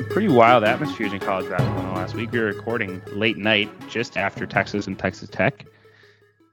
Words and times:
some 0.00 0.08
pretty 0.08 0.28
wild 0.28 0.64
atmospheres 0.64 1.12
in 1.12 1.20
college 1.20 1.46
basketball 1.50 1.80
in 1.80 1.86
the 1.88 1.92
last 1.92 2.14
week. 2.14 2.32
We 2.32 2.38
were 2.38 2.46
recording 2.46 3.02
late 3.08 3.36
night, 3.36 3.70
just 3.90 4.16
after 4.16 4.46
Texas 4.46 4.86
and 4.86 4.98
Texas 4.98 5.28
Tech. 5.28 5.66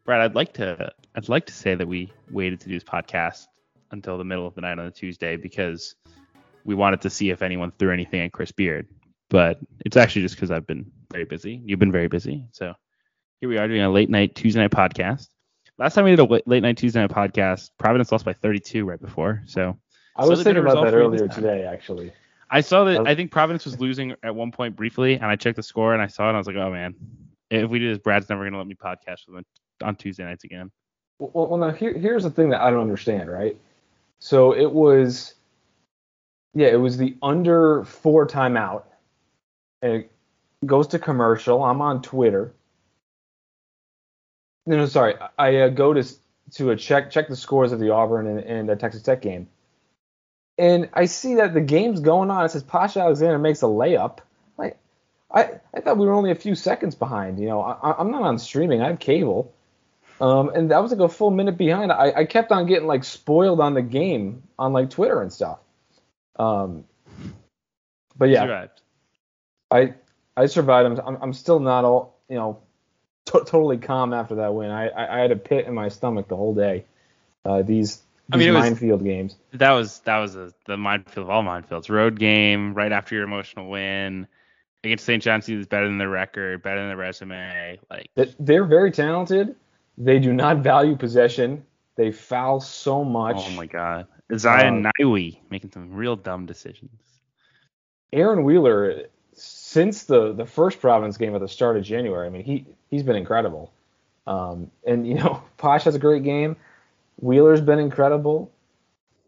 Brad, 0.03 0.19
I'd 0.19 0.35
like 0.35 0.51
to 0.55 0.91
I'd 1.15 1.29
like 1.29 1.45
to 1.45 1.53
say 1.53 1.73
that 1.73 1.87
we 1.87 2.11
waited 2.29 2.59
to 2.61 2.67
do 2.67 2.73
this 2.73 2.83
podcast 2.83 3.45
until 3.91 4.17
the 4.17 4.25
middle 4.25 4.45
of 4.45 4.53
the 4.55 4.61
night 4.61 4.79
on 4.79 4.87
a 4.87 4.91
Tuesday 4.91 5.37
because 5.37 5.95
we 6.65 6.75
wanted 6.75 6.99
to 7.01 7.09
see 7.09 7.29
if 7.29 7.41
anyone 7.41 7.71
threw 7.79 7.93
anything 7.93 8.19
at 8.19 8.33
Chris 8.33 8.51
Beard. 8.51 8.89
But 9.29 9.59
it's 9.85 9.95
actually 9.95 10.23
just 10.23 10.35
because 10.35 10.51
I've 10.51 10.67
been 10.67 10.91
very 11.13 11.25
busy. 11.25 11.61
You've 11.63 11.79
been 11.79 11.91
very 11.91 12.09
busy, 12.09 12.45
so 12.51 12.73
here 13.39 13.47
we 13.47 13.57
are 13.57 13.67
doing 13.67 13.81
a 13.81 13.89
late 13.89 14.09
night 14.09 14.35
Tuesday 14.35 14.59
night 14.59 14.71
podcast. 14.71 15.29
Last 15.77 15.93
time 15.93 16.03
we 16.03 16.13
did 16.13 16.19
a 16.19 16.41
late 16.45 16.63
night 16.63 16.75
Tuesday 16.75 16.99
night 16.99 17.11
podcast, 17.11 17.69
Providence 17.77 18.11
lost 18.11 18.25
by 18.25 18.33
32 18.33 18.83
right 18.83 18.99
before. 18.99 19.43
So 19.45 19.79
I 20.17 20.25
was 20.25 20.43
thinking 20.43 20.61
about 20.61 20.83
that 20.83 20.93
earlier 20.93 21.29
today, 21.29 21.63
actually. 21.63 22.11
I 22.49 22.61
saw 22.61 22.85
that. 22.85 23.07
I 23.07 23.15
think 23.15 23.31
Providence 23.31 23.65
was 23.65 23.79
losing 23.79 24.15
at 24.23 24.35
one 24.35 24.51
point 24.51 24.75
briefly, 24.75 25.15
and 25.15 25.25
I 25.25 25.35
checked 25.35 25.57
the 25.57 25.63
score 25.63 25.93
and 25.93 26.01
I 26.01 26.07
saw 26.07 26.25
it. 26.25 26.29
and 26.29 26.37
I 26.37 26.39
was 26.39 26.47
like, 26.47 26.55
oh 26.55 26.71
man, 26.71 26.95
if 27.49 27.69
we 27.69 27.79
do 27.79 27.89
this, 27.89 27.97
Brad's 27.97 28.29
never 28.29 28.43
gonna 28.43 28.57
let 28.57 28.67
me 28.67 28.75
podcast 28.75 29.27
with 29.27 29.37
him 29.37 29.45
on 29.83 29.95
Tuesday 29.95 30.23
nights 30.23 30.43
again. 30.43 30.71
Well, 31.19 31.47
well 31.47 31.57
now 31.57 31.71
here, 31.71 31.93
here's 31.93 32.23
the 32.23 32.29
thing 32.29 32.49
that 32.49 32.61
I 32.61 32.69
don't 32.69 32.81
understand, 32.81 33.29
right? 33.29 33.57
So 34.19 34.53
it 34.53 34.71
was, 34.71 35.35
yeah, 36.53 36.67
it 36.67 36.79
was 36.79 36.97
the 36.97 37.15
under 37.21 37.83
four 37.83 38.25
timeout, 38.25 38.83
and 39.81 39.93
it 39.93 40.11
goes 40.65 40.87
to 40.87 40.99
commercial. 40.99 41.63
I'm 41.63 41.81
on 41.81 42.01
Twitter. 42.01 42.53
No, 44.65 44.77
no, 44.77 44.85
sorry. 44.85 45.15
I 45.37 45.55
uh, 45.57 45.69
go 45.69 45.93
to 45.93 46.03
to 46.51 46.71
a 46.71 46.75
check 46.75 47.11
check 47.11 47.27
the 47.27 47.35
scores 47.35 47.73
of 47.73 47.79
the 47.79 47.89
Auburn 47.89 48.27
and, 48.27 48.39
and 48.39 48.69
the 48.69 48.75
Texas 48.75 49.01
Tech 49.01 49.21
game 49.21 49.47
and 50.57 50.89
I 50.93 51.05
see 51.05 51.35
that 51.35 51.53
the 51.53 51.61
game's 51.61 51.99
going 51.99 52.31
on. 52.31 52.45
It 52.45 52.49
says 52.49 52.63
Posh 52.63 52.97
Alexander 52.97 53.37
makes 53.37 53.61
a 53.61 53.65
layup. 53.65 54.19
Like, 54.57 54.77
I, 55.31 55.59
I 55.73 55.81
thought 55.81 55.97
we 55.97 56.07
were 56.07 56.13
only 56.13 56.31
a 56.31 56.35
few 56.35 56.55
seconds 56.55 56.95
behind. 56.95 57.39
You 57.39 57.47
know, 57.47 57.61
I, 57.61 58.01
am 58.01 58.11
not 58.11 58.23
on 58.23 58.39
streaming. 58.39 58.81
I 58.81 58.87
have 58.87 58.99
cable. 58.99 59.53
Um, 60.19 60.49
and 60.49 60.71
that 60.71 60.81
was 60.81 60.91
like 60.91 60.99
a 60.99 61.09
full 61.09 61.29
minute 61.29 61.57
behind. 61.57 61.91
I, 61.91 62.11
I 62.11 62.25
kept 62.25 62.51
on 62.51 62.65
getting 62.65 62.87
like 62.87 63.03
spoiled 63.03 63.59
on 63.59 63.75
the 63.75 63.83
game 63.83 64.43
on 64.57 64.73
like 64.73 64.89
Twitter 64.89 65.21
and 65.21 65.31
stuff. 65.31 65.59
Um, 66.37 66.85
but 68.17 68.29
yeah, 68.29 68.67
I 69.69 69.93
I 70.35 70.47
survived. 70.47 70.99
I'm 70.99 71.17
I'm 71.21 71.33
still 71.33 71.59
not 71.59 71.85
all 71.85 72.19
you 72.29 72.35
know 72.35 72.59
t- 73.25 73.39
totally 73.45 73.77
calm 73.77 74.13
after 74.13 74.35
that 74.35 74.55
win. 74.55 74.71
I, 74.71 74.87
I, 74.87 75.17
I 75.17 75.19
had 75.19 75.31
a 75.31 75.35
pit 75.35 75.67
in 75.67 75.73
my 75.75 75.89
stomach 75.89 76.27
the 76.27 76.35
whole 76.35 76.55
day. 76.55 76.85
Uh, 77.45 77.61
these 77.61 78.01
I 78.31 78.37
mean, 78.37 78.53
minefield 78.53 79.01
was, 79.01 79.07
games. 79.07 79.35
That 79.53 79.71
was 79.71 79.99
that 80.01 80.17
was 80.17 80.35
a, 80.35 80.53
the 80.65 80.77
minefield 80.77 81.25
of 81.25 81.29
all 81.29 81.43
minefields. 81.43 81.89
Road 81.89 82.19
game 82.19 82.73
right 82.73 82.91
after 82.91 83.15
your 83.15 83.23
emotional 83.23 83.69
win 83.69 84.27
against 84.83 85.05
St. 85.05 85.23
John's 85.23 85.47
is 85.47 85.67
better 85.67 85.87
than 85.87 85.97
the 85.97 86.07
record, 86.07 86.61
better 86.61 86.79
than 86.79 86.89
the 86.89 86.97
resume. 86.97 87.79
Like 87.89 88.09
they're 88.39 88.65
very 88.65 88.91
talented. 88.91 89.55
They 89.97 90.19
do 90.19 90.33
not 90.33 90.57
value 90.57 90.95
possession. 90.95 91.65
They 91.95 92.11
foul 92.11 92.59
so 92.59 93.03
much. 93.03 93.37
Oh 93.37 93.49
my 93.51 93.65
god, 93.65 94.07
Zion 94.35 94.85
uh, 94.85 94.91
Nyiwe 94.99 95.39
making 95.49 95.71
some 95.71 95.93
real 95.93 96.15
dumb 96.15 96.45
decisions. 96.45 96.91
Aaron 98.13 98.43
Wheeler, 98.43 99.07
since 99.33 100.03
the 100.03 100.33
the 100.33 100.45
first 100.45 100.79
Providence 100.79 101.17
game 101.17 101.33
at 101.33 101.41
the 101.41 101.47
start 101.47 101.77
of 101.77 101.83
January, 101.83 102.27
I 102.27 102.29
mean 102.29 102.43
he 102.43 102.65
he's 102.89 103.03
been 103.03 103.15
incredible. 103.15 103.73
Um, 104.27 104.71
and 104.85 105.07
you 105.07 105.15
know 105.15 105.41
Posh 105.57 105.85
has 105.85 105.95
a 105.95 105.99
great 105.99 106.23
game. 106.23 106.57
Wheeler's 107.17 107.61
been 107.61 107.79
incredible, 107.79 108.51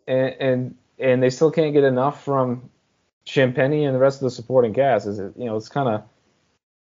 and 0.07 0.35
and, 0.39 0.75
and 0.99 1.23
they 1.23 1.29
still 1.29 1.51
can't 1.51 1.73
get 1.73 1.83
enough 1.83 2.23
from 2.23 2.69
Champagnie 3.25 3.85
and 3.85 3.95
the 3.95 3.99
rest 3.99 4.17
of 4.17 4.25
the 4.25 4.31
supporting 4.31 4.73
cast. 4.73 5.07
Is 5.07 5.19
it, 5.19 5.33
you 5.37 5.45
know 5.45 5.55
it's 5.55 5.69
kind 5.69 5.89
of 5.89 6.03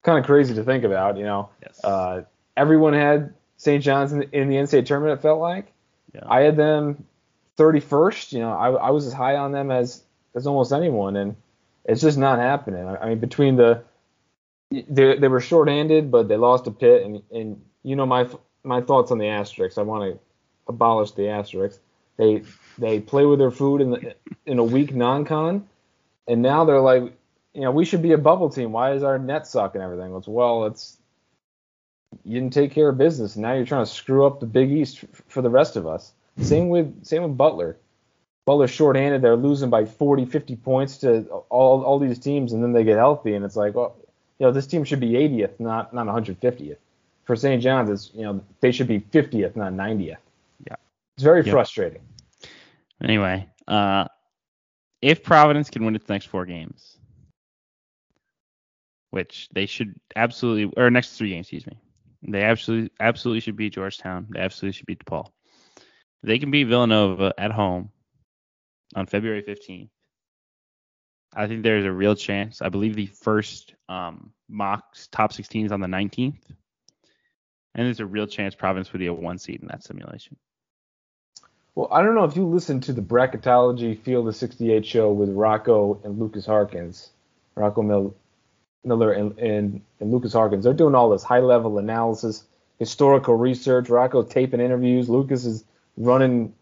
kind 0.03 0.19
of 0.19 0.25
crazy 0.25 0.55
to 0.55 0.65
think 0.65 0.85
about. 0.85 1.17
You 1.17 1.25
know, 1.25 1.51
yes. 1.63 1.83
uh, 1.85 2.23
everyone 2.57 2.95
had 2.95 3.35
St. 3.57 3.83
John's 3.83 4.13
in, 4.13 4.23
in, 4.33 4.49
the 4.49 4.57
NCAA 4.57 4.87
tournament. 4.87 5.19
It 5.19 5.23
felt 5.23 5.41
like 5.41 5.73
yeah. 6.15 6.23
I 6.27 6.41
had 6.41 6.57
them 6.57 7.05
31st. 7.59 8.33
You 8.33 8.41
know, 8.41 8.53
I, 8.53 8.71
I 8.71 8.91
was 8.91 9.07
as 9.07 9.13
high 9.13 9.37
on 9.37 9.53
them 9.53 9.71
as 9.71 10.03
as 10.35 10.47
almost 10.47 10.73
anyone, 10.73 11.17
and 11.17 11.37
it's 11.85 12.01
just 12.01 12.19
not 12.19 12.39
happening. 12.39 12.87
I, 12.87 12.97
I 12.97 13.09
mean, 13.11 13.19
between 13.19 13.57
the 13.57 13.83
they, 14.71 15.17
they 15.17 15.29
were 15.29 15.41
shorthanded, 15.41 16.11
but 16.11 16.29
they 16.29 16.37
lost 16.37 16.67
a 16.67 16.71
Pitt, 16.71 17.05
and 17.05 17.23
and 17.31 17.63
you 17.83 17.97
know 17.97 18.07
my 18.07 18.29
my 18.65 18.81
thoughts 18.81 19.11
on 19.11 19.19
the 19.19 19.29
asterisks. 19.29 19.79
I 19.79 19.83
want 19.83 20.13
to 20.13 20.19
abolish 20.69 21.13
the 21.13 21.29
asterisks. 21.29 21.81
They 22.17 22.43
they 22.79 23.01
play 23.01 23.27
with 23.27 23.39
their 23.39 23.51
food 23.51 23.81
in 23.81 23.91
the 23.91 24.15
in 24.47 24.59
a 24.59 24.65
weak 24.65 24.95
non-con, 24.95 25.69
and 26.27 26.43
now 26.43 26.65
they're 26.65 26.81
like, 26.81 27.13
you 27.55 27.63
know, 27.63 27.71
we 27.71 27.85
should 27.85 28.03
be 28.03 28.13
a 28.13 28.19
bubble 28.19 28.51
team. 28.51 28.73
Why 28.73 28.93
is 28.93 29.03
our 29.03 29.19
net 29.19 29.47
suck 29.47 29.75
and 29.75 29.85
everything? 29.85 30.15
It's 30.15 30.29
well, 30.29 30.67
it's 30.67 30.97
you 32.25 32.41
didn't 32.41 32.55
take 32.55 32.73
care 32.73 32.89
of 32.89 32.99
business, 32.99 33.35
and 33.35 33.43
now 33.43 33.53
you're 33.53 33.67
trying 33.67 33.85
to 33.85 33.91
screw 33.91 34.27
up 34.27 34.41
the 34.41 34.47
Big 34.47 34.71
East 34.71 35.05
for 35.29 35.43
the 35.43 35.51
rest 35.51 35.77
of 35.77 35.87
us. 35.87 36.13
Same 36.41 36.69
with 36.69 37.05
same 37.05 37.23
with 37.23 37.37
Butler. 37.37 37.77
Butler's 38.47 38.71
shorthanded. 38.71 39.23
They're 39.23 39.37
losing 39.37 39.71
by 39.71 39.87
40, 39.87 40.27
50 40.27 40.57
points 40.57 40.99
to 40.99 41.23
all 41.49 41.83
all 41.83 41.99
these 41.99 42.19
teams, 42.19 42.53
and 42.53 42.63
then 42.63 42.73
they 42.73 42.85
get 42.85 42.97
healthy, 42.97 43.35
and 43.35 43.45
it's 43.45 43.57
like, 43.57 43.75
well, 43.75 43.97
you 44.39 44.47
know, 44.47 44.53
this 44.53 44.67
team 44.67 44.85
should 44.85 45.01
be 45.01 45.13
80th, 45.13 45.59
not 45.59 45.93
not 45.93 46.07
150th. 46.07 46.77
For 47.25 47.37
St. 47.37 47.63
John's, 47.63 47.91
it's 47.91 48.11
you 48.15 48.23
know 48.23 48.41
they 48.61 48.73
should 48.73 48.87
be 48.87 49.01
50th, 49.01 49.57
not 49.57 49.73
90th. 49.73 50.19
It's 51.17 51.25
very 51.25 51.43
yep. 51.43 51.53
frustrating. 51.53 52.03
Anyway, 53.03 53.49
uh, 53.67 54.07
if 55.01 55.23
Providence 55.23 55.71
can 55.71 55.85
win 55.85 55.97
its 55.97 56.09
next 56.09 56.27
four 56.27 56.45
games, 56.45 56.99
which 59.11 59.49
they 59.55 59.65
should 59.67 59.99
absolutely, 60.15 60.73
or 60.77 60.91
next 60.91 61.17
three 61.17 61.31
games, 61.31 61.47
excuse 61.47 61.67
me, 61.67 61.79
they 62.29 62.43
absolutely, 62.43 62.91
absolutely 63.01 63.41
should 63.41 63.57
beat 63.57 63.73
Georgetown. 63.73 64.27
They 64.31 64.41
absolutely 64.41 64.75
should 64.75 64.87
beat 64.87 65.05
DePaul. 65.05 65.31
They 66.23 66.39
can 66.39 66.51
beat 66.51 66.65
Villanova 66.65 67.33
at 67.39 67.53
home 67.53 67.91
on 68.95 69.07
February 69.07 69.43
15th. 69.43 69.89
I 71.35 71.47
think 71.47 71.63
there's 71.63 71.85
a 71.85 71.93
real 71.93 72.15
chance. 72.15 72.61
I 72.61 72.69
believe 72.69 72.95
the 72.95 73.07
first 73.07 73.75
um, 73.89 74.33
mock 74.49 74.97
top 75.13 75.33
16 75.33 75.67
is 75.67 75.73
on 75.73 75.81
the 75.81 75.87
19th, 75.87 76.41
and 77.75 77.87
there's 77.87 78.01
a 78.01 78.07
real 78.07 78.27
chance 78.27 78.55
Providence 78.55 78.93
would 78.93 78.99
be 78.99 79.07
a 79.07 79.15
one 79.15 79.39
seed 79.39 79.61
in 79.63 79.69
that 79.69 79.85
simulation. 79.85 80.37
Well, 81.77 81.89
I 81.93 82.03
don't 82.03 82.15
know 82.15 82.25
if 82.25 82.37
you 82.37 82.47
listened 82.47 82.85
to 82.85 82.95
the 82.95 83.03
Bracketology 83.03 83.99
Field 83.99 84.27
of 84.27 84.35
68 84.35 84.85
show 84.87 85.13
with 85.13 85.29
Rocco 85.29 86.01
and 86.05 86.19
Lucas 86.19 86.47
Harkins, 86.47 87.11
Rocco 87.55 87.83
Mil- 87.83 88.17
Miller 88.83 89.13
and, 89.13 89.39
and, 89.39 89.83
and 90.01 90.11
Lucas 90.11 90.33
Harkins. 90.33 90.65
They're 90.65 90.73
doing 90.73 90.95
all 90.95 91.11
this 91.11 91.23
high 91.23 91.41
level 91.41 91.77
analysis, 91.77 92.45
historical 92.79 93.35
research. 93.35 93.91
Rocco 93.91 94.23
taping 94.23 94.61
interviews. 94.61 95.11
Lucas 95.11 95.45
is 95.45 95.65
running 95.99 96.55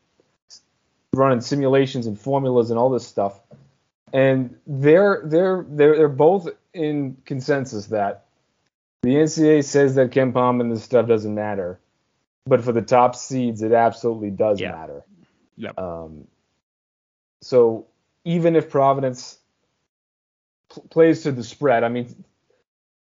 running 1.12 1.40
simulations 1.40 2.08
and 2.08 2.18
formulas 2.20 2.70
and 2.70 2.78
all 2.78 2.90
this 2.90 3.06
stuff. 3.06 3.38
And 4.12 4.56
they're 4.66 5.22
they're 5.24 5.64
they're 5.68 5.96
they're 5.96 6.08
both 6.08 6.48
in 6.72 7.16
consensus 7.24 7.86
that 7.86 8.24
the 9.02 9.10
NCAA 9.10 9.62
says 9.62 9.94
that 9.94 10.10
KenPom 10.10 10.60
and 10.60 10.72
this 10.72 10.82
stuff 10.82 11.06
doesn't 11.06 11.36
matter 11.36 11.78
but 12.46 12.62
for 12.62 12.72
the 12.72 12.82
top 12.82 13.16
seeds, 13.16 13.62
it 13.62 13.72
absolutely 13.72 14.30
does 14.30 14.60
yeah. 14.60 14.72
matter. 14.72 15.02
Yep. 15.56 15.78
Um, 15.78 16.26
so 17.40 17.86
even 18.24 18.56
if 18.56 18.68
Providence 18.68 19.38
pl- 20.68 20.84
plays 20.90 21.22
to 21.22 21.32
the 21.32 21.42
spread, 21.42 21.84
I 21.84 21.88
mean, 21.88 22.24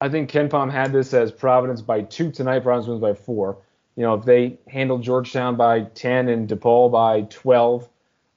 I 0.01 0.09
think 0.09 0.31
KenPom 0.31 0.71
had 0.71 0.93
this 0.93 1.15
as 1.15 1.33
Providence 1.33 1.81
by 1.81 2.03
two 2.03 2.31
tonight. 2.31 2.61
Providence 2.61 2.89
wins 2.89 3.01
by 3.01 3.15
four. 3.15 3.59
You 3.97 4.03
know, 4.03 4.15
if 4.15 4.25
they 4.25 4.59
handle 4.69 4.99
Georgetown 4.99 5.57
by 5.57 5.83
10 5.83 6.29
and 6.29 6.49
DePaul 6.49 6.91
by 6.91 7.23
12, 7.23 7.89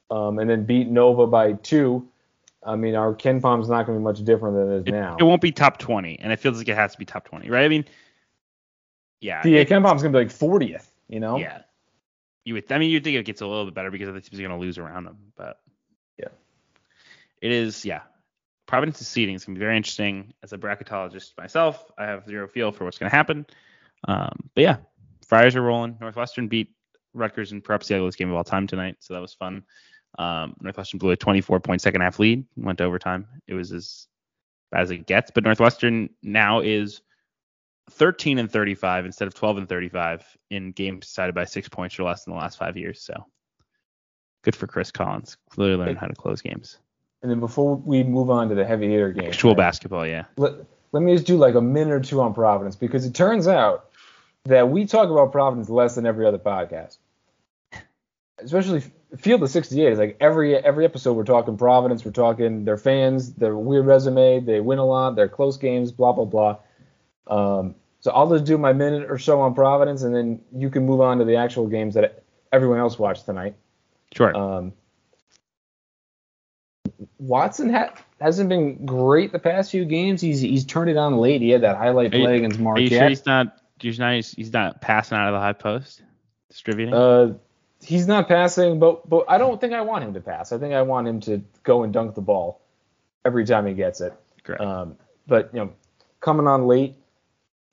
um, 0.09 0.39
and 0.39 0.50
then 0.50 0.63
beat 0.63 0.88
Nova 0.88 1.27
by 1.27 1.53
two, 1.53 2.07
I 2.63 2.75
mean, 2.75 2.95
our 2.95 3.13
KenPom's 3.13 3.67
not 3.67 3.85
going 3.85 3.97
to 3.97 4.00
be 4.00 4.03
much 4.03 4.23
different 4.23 4.56
than 4.56 4.71
it 4.71 4.75
is 4.77 4.83
it, 4.85 4.91
now. 4.91 5.17
It 5.19 5.23
won't 5.23 5.41
be 5.41 5.51
top 5.51 5.79
20, 5.79 6.19
and 6.19 6.31
it 6.31 6.39
feels 6.39 6.57
like 6.57 6.69
it 6.69 6.75
has 6.75 6.94
to 6.94 6.97
be 6.97 7.06
top 7.06 7.25
20, 7.25 7.50
right? 7.50 7.65
I 7.65 7.67
mean, 7.67 7.85
yeah. 9.19 9.41
The 9.43 9.65
KenPom's 9.65 10.01
gonna 10.01 10.17
be 10.17 10.25
like 10.25 10.29
40th. 10.29 10.87
You 11.07 11.19
know. 11.19 11.37
Yeah. 11.37 11.61
You 12.45 12.55
would. 12.55 12.71
I 12.71 12.77
mean, 12.77 12.89
you'd 12.89 13.03
think 13.03 13.17
it 13.17 13.25
gets 13.25 13.41
a 13.41 13.47
little 13.47 13.65
bit 13.65 13.73
better 13.73 13.91
because 13.91 14.09
other 14.09 14.19
teams 14.19 14.39
are 14.39 14.43
gonna 14.43 14.59
lose 14.59 14.77
around 14.77 15.05
them, 15.05 15.17
but. 15.35 15.59
Yeah. 16.17 16.29
It 17.41 17.51
is. 17.51 17.85
Yeah. 17.85 18.01
Providence's 18.65 19.07
seeding 19.07 19.35
is 19.35 19.45
gonna 19.45 19.57
be 19.57 19.63
very 19.63 19.77
interesting. 19.77 20.33
As 20.43 20.53
a 20.53 20.57
bracketologist 20.57 21.37
myself, 21.37 21.89
I 21.97 22.05
have 22.05 22.25
zero 22.27 22.47
feel 22.47 22.71
for 22.71 22.85
what's 22.85 22.97
gonna 22.97 23.11
happen. 23.11 23.45
Um, 24.07 24.49
but 24.53 24.61
yeah, 24.61 24.77
Friars 25.25 25.55
are 25.55 25.61
rolling. 25.61 25.97
Northwestern 25.99 26.47
beat 26.47 26.73
Rutgers 27.13 27.51
in 27.51 27.61
perhaps 27.61 27.87
the 27.87 27.95
ugliest 27.95 28.17
game 28.17 28.29
of 28.29 28.35
all 28.35 28.43
time 28.43 28.67
tonight, 28.67 28.97
so 28.99 29.13
that 29.13 29.21
was 29.21 29.33
fun. 29.33 29.63
Um, 30.19 30.55
Northwestern 30.61 30.99
blew 30.99 31.11
a 31.11 31.17
24 31.17 31.59
point 31.59 31.81
second 31.81 32.01
half 32.01 32.19
lead, 32.19 32.45
went 32.55 32.77
to 32.77 32.83
overtime. 32.83 33.27
It 33.47 33.53
was 33.53 33.71
as 33.71 34.07
bad 34.71 34.81
as 34.81 34.91
it 34.91 35.05
gets, 35.05 35.31
but 35.31 35.43
Northwestern 35.43 36.09
now 36.23 36.61
is 36.61 37.01
13 37.92 38.39
and 38.39 38.51
35 38.51 39.06
instead 39.06 39.28
of 39.28 39.34
12 39.34 39.57
and 39.60 39.69
35 39.69 40.38
in 40.50 40.72
games 40.72 41.07
decided 41.07 41.34
by 41.34 41.45
six 41.45 41.69
points 41.69 41.98
or 42.00 42.04
less 42.04 42.28
in 42.28 42.34
the 42.34 42.39
last 42.39 42.57
five 42.57 42.78
years. 42.78 43.01
So 43.01 43.25
good 44.44 44.56
for 44.56 44.68
Chris 44.68 44.92
Collins. 44.92 45.38
Clearly 45.50 45.75
learning 45.78 45.95
how 45.95 46.07
to 46.07 46.16
close 46.16 46.42
games. 46.42 46.78
And 47.22 47.31
then 47.31 47.39
before 47.39 47.75
we 47.75 48.04
move 48.04 48.30
on 48.30 48.50
to 48.50 48.56
the 48.56 48.66
heavy 48.66 48.89
hitter 48.89 49.12
game, 49.12 49.30
Actual 49.30 49.51
right, 49.51 49.57
basketball, 49.57 50.06
yeah. 50.06 50.25
Let, 50.38 50.54
let 50.92 51.04
me 51.04 51.13
just 51.13 51.25
do 51.25 51.38
like 51.38 51.56
a 51.56 51.62
minute 51.62 51.94
or 51.94 52.00
two 52.00 52.22
on 52.22 52.34
Providence 52.34 52.75
because 52.75 53.06
it 53.06 53.13
turns 53.13 53.48
out 53.48 53.89
that 54.45 54.69
we 54.69 54.86
talk 54.86 55.10
about 55.10 55.31
Providence 55.31 55.69
less 55.69 55.95
than 55.95 56.06
every 56.06 56.25
other 56.25 56.38
podcast. 56.38 56.98
Especially 58.39 58.84
Field 59.18 59.42
of 59.42 59.50
68 59.50 59.94
is 59.94 59.98
like 59.98 60.18
every 60.19 60.56
every 60.56 60.86
episode 60.86 61.13
we're 61.13 61.24
talking 61.24 61.57
Providence, 61.57 62.06
we're 62.06 62.12
talking 62.12 62.66
their 62.66 62.78
fans, 62.78 63.34
their 63.34 63.56
weird 63.57 63.86
resume, 63.86 64.42
they 64.42 64.60
win 64.60 64.80
a 64.80 64.86
lot, 64.86 65.16
their 65.16 65.30
close 65.30 65.57
games, 65.57 65.92
blah 65.92 66.12
blah 66.12 66.25
blah. 66.25 66.57
Um, 67.29 67.75
so 68.00 68.12
I'll 68.12 68.29
just 68.29 68.45
do 68.45 68.57
my 68.57 68.74
minute 68.74 69.09
or 69.09 69.18
so 69.18 69.41
on 69.41 69.53
Providence, 69.53 70.03
and 70.03 70.15
then 70.15 70.41
you 70.56 70.69
can 70.69 70.85
move 70.85 71.01
on 71.01 71.18
to 71.19 71.25
the 71.25 71.35
actual 71.35 71.68
games 71.68 71.95
that 71.95 72.24
everyone 72.51 72.79
else 72.79 72.97
watched 72.97 73.25
tonight. 73.25 73.56
Sure. 74.13 74.35
Um, 74.35 74.74
Watson 77.19 77.69
ha- 77.69 77.94
hasn't 78.21 78.50
been 78.50 78.85
great 78.85 79.31
the 79.31 79.39
past 79.39 79.71
few 79.71 79.85
games. 79.85 80.21
He's 80.21 80.39
he's 80.39 80.65
turned 80.65 80.89
it 80.89 80.97
on 80.97 81.18
late. 81.18 81.41
He 81.41 81.50
had 81.50 81.62
that 81.62 81.77
highlight 81.77 82.12
play 82.12 82.21
you, 82.21 82.27
against 82.45 82.59
Marquette. 82.59 82.79
Are 82.79 82.83
you 82.83 82.97
sure 82.97 83.09
he's 83.09 83.25
not? 83.25 83.62
He's 83.79 84.00
not. 84.00 84.13
He's 84.13 84.53
not 84.53 84.81
passing 84.81 85.18
out 85.18 85.27
of 85.27 85.33
the 85.33 85.39
high 85.39 85.53
post, 85.53 86.01
distributing. 86.50 86.94
Uh, 86.94 87.33
he's 87.81 88.07
not 88.07 88.27
passing, 88.27 88.79
but 88.79 89.07
but 89.09 89.25
I 89.27 89.38
don't 89.38 89.59
think 89.59 89.74
I 89.74 89.81
want 89.81 90.03
him 90.03 90.13
to 90.13 90.21
pass. 90.21 90.51
I 90.51 90.57
think 90.57 90.74
I 90.74 90.81
want 90.81 91.07
him 91.07 91.19
to 91.21 91.44
go 91.63 91.83
and 91.83 91.94
dunk 91.94 92.15
the 92.15 92.21
ball 92.21 92.62
every 93.25 93.45
time 93.45 93.65
he 93.65 93.74
gets 93.74 94.01
it. 94.01 94.13
Correct. 94.44 94.62
Um, 94.62 94.95
but 95.27 95.50
you 95.53 95.59
know, 95.59 95.74
coming 96.21 96.47
on 96.47 96.68
late, 96.68 96.95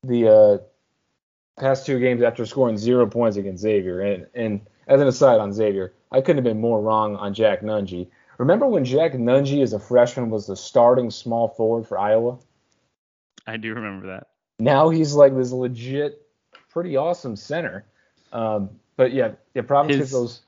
the 0.07 0.29
uh, 0.29 1.61
past 1.61 1.87
two 1.87 1.99
games 1.99 2.23
after 2.23 2.45
scoring 2.47 2.77
zero 2.77 3.07
points 3.07 3.37
against 3.37 3.63
Xavier, 3.63 4.01
and 4.01 4.27
and 4.35 4.61
as 4.87 5.01
an 5.01 5.09
aside 5.09 5.41
on 5.41 5.53
Xavier, 5.53 5.95
I 6.13 6.21
couldn't 6.21 6.39
have 6.39 6.45
been 6.45 6.61
more 6.61 6.81
wrong 6.81 7.17
on 7.17 7.35
Jack 7.35 7.63
Nunge. 7.63 8.09
Remember 8.39 8.67
when 8.67 8.85
Jack 8.85 9.13
Nunge, 9.13 9.63
as 9.63 9.73
a 9.73 9.79
freshman, 9.79 10.31
was 10.31 10.47
the 10.47 10.57
starting 10.57 11.11
small 11.11 11.49
forward 11.49 11.87
for 11.87 11.99
Iowa? 11.99 12.39
I 13.47 13.57
do 13.57 13.75
remember 13.75 14.09
that. 14.09 14.29
Now 14.59 14.89
he's 14.89 15.15
like 15.15 15.37
this 15.37 15.53
legit, 15.53 16.23
pretty 16.71 16.97
awesome 16.97 17.37
center. 17.37 17.85
Um, 18.33 18.71
but 18.97 19.13
yeah, 19.13 19.33
yeah, 19.55 19.63
Providence 19.63 19.99
gets 19.99 20.13
those 20.13 20.43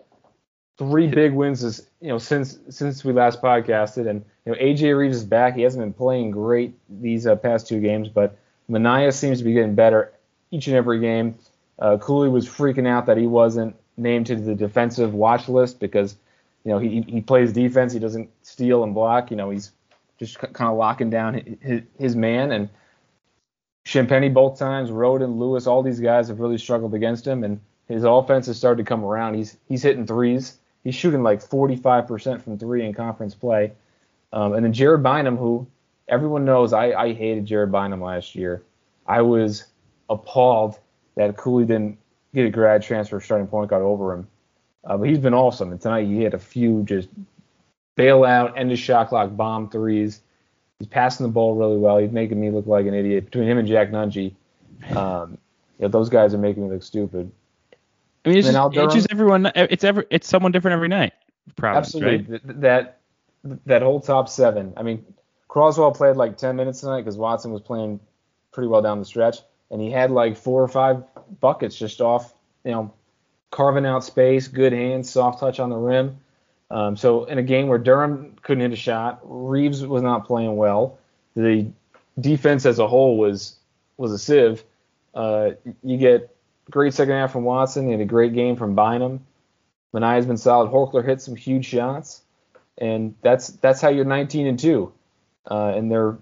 three 0.79 1.07
big 1.07 1.33
wins 1.33 1.65
is 1.65 1.89
you 2.01 2.09
know 2.09 2.19
since 2.19 2.59
since 2.69 3.05
we 3.05 3.13
last 3.13 3.41
podcasted, 3.43 4.09
and 4.09 4.25
you 4.45 4.53
know 4.53 4.59
AJ 4.59 4.97
Reeves 4.97 5.19
is 5.19 5.25
back. 5.25 5.55
He 5.55 5.63
hasn't 5.63 5.83
been 5.83 5.93
playing 5.93 6.31
great 6.31 6.75
these 6.89 7.27
uh, 7.27 7.37
past 7.37 7.67
two 7.67 7.81
games, 7.81 8.09
but 8.09 8.39
Minaya 8.69 9.13
seems 9.13 9.39
to 9.39 9.45
be 9.45 9.53
getting 9.53 9.75
better 9.75 10.13
each 10.51 10.67
and 10.67 10.77
every 10.77 11.01
game. 11.01 11.37
Uh, 11.79 11.99
Cooley 11.99 12.29
was 12.29 12.49
freaking 12.49 12.87
out 12.87 13.07
that 13.07 13.17
he 13.17 13.27
wasn't 13.27 13.77
named 13.97 14.27
to 14.27 14.37
the 14.37 14.55
defensive 14.55 15.15
watch 15.15 15.49
list 15.49 15.81
because 15.81 16.17
you 16.65 16.73
know 16.73 16.79
he 16.79 17.03
he 17.03 17.21
plays 17.21 17.53
defense. 17.53 17.93
He 17.93 17.99
doesn't 17.99 18.31
steal 18.43 18.83
and 18.83 18.95
block. 18.95 19.31
You 19.31 19.37
know 19.37 19.51
he's 19.51 19.73
just 20.19 20.39
kind 20.39 20.71
of 20.71 20.77
locking 20.77 21.11
down 21.11 21.59
his, 21.61 21.83
his 21.99 22.17
man 22.17 22.53
and. 22.53 22.69
Champagnie 23.85 24.35
both 24.35 24.59
times, 24.59 24.91
Roden, 24.91 25.39
Lewis, 25.39 25.69
all 25.69 25.81
these 25.81 26.01
guys 26.01 26.27
have 26.27 26.41
really 26.41 26.59
struggled 26.59 26.93
against 26.93 27.25
him, 27.25 27.45
and 27.45 27.61
his 27.87 28.03
offense 28.03 28.47
has 28.47 28.57
started 28.57 28.85
to 28.85 28.89
come 28.89 29.05
around. 29.05 29.35
He's 29.35 29.57
he's 29.69 29.85
hitting 29.85 30.09
threes. 30.09 30.59
He's 30.87 30.95
shooting 30.95 31.25
like 31.25 31.41
45% 31.41 32.43
from 32.43 32.59
three 32.59 32.85
in 32.85 32.95
conference 32.95 33.35
play. 33.35 33.73
Um, 34.33 34.53
and 34.53 34.65
then 34.65 34.73
Jared 34.73 35.03
Bynum, 35.03 35.37
who 35.37 35.67
everyone 36.09 36.45
knows 36.45 36.73
I, 36.73 36.93
I 36.93 37.13
hated 37.13 37.47
Jared 37.47 37.73
Bynum 37.73 38.01
last 38.01 38.35
year. 38.35 38.63
I 39.07 39.23
was 39.23 39.65
appalled 40.09 40.79
that 41.17 41.37
Cooley 41.37 41.65
didn't 41.65 41.99
get 42.35 42.47
a 42.47 42.51
grad 42.51 42.83
transfer 42.83 43.21
starting 43.21 43.47
point 43.47 43.71
guard 43.71 43.83
over 43.83 44.13
him. 44.13 44.29
Uh, 44.85 44.97
but 44.97 45.09
he's 45.09 45.19
been 45.19 45.35
awesome. 45.35 45.73
And 45.73 45.81
tonight 45.81 46.07
he 46.07 46.23
had 46.23 46.35
a 46.35 46.39
few 46.39 46.85
just 46.85 47.09
bailout, 47.97 48.57
end 48.57 48.71
of 48.71 48.79
shot 48.79 49.09
clock 49.09 49.35
bomb 49.37 49.69
threes. 49.69 50.21
He's 50.79 50.89
passing 50.89 51.27
the 51.27 51.33
ball 51.33 51.57
really 51.57 51.79
well. 51.79 51.99
He's 51.99 52.13
making 52.13 52.39
me 52.41 52.51
look 52.51 52.67
like 52.67 52.87
an 52.87 52.95
idiot. 52.95 53.25
Between 53.27 53.49
him 53.49 53.59
and 53.59 53.67
Jack 53.67 53.91
Nunge, 53.91 54.35
um, 54.95 55.39
you 55.79 55.85
know, 55.85 55.89
those 55.89 56.09
guys 56.09 56.35
are 56.35 56.39
making 56.39 56.65
me 56.65 56.71
look 56.73 56.83
stupid. 56.83 57.33
I 58.25 58.29
mean, 58.29 58.39
it's, 58.39 58.49
just, 58.51 58.77
it's 58.77 58.95
just, 58.95 59.07
everyone. 59.11 59.51
It's 59.55 59.85
every 59.85 60.05
it's 60.11 60.29
someone 60.29 60.53
different 60.53 60.75
every 60.75 60.89
night. 60.89 61.15
Providence, 61.55 61.95
Absolutely. 61.95 62.33
Right? 62.33 62.61
That 62.61 62.99
that 63.67 63.83
whole 63.83 64.01
top 64.01 64.29
seven. 64.29 64.75
I 64.77 64.83
mean, 64.83 65.05
Croswell 65.49 65.93
played 65.93 66.17
like 66.17 66.37
10 66.37 66.57
minutes 66.57 66.81
tonight 66.81 67.03
because 67.03 67.17
Watson 67.17 67.53
was 67.53 67.63
playing 67.63 68.01
pretty 68.53 68.69
well 68.69 68.83
down 68.83 68.99
the 68.99 69.05
stretch, 69.05 69.39
and 69.71 69.81
he 69.81 69.91
had 69.91 70.11
like 70.11 70.37
four 70.37 70.63
or 70.63 70.69
five 70.69 71.03
buckets 71.41 71.77
just 71.77 72.01
off, 72.01 72.35
you 72.65 72.73
know, 72.73 72.93
carving 73.51 73.87
out 73.87 74.05
space, 74.05 74.49
good 74.49 74.73
hands, 74.73 75.11
soft 75.11 75.41
touch 75.41 75.61
on 75.61 75.71
the 75.71 75.77
rim. 75.77 76.19
Um, 76.71 76.97
so 76.97 77.25
in 77.25 77.39
a 77.39 77.43
game 77.43 77.69
where 77.69 77.79
Durham 77.79 78.37
couldn't 78.43 78.63
hit 78.63 78.73
a 78.73 78.77
shot, 78.77 79.21
Reeves 79.23 79.87
was 79.87 80.03
not 80.03 80.27
playing 80.27 80.57
well. 80.57 80.99
The 81.37 81.67
defense 82.19 82.67
as 82.67 82.79
a 82.79 82.89
whole 82.89 83.19
was 83.19 83.57
was 83.97 84.13
a 84.13 84.19
sieve. 84.19 84.65
Uh, 85.15 85.51
you 85.83 85.97
get 85.97 86.35
great 86.71 86.93
second 86.93 87.15
half 87.15 87.33
from 87.33 87.45
Watson. 87.45 87.87
He 87.87 87.93
had 87.93 88.01
a 88.01 88.07
great 88.07 88.35
game 88.35 88.57
from 88.57 88.75
Bynum. 88.75 89.25
Minaya's 89.95 90.27
been 90.27 90.37
solid. 90.37 90.71
Horchler 90.71 91.05
hit 91.05 91.21
some 91.23 91.37
huge 91.37 91.67
shots, 91.67 92.23
and 92.79 93.15
that's 93.23 93.49
that's 93.49 93.81
how 93.81 93.89
you're 93.89 94.05
19 94.05 94.47
and 94.47 94.59
two. 94.59 94.93
Uh, 95.49 95.73
and 95.77 95.91
they're 95.91 96.17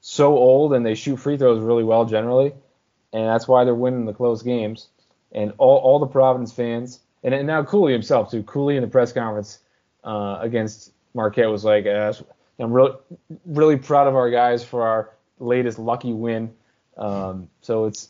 so 0.00 0.36
old 0.36 0.72
and 0.72 0.84
they 0.84 0.94
shoot 0.94 1.16
free 1.16 1.36
throws 1.36 1.60
really 1.60 1.84
well 1.84 2.04
generally, 2.04 2.52
and 3.12 3.26
that's 3.26 3.46
why 3.48 3.64
they're 3.64 3.74
winning 3.74 4.04
the 4.04 4.12
close 4.12 4.42
games. 4.42 4.88
And 5.32 5.52
all 5.58 5.78
all 5.78 5.98
the 5.98 6.06
Providence 6.06 6.52
fans, 6.52 7.00
and, 7.22 7.32
and 7.32 7.46
now 7.46 7.62
Cooley 7.62 7.92
himself 7.92 8.30
too. 8.30 8.42
Cooley 8.42 8.76
in 8.76 8.82
the 8.82 8.88
press 8.88 9.12
conference 9.12 9.60
uh, 10.02 10.38
against 10.40 10.92
Marquette 11.14 11.50
was 11.50 11.64
like, 11.64 11.86
uh, 11.86 12.12
"I'm 12.58 12.72
really 12.72 12.96
really 13.46 13.76
proud 13.76 14.08
of 14.08 14.16
our 14.16 14.30
guys 14.30 14.64
for 14.64 14.82
our 14.82 15.10
latest 15.38 15.78
lucky 15.78 16.12
win." 16.12 16.52
Um, 16.96 17.48
so 17.60 17.84
it's 17.84 18.08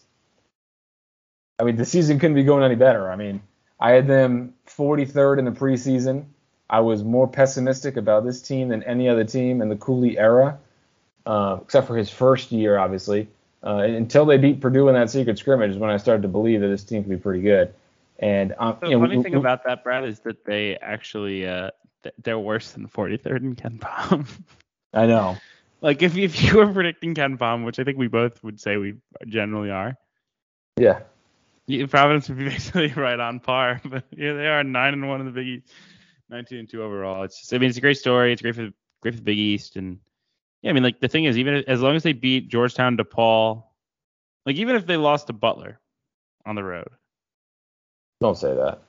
I 1.61 1.63
mean, 1.63 1.77
the 1.77 1.85
season 1.85 2.19
couldn't 2.19 2.37
be 2.37 2.45
going 2.45 2.65
any 2.65 2.75
better. 2.75 3.11
I 3.11 3.17
mean, 3.17 3.43
I 3.79 3.91
had 3.91 4.07
them 4.07 4.55
43rd 4.67 5.41
in 5.41 5.45
the 5.45 5.51
preseason. 5.51 6.25
I 6.71 6.81
was 6.81 7.03
more 7.03 7.27
pessimistic 7.27 7.97
about 7.97 8.25
this 8.25 8.41
team 8.41 8.69
than 8.69 8.85
any 8.85 9.09
other 9.09 9.25
team 9.25 9.61
in 9.61 9.69
the 9.69 9.77
Cooley 9.77 10.17
era, 10.17 10.59
uh, 11.27 11.59
except 11.63 11.89
for 11.89 11.97
his 11.97 12.09
first 12.09 12.53
year, 12.53 12.79
obviously. 12.79 13.29
Uh, 13.63 13.79
until 13.79 14.25
they 14.25 14.39
beat 14.39 14.61
Purdue 14.61 14.89
in 14.89 14.95
that 14.95 15.11
secret 15.11 15.37
scrimmage 15.37 15.73
is 15.73 15.77
when 15.77 15.91
I 15.91 15.97
started 15.97 16.23
to 16.23 16.29
believe 16.29 16.61
that 16.61 16.69
this 16.69 16.85
team 16.85 17.03
could 17.03 17.11
be 17.11 17.17
pretty 17.17 17.43
good. 17.43 17.75
And 18.21 18.55
um, 18.59 18.79
the 18.81 18.89
you 18.89 18.93
know, 18.95 19.01
funny 19.01 19.17
we, 19.17 19.23
thing 19.23 19.33
we, 19.33 19.39
about 19.39 19.65
that, 19.65 19.83
Brad, 19.83 20.05
is 20.05 20.21
that 20.21 20.45
they 20.45 20.77
actually 20.77 21.47
uh, 21.47 21.71
they're 22.23 22.39
worse 22.39 22.71
than 22.71 22.87
43rd 22.89 23.41
in 23.41 23.57
KenPom. 23.57 24.29
I 24.95 25.07
know. 25.07 25.37
Like 25.83 26.03
if 26.03 26.15
if 26.15 26.43
you 26.43 26.59
were 26.59 26.71
predicting 26.71 27.15
KenPom, 27.15 27.65
which 27.65 27.79
I 27.79 27.85
think 27.85 27.97
we 27.97 28.07
both 28.07 28.45
would 28.45 28.61
say 28.61 28.77
we 28.77 28.97
generally 29.27 29.71
are. 29.71 29.97
Yeah. 30.77 31.01
Providence 31.89 32.29
would 32.29 32.37
be 32.37 32.45
basically 32.51 32.89
right 32.89 33.19
on 33.19 33.41
par, 33.41 33.81
but 33.83 34.05
yeah, 34.11 34.35
they 34.35 34.47
are 34.47 34.63
nine 34.63 34.93
and 34.93 35.09
one 35.09 35.21
in 35.21 35.27
the 35.27 35.33
Big 35.33 35.47
East, 35.47 35.73
nineteen 36.31 36.59
and 36.59 36.69
two 36.69 36.83
overall. 36.83 37.23
It's 37.25 37.41
just, 37.41 37.53
I 37.53 37.59
mean, 37.59 37.69
it's 37.69 37.79
a 37.79 37.83
great 37.83 37.99
story. 37.99 38.33
It's 38.33 38.43
great 38.43 38.55
for 38.55 38.63
the, 38.63 38.75
great 39.03 39.15
for 39.15 39.19
the 39.19 39.25
Big 39.25 39.39
East, 39.39 39.77
and 39.77 39.99
yeah, 40.63 40.71
I 40.71 40.73
mean, 40.73 40.83
like 40.83 41.01
the 41.01 41.09
thing 41.09 41.25
is, 41.25 41.39
even 41.39 41.65
as 41.67 41.81
long 41.81 41.97
as 41.97 42.03
they 42.03 42.13
beat 42.13 42.49
Georgetown, 42.49 42.97
DePaul, 42.97 43.65
like 44.47 44.57
even 44.57 44.77
if 44.77 44.87
they 44.87 44.97
lost 44.97 45.27
to 45.27 45.33
Butler 45.33 45.81
on 46.47 46.55
the 46.55 46.65
road. 46.65 46.89
Don't 48.21 48.37
say 48.37 48.55
that. 48.55 48.83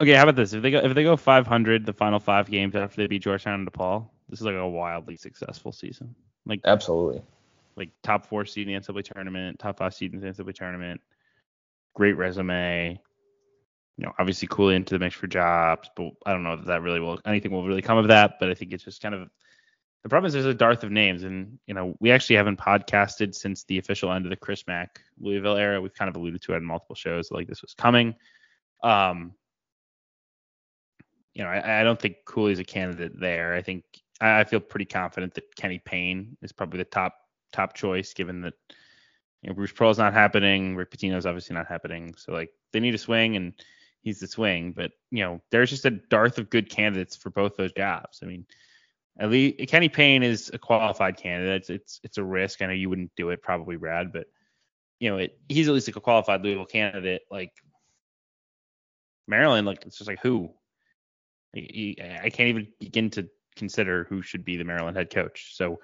Okay, 0.00 0.14
how 0.14 0.22
about 0.22 0.36
this? 0.36 0.52
If 0.52 0.62
they 0.62 0.70
go 0.70 0.78
if 0.78 0.94
they 0.94 1.02
go 1.02 1.16
500 1.16 1.84
the 1.84 1.92
final 1.92 2.18
five 2.18 2.50
games 2.50 2.74
after 2.74 3.02
they 3.02 3.06
beat 3.06 3.22
Georgetown 3.22 3.60
and 3.60 3.72
DePaul, 3.72 4.08
this 4.28 4.40
is 4.40 4.46
like 4.46 4.54
a 4.54 4.68
wildly 4.68 5.16
successful 5.16 5.72
season. 5.72 6.14
Like 6.46 6.60
absolutely 6.64 7.22
like 7.80 7.90
top 8.02 8.26
four 8.26 8.44
seed 8.44 8.68
in 8.68 8.74
the 8.74 8.80
NCAA 8.80 9.04
tournament, 9.12 9.58
top 9.58 9.78
five 9.78 9.94
seed 9.94 10.12
in 10.12 10.20
the 10.20 10.26
NCAA 10.26 10.54
tournament, 10.54 11.00
great 11.94 12.12
resume. 12.12 13.00
You 14.00 14.06
know, 14.06 14.12
obviously 14.18 14.48
Cooley 14.48 14.76
into 14.76 14.94
the 14.94 14.98
mix 14.98 15.14
for 15.14 15.26
jobs, 15.26 15.90
but 15.94 16.12
I 16.24 16.32
don't 16.32 16.42
know 16.42 16.56
that 16.56 16.66
that 16.68 16.80
really 16.80 17.00
will 17.00 17.20
anything 17.26 17.52
will 17.52 17.66
really 17.66 17.82
come 17.82 17.98
of 17.98 18.08
that. 18.08 18.36
But 18.40 18.48
I 18.48 18.54
think 18.54 18.72
it's 18.72 18.82
just 18.82 19.02
kind 19.02 19.14
of 19.14 19.28
the 20.02 20.08
problem 20.08 20.26
is 20.26 20.32
there's 20.32 20.46
a 20.46 20.54
dearth 20.54 20.82
of 20.84 20.90
names, 20.90 21.22
and 21.22 21.58
you 21.66 21.74
know 21.74 21.94
we 22.00 22.10
actually 22.10 22.36
haven't 22.36 22.58
podcasted 22.58 23.34
since 23.34 23.64
the 23.64 23.76
official 23.76 24.10
end 24.10 24.24
of 24.24 24.30
the 24.30 24.36
Chris 24.36 24.66
Mack 24.66 25.02
Louisville 25.18 25.58
era. 25.58 25.82
We've 25.82 25.92
kind 25.92 26.08
of 26.08 26.16
alluded 26.16 26.40
to 26.40 26.54
it 26.54 26.56
in 26.56 26.64
multiple 26.64 26.94
shows, 26.94 27.30
like 27.30 27.46
this 27.46 27.60
was 27.60 27.74
coming. 27.74 28.14
Um, 28.82 29.34
you 31.34 31.44
know, 31.44 31.50
I, 31.50 31.82
I 31.82 31.84
don't 31.84 32.00
think 32.00 32.24
Cooley's 32.24 32.58
a 32.58 32.64
candidate 32.64 33.20
there. 33.20 33.52
I 33.52 33.60
think 33.60 33.84
I, 34.18 34.40
I 34.40 34.44
feel 34.44 34.60
pretty 34.60 34.86
confident 34.86 35.34
that 35.34 35.54
Kenny 35.56 35.78
Payne 35.78 36.38
is 36.40 36.52
probably 36.52 36.78
the 36.78 36.84
top 36.84 37.16
top 37.52 37.74
choice 37.74 38.14
given 38.14 38.40
that 38.40 38.54
you 39.42 39.50
know 39.50 39.54
Bruce 39.54 39.72
Pearl's 39.72 39.98
not 39.98 40.14
happening, 40.14 40.74
Rick 40.74 40.90
Pitino's 40.90 41.26
obviously 41.26 41.52
not 41.52 41.66
happening. 41.66 42.14
So 42.16 42.32
like 42.32 42.48
they 42.72 42.80
need 42.80 42.94
a 42.94 42.98
swing 42.98 43.36
and 43.36 43.52
he's 44.02 44.20
the 44.20 44.26
swing. 44.26 44.72
But 44.72 44.92
you 45.10 45.24
know, 45.24 45.40
there's 45.50 45.70
just 45.70 45.84
a 45.84 45.90
dearth 45.90 46.38
of 46.38 46.50
good 46.50 46.70
candidates 46.70 47.16
for 47.16 47.30
both 47.30 47.56
those 47.56 47.72
jobs. 47.72 48.20
I 48.22 48.26
mean, 48.26 48.46
at 49.18 49.30
least 49.30 49.68
Kenny 49.68 49.88
Payne 49.88 50.22
is 50.22 50.50
a 50.52 50.58
qualified 50.58 51.16
candidate. 51.16 51.62
It's 51.62 51.70
it's, 51.70 52.00
it's 52.04 52.18
a 52.18 52.24
risk. 52.24 52.62
I 52.62 52.66
know 52.66 52.72
you 52.72 52.88
wouldn't 52.88 53.14
do 53.16 53.30
it 53.30 53.42
probably, 53.42 53.76
Brad, 53.76 54.12
but 54.12 54.26
you 54.98 55.10
know, 55.10 55.18
it, 55.18 55.38
he's 55.48 55.68
at 55.68 55.74
least 55.74 55.88
like 55.88 55.96
a 55.96 56.00
qualified 56.00 56.42
Louisville 56.42 56.66
candidate. 56.66 57.22
Like 57.30 57.52
Maryland, 59.26 59.66
like 59.66 59.84
it's 59.86 59.98
just 59.98 60.08
like 60.08 60.20
who? 60.20 60.50
I 61.56 62.30
can't 62.32 62.48
even 62.48 62.68
begin 62.78 63.10
to 63.10 63.28
consider 63.56 64.04
who 64.04 64.22
should 64.22 64.44
be 64.44 64.56
the 64.56 64.64
Maryland 64.64 64.96
head 64.96 65.10
coach. 65.10 65.56
So, 65.56 65.80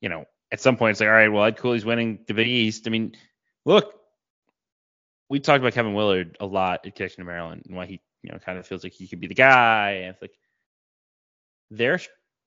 you 0.00 0.08
know, 0.08 0.26
at 0.52 0.60
some 0.60 0.76
point 0.76 0.92
it's 0.92 1.00
like, 1.00 1.08
all 1.08 1.14
right, 1.14 1.28
well, 1.28 1.44
Ed 1.44 1.56
Cooley's 1.56 1.84
winning 1.84 2.18
the 2.26 2.34
Big 2.34 2.48
East. 2.48 2.86
I 2.86 2.90
mean, 2.90 3.16
look, 3.64 3.94
we 5.28 5.40
talked 5.40 5.60
about 5.60 5.72
Kevin 5.72 5.94
Willard 5.94 6.36
a 6.40 6.46
lot 6.46 6.86
at 6.86 6.94
Connection 6.94 7.24
to 7.24 7.26
Maryland 7.26 7.62
and 7.66 7.76
why 7.76 7.86
he, 7.86 8.00
you 8.22 8.30
know, 8.30 8.38
kind 8.38 8.58
of 8.58 8.66
feels 8.66 8.84
like 8.84 8.92
he 8.92 9.08
could 9.08 9.20
be 9.20 9.26
the 9.26 9.34
guy. 9.34 10.02
And 10.02 10.14
it's 10.14 10.22
like 10.22 10.34
their 11.70 12.00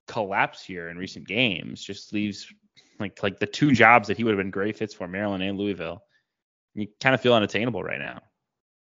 collapse 0.06 0.64
here 0.64 0.88
in 0.88 0.96
recent 0.96 1.26
games 1.26 1.82
just 1.82 2.12
leaves 2.12 2.52
like 2.98 3.22
like 3.22 3.38
the 3.38 3.46
two 3.46 3.72
jobs 3.72 4.08
that 4.08 4.16
he 4.16 4.24
would 4.24 4.32
have 4.32 4.38
been 4.38 4.50
great 4.50 4.76
fits 4.76 4.94
for 4.94 5.06
Maryland 5.06 5.42
and 5.42 5.58
Louisville. 5.58 6.02
You 6.74 6.88
kind 7.00 7.14
of 7.14 7.20
feel 7.20 7.34
unattainable 7.34 7.82
right 7.82 7.98
now. 7.98 8.20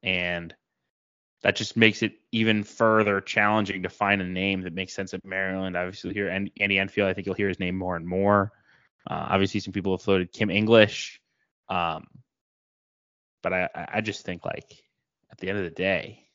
And 0.04 0.54
that 1.44 1.56
just 1.56 1.76
makes 1.76 2.04
it 2.04 2.14
even 2.32 2.64
further 2.64 3.20
challenging 3.20 3.84
to 3.84 3.90
find 3.90 4.22
a 4.22 4.26
name 4.26 4.62
that 4.62 4.74
makes 4.74 4.94
sense 4.94 5.14
at 5.14 5.26
Maryland. 5.26 5.76
Obviously, 5.76 6.14
here 6.14 6.30
and 6.30 6.52
Andy 6.60 6.78
Enfield, 6.78 7.10
I 7.10 7.14
think 7.14 7.26
you'll 7.26 7.36
hear 7.36 7.48
his 7.48 7.60
name 7.60 7.76
more 7.76 7.96
and 7.96 8.06
more. 8.06 8.52
Uh, 9.10 9.28
obviously, 9.30 9.60
some 9.60 9.74
people 9.74 9.94
have 9.94 10.04
floated 10.04 10.32
Kim 10.32 10.52
English, 10.52 11.20
um, 11.70 12.06
but 13.42 13.54
I, 13.54 13.70
I 13.76 14.02
just 14.02 14.26
think 14.26 14.46
like 14.46 14.84
at 15.32 15.38
the 15.38 15.50
end 15.50 15.58
of 15.58 15.64
the 15.64 15.72
day, 15.72 16.28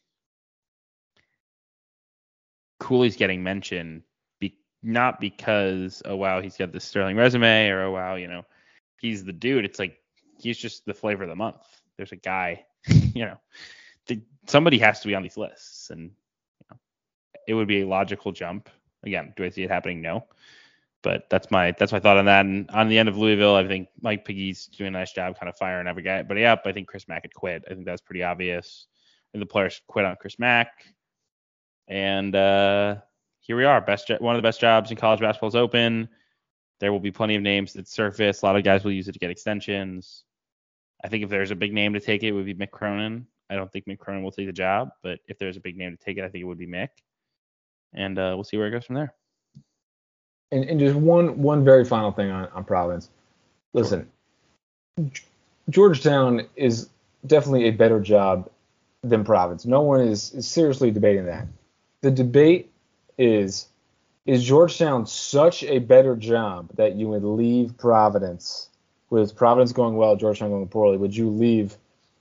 Cooley's 2.80 3.16
getting 3.16 3.42
mentioned 3.42 4.02
be, 4.38 4.56
not 4.82 5.20
because 5.20 6.02
oh 6.04 6.16
wow 6.16 6.40
he's 6.40 6.56
got 6.56 6.72
this 6.72 6.84
sterling 6.84 7.16
resume 7.16 7.68
or 7.68 7.82
oh 7.82 7.92
wow 7.92 8.14
you 8.16 8.28
know 8.28 8.44
he's 8.98 9.24
the 9.24 9.32
dude. 9.32 9.64
It's 9.64 9.78
like 9.78 9.98
he's 10.38 10.58
just 10.58 10.84
the 10.84 10.94
flavor 10.94 11.22
of 11.24 11.28
the 11.28 11.36
month. 11.36 11.62
There's 11.96 12.12
a 12.12 12.16
guy, 12.16 12.64
you 12.86 13.24
know 13.24 13.38
somebody 14.46 14.78
has 14.78 15.00
to 15.00 15.08
be 15.08 15.14
on 15.14 15.22
these 15.22 15.36
lists, 15.36 15.90
and 15.90 16.02
you 16.02 16.66
know, 16.70 16.76
it 17.46 17.54
would 17.54 17.68
be 17.68 17.82
a 17.82 17.86
logical 17.86 18.32
jump. 18.32 18.68
Again, 19.04 19.32
do 19.36 19.44
I 19.44 19.50
see 19.50 19.62
it 19.62 19.70
happening? 19.70 20.00
No, 20.00 20.24
but 21.06 21.30
that's 21.30 21.52
my 21.52 21.72
that's 21.78 21.92
my 21.92 22.00
thought 22.00 22.16
on 22.16 22.24
that. 22.24 22.44
And 22.44 22.68
on 22.72 22.88
the 22.88 22.98
end 22.98 23.08
of 23.08 23.16
Louisville, 23.16 23.54
I 23.54 23.64
think 23.64 23.86
Mike 24.00 24.24
Piggy's 24.24 24.66
doing 24.66 24.88
a 24.88 24.90
nice 24.90 25.12
job, 25.12 25.38
kind 25.38 25.48
of 25.48 25.56
firing 25.56 25.86
every 25.86 26.02
guy. 26.02 26.24
But 26.24 26.36
yeah, 26.36 26.56
I 26.64 26.72
think 26.72 26.88
Chris 26.88 27.06
Mack 27.06 27.22
had 27.22 27.32
quit. 27.32 27.62
I 27.70 27.74
think 27.74 27.86
that's 27.86 28.00
pretty 28.00 28.24
obvious. 28.24 28.88
And 29.32 29.40
the 29.40 29.46
players 29.46 29.80
quit 29.86 30.04
on 30.04 30.16
Chris 30.16 30.36
Mack, 30.40 30.72
and 31.86 32.34
uh, 32.34 32.96
here 33.38 33.56
we 33.56 33.64
are. 33.64 33.80
Best 33.80 34.10
one 34.18 34.34
of 34.34 34.42
the 34.42 34.46
best 34.46 34.60
jobs 34.60 34.90
in 34.90 34.96
college 34.96 35.20
basketball 35.20 35.48
is 35.48 35.54
open. 35.54 36.08
There 36.80 36.90
will 36.90 36.98
be 36.98 37.12
plenty 37.12 37.36
of 37.36 37.42
names 37.42 37.72
that 37.74 37.86
surface. 37.86 38.42
A 38.42 38.46
lot 38.46 38.56
of 38.56 38.64
guys 38.64 38.82
will 38.82 38.90
use 38.90 39.06
it 39.06 39.12
to 39.12 39.20
get 39.20 39.30
extensions. 39.30 40.24
I 41.04 41.08
think 41.08 41.22
if 41.22 41.30
there's 41.30 41.52
a 41.52 41.56
big 41.56 41.72
name 41.72 41.92
to 41.92 42.00
take 42.00 42.24
it, 42.24 42.28
it 42.28 42.32
would 42.32 42.46
be 42.46 42.54
Mick 42.54 42.72
Cronin. 42.72 43.28
I 43.48 43.54
don't 43.54 43.70
think 43.70 43.86
Mick 43.86 44.00
Cronin 44.00 44.24
will 44.24 44.32
take 44.32 44.46
the 44.46 44.52
job, 44.52 44.88
but 45.04 45.20
if 45.28 45.38
there's 45.38 45.56
a 45.56 45.60
big 45.60 45.76
name 45.76 45.96
to 45.96 46.04
take 46.04 46.18
it, 46.18 46.24
I 46.24 46.28
think 46.28 46.42
it 46.42 46.46
would 46.46 46.58
be 46.58 46.66
Mick. 46.66 46.88
And 47.94 48.18
uh, 48.18 48.32
we'll 48.34 48.42
see 48.42 48.56
where 48.56 48.66
it 48.66 48.72
goes 48.72 48.84
from 48.84 48.96
there. 48.96 49.14
And, 50.52 50.64
and 50.64 50.78
just 50.78 50.94
one 50.94 51.42
one 51.42 51.64
very 51.64 51.84
final 51.84 52.12
thing 52.12 52.30
on, 52.30 52.48
on 52.54 52.64
Providence. 52.64 53.10
Listen, 53.72 54.08
sure. 54.98 55.10
Georgetown 55.68 56.46
is 56.54 56.88
definitely 57.26 57.66
a 57.66 57.72
better 57.72 58.00
job 58.00 58.48
than 59.02 59.24
Providence. 59.24 59.66
No 59.66 59.82
one 59.82 60.00
is, 60.00 60.32
is 60.32 60.46
seriously 60.46 60.90
debating 60.90 61.26
that. 61.26 61.46
The 62.02 62.10
debate 62.10 62.70
is 63.18 63.66
is 64.24 64.44
Georgetown 64.44 65.06
such 65.06 65.64
a 65.64 65.78
better 65.78 66.16
job 66.16 66.70
that 66.76 66.94
you 66.94 67.08
would 67.08 67.24
leave 67.24 67.76
Providence 67.76 68.68
with 69.10 69.36
Providence 69.36 69.72
going 69.72 69.96
well, 69.96 70.16
Georgetown 70.16 70.50
going 70.50 70.68
poorly? 70.68 70.96
Would 70.96 71.16
you 71.16 71.28
leave 71.30 71.76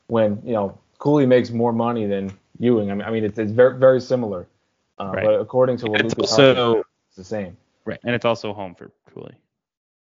when 0.07 0.41
you 0.43 0.53
know 0.53 0.77
Cooley 0.97 1.25
makes 1.25 1.51
more 1.51 1.73
money 1.73 2.05
than 2.05 2.31
Ewing. 2.59 2.89
I 2.89 2.93
mean, 2.93 3.03
I 3.07 3.11
mean 3.11 3.23
it's, 3.23 3.37
it's 3.37 3.51
very 3.51 3.77
very 3.77 4.01
similar. 4.01 4.47
Uh, 4.99 5.11
right. 5.13 5.25
But 5.25 5.33
according 5.41 5.77
to 5.77 5.87
what 5.87 6.01
it's 6.01 6.15
Lucas 6.17 6.31
also, 6.31 6.83
it's 7.09 7.17
the 7.17 7.23
same. 7.23 7.57
Right, 7.85 7.99
and 8.03 8.15
it's 8.15 8.25
also 8.25 8.53
home 8.53 8.75
for 8.75 8.91
Cooley. 9.13 9.35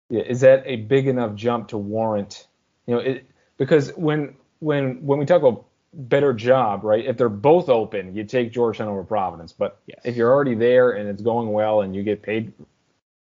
Yeah, 0.09 0.21
is 0.21 0.41
that 0.41 0.63
a 0.65 0.77
big 0.77 1.07
enough 1.07 1.36
jump 1.36 1.67
to 1.69 1.77
warrant? 1.77 2.47
You 2.86 2.95
know, 2.95 3.01
it 3.01 3.29
because 3.57 3.91
when 3.97 4.36
when 4.59 5.05
when 5.05 5.19
we 5.19 5.25
talk 5.25 5.41
about 5.41 5.65
better 5.93 6.33
job, 6.33 6.83
right? 6.83 7.05
If 7.05 7.17
they're 7.17 7.29
both 7.29 7.69
open, 7.69 8.15
you 8.15 8.24
take 8.24 8.51
Georgetown 8.51 8.88
over 8.88 9.03
Providence. 9.03 9.51
But 9.51 9.79
yes. 9.88 10.00
if 10.03 10.15
you're 10.15 10.31
already 10.31 10.55
there 10.55 10.91
and 10.91 11.09
it's 11.09 11.21
going 11.21 11.51
well 11.51 11.81
and 11.81 11.95
you 11.95 12.03
get 12.03 12.21
paid 12.21 12.53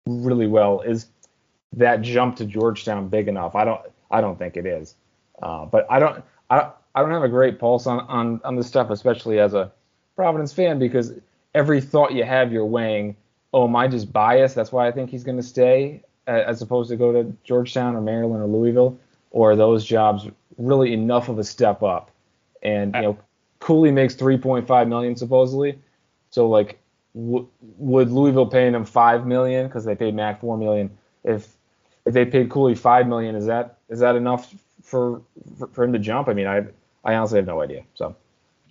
really 0.07 0.47
well, 0.47 0.81
is 0.83 1.07
that 1.73 2.03
jump 2.03 2.37
to 2.37 2.45
Georgetown 2.45 3.09
big 3.09 3.29
enough? 3.29 3.55
I 3.55 3.65
don't 3.65 3.81
I 4.11 4.21
don't 4.21 4.39
think 4.39 4.57
it 4.57 4.67
is. 4.67 4.95
Uh, 5.43 5.65
but 5.65 5.87
I 5.91 5.99
don't 5.99 6.25
I 6.51 6.71
I 6.95 7.01
don't 7.01 7.11
have 7.11 7.25
a 7.25 7.29
great 7.29 7.59
pulse 7.59 7.87
on, 7.87 8.01
on, 8.01 8.41
on 8.43 8.57
this 8.57 8.67
stuff, 8.67 8.89
especially 8.89 9.39
as 9.39 9.53
a 9.53 9.71
Providence 10.17 10.55
fan, 10.55 10.79
because 10.79 11.13
every 11.55 11.83
thought 11.83 12.15
you 12.15 12.25
have, 12.25 12.51
you're 12.51 12.65
weighing, 12.65 13.17
oh, 13.57 13.67
am 13.67 13.75
I 13.75 13.89
just 13.89 14.13
biased? 14.13 14.55
That's 14.55 14.71
why 14.71 14.87
I 14.87 14.93
think 14.93 15.09
he's 15.09 15.25
going 15.25 15.39
to 15.39 15.43
stay, 15.43 16.03
as 16.27 16.61
opposed 16.61 16.91
to 16.91 16.97
go 16.97 17.11
to 17.11 17.35
Georgetown 17.43 17.97
or 17.97 18.03
Maryland 18.03 18.43
or 18.43 18.47
Louisville, 18.47 18.99
or 19.31 19.53
are 19.53 19.57
those 19.57 19.83
jobs 19.83 20.29
really 20.59 20.93
enough 20.93 21.31
of 21.31 21.39
a 21.39 21.45
step 21.45 21.83
up? 21.83 22.11
And 22.63 22.95
you 22.95 23.01
know, 23.01 23.19
Cooley 23.61 23.91
makes 23.91 24.15
3.5 24.15 24.89
million 24.89 25.17
supposedly, 25.17 25.79
so 26.29 26.47
like, 26.51 26.79
w- 27.15 27.49
would 27.79 28.11
Louisville 28.11 28.47
paying 28.47 28.75
him 28.75 28.85
five 28.85 29.27
million 29.27 29.69
because 29.69 29.87
they 29.87 29.95
paid 29.95 30.15
Mack 30.15 30.43
four 30.43 30.59
million? 30.59 30.91
If 31.25 31.49
if 32.05 32.13
they 32.13 32.27
paid 32.27 32.51
Cooley 32.51 32.75
five 32.75 33.09
million, 33.09 33.35
is 33.35 33.47
that 33.47 33.79
is 33.89 34.01
that 34.01 34.17
enough 34.17 34.55
for 34.83 35.23
for, 35.59 35.69
for 35.69 35.83
him 35.83 35.95
to 35.95 35.99
jump? 35.99 36.29
I 36.29 36.35
mean, 36.35 36.47
I 36.47 36.67
I 37.05 37.15
honestly 37.15 37.39
have 37.39 37.47
no 37.47 37.63
idea. 37.63 37.85
So, 37.95 38.17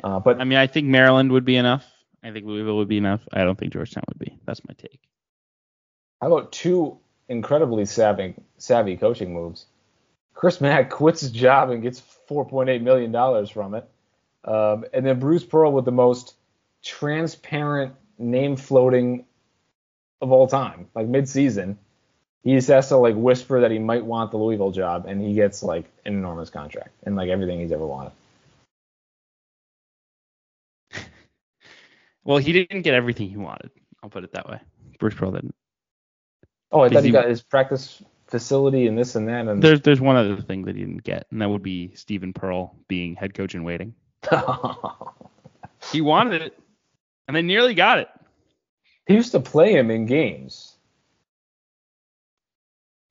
uh, 0.03 0.19
but 0.19 0.39
I 0.39 0.43
mean, 0.43 0.59
I 0.59 0.67
think 0.67 0.85
Maryland 0.85 1.31
would 1.31 1.43
be 1.43 1.55
enough. 1.55 1.85
I 2.25 2.31
think 2.31 2.47
Louisville 2.47 2.77
would 2.77 2.87
be 2.87 2.97
enough. 2.97 3.21
I 3.31 3.43
don't 3.43 3.55
think 3.55 3.71
Georgetown 3.71 4.03
would 4.07 4.17
be. 4.17 4.35
That's 4.45 4.67
my 4.67 4.73
take. 4.73 4.99
How 6.19 6.27
about 6.33 6.51
two 6.51 6.97
incredibly 7.29 7.85
savvy 7.85 8.33
savvy 8.57 8.97
coaching 8.97 9.31
moves? 9.31 9.67
Chris 10.33 10.59
Mack 10.59 10.89
quits 10.89 11.21
his 11.21 11.29
job 11.29 11.69
and 11.69 11.83
gets 11.83 12.01
4.8 12.27 12.81
million 12.81 13.11
dollars 13.11 13.51
from 13.51 13.75
it, 13.75 13.87
um, 14.43 14.85
and 14.91 15.05
then 15.05 15.19
Bruce 15.19 15.45
Pearl 15.45 15.71
with 15.71 15.85
the 15.85 15.91
most 15.91 16.33
transparent 16.83 17.93
name 18.17 18.55
floating 18.55 19.25
of 20.19 20.31
all 20.31 20.47
time, 20.47 20.87
like 20.95 21.07
mid-season. 21.07 21.77
He 22.43 22.55
just 22.55 22.69
has 22.69 22.89
to 22.89 22.97
like 22.97 23.15
whisper 23.15 23.61
that 23.61 23.71
he 23.71 23.79
might 23.79 24.03
want 24.03 24.31
the 24.31 24.37
Louisville 24.37 24.71
job, 24.71 25.05
and 25.05 25.21
he 25.21 25.35
gets 25.35 25.61
like 25.61 25.85
an 26.05 26.15
enormous 26.15 26.49
contract 26.49 26.89
and 27.03 27.15
like 27.15 27.29
everything 27.29 27.59
he's 27.59 27.71
ever 27.71 27.85
wanted. 27.85 28.13
Well, 32.25 32.39
he 32.39 32.51
didn't 32.51 32.81
get 32.81 32.95
everything 32.95 33.29
he 33.29 33.37
wanted. 33.37 33.69
I'll 34.03 34.09
put 34.09 34.23
it 34.23 34.33
that 34.33 34.49
way. 34.49 34.59
Bruce 34.99 35.13
Pearl 35.13 35.31
didn't. 35.31 35.55
Oh, 36.71 36.81
I 36.81 36.89
thought 36.89 37.03
he, 37.03 37.09
he 37.09 37.13
got 37.13 37.29
his 37.29 37.41
practice 37.41 38.03
facility 38.27 38.87
and 38.87 38.97
this 38.97 39.15
and 39.15 39.27
that. 39.27 39.47
And 39.47 39.61
there's 39.61 39.81
there's 39.81 40.01
one 40.01 40.15
other 40.15 40.41
thing 40.41 40.63
that 40.65 40.75
he 40.75 40.81
didn't 40.81 41.03
get, 41.03 41.27
and 41.31 41.41
that 41.41 41.49
would 41.49 41.63
be 41.63 41.93
Stephen 41.95 42.33
Pearl 42.33 42.75
being 42.87 43.15
head 43.15 43.33
coach 43.33 43.55
in 43.55 43.63
waiting. 43.63 43.93
he 45.91 46.01
wanted 46.01 46.41
it, 46.41 46.59
and 47.27 47.37
they 47.37 47.43
nearly 47.43 47.75
got 47.75 47.99
it. 47.99 48.09
He 49.07 49.13
used 49.13 49.31
to 49.33 49.39
play 49.39 49.73
him 49.73 49.91
in 49.91 50.07
games. 50.07 50.75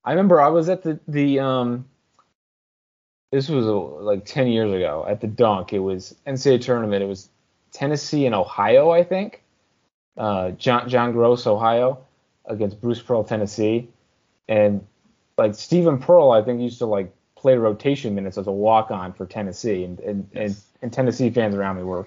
I 0.04 0.10
remember 0.10 0.40
I 0.40 0.48
was 0.48 0.68
at 0.68 0.82
the 0.82 0.98
the 1.06 1.40
um. 1.40 1.86
This 3.30 3.48
was 3.48 3.66
like 3.66 4.24
10 4.26 4.46
years 4.46 4.72
ago 4.72 5.04
at 5.08 5.20
the 5.20 5.26
Dunk. 5.26 5.72
It 5.72 5.80
was 5.80 6.14
NCAA 6.24 6.60
tournament. 6.60 7.02
It 7.02 7.06
was 7.06 7.28
Tennessee 7.74 8.24
and 8.24 8.34
Ohio, 8.34 8.90
I 8.90 9.04
think. 9.04 9.42
Uh, 10.16 10.52
John 10.52 10.88
John 10.88 11.12
Groce, 11.12 11.46
Ohio, 11.46 11.98
against 12.46 12.80
Bruce 12.80 13.02
Pearl, 13.02 13.24
Tennessee, 13.24 13.88
and 14.48 14.86
like 15.36 15.54
Stephen 15.54 15.98
Pearl, 15.98 16.30
I 16.30 16.40
think 16.40 16.60
used 16.60 16.78
to 16.78 16.86
like 16.86 17.12
play 17.36 17.56
rotation 17.56 18.14
minutes 18.14 18.38
as 18.38 18.46
a 18.46 18.52
walk 18.52 18.90
on 18.90 19.12
for 19.12 19.26
Tennessee, 19.26 19.84
and 19.84 19.98
and, 20.00 20.28
yes. 20.32 20.42
and, 20.42 20.56
and 20.82 20.92
Tennessee 20.92 21.30
fans 21.30 21.54
around 21.54 21.76
me 21.76 21.82
were 21.82 22.06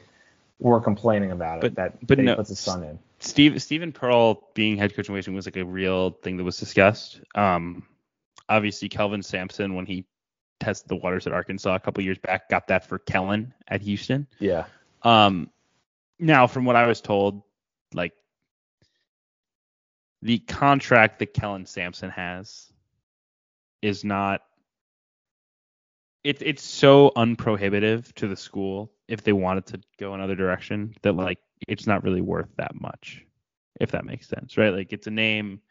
were 0.60 0.80
complaining 0.80 1.32
about 1.32 1.58
it 1.58 1.62
but, 1.62 1.76
that 1.76 2.08
but 2.08 2.18
he 2.18 2.24
no, 2.24 2.36
puts 2.36 2.50
his 2.50 2.60
son 2.60 2.84
in. 2.84 2.98
Steve 3.20 3.62
Steven 3.62 3.92
Pearl 3.92 4.48
being 4.54 4.78
head 4.78 4.96
coach 4.96 5.10
in 5.10 5.14
Washington 5.14 5.36
was 5.36 5.46
like 5.46 5.58
a 5.58 5.66
real 5.66 6.12
thing 6.12 6.38
that 6.38 6.44
was 6.46 6.58
discussed. 6.58 7.20
Um, 7.36 7.84
obviously 8.48 8.90
Kelvin 8.90 9.22
Sampson 9.22 9.76
when 9.76 9.86
he 9.86 10.06
tested 10.60 10.88
the 10.88 10.96
waters 10.96 11.28
at 11.28 11.34
Arkansas 11.34 11.76
a 11.76 11.80
couple 11.80 12.04
years 12.04 12.18
back 12.18 12.50
got 12.50 12.68
that 12.68 12.88
for 12.88 13.00
Kellen 13.00 13.54
at 13.68 13.82
Houston. 13.82 14.28
Yeah. 14.40 14.66
Um, 15.04 15.50
now, 16.20 16.48
from 16.48 16.66
what 16.66 16.76
I 16.76 16.88
was 16.88 17.02
told, 17.02 17.44
like 17.94 18.14
the 20.22 20.40
contract 20.40 21.20
that 21.20 21.34
Kellen 21.34 21.66
Sampson 21.66 22.10
has 22.10 22.72
is 23.82 24.04
not 24.04 24.42
it's 26.24 26.42
it's 26.42 26.64
so 26.64 27.12
unprohibitive 27.16 28.14
to 28.16 28.28
the 28.28 28.36
school 28.36 28.92
if 29.08 29.24
they 29.24 29.34
wanted 29.34 29.66
to 29.68 29.80
go 30.00 30.14
another 30.14 30.36
direction 30.36 30.94
that 31.04 31.14
like 31.14 31.38
it's 31.68 31.88
not 31.88 32.04
really 32.04 32.22
worth 32.22 32.50
that 32.58 32.74
much 32.76 33.24
if 33.80 33.92
that 33.92 34.06
makes 34.06 34.28
sense 34.28 34.58
right? 34.58 34.74
Like 34.74 34.92
it's 34.92 35.08
a 35.08 35.12
name 35.12 35.62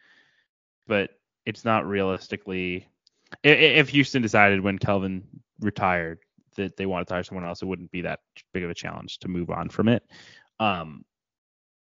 but 0.87 1.11
it's 1.45 1.65
not 1.65 1.87
realistically 1.87 2.87
if 3.43 3.89
Houston 3.89 4.23
decided 4.23 4.61
when 4.61 4.79
Kelvin 4.79 5.25
retired 5.61 6.21
that 6.57 6.77
they 6.77 6.87
wanted 6.87 7.09
to 7.09 7.15
hire 7.15 7.23
someone 7.23 7.47
else, 7.47 7.63
it 7.63 7.67
wouldn't 7.67 7.91
be 7.91 8.03
that 8.03 8.21
big 8.53 8.65
of 8.65 8.71
a 8.71 8.75
challenge 8.75 9.19
to 9.19 9.29
move 9.29 9.51
on 9.51 9.69
from 9.69 9.89
it. 9.89 10.03
Um, 10.59 11.05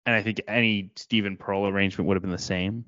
and 0.05 0.15
I 0.15 0.21
think 0.21 0.41
any 0.47 0.91
Stephen 0.95 1.37
Pearl 1.37 1.67
arrangement 1.67 2.07
would 2.07 2.15
have 2.15 2.21
been 2.21 2.31
the 2.31 2.37
same. 2.37 2.85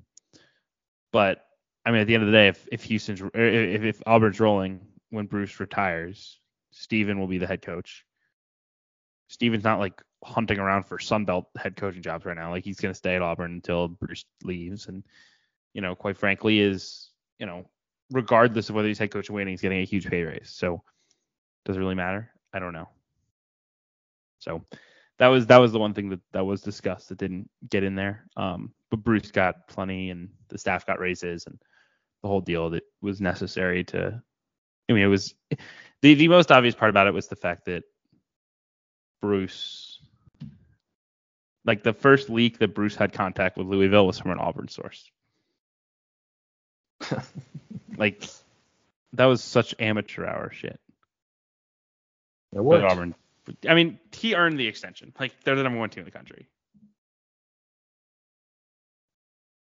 But 1.12 1.42
I 1.84 1.90
mean, 1.90 2.00
at 2.00 2.06
the 2.06 2.14
end 2.14 2.24
of 2.24 2.28
the 2.28 2.36
day, 2.36 2.48
if 2.48 2.68
if 2.70 2.82
Houston's 2.84 3.22
if 3.34 3.84
if 3.84 4.02
Auburn's 4.06 4.40
rolling 4.40 4.80
when 5.10 5.26
Bruce 5.26 5.58
retires, 5.60 6.40
Stephen 6.72 7.18
will 7.18 7.28
be 7.28 7.38
the 7.38 7.46
head 7.46 7.62
coach. 7.62 8.04
Stephen's 9.28 9.64
not 9.64 9.78
like 9.78 10.02
hunting 10.22 10.58
around 10.58 10.84
for 10.84 10.98
Sunbelt 10.98 11.46
head 11.56 11.76
coaching 11.76 12.02
jobs 12.02 12.24
right 12.24 12.36
now. 12.36 12.50
Like 12.50 12.64
he's 12.64 12.80
gonna 12.80 12.94
stay 12.94 13.14
at 13.14 13.22
Auburn 13.22 13.52
until 13.52 13.88
Bruce 13.88 14.24
leaves, 14.42 14.88
and 14.88 15.04
you 15.74 15.80
know, 15.80 15.94
quite 15.94 16.18
frankly, 16.18 16.58
is 16.60 17.10
you 17.38 17.46
know, 17.46 17.70
regardless 18.10 18.68
of 18.68 18.74
whether 18.74 18.88
he's 18.88 18.98
head 18.98 19.10
coach 19.10 19.30
or 19.30 19.34
waiting, 19.34 19.52
he's 19.52 19.62
getting 19.62 19.80
a 19.80 19.84
huge 19.84 20.06
pay 20.06 20.22
raise. 20.22 20.50
So 20.50 20.82
does 21.66 21.76
it 21.76 21.80
really 21.80 21.94
matter? 21.94 22.30
I 22.54 22.60
don't 22.60 22.72
know. 22.72 22.88
So 24.38 24.62
that 25.18 25.28
was 25.28 25.46
that 25.46 25.58
was 25.58 25.72
the 25.72 25.78
one 25.78 25.92
thing 25.92 26.10
that 26.10 26.20
that 26.32 26.46
was 26.46 26.62
discussed 26.62 27.08
that 27.08 27.18
didn't 27.18 27.50
get 27.68 27.82
in 27.82 27.96
there. 27.96 28.24
Um, 28.36 28.72
but 28.90 29.02
Bruce 29.02 29.30
got 29.30 29.68
plenty, 29.68 30.10
and 30.10 30.30
the 30.48 30.58
staff 30.58 30.86
got 30.86 31.00
raises, 31.00 31.46
and 31.46 31.58
the 32.22 32.28
whole 32.28 32.40
deal 32.40 32.70
that 32.70 32.84
was 33.02 33.20
necessary 33.20 33.84
to. 33.84 34.22
I 34.88 34.92
mean, 34.92 35.02
it 35.02 35.08
was 35.08 35.34
the 36.02 36.14
the 36.14 36.28
most 36.28 36.52
obvious 36.52 36.74
part 36.74 36.90
about 36.90 37.08
it 37.08 37.14
was 37.14 37.26
the 37.26 37.36
fact 37.36 37.64
that 37.66 37.82
Bruce, 39.20 40.00
like 41.64 41.82
the 41.82 41.92
first 41.92 42.30
leak 42.30 42.58
that 42.60 42.74
Bruce 42.74 42.94
had 42.94 43.12
contact 43.12 43.56
with 43.56 43.66
Louisville 43.66 44.06
was 44.06 44.20
from 44.20 44.30
an 44.30 44.38
Auburn 44.38 44.68
source. 44.68 45.10
like 47.96 48.24
that 49.14 49.24
was 49.24 49.42
such 49.42 49.74
amateur 49.78 50.26
hour 50.26 50.50
shit. 50.52 50.78
It 52.56 52.64
worked. 52.64 52.82
But 52.82 52.92
Auburn. 52.92 53.14
I 53.68 53.74
mean, 53.74 53.98
he 54.12 54.34
earned 54.34 54.58
the 54.58 54.66
extension. 54.66 55.12
Like 55.20 55.32
they're 55.44 55.54
the 55.54 55.62
number 55.62 55.78
one 55.78 55.90
team 55.90 56.00
in 56.00 56.04
the 56.06 56.10
country. 56.10 56.48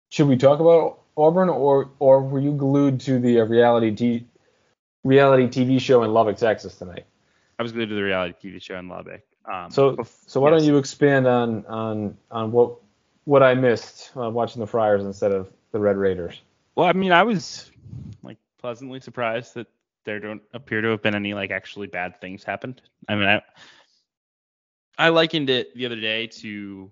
Should 0.09 0.27
we 0.27 0.37
talk 0.37 0.59
about 0.59 0.99
Auburn, 1.17 1.49
or 1.49 1.89
or 1.99 2.21
were 2.21 2.39
you 2.39 2.53
glued 2.53 2.99
to 3.01 3.19
the 3.19 3.39
uh, 3.41 3.45
reality 3.45 3.95
t- 3.95 4.27
reality 5.03 5.47
TV 5.47 5.79
show 5.79 6.03
in 6.03 6.13
Lubbock, 6.13 6.37
Texas 6.37 6.75
tonight? 6.75 7.05
I 7.57 7.63
was 7.63 7.71
glued 7.71 7.89
to 7.89 7.95
the 7.95 8.03
reality 8.03 8.35
TV 8.51 8.61
show 8.61 8.77
in 8.77 8.89
Lubbock. 8.89 9.21
Um, 9.45 9.71
So 9.71 9.95
bef- 9.95 10.23
so 10.27 10.39
why 10.39 10.51
yes. 10.51 10.59
don't 10.61 10.67
you 10.67 10.77
expand 10.77 11.25
on 11.27 11.65
on 11.65 12.17
on 12.29 12.51
what 12.51 12.75
what 13.25 13.41
I 13.41 13.55
missed 13.55 14.11
uh, 14.15 14.29
watching 14.29 14.59
the 14.59 14.67
Friars 14.67 15.03
instead 15.03 15.31
of 15.31 15.51
the 15.71 15.79
Red 15.79 15.97
Raiders? 15.97 16.39
Well, 16.75 16.87
I 16.87 16.93
mean, 16.93 17.11
I 17.11 17.23
was 17.23 17.71
like 18.21 18.37
pleasantly 18.59 18.99
surprised 18.99 19.55
that 19.55 19.67
there 20.05 20.19
don't 20.19 20.41
appear 20.53 20.81
to 20.81 20.89
have 20.89 21.01
been 21.01 21.15
any 21.15 21.33
like 21.33 21.51
actually 21.51 21.87
bad 21.87 22.19
things 22.19 22.43
happened. 22.43 22.81
I 23.07 23.15
mean, 23.15 23.27
I 23.27 23.41
I 24.97 25.09
likened 25.09 25.49
it 25.49 25.75
the 25.75 25.85
other 25.85 25.99
day 25.99 26.27
to 26.27 26.91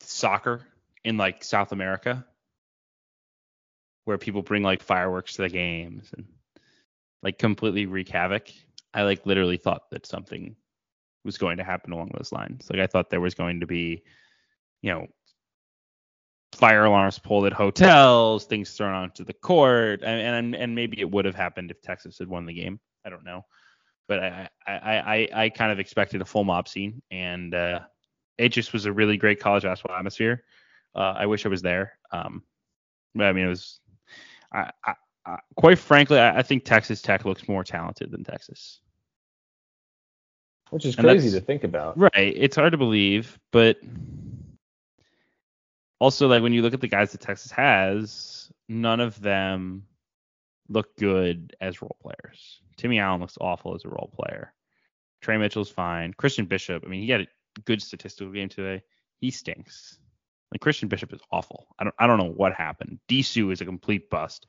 soccer 0.00 0.66
in 1.04 1.16
like 1.16 1.44
South 1.44 1.72
America, 1.72 2.26
where 4.04 4.18
people 4.18 4.42
bring 4.42 4.62
like 4.62 4.82
fireworks 4.82 5.34
to 5.34 5.42
the 5.42 5.48
games 5.48 6.10
and 6.16 6.26
like 7.22 7.38
completely 7.38 7.86
wreak 7.86 8.08
havoc. 8.08 8.50
I 8.92 9.02
like 9.02 9.26
literally 9.26 9.56
thought 9.56 9.90
that 9.90 10.06
something 10.06 10.56
was 11.24 11.38
going 11.38 11.58
to 11.58 11.64
happen 11.64 11.92
along 11.92 12.10
those 12.14 12.32
lines. 12.32 12.68
Like 12.70 12.80
I 12.80 12.86
thought 12.86 13.10
there 13.10 13.20
was 13.20 13.34
going 13.34 13.60
to 13.60 13.66
be, 13.66 14.02
you 14.82 14.92
know, 14.92 15.06
fire 16.60 16.84
alarms 16.84 17.18
pulled 17.18 17.46
at 17.46 17.52
hotels, 17.52 18.44
things 18.44 18.70
thrown 18.72 18.94
onto 18.94 19.24
the 19.24 19.32
court, 19.32 20.02
and 20.02 20.36
and, 20.36 20.54
and 20.54 20.74
maybe 20.74 21.00
it 21.00 21.10
would 21.10 21.24
have 21.24 21.34
happened 21.34 21.70
if 21.70 21.80
Texas 21.80 22.18
had 22.18 22.28
won 22.28 22.46
the 22.46 22.52
game. 22.52 22.78
I 23.04 23.08
don't 23.08 23.24
know, 23.24 23.44
but 24.06 24.20
I 24.20 24.48
I 24.66 24.78
I, 24.84 25.28
I 25.44 25.48
kind 25.48 25.72
of 25.72 25.78
expected 25.78 26.20
a 26.20 26.24
full 26.24 26.44
mob 26.44 26.68
scene, 26.68 27.02
and 27.10 27.54
uh, 27.54 27.80
it 28.38 28.50
just 28.50 28.72
was 28.72 28.84
a 28.84 28.92
really 28.92 29.16
great 29.16 29.40
college 29.40 29.62
basketball 29.62 29.96
atmosphere. 29.96 30.44
Uh, 30.94 31.14
I 31.16 31.26
wish 31.26 31.46
I 31.46 31.48
was 31.48 31.62
there. 31.62 31.92
Um, 32.12 32.42
but 33.14 33.26
I 33.26 33.32
mean, 33.32 33.46
it 33.46 33.48
was. 33.48 33.80
I, 34.52 34.70
I, 34.84 34.94
I 35.24 35.38
quite 35.56 35.78
frankly, 35.78 36.18
I, 36.18 36.38
I 36.38 36.42
think 36.42 36.64
Texas 36.64 37.00
Tech 37.00 37.24
looks 37.24 37.48
more 37.48 37.64
talented 37.64 38.10
than 38.10 38.24
Texas. 38.24 38.80
Which 40.70 40.84
is 40.84 40.96
And 40.96 41.04
crazy 41.04 41.30
to 41.32 41.44
think 41.44 41.64
about. 41.64 41.98
Right. 41.98 42.34
It's 42.36 42.56
hard 42.56 42.72
to 42.72 42.78
believe, 42.78 43.38
but 43.50 43.78
also 46.00 46.26
like 46.26 46.42
when 46.42 46.52
you 46.52 46.62
look 46.62 46.74
at 46.74 46.80
the 46.80 46.88
guys 46.88 47.12
that 47.12 47.20
Texas 47.20 47.52
has, 47.52 48.50
none 48.68 48.98
of 48.98 49.20
them 49.20 49.84
look 50.68 50.96
good 50.96 51.54
as 51.60 51.82
role 51.82 51.96
players. 52.00 52.60
Timmy 52.76 52.98
Allen 52.98 53.20
looks 53.20 53.38
awful 53.40 53.74
as 53.74 53.84
a 53.84 53.88
role 53.88 54.12
player. 54.16 54.52
Tre 55.20 55.36
Mitchell's 55.36 55.70
fine. 55.70 56.14
Christian 56.14 56.46
Bishop, 56.46 56.82
I 56.84 56.88
mean, 56.88 57.02
he 57.02 57.10
had 57.10 57.20
a 57.20 57.26
good 57.66 57.82
statistical 57.82 58.32
game 58.32 58.48
today. 58.48 58.82
He 59.20 59.30
stinks. 59.30 59.98
Like 60.50 60.62
Christian 60.62 60.88
Bishop 60.88 61.12
is 61.12 61.20
awful. 61.30 61.68
I 61.78 61.84
don't 61.84 61.94
I 61.98 62.06
don't 62.06 62.18
know 62.18 62.32
what 62.32 62.54
happened. 62.54 62.98
Disu 63.08 63.52
is 63.52 63.60
a 63.60 63.64
complete 63.64 64.10
bust. 64.10 64.46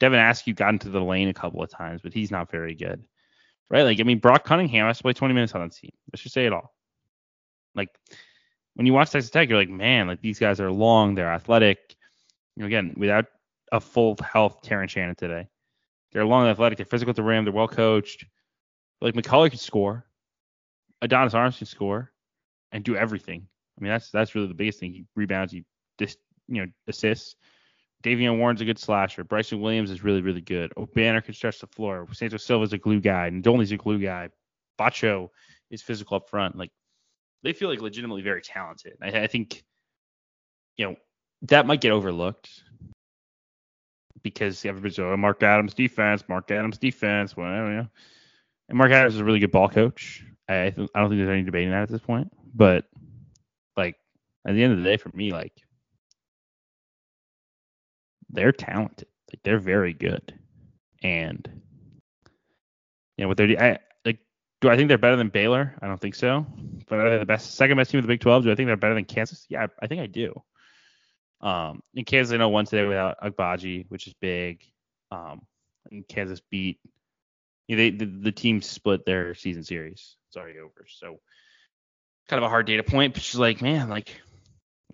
Devin 0.00 0.18
Askew 0.18 0.54
got 0.54 0.70
into 0.70 0.88
the 0.88 1.02
lane 1.02 1.28
a 1.28 1.34
couple 1.34 1.62
of 1.62 1.70
times, 1.70 2.00
but 2.02 2.12
he's 2.12 2.30
not 2.30 2.50
very 2.50 2.74
good. 2.74 3.04
Right? 3.70 3.82
Like 3.82 4.00
I 4.00 4.02
mean, 4.02 4.18
Brock 4.18 4.44
Cunningham 4.44 4.86
has 4.86 4.96
to 4.96 5.02
play 5.02 5.12
20 5.12 5.34
minutes 5.34 5.54
on 5.54 5.60
that 5.60 5.72
team. 5.72 5.92
Let's 6.12 6.22
just 6.22 6.34
say 6.34 6.46
it 6.46 6.52
all. 6.52 6.74
Like 7.74 7.90
when 8.74 8.86
you 8.86 8.92
watch 8.92 9.10
Texas 9.10 9.30
Tech, 9.30 9.48
you're 9.48 9.58
like, 9.58 9.68
man, 9.68 10.06
like 10.08 10.20
these 10.20 10.38
guys 10.38 10.60
are 10.60 10.70
long, 10.70 11.14
they're 11.14 11.32
athletic. 11.32 11.96
You 12.56 12.62
know, 12.62 12.66
again, 12.66 12.94
without 12.96 13.26
a 13.72 13.80
full 13.80 14.16
health 14.22 14.62
Terrence 14.62 14.92
Shannon 14.92 15.14
today, 15.14 15.48
they're 16.12 16.24
long, 16.24 16.46
athletic, 16.46 16.78
they're 16.78 16.86
physical 16.86 17.10
at 17.10 17.16
the 17.16 17.22
rim, 17.22 17.44
they're 17.44 17.52
well 17.52 17.68
coached. 17.68 18.24
Like 19.00 19.14
McCullar 19.14 19.50
can 19.50 19.58
score, 19.58 20.06
Adonis 21.02 21.34
Arms 21.34 21.58
can 21.58 21.66
score, 21.66 22.12
and 22.72 22.84
do 22.84 22.96
everything. 22.96 23.46
I 23.78 23.82
mean, 23.82 23.90
that's 23.90 24.10
that's 24.10 24.34
really 24.34 24.48
the 24.48 24.54
biggest 24.54 24.80
thing. 24.80 24.92
He 24.92 25.04
rebounds, 25.16 25.52
he 25.52 25.64
dis, 25.98 26.16
you 26.48 26.62
know 26.62 26.70
assists. 26.86 27.36
Davion 28.02 28.38
Warren's 28.38 28.60
a 28.60 28.66
good 28.66 28.78
slasher. 28.78 29.24
Bryson 29.24 29.62
Williams 29.62 29.90
is 29.90 30.04
really, 30.04 30.20
really 30.20 30.42
good. 30.42 30.70
Obanor 30.76 31.24
can 31.24 31.32
stretch 31.32 31.60
the 31.60 31.66
floor. 31.66 32.06
Santos 32.12 32.44
Silva's 32.44 32.74
a 32.74 32.78
glue 32.78 33.00
guy. 33.00 33.30
Ndoli's 33.30 33.72
a 33.72 33.78
glue 33.78 33.98
guy. 33.98 34.28
Batcho 34.78 35.30
is 35.70 35.80
physical 35.80 36.18
up 36.18 36.28
front. 36.28 36.54
Like 36.54 36.70
they 37.44 37.52
feel 37.52 37.68
like 37.68 37.80
legitimately 37.80 38.22
very 38.22 38.40
talented. 38.40 38.94
I, 39.00 39.20
I 39.20 39.26
think, 39.26 39.62
you 40.76 40.86
know, 40.86 40.96
that 41.42 41.66
might 41.66 41.82
get 41.82 41.92
overlooked 41.92 42.48
because 44.22 44.64
everybody's 44.64 44.98
oh, 44.98 45.16
Mark 45.16 45.42
Adams 45.42 45.74
defense, 45.74 46.24
Mark 46.28 46.50
Adams 46.50 46.78
defense, 46.78 47.36
whatever. 47.36 47.70
You 47.70 47.76
know. 47.76 47.88
And 48.70 48.78
Mark 48.78 48.90
Adams 48.90 49.14
is 49.14 49.20
a 49.20 49.24
really 49.24 49.38
good 49.38 49.52
ball 49.52 49.68
coach. 49.68 50.24
I, 50.48 50.64
I 50.64 50.70
th- 50.70 50.88
I 50.94 51.00
don't 51.00 51.10
think 51.10 51.20
there's 51.20 51.30
any 51.30 51.42
debating 51.42 51.70
that 51.70 51.82
at 51.82 51.90
this 51.90 52.00
point. 52.00 52.32
But 52.54 52.86
like 53.76 53.96
at 54.46 54.54
the 54.54 54.62
end 54.62 54.72
of 54.72 54.78
the 54.78 54.84
day, 54.84 54.96
for 54.96 55.10
me, 55.14 55.30
like 55.30 55.52
they're 58.30 58.52
talented. 58.52 59.08
Like 59.30 59.42
they're 59.42 59.58
very 59.58 59.92
good, 59.92 60.32
and 61.02 61.48
you 63.16 63.24
know 63.24 63.28
what 63.28 63.36
they're 63.36 63.60
I. 63.62 63.78
Do 64.64 64.70
I 64.70 64.78
think 64.78 64.88
they're 64.88 64.96
better 64.96 65.16
than 65.16 65.28
Baylor? 65.28 65.74
I 65.82 65.88
don't 65.88 66.00
think 66.00 66.14
so. 66.14 66.46
But 66.88 66.98
are 66.98 67.10
they 67.10 67.18
the 67.18 67.26
best, 67.26 67.54
second 67.54 67.76
best 67.76 67.90
team 67.90 67.98
of 67.98 68.04
the 68.04 68.08
Big 68.08 68.20
12? 68.20 68.44
Do 68.44 68.50
I 68.50 68.54
think 68.54 68.66
they're 68.66 68.78
better 68.78 68.94
than 68.94 69.04
Kansas? 69.04 69.44
Yeah, 69.50 69.66
I 69.82 69.88
think 69.88 70.00
I 70.00 70.06
do. 70.06 70.42
Um, 71.42 71.82
in 71.92 72.06
Kansas, 72.06 72.32
I 72.32 72.38
know 72.38 72.48
one 72.48 72.64
today 72.64 72.86
without 72.86 73.18
Agbaji, 73.22 73.84
which 73.90 74.06
is 74.06 74.14
big. 74.22 74.62
Um, 75.10 75.42
and 75.90 76.08
Kansas 76.08 76.40
beat. 76.50 76.80
You 77.68 77.76
know, 77.76 77.82
they 77.82 77.90
the, 77.90 78.06
the 78.06 78.32
team 78.32 78.62
split 78.62 79.04
their 79.04 79.34
season 79.34 79.64
series. 79.64 80.16
It's 80.28 80.36
already 80.38 80.58
over. 80.58 80.86
So 80.88 81.20
kind 82.30 82.42
of 82.42 82.46
a 82.46 82.48
hard 82.48 82.66
data 82.66 82.82
point, 82.82 83.12
but 83.12 83.22
she's 83.22 83.38
like, 83.38 83.60
man, 83.60 83.90
like 83.90 84.18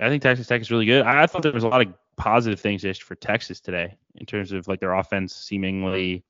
I 0.01 0.09
think 0.09 0.25
Texas 0.25 0.49
Tech 0.49 0.61
is 0.61 0.73
really 0.73 0.87
good. 0.87 1.03
I, 1.07 1.23
I 1.23 1.27
thought 1.29 1.43
there 1.43 1.53
was 1.53 1.63
a 1.63 1.69
lot 1.69 1.87
of 1.87 1.95
positive 2.17 2.59
things 2.59 2.83
just 2.83 3.05
for 3.05 3.15
Texas 3.15 3.61
today 3.61 3.97
in 4.17 4.27
terms 4.27 4.51
of 4.51 4.67
like 4.67 4.81
their 4.81 4.95
offense 4.95 5.37
seemingly 5.37 6.25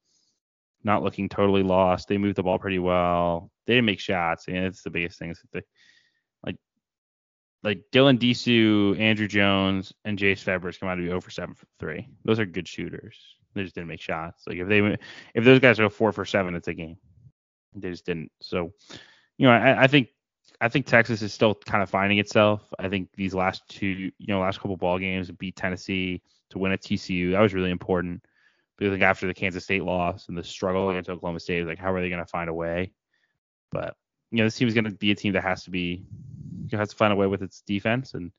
not 0.85 1.03
looking 1.03 1.29
totally 1.29 1.62
lost. 1.62 2.09
They 2.09 2.19
moved 2.19 2.37
the 2.37 2.43
ball 2.43 2.59
pretty 2.59 2.79
well. 2.79 3.51
They 3.66 3.75
didn't 3.75 3.87
make 3.87 4.01
shots, 4.01 4.47
and 4.49 4.59
it's 4.59 4.83
the 4.83 4.90
biggest 4.90 5.19
thing. 5.19 5.35
They, 5.53 5.62
like 6.45 6.57
like 7.62 7.83
Dylan 7.93 8.19
Disu, 8.19 8.99
Andrew 8.99 9.29
Jones, 9.29 9.93
and 10.05 10.19
Jase 10.19 10.43
Febres 10.43 10.79
come 10.79 10.88
out 10.88 10.97
to 10.97 11.03
be 11.03 11.11
over 11.11 11.31
seven 11.31 11.55
for 11.55 11.66
three. 11.79 12.09
Those 12.25 12.38
are 12.38 12.47
good 12.47 12.69
shooters. 12.69 13.16
They 13.55 13.62
just 13.62 13.75
didn't 13.75 13.88
make 13.88 14.01
shots. 14.01 14.45
Like 14.47 14.59
if 14.59 14.69
they 14.69 14.97
if 15.35 15.45
those 15.45 15.61
guys 15.61 15.79
go 15.79 15.88
four 15.88 16.12
for 16.12 16.25
seven, 16.25 16.55
it's 16.55 16.69
a 16.69 16.75
game. 16.75 16.97
They 17.75 17.90
just 17.90 18.07
didn't. 18.07 18.31
So 18.40 18.73
you 19.38 19.47
know, 19.47 19.53
I, 19.53 19.85
I 19.85 19.87
think 19.87 20.09
I 20.61 20.69
think 20.69 20.87
Texas 20.87 21.23
is 21.23 21.33
still 21.33 21.55
kind 21.55 21.83
of 21.83 21.90
finding 21.90 22.19
itself. 22.19 22.62
I 22.79 22.88
think 22.88 23.09
these 23.16 23.35
last 23.35 23.62
two, 23.69 23.87
you 23.87 24.27
know, 24.27 24.40
last 24.40 24.61
couple 24.61 24.77
ball 24.77 24.99
games, 24.99 25.31
beat 25.31 25.57
Tennessee 25.57 26.23
to 26.51 26.59
win 26.59 26.73
at 26.73 26.83
TCU, 26.83 27.33
that 27.33 27.40
was 27.40 27.55
really 27.55 27.71
important. 27.71 28.23
Because 28.81 28.93
like 28.93 29.03
after 29.03 29.27
the 29.27 29.35
Kansas 29.35 29.62
State 29.62 29.85
loss 29.85 30.29
and 30.29 30.38
the 30.38 30.43
struggle 30.43 30.88
against 30.88 31.11
Oklahoma 31.11 31.38
State, 31.38 31.66
like 31.66 31.79
how 31.79 31.93
are 31.93 32.01
they 32.01 32.09
going 32.09 32.25
to 32.25 32.27
find 32.27 32.49
a 32.49 32.55
way? 32.55 32.93
But 33.71 33.95
you 34.31 34.38
know, 34.38 34.45
this 34.45 34.57
team 34.57 34.69
is 34.69 34.75
going 34.75 34.85
to 34.85 34.90
be 34.90 35.11
a 35.11 35.14
team 35.14 35.35
that 35.35 35.43
has 35.43 35.64
to 35.64 35.71
be 35.71 36.07
has 36.73 36.88
to 36.88 36.97
find 36.97 37.12
a 37.12 37.16
way 37.16 37.27
with 37.27 37.43
its 37.43 37.61
defense, 37.61 38.14
and 38.14 38.33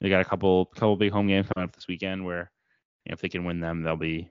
they 0.00 0.08
got 0.08 0.20
a 0.20 0.24
couple 0.24 0.66
couple 0.66 0.96
big 0.96 1.12
home 1.12 1.28
games 1.28 1.46
coming 1.54 1.68
up 1.68 1.76
this 1.76 1.86
weekend 1.86 2.24
where 2.24 2.50
you 3.04 3.10
know, 3.10 3.14
if 3.14 3.20
they 3.20 3.28
can 3.28 3.44
win 3.44 3.60
them, 3.60 3.84
they'll 3.84 3.96
be 3.96 4.28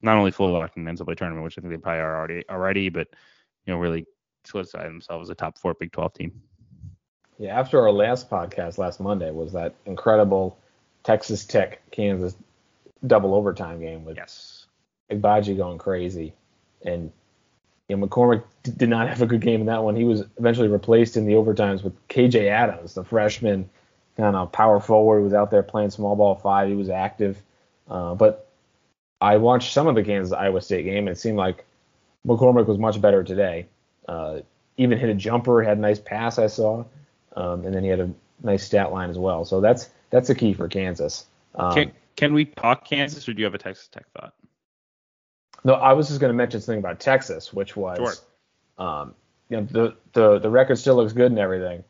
not 0.00 0.16
only 0.16 0.30
full 0.30 0.56
of 0.56 0.70
in 0.76 0.84
the 0.84 0.90
NCAA 0.90 1.14
tournament, 1.14 1.44
which 1.44 1.58
I 1.58 1.60
think 1.60 1.74
they 1.74 1.78
probably 1.78 2.00
are 2.00 2.16
already 2.16 2.44
already, 2.48 2.88
but 2.88 3.06
you 3.66 3.74
know, 3.74 3.78
really 3.78 4.06
solidify 4.44 4.84
themselves 4.84 5.28
as 5.28 5.30
a 5.30 5.34
top 5.34 5.58
four 5.58 5.74
Big 5.74 5.92
12 5.92 6.14
team. 6.14 6.42
Yeah, 7.36 7.60
after 7.60 7.82
our 7.82 7.92
last 7.92 8.30
podcast 8.30 8.78
last 8.78 8.98
Monday 8.98 9.30
was 9.30 9.52
that 9.52 9.74
incredible 9.84 10.58
Texas 11.04 11.44
Tech 11.44 11.82
Kansas 11.90 12.34
double 13.06 13.34
overtime 13.34 13.80
game 13.80 14.04
with 14.04 14.16
Yes. 14.16 14.59
Agbaji 15.10 15.56
going 15.56 15.78
crazy, 15.78 16.34
and 16.84 17.12
you 17.88 17.96
know, 17.96 18.06
McCormick 18.06 18.44
did 18.62 18.88
not 18.88 19.08
have 19.08 19.20
a 19.22 19.26
good 19.26 19.40
game 19.40 19.60
in 19.60 19.66
that 19.66 19.82
one. 19.82 19.96
He 19.96 20.04
was 20.04 20.22
eventually 20.38 20.68
replaced 20.68 21.16
in 21.16 21.26
the 21.26 21.32
overtimes 21.32 21.82
with 21.82 22.08
KJ 22.08 22.48
Adams, 22.48 22.94
the 22.94 23.04
freshman 23.04 23.68
kind 24.16 24.36
of 24.36 24.52
power 24.52 24.80
forward 24.80 25.22
was 25.22 25.34
out 25.34 25.50
there 25.50 25.62
playing 25.62 25.90
small 25.90 26.14
ball 26.14 26.34
five. 26.34 26.68
He 26.68 26.74
was 26.74 26.88
active, 26.88 27.40
uh, 27.88 28.14
but 28.14 28.48
I 29.20 29.36
watched 29.38 29.72
some 29.72 29.86
of 29.86 29.94
the 29.94 30.02
Kansas 30.02 30.32
Iowa 30.32 30.60
State 30.60 30.84
game, 30.84 31.08
and 31.08 31.16
it 31.16 31.20
seemed 31.20 31.36
like 31.36 31.64
McCormick 32.26 32.66
was 32.66 32.78
much 32.78 33.00
better 33.00 33.24
today. 33.24 33.66
Uh, 34.08 34.40
even 34.76 34.98
hit 34.98 35.10
a 35.10 35.14
jumper, 35.14 35.62
had 35.62 35.78
a 35.78 35.80
nice 35.80 35.98
pass 35.98 36.38
I 36.38 36.46
saw, 36.46 36.84
um, 37.36 37.64
and 37.64 37.74
then 37.74 37.82
he 37.82 37.90
had 37.90 38.00
a 38.00 38.10
nice 38.42 38.64
stat 38.64 38.92
line 38.92 39.10
as 39.10 39.18
well. 39.18 39.44
So 39.44 39.60
that's 39.60 39.90
that's 40.10 40.28
the 40.28 40.34
key 40.34 40.54
for 40.54 40.68
Kansas. 40.68 41.26
Um, 41.54 41.74
Can 41.74 41.92
can 42.16 42.34
we 42.34 42.46
talk 42.46 42.86
Kansas, 42.86 43.28
or 43.28 43.32
do 43.32 43.40
you 43.40 43.44
have 43.44 43.54
a 43.54 43.58
Texas 43.58 43.88
Tech 43.88 44.06
thought? 44.12 44.34
No, 45.64 45.74
I 45.74 45.92
was 45.92 46.08
just 46.08 46.20
going 46.20 46.30
to 46.30 46.36
mention 46.36 46.60
something 46.60 46.78
about 46.78 47.00
Texas, 47.00 47.52
which 47.52 47.76
was, 47.76 47.98
Sure. 47.98 48.84
um, 48.86 49.14
you 49.48 49.56
know, 49.58 49.64
the 49.70 49.94
the 50.12 50.38
the 50.38 50.50
record 50.50 50.76
still 50.78 50.96
looks 50.96 51.12
good 51.12 51.30
and 51.32 51.38
everything. 51.38 51.84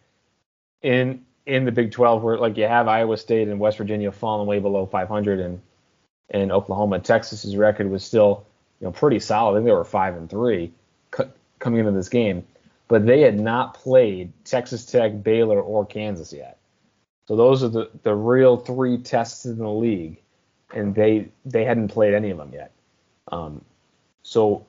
In 0.83 1.25
in 1.47 1.65
the 1.65 1.73
Big 1.73 1.93
12, 1.93 2.23
where 2.23 2.39
like 2.39 2.57
you 2.57 2.65
have 2.67 2.89
Iowa 2.89 3.17
State 3.17 3.49
and 3.49 3.61
West 3.61 3.79
Virginia 3.79 4.11
falling 4.13 4.47
way 4.47 4.59
below 4.59 4.87
500, 4.87 5.41
and 5.41 5.61
and 6.31 6.53
Oklahoma, 6.53 7.01
Texas's 7.01 7.57
record 7.57 7.91
was 7.91 8.05
still 8.05 8.47
you 8.81 8.87
know 8.87 8.93
pretty 8.93 9.19
solid. 9.21 9.53
I 9.53 9.55
think 9.59 9.67
they 9.67 9.73
were 9.73 9.85
five 9.85 10.17
and 10.17 10.29
three 10.29 10.73
cu- 11.11 11.31
coming 11.59 11.81
into 11.81 11.93
this 11.93 12.09
game, 12.09 12.47
but 12.89 13.07
they 13.07 13.21
had 13.21 13.39
not 13.39 13.75
played 13.75 14.33
Texas 14.45 14.85
Tech, 14.87 15.23
Baylor, 15.23 15.61
or 15.61 15.85
Kansas 15.87 16.33
yet. 16.33 16.57
So 17.29 17.37
those 17.37 17.63
are 17.63 17.69
the 17.69 17.91
the 18.03 18.15
real 18.15 18.57
three 18.57 18.99
tests 18.99 19.45
in 19.45 19.59
the 19.59 19.69
league, 19.71 20.17
and 20.75 20.95
they 20.95 21.29
they 21.45 21.65
hadn't 21.65 21.89
played 21.89 22.15
any 22.15 22.31
of 22.31 22.39
them 22.39 22.53
yet. 22.53 22.73
Um, 23.31 23.65
so, 24.23 24.67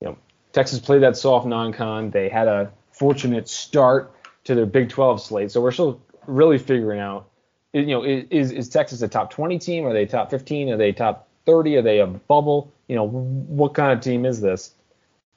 you 0.00 0.08
know, 0.08 0.18
Texas 0.52 0.78
played 0.78 1.02
that 1.02 1.16
soft 1.16 1.46
non-con. 1.46 2.10
They 2.10 2.28
had 2.28 2.48
a 2.48 2.72
fortunate 2.92 3.48
start 3.48 4.14
to 4.44 4.54
their 4.54 4.66
Big 4.66 4.88
12 4.88 5.20
slate. 5.20 5.50
So 5.50 5.60
we're 5.60 5.72
still 5.72 6.00
really 6.26 6.58
figuring 6.58 7.00
out, 7.00 7.28
you 7.72 7.86
know, 7.86 8.04
is 8.04 8.52
is 8.52 8.68
Texas 8.68 9.00
a 9.02 9.08
top 9.08 9.30
20 9.30 9.58
team? 9.58 9.86
Are 9.86 9.92
they 9.92 10.04
top 10.04 10.30
15? 10.30 10.70
Are 10.70 10.76
they 10.76 10.92
top 10.92 11.28
30? 11.46 11.76
Are 11.76 11.82
they 11.82 12.00
a 12.00 12.06
bubble? 12.06 12.72
You 12.86 12.96
know, 12.96 13.08
what 13.08 13.74
kind 13.74 13.92
of 13.92 14.00
team 14.00 14.26
is 14.26 14.40
this? 14.40 14.74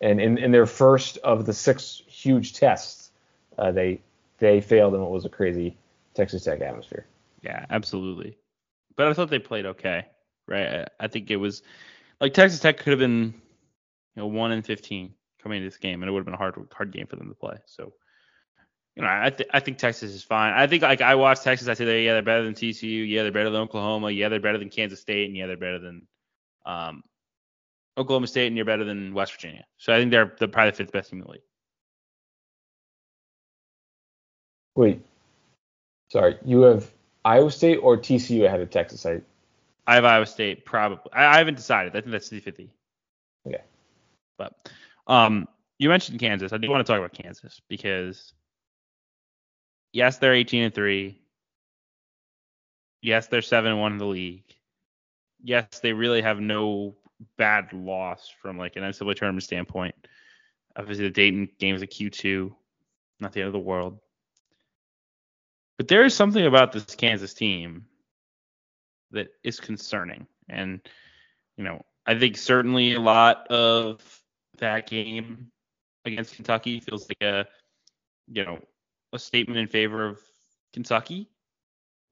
And 0.02 0.20
in, 0.20 0.38
in 0.38 0.52
their 0.52 0.66
first 0.66 1.18
of 1.20 1.46
the 1.46 1.54
six 1.54 2.02
huge 2.08 2.54
tests, 2.54 3.12
uh, 3.58 3.72
they 3.72 4.02
they 4.40 4.60
failed 4.60 4.94
in 4.94 5.02
what 5.02 5.12
was 5.12 5.24
a 5.24 5.30
crazy 5.30 5.78
Texas 6.14 6.44
Tech 6.44 6.60
atmosphere. 6.62 7.06
Yeah, 7.42 7.66
absolutely. 7.70 8.38
But 8.98 9.08
I 9.08 9.14
thought 9.14 9.30
they 9.30 9.40
played 9.40 9.66
okay, 9.66 10.08
right? 10.48 10.68
I, 10.68 10.88
I 11.06 11.08
think 11.08 11.32
it 11.32 11.38
was 11.38 11.64
like 12.20 12.34
Texas 12.34 12.60
Tech 12.60 12.78
could 12.78 12.92
have 12.92 13.00
been, 13.00 13.34
you 14.16 14.22
know, 14.22 14.28
one 14.28 14.52
in 14.52 14.62
fifteen 14.62 15.14
coming 15.42 15.58
into 15.58 15.70
this 15.70 15.78
game, 15.78 16.02
and 16.02 16.10
it 16.10 16.12
would 16.12 16.20
have 16.20 16.26
been 16.26 16.34
a 16.34 16.38
hard 16.38 16.56
hard 16.74 16.92
game 16.92 17.08
for 17.08 17.16
them 17.16 17.30
to 17.30 17.36
play. 17.36 17.58
So, 17.66 17.94
you 18.96 19.04
know, 19.04 19.10
I 19.10 19.30
th- 19.30 19.50
I 19.54 19.60
think 19.60 19.78
Texas 19.78 20.12
is 20.12 20.24
fine. 20.24 20.54
I 20.54 20.68
think 20.68 20.84
like 20.84 21.02
I 21.02 21.16
watched 21.16 21.44
Texas, 21.44 21.68
I 21.68 21.74
say 21.74 21.86
they 21.86 22.06
yeah 22.06 22.14
they're 22.14 22.22
better 22.22 22.44
than 22.44 22.54
TCU, 22.54 23.08
yeah 23.10 23.24
they're 23.24 23.32
better 23.32 23.50
than 23.50 23.62
Oklahoma, 23.62 24.12
yeah 24.12 24.30
they're 24.30 24.40
better 24.40 24.58
than 24.58 24.70
Kansas 24.70 25.00
State, 25.00 25.28
and 25.28 25.38
yeah 25.38 25.48
they're 25.48 25.58
better 25.58 25.80
than 25.80 26.08
um, 26.66 27.04
Oklahoma 27.98 28.28
State, 28.28 28.48
and 28.48 28.56
you're 28.56 28.66
better 28.66 28.84
than 28.84 29.14
West 29.14 29.34
Virginia. 29.34 29.66
So 29.78 29.94
I 29.94 30.00
think 30.00 30.12
they're 30.12 30.34
the 30.40 30.48
probably 30.48 30.72
the 30.72 30.78
fifth 30.78 30.92
best 30.92 31.10
team 31.10 31.20
in 31.20 31.26
the 31.26 31.32
league. 31.32 31.42
Wait, 34.76 35.02
sorry, 36.12 36.38
you 36.44 36.62
have 36.62 36.92
Iowa 37.24 37.50
State 37.52 37.78
or 37.78 37.98
TCU 37.98 38.46
ahead 38.46 38.60
of 38.60 38.70
Texas? 38.70 39.06
I 39.06 39.22
I 39.88 39.96
have 39.96 40.06
Iowa 40.06 40.26
State 40.26 40.66
probably. 40.66 41.12
I, 41.14 41.26
I 41.26 41.38
haven't 41.38 41.56
decided. 41.56 41.96
I 41.96 42.02
think 42.02 42.12
that's 42.12 42.30
50 42.30 42.72
Okay. 43.48 43.62
But 44.38 44.54
um, 45.08 45.48
you 45.78 45.90
mentioned 45.90 46.20
Kansas. 46.20 46.54
I 46.54 46.58
do 46.58 46.70
want 46.70 46.86
to 46.86 46.92
talk 46.92 47.00
about 47.00 47.14
Kansas 47.14 47.62
because 47.70 48.34
yes, 49.94 50.18
they're 50.18 50.34
18 50.34 50.64
and 50.64 50.74
three. 50.74 51.22
Yes, 53.02 53.28
they're 53.28 53.42
seven 53.42 53.72
and 53.72 53.82
one 53.82 53.94
in 53.94 53.98
the 53.98 54.06
league. 54.06 54.44
Yes, 55.44 55.80
they 55.80 55.94
really 55.94 56.22
have 56.22 56.40
no 56.40 56.96
bad 57.38 57.72
loss 57.72 58.32
from 58.42 58.58
like 58.58 58.76
an 58.78 58.84
NCAA 58.84 59.16
tournament 59.16 59.44
standpoint. 59.44 59.96
Obviously, 60.76 61.06
the 61.06 61.12
Dayton 61.12 61.50
game 61.60 61.76
is 61.76 61.84
a 61.84 61.88
Q2, 61.88 62.52
not 63.20 63.32
the 63.32 63.42
end 63.42 63.48
of 63.48 63.54
the 63.54 63.60
world. 63.60 64.00
But 65.78 65.88
there 65.88 66.04
is 66.04 66.16
something 66.16 66.46
about 66.46 66.72
this 66.72 66.96
Kansas 66.96 67.34
team 67.34 67.86
that 69.16 69.30
is 69.44 69.60
concerning. 69.60 70.28
And, 70.48 70.80
you 71.58 71.64
know, 71.64 71.82
I 72.06 72.18
think 72.18 72.38
certainly 72.38 72.94
a 72.94 73.02
lot 73.02 73.48
of 73.48 74.02
that 74.60 74.88
game 74.88 75.52
against 76.06 76.36
Kentucky 76.36 76.80
feels 76.80 77.10
like 77.10 77.22
a, 77.22 77.46
you 78.28 78.46
know, 78.46 78.60
a 79.12 79.20
statement 79.20 79.60
in 79.60 79.68
favor 79.68 80.06
of 80.06 80.20
Kentucky 80.74 81.30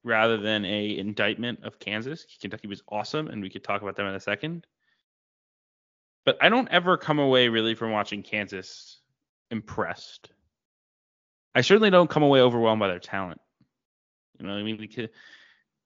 rather 0.03 0.37
than 0.37 0.65
a 0.65 0.97
indictment 0.97 1.63
of 1.63 1.79
Kansas. 1.79 2.25
Kentucky 2.41 2.67
was 2.67 2.81
awesome, 2.89 3.27
and 3.27 3.41
we 3.41 3.49
could 3.49 3.63
talk 3.63 3.81
about 3.81 3.95
them 3.95 4.07
in 4.07 4.15
a 4.15 4.19
second. 4.19 4.65
But 6.25 6.37
I 6.41 6.49
don't 6.49 6.69
ever 6.69 6.97
come 6.97 7.19
away 7.19 7.49
really 7.49 7.75
from 7.75 7.91
watching 7.91 8.23
Kansas 8.23 8.99
impressed. 9.51 10.31
I 11.53 11.61
certainly 11.61 11.91
don't 11.91 12.09
come 12.09 12.23
away 12.23 12.41
overwhelmed 12.41 12.79
by 12.79 12.87
their 12.87 12.99
talent. 12.99 13.39
You 14.39 14.47
know, 14.47 14.53
I 14.53 14.63
mean, 14.63 14.77
we 14.77 14.87
could, 14.87 15.11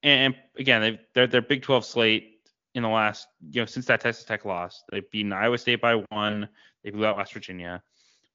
and 0.08 0.36
again, 0.58 1.00
they're 1.13 1.28
their 1.28 1.41
Big 1.41 1.62
12 1.62 1.86
slate 1.86 2.41
in 2.74 2.84
the 2.84 2.89
last, 2.89 3.28
you 3.52 3.62
know, 3.62 3.65
since 3.65 3.86
that 3.88 4.02
Texas 4.02 4.24
Tech 4.24 4.46
loss, 4.46 4.84
they've 4.91 5.10
beaten 5.12 5.34
Iowa 5.34 5.58
State 5.58 5.82
by 5.82 6.04
one, 6.10 6.48
they 6.84 6.91
blew 6.91 7.06
out 7.06 7.17
West 7.17 7.34
Virginia, 7.34 7.82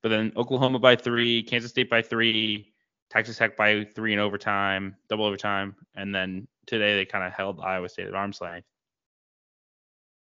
but 0.02 0.08
then 0.08 0.32
Oklahoma 0.36 0.78
by 0.78 0.96
three, 0.96 1.42
Kansas 1.42 1.70
State 1.70 1.88
by 1.88 2.02
three, 2.02 2.72
Texas 3.10 3.36
Tech 3.36 3.56
by 3.56 3.84
three 3.94 4.12
in 4.12 4.18
overtime, 4.18 4.96
double 5.08 5.24
overtime, 5.24 5.76
and 5.94 6.14
then 6.14 6.48
today 6.66 6.96
they 6.96 7.04
kind 7.04 7.24
of 7.24 7.32
held 7.32 7.60
Iowa 7.60 7.88
State 7.88 8.08
at 8.08 8.14
arm's 8.14 8.40
length. 8.40 8.66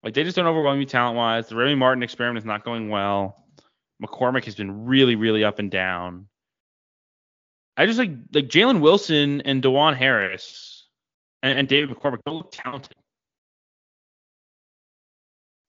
Like 0.02 0.14
they 0.14 0.24
just 0.24 0.36
don't 0.36 0.46
overwhelm 0.46 0.80
you 0.80 0.86
talent 0.86 1.16
wise. 1.16 1.48
The 1.48 1.56
Remy 1.56 1.76
Martin 1.76 2.02
experiment 2.02 2.38
is 2.38 2.46
not 2.46 2.64
going 2.64 2.88
well. 2.88 3.44
McCormick 4.02 4.44
has 4.44 4.54
been 4.54 4.86
really, 4.86 5.14
really 5.14 5.44
up 5.44 5.58
and 5.58 5.70
down. 5.70 6.26
I 7.76 7.86
just 7.86 7.98
like 7.98 8.10
like 8.34 8.48
Jalen 8.48 8.80
Wilson 8.80 9.40
and 9.42 9.62
Dajuan 9.62 9.96
Harris 9.96 10.69
and, 11.42 11.58
and 11.58 11.68
David 11.68 11.90
McCormick 11.96 12.20
don't 12.24 12.36
look 12.36 12.52
talented. 12.52 12.94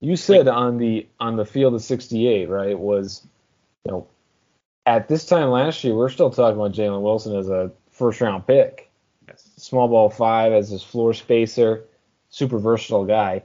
You 0.00 0.16
said 0.16 0.48
on 0.48 0.78
the 0.78 1.06
on 1.20 1.36
the 1.36 1.44
field 1.44 1.74
of 1.74 1.82
68, 1.82 2.48
right? 2.48 2.78
Was 2.78 3.26
you 3.84 3.92
know 3.92 4.06
at 4.84 5.08
this 5.08 5.24
time 5.26 5.50
last 5.50 5.84
year, 5.84 5.94
we're 5.94 6.08
still 6.08 6.30
talking 6.30 6.58
about 6.58 6.72
Jalen 6.72 7.02
Wilson 7.02 7.36
as 7.36 7.48
a 7.48 7.70
first 7.90 8.20
round 8.20 8.46
pick, 8.46 8.90
Yes. 9.28 9.48
small 9.56 9.86
ball 9.88 10.10
five 10.10 10.52
as 10.52 10.70
his 10.70 10.82
floor 10.82 11.14
spacer, 11.14 11.84
super 12.30 12.58
versatile 12.58 13.04
guy, 13.04 13.42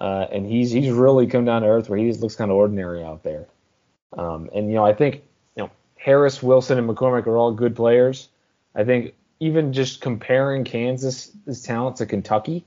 uh, 0.00 0.26
and 0.32 0.46
he's 0.46 0.70
he's 0.70 0.90
really 0.90 1.26
come 1.26 1.44
down 1.44 1.60
to 1.62 1.68
earth 1.68 1.90
where 1.90 1.98
he 1.98 2.08
just 2.08 2.22
looks 2.22 2.36
kind 2.36 2.50
of 2.50 2.56
ordinary 2.56 3.04
out 3.04 3.22
there. 3.22 3.46
Um, 4.16 4.48
and 4.54 4.68
you 4.68 4.76
know 4.76 4.86
I 4.86 4.94
think 4.94 5.16
you 5.56 5.64
know 5.64 5.70
Harris, 5.96 6.42
Wilson, 6.42 6.78
and 6.78 6.88
McCormick 6.88 7.26
are 7.26 7.36
all 7.36 7.52
good 7.52 7.76
players. 7.76 8.28
I 8.74 8.84
think 8.84 9.12
even 9.40 9.72
just 9.72 10.00
comparing 10.00 10.64
Kansas' 10.64 11.32
talent 11.62 11.96
to 11.96 12.06
Kentucky, 12.06 12.64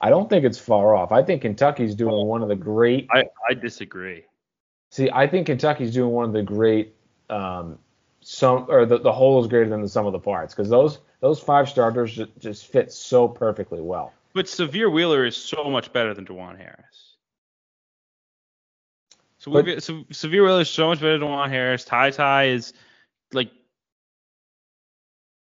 I 0.00 0.10
don't 0.10 0.28
think 0.28 0.44
it's 0.44 0.58
far 0.58 0.94
off. 0.96 1.12
I 1.12 1.22
think 1.22 1.42
Kentucky's 1.42 1.94
doing 1.94 2.26
one 2.26 2.42
of 2.42 2.48
the 2.48 2.56
great. 2.56 3.08
I, 3.12 3.24
I 3.48 3.54
disagree. 3.54 4.24
See, 4.90 5.08
I 5.10 5.26
think 5.26 5.46
Kentucky's 5.46 5.92
doing 5.92 6.10
one 6.10 6.24
of 6.26 6.32
the 6.32 6.42
great. 6.42 6.94
Um, 7.30 7.78
some 8.20 8.66
or 8.68 8.86
the, 8.86 8.98
the 8.98 9.12
whole 9.12 9.40
is 9.40 9.48
greater 9.48 9.68
than 9.68 9.82
the 9.82 9.88
sum 9.88 10.06
of 10.06 10.12
the 10.12 10.18
parts 10.18 10.54
because 10.54 10.68
those 10.68 10.98
those 11.20 11.40
five 11.40 11.68
starters 11.68 12.14
just, 12.14 12.30
just 12.38 12.66
fit 12.66 12.92
so 12.92 13.28
perfectly 13.28 13.80
well. 13.80 14.12
But 14.32 14.46
Sahvir 14.46 14.92
Wheeler 14.92 15.24
is 15.24 15.36
so 15.36 15.70
much 15.70 15.92
better 15.92 16.14
than 16.14 16.24
Dajuan 16.24 16.56
Harris. 16.56 17.16
So, 19.38 19.50
But- 19.52 19.64
we 19.64 19.80
so 19.80 20.04
Sahvir 20.10 20.44
Wheeler 20.44 20.60
is 20.60 20.70
so 20.70 20.88
much 20.88 21.00
better 21.00 21.18
than 21.18 21.28
Dajuan 21.28 21.48
Harris. 21.48 21.84
Ty 21.84 22.10
Ty 22.10 22.44
is 22.46 22.72
like 23.32 23.50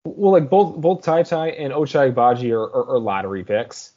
Well, 0.06 0.32
like 0.32 0.50
both 0.50 0.78
both 0.78 1.02
Ty 1.04 1.24
Ty 1.24 1.50
and 1.50 1.74
Ochai 1.74 2.14
Agbaji 2.14 2.52
are, 2.52 2.64
are, 2.64 2.96
are 2.96 3.00
lottery 3.00 3.44
picks. 3.44 3.94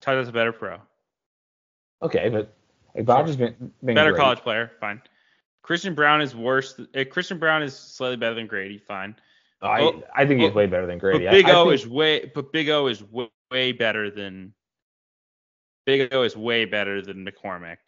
Ty 0.00 0.14
Ty's 0.14 0.28
a 0.28 0.32
better 0.32 0.52
pro, 0.52 0.78
Okay, 2.02 2.28
but 2.28 2.54
like, 2.94 3.04
Baji's 3.06 3.36
been, 3.36 3.54
been 3.84 3.94
better 3.94 4.12
great. 4.12 4.20
college 4.20 4.38
player, 4.40 4.72
fine. 4.80 5.00
Christian 5.62 5.94
Braun 5.94 6.20
is 6.20 6.34
worse. 6.34 6.78
uh, 6.94 7.04
Christian 7.10 7.38
Braun 7.38 7.62
is 7.62 7.76
slightly 7.76 8.16
better 8.16 8.34
than 8.34 8.46
Grady, 8.46 8.78
fine. 8.78 9.16
I, 9.62 9.80
Oh, 9.80 10.02
I 10.14 10.26
think 10.26 10.40
he's 10.40 10.50
oh, 10.50 10.54
way 10.54 10.66
better 10.66 10.86
than 10.86 10.98
Grady. 10.98 11.24
But 11.24 11.30
Big 11.32 11.46
I, 11.46 11.52
I 11.52 11.54
O 11.56 11.64
think- 11.64 11.74
is 11.74 11.86
way, 11.88 12.30
but 12.34 12.52
Big 12.52 12.68
O 12.68 12.86
is 12.86 13.02
way, 13.02 13.28
way 13.50 13.72
better 13.72 14.10
than 14.10 14.52
Big 15.86 16.12
O 16.14 16.22
is 16.22 16.36
way 16.36 16.64
better 16.66 17.02
than 17.02 17.26
McCormick. 17.26 17.78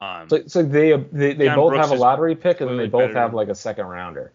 Um, 0.00 0.28
So, 0.28 0.46
so 0.46 0.62
they 0.62 0.92
they, 1.12 1.34
they 1.34 1.48
both 1.48 1.70
Brooks 1.72 1.88
have 1.88 1.96
a 1.98 2.00
lottery 2.00 2.34
pick 2.34 2.60
and 2.60 2.70
then 2.70 2.76
they 2.76 2.88
both 2.88 3.12
have 3.12 3.34
like 3.34 3.48
a 3.48 3.54
second 3.54 3.86
rounder. 3.86 4.32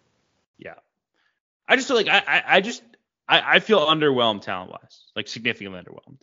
I 1.72 1.76
just 1.76 1.88
feel 1.88 1.96
like 1.96 2.08
I 2.08 2.18
I, 2.18 2.42
I 2.56 2.60
just 2.60 2.82
I, 3.26 3.54
I 3.54 3.58
feel 3.60 3.80
underwhelmed 3.80 4.42
talent 4.42 4.70
wise, 4.70 5.04
like 5.16 5.26
significantly 5.26 5.80
underwhelmed. 5.80 6.18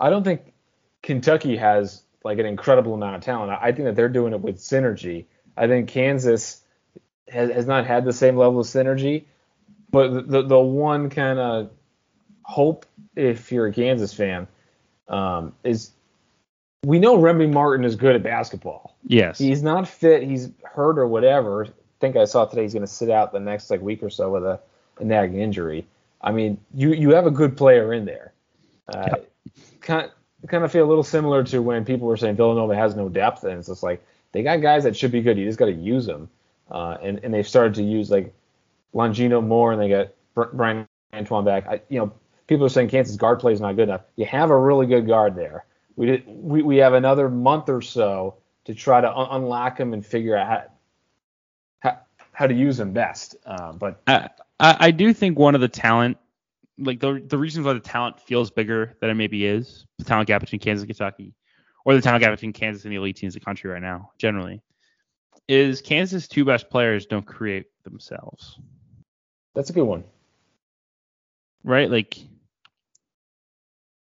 I 0.00 0.10
don't 0.10 0.24
think 0.24 0.52
Kentucky 1.00 1.56
has 1.56 2.02
like 2.24 2.40
an 2.40 2.46
incredible 2.46 2.94
amount 2.94 3.14
of 3.14 3.22
talent. 3.22 3.52
I 3.52 3.70
think 3.70 3.84
that 3.84 3.94
they're 3.94 4.08
doing 4.08 4.32
it 4.32 4.40
with 4.40 4.56
synergy. 4.58 5.26
I 5.56 5.68
think 5.68 5.88
Kansas 5.88 6.60
has, 7.28 7.52
has 7.52 7.66
not 7.66 7.86
had 7.86 8.04
the 8.04 8.12
same 8.12 8.36
level 8.36 8.58
of 8.58 8.66
synergy, 8.66 9.26
but 9.92 10.28
the 10.28 10.42
the 10.42 10.58
one 10.58 11.08
kind 11.08 11.38
of 11.38 11.70
hope 12.42 12.84
if 13.14 13.52
you're 13.52 13.66
a 13.66 13.72
Kansas 13.72 14.12
fan 14.12 14.48
um, 15.06 15.54
is 15.62 15.92
we 16.84 16.98
know 16.98 17.16
Remy 17.16 17.46
Martin 17.46 17.84
is 17.84 17.94
good 17.94 18.16
at 18.16 18.24
basketball. 18.24 18.96
Yes. 19.04 19.38
He's 19.38 19.62
not 19.62 19.86
fit. 19.86 20.24
He's 20.24 20.50
hurt 20.64 20.98
or 20.98 21.06
whatever. 21.06 21.68
I 22.02 22.04
think 22.04 22.16
I 22.16 22.24
saw 22.24 22.44
today 22.44 22.62
he's 22.62 22.72
going 22.72 22.84
to 22.84 22.92
sit 22.92 23.10
out 23.10 23.30
the 23.30 23.38
next 23.38 23.70
like 23.70 23.80
week 23.80 24.02
or 24.02 24.10
so 24.10 24.32
with 24.32 24.44
a, 24.44 24.58
a 24.98 25.04
nagging 25.04 25.38
injury. 25.38 25.86
I 26.20 26.32
mean, 26.32 26.58
you 26.74 26.92
you 26.92 27.10
have 27.10 27.26
a 27.26 27.30
good 27.30 27.56
player 27.56 27.92
in 27.92 28.04
there. 28.04 28.32
Uh, 28.92 29.06
yep. 29.06 29.30
Kind 29.80 30.10
kind 30.48 30.64
of 30.64 30.72
feel 30.72 30.84
a 30.84 30.88
little 30.88 31.04
similar 31.04 31.44
to 31.44 31.62
when 31.62 31.84
people 31.84 32.08
were 32.08 32.16
saying 32.16 32.34
Villanova 32.34 32.74
has 32.74 32.96
no 32.96 33.08
depth, 33.08 33.44
and 33.44 33.56
it's 33.56 33.68
just 33.68 33.84
like 33.84 34.04
they 34.32 34.42
got 34.42 34.60
guys 34.60 34.82
that 34.82 34.96
should 34.96 35.12
be 35.12 35.20
good. 35.20 35.38
You 35.38 35.44
just 35.44 35.60
got 35.60 35.66
to 35.66 35.72
use 35.72 36.04
them. 36.04 36.28
Uh, 36.72 36.96
and 37.00 37.20
and 37.22 37.32
they've 37.32 37.46
started 37.46 37.74
to 37.74 37.84
use 37.84 38.10
like 38.10 38.34
Longino 38.92 39.40
more, 39.46 39.72
and 39.72 39.80
they 39.80 39.88
got 39.88 40.08
Bryan 40.34 40.88
Antoine 41.14 41.44
back. 41.44 41.68
I, 41.68 41.82
you 41.88 42.00
know, 42.00 42.12
people 42.48 42.66
are 42.66 42.68
saying 42.68 42.88
Kansas 42.88 43.14
guard 43.14 43.38
play 43.38 43.52
is 43.52 43.60
not 43.60 43.76
good 43.76 43.84
enough. 43.88 44.00
You 44.16 44.26
have 44.26 44.50
a 44.50 44.58
really 44.58 44.86
good 44.86 45.06
guard 45.06 45.36
there. 45.36 45.66
We 45.94 46.06
did, 46.06 46.24
we, 46.26 46.62
we 46.62 46.78
have 46.78 46.94
another 46.94 47.28
month 47.28 47.68
or 47.68 47.80
so 47.80 48.34
to 48.64 48.74
try 48.74 49.00
to 49.00 49.16
un- 49.16 49.28
unlock 49.30 49.78
him 49.78 49.92
and 49.92 50.04
figure 50.04 50.36
out 50.36 50.46
how, 50.48 50.64
how, 52.32 52.46
to 52.46 52.54
use 52.54 52.76
them 52.76 52.92
best. 52.92 53.36
Uh, 53.46 53.72
but 53.72 54.02
I, 54.06 54.28
I 54.58 54.90
do 54.90 55.12
think 55.12 55.38
one 55.38 55.54
of 55.54 55.60
the 55.60 55.68
talent, 55.68 56.18
like 56.78 57.00
the 57.00 57.22
the 57.26 57.38
reasons 57.38 57.66
why 57.66 57.74
the 57.74 57.80
talent 57.80 58.20
feels 58.20 58.50
bigger 58.50 58.96
than 59.00 59.10
it 59.10 59.14
maybe 59.14 59.46
is, 59.46 59.86
the 59.98 60.04
talent 60.04 60.28
gap 60.28 60.40
between 60.40 60.60
Kansas 60.60 60.82
and 60.82 60.88
Kentucky, 60.88 61.34
or 61.84 61.94
the 61.94 62.00
talent 62.00 62.22
gap 62.22 62.32
between 62.32 62.52
Kansas 62.52 62.84
and 62.84 62.92
the 62.92 62.96
elite 62.96 63.16
teams 63.16 63.34
in 63.34 63.40
the 63.40 63.44
country 63.44 63.70
right 63.70 63.82
now, 63.82 64.10
generally, 64.18 64.62
is 65.48 65.80
Kansas' 65.80 66.28
two 66.28 66.44
best 66.44 66.70
players 66.70 67.06
don't 67.06 67.26
create 67.26 67.66
themselves. 67.84 68.58
That's 69.54 69.70
a 69.70 69.72
good 69.72 69.84
one. 69.84 70.04
Right? 71.64 71.90
Like 71.90 72.18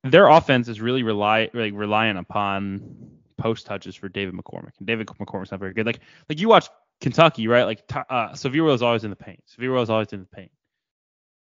their 0.04 0.28
offense 0.28 0.68
is 0.68 0.82
really 0.82 1.04
rely 1.04 1.50
like 1.54 1.74
reliant 1.76 2.20
upon 2.20 3.10
post 3.38 3.66
touches 3.66 3.96
for 3.96 4.10
David 4.10 4.34
McCormick, 4.34 4.72
And 4.78 4.88
David 4.88 5.08
McCormick's 5.08 5.52
not 5.52 5.60
very 5.60 5.74
good. 5.74 5.86
Like 5.86 6.00
like 6.28 6.40
you 6.40 6.50
watch 6.50 6.70
Kentucky, 7.02 7.48
right? 7.48 7.64
Like 7.64 7.84
uh, 7.94 8.30
Sahvir 8.30 8.74
is 8.74 8.82
always 8.82 9.04
in 9.04 9.10
the 9.10 9.16
paint. 9.16 9.44
Sahvir 9.48 9.82
is 9.82 9.90
always 9.90 10.12
in 10.14 10.20
the 10.20 10.26
paint. 10.26 10.52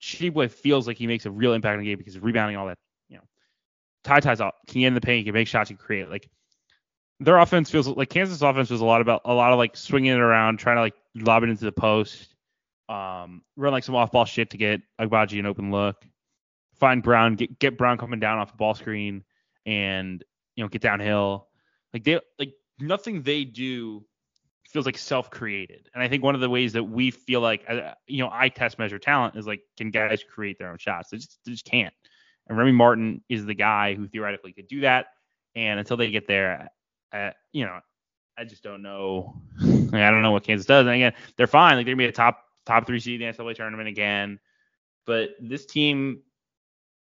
Tshiebwe 0.01 0.51
feels 0.51 0.87
like 0.87 0.97
he 0.97 1.07
makes 1.07 1.25
a 1.25 1.31
real 1.31 1.53
impact 1.53 1.75
in 1.75 1.79
the 1.79 1.85
game 1.85 1.97
because 1.97 2.13
he's 2.13 2.23
rebounding 2.23 2.57
all 2.57 2.67
that. 2.67 2.77
You 3.09 3.17
know, 3.17 3.23
Ty 4.03 4.19
Ty's 4.19 4.41
out. 4.41 4.55
Can 4.67 4.81
get 4.81 4.87
in 4.87 4.93
the 4.93 5.01
paint? 5.01 5.19
He 5.19 5.23
can 5.25 5.33
make 5.33 5.47
shots. 5.47 5.69
He 5.69 5.75
can 5.75 5.83
create. 5.83 6.09
Like 6.09 6.29
their 7.19 7.37
offense 7.37 7.69
feels 7.69 7.87
like 7.87 8.09
Kansas 8.09 8.41
offense 8.41 8.69
was 8.69 8.81
a 8.81 8.85
lot 8.85 9.01
about 9.01 9.21
a 9.25 9.33
lot 9.33 9.53
of 9.53 9.57
like 9.57 9.77
swinging 9.77 10.11
it 10.11 10.19
around, 10.19 10.57
trying 10.57 10.77
to 10.77 10.81
like 10.81 10.95
lob 11.15 11.43
it 11.43 11.49
into 11.49 11.65
the 11.65 11.71
post, 11.71 12.35
um, 12.89 13.43
run 13.55 13.71
like 13.71 13.83
some 13.83 13.95
off 13.95 14.11
ball 14.11 14.25
shit 14.25 14.49
to 14.51 14.57
get 14.57 14.81
Agbaji 14.99 15.39
an 15.39 15.45
open 15.45 15.71
look 15.71 16.03
find 16.83 17.01
Braun, 17.01 17.35
get 17.35 17.59
get 17.59 17.77
Braun 17.77 17.97
coming 17.97 18.19
down 18.19 18.39
off 18.39 18.51
the 18.51 18.57
ball 18.57 18.73
screen, 18.75 19.23
and 19.65 20.21
you 20.55 20.63
know 20.63 20.67
get 20.67 20.81
downhill. 20.81 21.47
Like 21.93 22.03
they 22.03 22.19
like 22.37 22.53
nothing 22.77 23.23
they 23.23 23.45
do 23.45 24.05
feels 24.73 24.85
like 24.85 24.97
self-created. 24.97 25.89
And 25.93 26.03
I 26.03 26.07
think 26.07 26.23
one 26.23 26.35
of 26.35 26.41
the 26.41 26.49
ways 26.49 26.73
that 26.73 26.83
we 26.83 27.11
feel 27.11 27.41
like 27.41 27.63
uh, 27.69 27.93
you 28.07 28.23
know 28.23 28.29
I 28.31 28.49
test 28.49 28.79
measure 28.79 28.99
talent 28.99 29.35
is 29.35 29.47
like 29.47 29.61
can 29.77 29.91
guys 29.91 30.23
create 30.23 30.57
their 30.57 30.71
own 30.71 30.79
shots? 30.79 31.11
They 31.11 31.17
just, 31.17 31.39
they 31.45 31.51
just 31.51 31.65
can't. 31.65 31.93
And 32.47 32.57
Remy 32.57 32.73
Martin 32.73 33.23
is 33.29 33.45
the 33.45 33.53
guy 33.53 33.93
who 33.93 34.07
theoretically 34.07 34.51
could 34.51 34.67
do 34.67 34.81
that. 34.81 35.07
And 35.55 35.79
until 35.79 35.95
they 35.95 36.09
get 36.09 36.27
there, 36.27 36.69
uh, 37.13 37.29
you 37.53 37.65
know, 37.65 37.79
I 38.37 38.43
just 38.43 38.63
don't 38.63 38.81
know. 38.81 39.41
Like, 39.93 40.01
I 40.01 40.09
don't 40.09 40.23
know 40.23 40.31
what 40.31 40.43
Kansas 40.43 40.65
does. 40.65 40.87
And 40.87 40.95
again, 40.95 41.13
they're 41.37 41.45
fine. 41.45 41.75
Like 41.75 41.85
they're 41.85 41.93
gonna 41.93 42.07
be 42.07 42.09
a 42.09 42.11
top 42.11 42.39
top 42.65 42.87
three 42.87 42.99
seed 42.99 43.21
in 43.21 43.31
the 43.31 43.37
NCAA 43.37 43.55
tournament 43.55 43.87
again. 43.87 44.39
But 45.05 45.35
this 45.39 45.67
team 45.67 46.23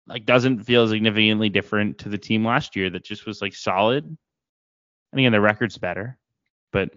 like 0.08 0.26
doesn't 0.26 0.64
feel 0.64 0.88
significantly 0.88 1.50
different 1.50 2.00
to 2.00 2.10
the 2.10 2.18
team 2.18 2.44
last 2.44 2.76
year 2.76 2.90
that 2.90 3.04
just 3.04 3.28
was 3.28 3.44
like 3.44 3.54
solid. 3.54 4.06
And 4.06 5.20
again, 5.20 5.32
the 5.32 5.40
record's 5.40 5.78
better, 5.78 6.18
but 6.72 6.90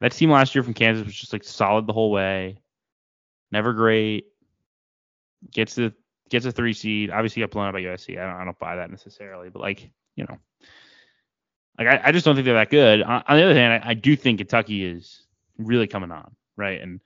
that 0.00 0.12
team 0.12 0.30
last 0.30 0.54
year 0.54 0.62
from 0.62 0.74
Kansas 0.74 1.04
was 1.04 1.14
just 1.14 1.32
like 1.32 1.44
solid 1.44 1.86
the 1.86 1.92
whole 1.92 2.10
way. 2.10 2.58
Never 3.50 3.72
great. 3.72 4.26
Gets 5.52 5.74
the 5.74 5.94
gets 6.28 6.46
a 6.46 6.52
three 6.52 6.72
seed. 6.72 7.10
Obviously 7.10 7.40
got 7.40 7.50
blown 7.50 7.66
out 7.66 7.72
by 7.72 7.82
USC. 7.82 8.18
I 8.18 8.26
don't 8.26 8.40
I 8.40 8.44
don't 8.44 8.58
buy 8.58 8.76
that 8.76 8.90
necessarily, 8.90 9.48
but 9.48 9.60
like 9.60 9.90
you 10.16 10.24
know, 10.24 10.38
like 11.78 11.88
I, 11.88 12.00
I 12.04 12.12
just 12.12 12.24
don't 12.24 12.34
think 12.34 12.44
they're 12.44 12.54
that 12.54 12.70
good. 12.70 13.02
On, 13.02 13.22
on 13.26 13.36
the 13.36 13.44
other 13.44 13.54
hand, 13.54 13.82
I, 13.84 13.90
I 13.90 13.94
do 13.94 14.16
think 14.16 14.38
Kentucky 14.38 14.84
is 14.84 15.26
really 15.58 15.86
coming 15.86 16.10
on, 16.10 16.34
right? 16.56 16.80
And 16.80 17.00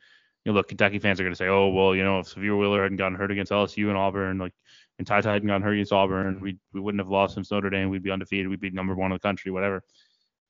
you 0.45 0.53
know, 0.53 0.57
look, 0.57 0.69
Kentucky 0.69 0.99
fans 0.99 1.21
are 1.21 1.25
going 1.25 1.33
to 1.33 1.37
say, 1.37 1.49
oh 1.49 1.69
well, 1.69 1.95
you 1.95 2.03
know, 2.03 2.21
if 2.21 2.35
Sahvir 2.35 2.59
Wheeler 2.59 2.83
hadn't 2.83 2.97
gotten 2.99 3.17
hurt 3.17 3.31
against 3.31 3.53
LSU 3.53 3.89
and 3.89 3.97
Auburn, 3.97 4.39
like 4.39 4.55
and 4.99 5.07
Ty 5.07 5.21
Ty 5.21 5.35
hadn't 5.35 5.49
gotten 5.49 5.63
hurt 5.63 5.75
against 5.75 5.93
Auburn, 5.93 6.41
we 6.41 6.59
we 6.73 6.81
wouldn't 6.81 7.01
have 7.01 7.09
lost 7.09 7.35
since 7.35 7.51
Notre 7.51 7.71
Dame. 7.71 7.91
We'd 7.91 8.03
be 8.03 8.11
undefeated. 8.11 8.49
We'd 8.49 8.61
be 8.61 8.71
number 8.71 8.95
one 8.95 9.13
in 9.13 9.17
the 9.17 9.21
country, 9.21 9.51
whatever. 9.51 9.83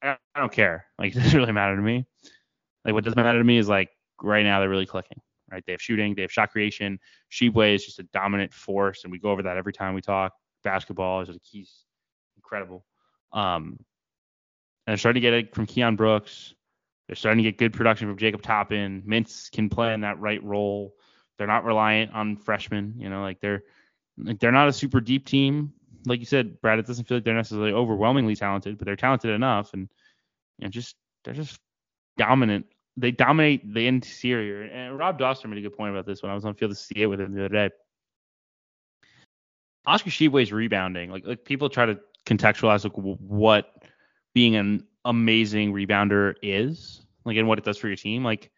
I, 0.02 0.16
don't 0.36 0.52
care. 0.52 0.86
Like 0.98 1.12
it 1.16 1.20
doesn't 1.20 1.38
really 1.38 1.52
matter 1.52 1.76
to 1.76 1.82
me. 1.82 2.06
Like 2.84 2.94
what 2.94 3.04
doesn't 3.04 3.22
matter 3.22 3.38
to 3.38 3.44
me 3.44 3.58
is 3.58 3.68
like 3.68 3.90
right 4.22 4.44
now 4.44 4.60
they're 4.60 4.68
really 4.68 4.86
clicking. 4.86 5.20
Right? 5.50 5.62
They 5.66 5.72
have 5.72 5.82
shooting, 5.82 6.14
they 6.14 6.22
have 6.22 6.32
shot 6.32 6.50
creation. 6.50 6.98
Tshiebwe 7.30 7.74
is 7.74 7.84
just 7.84 7.98
a 7.98 8.04
dominant 8.04 8.54
force, 8.54 9.04
and 9.04 9.12
we 9.12 9.18
go 9.18 9.30
over 9.30 9.42
that 9.42 9.58
every 9.58 9.72
time 9.72 9.94
we 9.94 10.00
talk. 10.00 10.32
Basketball 10.64 11.20
is 11.20 11.28
like 11.28 11.42
he's 11.42 11.84
incredible. 12.36 12.86
Um, 13.32 13.76
and 14.86 14.92
they're 14.92 14.96
starting 14.96 15.20
to 15.20 15.26
get 15.26 15.34
it 15.34 15.54
from 15.54 15.66
Keon 15.66 15.96
Brooks. 15.96 16.54
They're 17.06 17.16
starting 17.16 17.44
to 17.44 17.50
get 17.50 17.58
good 17.58 17.72
production 17.72 18.08
from 18.08 18.16
Jacob 18.16 18.42
Toppin. 18.42 19.02
Mintz 19.06 19.50
can 19.50 19.68
play 19.68 19.92
in 19.92 20.00
that 20.00 20.18
right 20.18 20.42
role. 20.42 20.94
They're 21.36 21.46
not 21.46 21.64
reliant 21.64 22.12
on 22.12 22.36
freshmen. 22.36 22.94
You 22.96 23.10
know, 23.10 23.20
like 23.20 23.40
they're 23.40 23.62
like 24.16 24.38
they're 24.40 24.52
not 24.52 24.68
a 24.68 24.72
super 24.72 25.00
deep 25.00 25.26
team. 25.26 25.72
Like 26.04 26.20
you 26.20 26.26
said, 26.26 26.60
Brad, 26.60 26.78
it 26.78 26.86
doesn't 26.86 27.06
feel 27.06 27.18
like 27.18 27.24
they're 27.24 27.34
necessarily 27.34 27.72
overwhelmingly 27.72 28.34
talented, 28.36 28.78
but 28.78 28.86
they're 28.86 28.96
talented 28.96 29.30
enough, 29.30 29.72
and 29.72 29.88
you 30.58 30.66
know, 30.66 30.70
just 30.70 30.96
they're 31.24 31.34
just 31.34 31.60
dominant. 32.16 32.66
They 32.96 33.10
dominate 33.10 33.72
the 33.72 33.86
interior. 33.86 34.62
And 34.62 34.98
Rob 34.98 35.18
Dauster 35.18 35.48
made 35.48 35.58
a 35.58 35.62
good 35.62 35.76
point 35.76 35.92
about 35.92 36.06
this 36.06 36.22
when 36.22 36.30
I 36.30 36.34
was 36.34 36.44
on 36.44 36.54
field 36.54 36.72
to 36.72 36.74
see 36.74 36.96
it 36.96 37.06
with 37.06 37.20
him 37.20 37.32
the 37.32 37.46
other 37.46 37.54
day. 37.54 37.70
Oscar 39.86 40.10
Tshiebwe's 40.10 40.52
rebounding. 40.52 41.10
Like 41.10 41.26
like 41.26 41.44
people 41.44 41.68
try 41.68 41.86
to 41.86 41.98
contextualize 42.26 42.84
like 42.84 42.92
what 42.94 43.72
being 44.34 44.56
an 44.56 44.86
amazing 45.04 45.72
rebounder 45.72 46.34
is, 46.42 47.04
like 47.24 47.36
and 47.36 47.48
what 47.48 47.58
it 47.58 47.64
does 47.64 47.78
for 47.78 47.88
your 47.88 47.96
team. 47.96 48.24
Like 48.24 48.50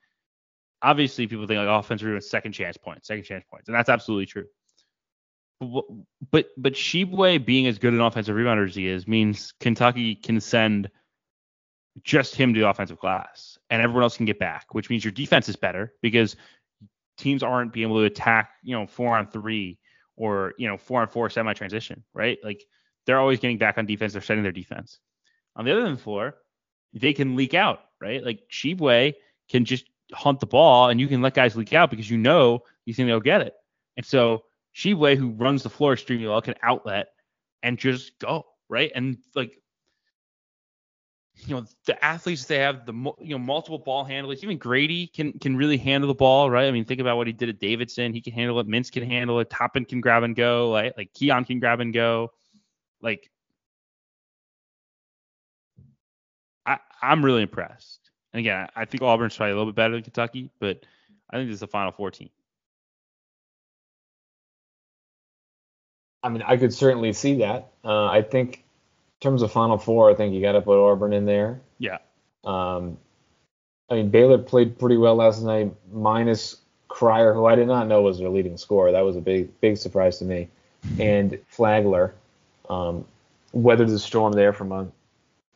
obviously 0.83 1.27
people 1.27 1.47
think 1.47 1.59
like 1.59 1.69
offensive 1.69 2.07
rebound 2.07 2.25
second 2.25 2.53
chance 2.53 2.77
points, 2.77 3.09
second 3.09 3.25
chance 3.25 3.45
points, 3.51 3.69
and 3.69 3.75
that's 3.75 3.89
absolutely 3.89 4.27
true 4.27 4.47
but 5.61 6.47
but 6.57 6.73
Tshiebwe 6.75 7.45
being 7.45 7.67
as 7.67 7.79
good 7.79 7.95
an 7.95 8.01
offensive 8.01 8.37
rebounder 8.37 8.69
as 8.69 8.75
he 8.75 8.89
is 8.89 9.07
means 9.07 9.53
Kentucky 9.61 10.15
can 10.15 10.41
send 10.41 10.91
just 12.03 12.35
him 12.35 12.53
to 12.55 12.61
the 12.61 12.69
offensive 12.69 12.99
glass, 12.99 13.59
and 13.71 13.81
everyone 13.81 14.03
else 14.03 14.17
can 14.17 14.27
get 14.27 14.39
back, 14.39 14.67
which 14.73 14.91
means 14.91 15.05
your 15.05 15.13
defense 15.13 15.49
is 15.49 15.57
better 15.57 15.95
because 16.03 16.37
teams 17.17 17.43
aren't 17.43 17.73
being 17.73 17.89
able 17.89 18.01
to 18.01 18.05
attack, 18.05 18.51
you 18.63 18.75
know, 18.75 18.87
four 18.87 19.17
on 19.17 19.29
three 19.29 19.79
or 20.17 20.55
you 20.59 20.69
know 20.69 20.77
four 20.77 21.01
on 21.01 21.09
four 21.09 21.31
semi 21.31 21.53
transition, 21.53 22.03
right? 22.13 22.39
Like 22.43 22.65
they're 23.07 23.19
always 23.19 23.41
getting 23.41 23.59
back 23.59 23.79
on 23.79 23.87
defense. 23.87 24.13
They're 24.13 24.23
setting 24.23 24.43
their 24.43 24.53
defense. 24.53 24.99
On 25.57 25.65
the 25.65 25.71
other 25.71 25.83
end 25.83 25.91
of 25.91 25.99
the 25.99 26.03
floor, 26.03 26.37
they 26.93 27.13
can 27.13 27.37
leak 27.37 27.55
out, 27.55 27.81
right? 28.01 28.25
Like 28.25 28.41
Tshiebwe 28.51 29.15
can 29.49 29.65
just 29.65 29.85
hunt 30.13 30.41
the 30.41 30.47
ball, 30.47 30.89
and 30.89 31.01
you 31.01 31.07
can 31.07 31.23
let 31.23 31.35
guys 31.35 31.57
leak 31.57 31.73
out 31.73 31.91
because 31.91 32.11
you 32.11 32.19
know 32.19 32.61
he's 32.85 32.97
going 32.97 33.09
to 33.09 33.15
go 33.15 33.21
get 33.21 33.43
it. 33.43 33.55
And 33.97 34.05
so 34.05 34.45
Tshiebwe, 34.75 35.17
who 35.17 35.31
runs 35.31 35.63
the 35.63 35.71
floor 35.71 35.93
extremely 35.93 36.27
well, 36.27 36.43
can 36.43 36.55
outlet 36.63 37.09
and 37.63 37.79
just 37.79 38.19
go 38.19 38.45
right. 38.69 38.91
And 38.95 39.19
like 39.35 39.59
you 41.37 41.55
know 41.55 41.65
the 41.87 42.03
athletes 42.05 42.45
they 42.45 42.59
have 42.59 42.87
the 42.87 42.93
you 42.93 43.31
know 43.31 43.39
multiple 43.39 43.79
ball 43.79 44.05
handlers 44.05 44.45
even 44.45 44.57
grady 44.57 45.09
can 45.09 45.33
can 45.41 45.57
really 45.57 45.77
handle 45.77 46.09
the 46.09 46.15
ball 46.15 46.51
right? 46.51 46.67
I 46.67 46.71
mean 46.71 46.85
think 46.85 47.01
about 47.01 47.17
what 47.17 47.27
he 47.27 47.33
did 47.33 47.49
at 47.49 47.59
davidson. 47.59 48.13
He 48.13 48.21
can 48.21 48.33
handle 48.33 48.61
it. 48.61 48.69
Mintz 48.69 48.91
can 48.91 49.09
handle 49.09 49.41
it. 49.41 49.51
Toppin 49.51 49.85
can 49.85 50.01
grab 50.01 50.23
and 50.23 50.37
go 50.37 50.73
right? 50.73 50.93
Like 50.97 51.13
Keon 51.13 51.45
can 51.45 51.59
grab 51.59 51.81
and 51.81 51.93
go. 51.93 52.33
Like 53.03 53.31
i 56.67 56.79
i'm 57.03 57.25
really 57.25 57.43
impressed. 57.43 58.11
And 58.33 58.41
again 58.41 58.69
i 58.77 58.85
think 58.85 59.03
auburn's 59.03 59.37
probably 59.37 59.53
a 59.53 59.57
little 59.57 59.73
bit 59.73 59.77
better 59.77 59.95
than 59.95 60.03
kentucky 60.03 60.51
but 60.61 60.85
i 61.31 61.37
think 61.37 61.49
this 61.49 61.55
is 61.55 61.61
the 61.61 61.69
final 61.69 61.93
four 61.93 62.11
team 62.11 62.31
I 66.25 66.31
mean, 66.31 66.43
I 66.43 66.57
could 66.57 66.73
certainly 66.73 67.13
see 67.13 67.37
that. 67.37 67.69
Uh, 67.85 68.07
I 68.07 68.23
think 68.23 68.57
in 68.57 69.21
terms 69.21 69.43
of 69.43 69.53
Final 69.53 69.77
Four, 69.77 70.11
I 70.11 70.15
think 70.15 70.35
you 70.35 70.41
got 70.41 70.53
to 70.53 70.63
put 70.63 70.83
Auburn 70.83 71.13
in 71.13 71.27
there. 71.27 71.61
Yeah. 71.79 71.99
Um, 72.45 72.97
I 73.91 73.97
mean, 73.97 74.09
Baylor 74.09 74.39
played 74.39 74.79
pretty 74.79 74.97
well 74.97 75.17
last 75.17 75.43
night, 75.43 75.73
minus 75.93 76.57
Cryer, 76.89 77.35
who 77.35 77.45
I 77.45 77.55
did 77.55 77.69
not 77.69 77.89
know 77.89 78.01
was 78.01 78.19
their 78.19 78.31
leading 78.31 78.57
scorer. 78.57 78.93
That 78.93 79.03
was 79.03 79.17
a 79.17 79.21
big 79.21 79.61
big 79.61 79.77
surprise 79.77 80.19
to 80.19 80.25
me. 80.25 80.49
And 80.99 81.39
Flagler 81.49 82.15
um, 82.71 83.05
weathered 83.53 83.89
the 83.89 83.99
storm 83.99 84.33
there 84.33 84.55
from 84.55 84.73
a 84.73 84.87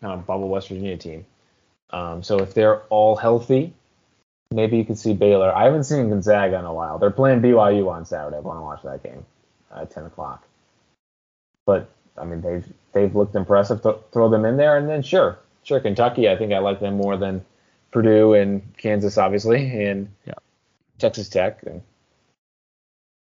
kind 0.02 0.12
of 0.14 0.26
bubble 0.26 0.48
West 0.48 0.68
Virginia 0.68 0.98
team. 0.98 1.24
Um, 1.90 2.22
so 2.22 2.40
if 2.40 2.52
they're 2.52 2.82
all 2.84 3.16
healthy, 3.16 3.72
maybe 4.50 4.76
you 4.76 4.84
could 4.84 4.98
see 4.98 5.14
Baylor. 5.14 5.54
I 5.54 5.64
haven't 5.64 5.84
seen 5.84 6.10
Gonzaga 6.10 6.58
in 6.58 6.66
a 6.66 6.74
while. 6.74 6.98
They're 6.98 7.10
playing 7.10 7.40
BYU 7.40 7.90
on 7.90 8.04
Saturday. 8.04 8.36
I 8.36 8.40
want 8.40 8.58
to 8.58 8.62
watch 8.62 8.82
that 8.82 9.02
game 9.02 9.24
at 9.74 9.90
10 9.90 10.04
o'clock. 10.04 10.47
But 11.68 11.90
I 12.16 12.24
mean, 12.24 12.40
they've 12.40 12.66
they've 12.94 13.14
looked 13.14 13.34
impressive. 13.34 13.82
Th- 13.82 13.96
throw 14.10 14.30
them 14.30 14.46
in 14.46 14.56
there, 14.56 14.78
and 14.78 14.88
then 14.88 15.02
sure, 15.02 15.38
sure, 15.64 15.78
Kentucky. 15.80 16.26
I 16.26 16.34
think 16.34 16.50
I 16.54 16.60
like 16.60 16.80
them 16.80 16.96
more 16.96 17.18
than 17.18 17.44
Purdue 17.90 18.32
and 18.32 18.62
Kansas, 18.78 19.18
obviously, 19.18 19.84
and 19.84 20.08
yeah. 20.24 20.32
Texas 20.96 21.28
Tech 21.28 21.62
and 21.66 21.82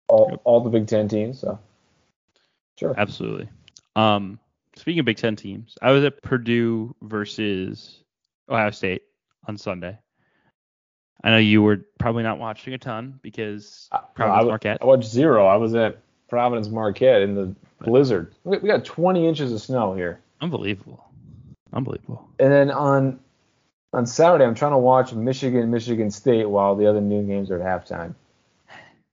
all 0.09 0.29
yep. 0.31 0.41
all 0.45 0.61
the 0.63 0.71
Big 0.71 0.87
Ten 0.87 1.09
teams. 1.09 1.41
So 1.41 1.59
sure, 2.79 2.95
absolutely. 2.97 3.51
Um, 3.97 4.41
speaking 4.77 5.01
of 5.01 5.05
Big 5.05 5.19
Ten 5.19 5.37
teams, 5.37 5.77
I 5.83 5.91
was 5.91 6.03
at 6.03 6.23
Purdue 6.23 6.97
versus 7.03 8.03
Ohio 8.49 8.71
State 8.71 9.03
on 9.47 9.59
Sunday. 9.59 9.99
I 11.23 11.31
know 11.33 11.37
you 11.37 11.61
were 11.61 11.85
probably 11.99 12.23
not 12.23 12.39
watching 12.39 12.73
a 12.73 12.79
ton 12.79 13.21
because 13.21 13.91
Providence 14.15 14.47
I, 14.47 14.49
Marquette. 14.49 14.79
I 14.81 14.87
watched 14.87 15.11
zero. 15.11 15.47
I 15.47 15.57
was 15.57 15.75
at 15.75 15.99
Providence 16.31 16.69
Marquette 16.69 17.21
in 17.21 17.35
the 17.35 17.55
blizzard. 17.85 18.35
We 18.45 18.59
got 18.59 18.85
20 18.85 19.27
inches 19.27 19.53
of 19.53 19.61
snow 19.61 19.95
here. 19.95 20.21
Unbelievable. 20.41 21.05
Unbelievable. 21.73 22.29
And 22.39 22.53
then 22.53 22.71
on 22.71 23.21
on 23.93 24.07
Saturday, 24.07 24.45
I'm 24.45 24.55
trying 24.55 24.73
to 24.73 24.79
watch 24.79 25.13
Michigan, 25.13 25.71
Michigan 25.71 26.11
State 26.11 26.49
while 26.49 26.75
the 26.75 26.87
other 26.87 27.01
new 27.01 27.23
games 27.27 27.51
are 27.51 27.61
at 27.61 27.87
halftime. 27.87 28.15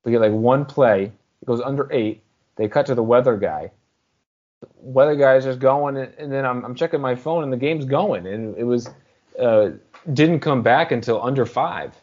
We 0.05 0.12
get 0.13 0.21
like 0.21 0.32
one 0.32 0.65
play. 0.65 1.12
It 1.41 1.45
goes 1.45 1.62
under 1.62 1.91
eight. 1.91 2.23
They 2.55 2.67
cut 2.67 2.86
to 2.86 2.95
the 2.95 3.03
weather 3.03 3.36
guy. 3.36 3.71
The 4.62 4.67
weather 4.77 5.15
guy 5.15 5.36
is 5.36 5.45
just 5.45 5.60
going, 5.60 5.97
and 5.97 6.32
then 6.32 6.45
I'm, 6.45 6.63
I'm 6.65 6.75
checking 6.75 7.01
my 7.01 7.15
phone, 7.15 7.43
and 7.43 7.51
the 7.51 7.58
game's 7.58 7.86
going, 7.86 8.25
and 8.25 8.58
it 8.58 8.63
was 8.63 8.89
uh, 9.39 9.71
didn't 10.13 10.39
come 10.39 10.62
back 10.62 10.91
until 10.91 11.21
under 11.21 11.45
five. 11.45 11.93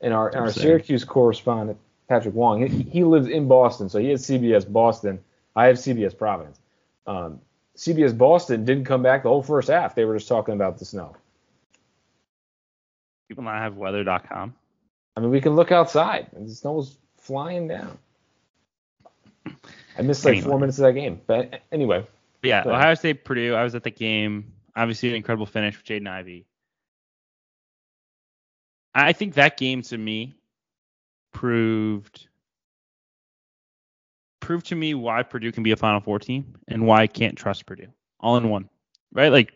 And 0.00 0.12
our, 0.12 0.28
and 0.28 0.38
our 0.38 0.50
Syracuse 0.50 1.04
correspondent 1.04 1.78
Patrick 2.08 2.34
Wong, 2.34 2.66
he, 2.66 2.82
he 2.82 3.04
lives 3.04 3.28
in 3.28 3.48
Boston, 3.48 3.88
so 3.88 3.98
he 3.98 4.10
has 4.10 4.24
CBS 4.26 4.70
Boston. 4.70 5.18
I 5.56 5.66
have 5.66 5.76
CBS 5.76 6.16
Providence. 6.16 6.58
Um, 7.06 7.40
CBS 7.76 8.16
Boston 8.16 8.64
didn't 8.64 8.84
come 8.84 9.02
back 9.02 9.22
the 9.22 9.28
whole 9.28 9.42
first 9.42 9.68
half. 9.68 9.94
They 9.94 10.04
were 10.04 10.16
just 10.16 10.28
talking 10.28 10.54
about 10.54 10.78
the 10.78 10.84
snow. 10.84 11.16
People 13.28 13.44
not 13.44 13.58
have 13.58 13.76
weather.com. 13.76 14.54
I 15.16 15.20
mean, 15.20 15.30
we 15.30 15.40
can 15.40 15.54
look 15.54 15.72
outside, 15.72 16.26
and 16.34 16.48
the 16.48 16.54
snow 16.54 16.72
was 16.72 16.96
flying 17.16 17.68
down. 17.68 17.98
I 19.98 20.02
missed 20.02 20.24
like 20.24 20.36
anyway. 20.36 20.48
four 20.48 20.58
minutes 20.58 20.78
of 20.78 20.84
that 20.84 20.92
game, 20.94 21.20
but 21.26 21.62
anyway. 21.70 22.04
Yeah, 22.42 22.64
Ohio 22.66 22.94
State 22.94 23.24
Purdue. 23.24 23.54
I 23.54 23.62
was 23.62 23.74
at 23.74 23.84
the 23.84 23.90
game. 23.90 24.52
Obviously, 24.76 25.10
an 25.10 25.14
incredible 25.14 25.46
finish 25.46 25.76
with 25.76 25.86
Jaden 25.86 26.08
Ivey. 26.08 26.46
I 28.94 29.12
think 29.12 29.34
that 29.34 29.56
game 29.56 29.82
to 29.82 29.98
me 29.98 30.34
proved 31.32 32.28
proved 34.44 34.66
to 34.66 34.74
me 34.74 34.92
why 34.92 35.22
Purdue 35.22 35.50
can 35.52 35.62
be 35.62 35.70
a 35.70 35.76
Final 35.76 36.00
Four 36.00 36.18
team 36.18 36.54
and 36.68 36.86
why 36.86 37.00
I 37.00 37.06
can't 37.06 37.36
trust 37.36 37.64
Purdue. 37.64 37.88
All 38.20 38.36
in 38.36 38.50
one, 38.50 38.68
right? 39.12 39.32
Like 39.32 39.54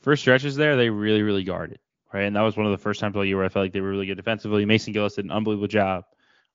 first 0.00 0.22
stretches 0.22 0.54
there, 0.54 0.76
they 0.76 0.88
really, 0.88 1.22
really 1.22 1.42
guarded, 1.42 1.80
right? 2.12 2.22
And 2.22 2.36
that 2.36 2.42
was 2.42 2.56
one 2.56 2.64
of 2.64 2.72
the 2.72 2.78
first 2.78 3.00
times 3.00 3.16
all 3.16 3.24
year 3.24 3.36
where 3.36 3.44
I 3.44 3.48
felt 3.48 3.64
like 3.64 3.72
they 3.72 3.80
were 3.80 3.90
really 3.90 4.06
good 4.06 4.16
defensively. 4.16 4.64
Mason 4.64 4.92
Gillis 4.92 5.16
did 5.16 5.24
an 5.24 5.32
unbelievable 5.32 5.66
job 5.66 6.04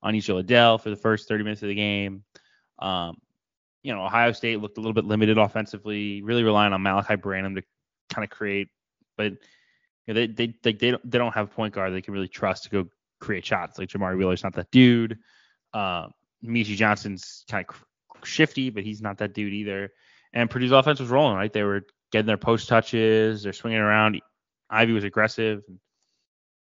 on 0.02 0.14
EJ 0.14 0.34
Liddell 0.34 0.78
for 0.78 0.90
the 0.90 0.96
first 0.96 1.28
30 1.28 1.44
minutes 1.44 1.62
of 1.62 1.68
the 1.68 1.76
game. 1.76 2.24
Um, 2.80 3.18
you 3.84 3.94
know, 3.94 4.06
Ohio 4.06 4.32
State 4.32 4.62
looked 4.62 4.78
a 4.78 4.82
little 4.82 4.94
bit 4.94 5.04
limited 5.04 5.38
offensively, 5.38 6.22
really 6.22 6.44
relying 6.44 6.72
on 6.72 6.82
Malachi 6.82 7.16
Branham 7.16 7.56
to 7.56 7.64
kind 8.10 8.24
of 8.24 8.30
create, 8.30 8.70
but 9.18 9.34
you 10.08 10.14
know, 10.14 10.14
they 10.14 10.28
they 10.28 10.54
they 10.64 10.74
they 10.74 10.92
don't, 10.92 11.12
they 11.12 11.18
don't 11.18 11.34
have 11.34 11.48
a 11.48 11.54
point 11.54 11.74
guard 11.74 11.94
they 11.94 12.02
can 12.02 12.14
really 12.14 12.30
trust 12.30 12.64
to 12.64 12.70
go 12.70 12.88
create 13.20 13.46
shots. 13.46 13.78
Like 13.78 13.90
Jamari 13.90 14.18
Wheeler's 14.18 14.44
not 14.44 14.54
that 14.54 14.72
dude. 14.72 15.20
Um, 15.74 16.14
Meechie 16.44 16.76
Johnson's 16.76 17.46
kind 17.50 17.66
of 17.68 18.28
shifty, 18.28 18.70
but 18.70 18.84
he's 18.84 19.02
not 19.02 19.18
that 19.20 19.34
dude 19.34 19.54
either. 19.54 19.92
And 20.34 20.50
Purdue's 20.50 20.72
offense 20.72 21.00
was 21.00 21.10
rolling, 21.10 21.36
right? 21.36 21.52
They 21.52 21.64
were 21.64 21.84
getting 22.12 22.28
their 22.28 22.38
post 22.38 22.68
touches, 22.68 23.44
they're 23.44 23.54
swinging 23.54 23.80
around. 23.80 24.22
Ivey 24.70 24.94
was 24.94 25.04
aggressive. 25.04 25.62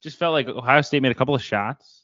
Just 0.01 0.17
felt 0.17 0.33
like 0.33 0.47
Ohio 0.47 0.81
State 0.81 1.01
made 1.01 1.11
a 1.11 1.15
couple 1.15 1.35
of 1.35 1.43
shots. 1.43 2.01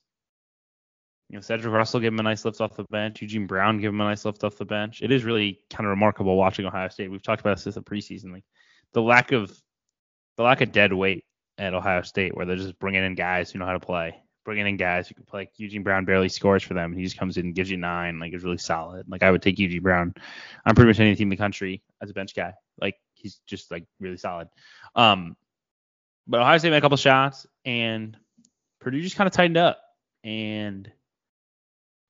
You 1.29 1.35
know, 1.35 1.41
Cedric 1.41 1.73
Russell 1.73 1.99
gave 1.99 2.13
him 2.13 2.19
a 2.19 2.23
nice 2.23 2.43
lift 2.43 2.59
off 2.61 2.75
the 2.75 2.85
bench. 2.85 3.21
Eugene 3.21 3.45
Brown 3.45 3.79
gave 3.79 3.89
him 3.89 4.01
a 4.01 4.05
nice 4.05 4.25
lift 4.25 4.43
off 4.43 4.57
the 4.57 4.65
bench. 4.65 5.01
It 5.01 5.11
is 5.11 5.23
really 5.23 5.59
kind 5.69 5.85
of 5.85 5.91
remarkable 5.91 6.35
watching 6.35 6.65
Ohio 6.65 6.87
State. 6.87 7.11
We've 7.11 7.21
talked 7.21 7.41
about 7.41 7.57
this 7.57 7.67
in 7.67 7.73
the 7.73 7.83
preseason, 7.83 8.31
like 8.31 8.45
the 8.93 9.01
lack 9.01 9.31
of 9.31 9.55
the 10.37 10.43
lack 10.43 10.61
of 10.61 10.71
dead 10.71 10.93
weight 10.93 11.25
at 11.57 11.73
Ohio 11.73 12.01
State, 12.01 12.35
where 12.35 12.45
they're 12.45 12.55
just 12.55 12.79
bringing 12.79 13.03
in 13.03 13.13
guys 13.13 13.51
who 13.51 13.59
know 13.59 13.65
how 13.65 13.73
to 13.73 13.79
play 13.79 14.15
bringing 14.49 14.65
in 14.65 14.77
guys 14.77 15.07
who 15.07 15.13
can 15.13 15.25
play. 15.25 15.41
Like 15.41 15.51
Eugene 15.57 15.83
Brown 15.83 16.05
barely 16.05 16.27
scores 16.27 16.63
for 16.63 16.73
them. 16.73 16.91
He 16.91 17.03
just 17.03 17.19
comes 17.19 17.37
in 17.37 17.45
and 17.45 17.55
gives 17.55 17.69
you 17.69 17.77
nine. 17.77 18.17
Like 18.17 18.33
is 18.33 18.43
really 18.43 18.57
solid. 18.57 19.07
Like 19.07 19.21
I 19.21 19.29
would 19.29 19.43
take 19.43 19.59
Eugene 19.59 19.83
Brown 19.83 20.15
on 20.65 20.73
pretty 20.73 20.87
much 20.87 20.99
any 20.99 21.15
team 21.15 21.27
in 21.27 21.29
the 21.29 21.37
country 21.37 21.83
as 22.01 22.09
a 22.09 22.13
bench 22.13 22.33
guy. 22.35 22.55
Like 22.81 22.95
he's 23.13 23.41
just 23.45 23.69
like 23.69 23.85
really 23.99 24.17
solid. 24.17 24.47
Um, 24.95 25.37
but 26.25 26.41
Ohio 26.41 26.57
State 26.57 26.71
made 26.71 26.77
a 26.77 26.81
couple 26.81 26.97
shots 26.97 27.45
and 27.63 28.17
Purdue 28.81 29.03
just 29.03 29.17
kind 29.17 29.27
of 29.27 29.33
tightened 29.33 29.57
up. 29.57 29.83
And 30.23 30.91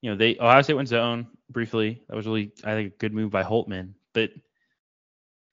you 0.00 0.10
know 0.10 0.16
they 0.16 0.38
Ohio 0.38 0.62
State 0.62 0.74
went 0.74 0.88
zone 0.88 1.26
briefly. 1.50 2.00
That 2.08 2.16
was 2.16 2.24
really 2.24 2.52
I 2.64 2.72
think 2.72 2.94
a 2.94 2.96
good 2.96 3.12
move 3.12 3.30
by 3.30 3.42
Holtman, 3.42 3.92
But 4.14 4.30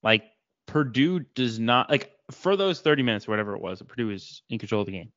like 0.03 0.23
Purdue 0.67 1.19
does 1.19 1.59
not 1.59 1.89
like 1.89 2.13
for 2.31 2.55
those 2.55 2.79
30 2.79 3.03
minutes 3.03 3.27
or 3.27 3.31
whatever 3.31 3.55
it 3.55 3.61
was. 3.61 3.81
Purdue 3.81 4.11
is 4.11 4.41
in 4.49 4.57
control 4.57 4.79
of 4.79 4.85
the 4.85 4.93
game 4.93 5.11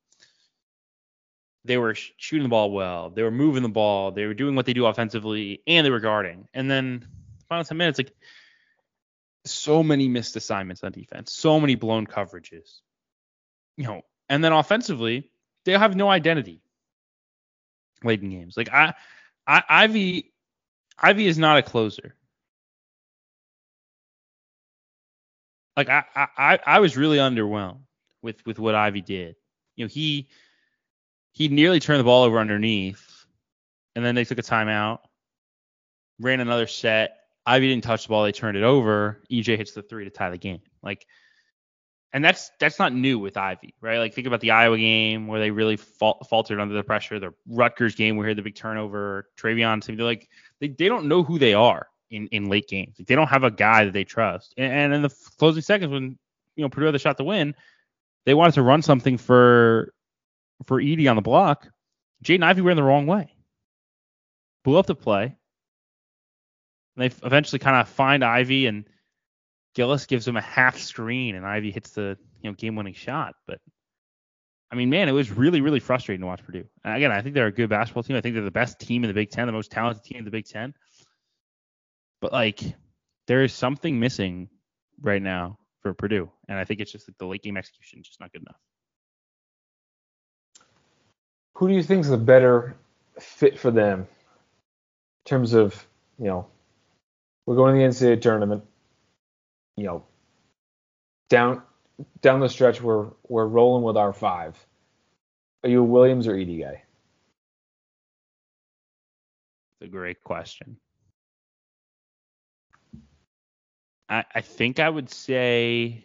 they 1.64 1.76
were 1.76 1.94
shooting 1.94 2.44
the 2.44 2.48
ball 2.48 2.70
well, 2.70 3.10
they 3.10 3.22
were 3.22 3.30
moving 3.30 3.62
the 3.62 3.68
ball, 3.68 4.10
they 4.12 4.26
were 4.26 4.34
doing 4.34 4.54
what 4.54 4.66
they 4.66 4.72
do 4.72 4.86
offensively, 4.86 5.62
and 5.66 5.84
they 5.84 5.90
were 5.90 6.00
guarding. 6.00 6.48
And 6.54 6.70
then 6.70 7.06
the 7.38 7.44
final 7.48 7.64
10 7.64 7.76
minutes, 7.76 7.98
like 7.98 8.12
so 9.44 9.82
many 9.82 10.08
missed 10.08 10.36
assignments 10.36 10.82
on 10.84 10.92
defense, 10.92 11.32
so 11.32 11.60
many 11.60 11.74
blown 11.74 12.06
coverages. 12.06 12.80
You 13.76 13.84
know, 13.84 14.02
and 14.28 14.42
then 14.42 14.52
offensively, 14.52 15.30
they 15.64 15.72
have 15.72 15.96
no 15.96 16.08
identity 16.08 16.62
late 18.02 18.22
in 18.22 18.30
games. 18.30 18.56
Like 18.56 18.72
I, 18.72 18.94
I 19.46 19.62
Ivey, 19.68 20.32
Ivey 20.98 21.26
is 21.26 21.38
not 21.38 21.58
a 21.58 21.62
closer. 21.62 22.14
Like 25.76 25.88
I, 25.88 26.04
I, 26.14 26.58
I 26.66 26.80
was 26.80 26.96
really 26.96 27.18
underwhelmed 27.18 27.80
with 28.22 28.44
with 28.44 28.58
what 28.58 28.74
Ivey 28.74 29.00
did. 29.00 29.36
You 29.76 29.84
know, 29.84 29.88
he 29.88 30.28
he 31.40 31.48
nearly 31.48 31.80
turned 31.80 31.98
the 31.98 32.04
ball 32.04 32.24
over 32.24 32.38
underneath, 32.38 33.24
and 33.96 34.04
then 34.04 34.14
they 34.14 34.24
took 34.24 34.38
a 34.38 34.42
timeout, 34.42 34.98
ran 36.20 36.40
another 36.40 36.66
set. 36.66 37.16
Ivey 37.46 37.68
didn't 37.68 37.82
touch 37.82 38.02
the 38.02 38.10
ball. 38.10 38.24
They 38.24 38.32
turned 38.32 38.58
it 38.58 38.62
over. 38.62 39.22
EJ 39.32 39.56
hits 39.56 39.72
the 39.72 39.80
three 39.80 40.04
to 40.04 40.10
tie 40.10 40.28
the 40.28 40.36
game. 40.36 40.60
Like, 40.82 41.06
and 42.12 42.22
that's 42.22 42.50
that's 42.60 42.78
not 42.78 42.92
new 42.92 43.18
with 43.18 43.38
Ivey, 43.38 43.74
right? 43.80 44.00
Like, 44.00 44.12
think 44.12 44.26
about 44.26 44.40
the 44.40 44.50
Iowa 44.50 44.76
game 44.76 45.28
where 45.28 45.40
they 45.40 45.50
really 45.50 45.78
fal- 45.78 46.22
faltered 46.28 46.60
under 46.60 46.74
the 46.74 46.82
pressure. 46.82 47.18
The 47.18 47.32
Rutgers 47.48 47.94
game 47.94 48.18
where 48.18 48.26
he 48.26 48.32
had 48.32 48.36
the 48.36 48.42
big 48.42 48.54
turnover. 48.54 49.30
Trevion, 49.38 49.82
they're 49.82 50.04
like 50.04 50.28
they, 50.60 50.68
they 50.68 50.88
don't 50.88 51.06
know 51.06 51.22
who 51.22 51.38
they 51.38 51.54
are 51.54 51.86
in, 52.10 52.26
in 52.26 52.50
late 52.50 52.68
games. 52.68 52.96
Like, 52.98 53.08
they 53.08 53.14
don't 53.14 53.28
have 53.28 53.44
a 53.44 53.50
guy 53.50 53.86
that 53.86 53.94
they 53.94 54.04
trust. 54.04 54.52
And, 54.58 54.70
and 54.70 54.92
in 54.92 55.00
the 55.00 55.14
closing 55.38 55.62
seconds, 55.62 55.90
when 55.90 56.18
you 56.54 56.64
know 56.64 56.68
Purdue 56.68 56.84
had 56.84 56.94
the 56.94 56.98
shot 56.98 57.16
to 57.16 57.24
win, 57.24 57.54
they 58.26 58.34
wanted 58.34 58.56
to 58.56 58.62
run 58.62 58.82
something 58.82 59.16
for 59.16 59.94
for 60.66 60.80
Edey 60.80 61.08
on 61.08 61.16
the 61.16 61.22
block, 61.22 61.68
Jaden 62.24 62.42
Ivey 62.42 62.60
ran 62.60 62.76
the 62.76 62.82
wrong 62.82 63.06
way. 63.06 63.34
Blew 64.64 64.78
up 64.78 64.86
the 64.86 64.94
play. 64.94 65.36
And 66.96 67.10
they 67.10 67.26
eventually 67.26 67.58
kind 67.58 67.80
of 67.80 67.88
find 67.88 68.24
Ivey 68.24 68.66
and 68.66 68.84
Gillis 69.74 70.06
gives 70.06 70.26
him 70.26 70.36
a 70.36 70.42
half 70.42 70.78
screen 70.78 71.36
and 71.36 71.46
Ivey 71.46 71.70
hits 71.70 71.90
the 71.90 72.18
you 72.42 72.50
know 72.50 72.54
game 72.54 72.76
winning 72.76 72.94
shot. 72.94 73.34
But 73.46 73.60
I 74.70 74.76
mean, 74.76 74.90
man, 74.90 75.08
it 75.08 75.12
was 75.12 75.30
really, 75.30 75.60
really 75.60 75.80
frustrating 75.80 76.20
to 76.20 76.26
watch 76.26 76.44
Purdue. 76.44 76.66
And 76.84 76.94
again, 76.94 77.12
I 77.12 77.22
think 77.22 77.34
they're 77.34 77.46
a 77.46 77.52
good 77.52 77.70
basketball 77.70 78.02
team. 78.02 78.16
I 78.16 78.20
think 78.20 78.34
they're 78.34 78.44
the 78.44 78.50
best 78.50 78.78
team 78.78 79.02
in 79.02 79.08
the 79.08 79.14
Big 79.14 79.30
Ten, 79.30 79.46
the 79.46 79.52
most 79.52 79.70
talented 79.70 80.04
team 80.04 80.18
in 80.18 80.24
the 80.24 80.30
Big 80.30 80.46
Ten. 80.46 80.74
But 82.20 82.32
like, 82.32 82.60
there 83.26 83.42
is 83.42 83.52
something 83.52 83.98
missing 83.98 84.48
right 85.00 85.22
now 85.22 85.58
for 85.80 85.94
Purdue, 85.94 86.30
and 86.48 86.58
I 86.58 86.64
think 86.64 86.80
it's 86.80 86.92
just 86.92 87.08
like 87.08 87.16
the 87.18 87.26
late 87.26 87.42
game 87.42 87.56
execution 87.56 88.00
is 88.00 88.06
just 88.06 88.20
not 88.20 88.32
good 88.32 88.42
enough 88.42 88.60
who 91.60 91.68
do 91.68 91.74
you 91.74 91.82
think 91.82 92.00
is 92.00 92.08
the 92.08 92.16
better 92.16 92.74
fit 93.20 93.58
for 93.58 93.70
them 93.70 94.00
in 94.00 94.06
terms 95.26 95.52
of, 95.52 95.86
you 96.18 96.24
know, 96.24 96.46
we're 97.44 97.54
going 97.54 97.74
to 97.74 97.98
the 97.98 98.06
NCAA 98.06 98.22
tournament, 98.22 98.64
you 99.76 99.84
know, 99.84 100.02
down 101.28 101.60
down 102.22 102.40
the 102.40 102.48
stretch 102.48 102.80
we're 102.80 103.08
we're 103.28 103.44
rolling 103.44 103.82
with 103.84 103.98
our 103.98 104.14
five. 104.14 104.56
Are 105.62 105.68
you 105.68 105.80
a 105.80 105.84
Williams 105.84 106.26
or 106.26 106.34
guy? 106.34 106.82
It's 109.74 109.82
a 109.82 109.86
great 109.86 110.24
question. 110.24 110.78
I, 114.08 114.24
I 114.34 114.40
think 114.40 114.80
I 114.80 114.88
would 114.88 115.10
say 115.10 116.04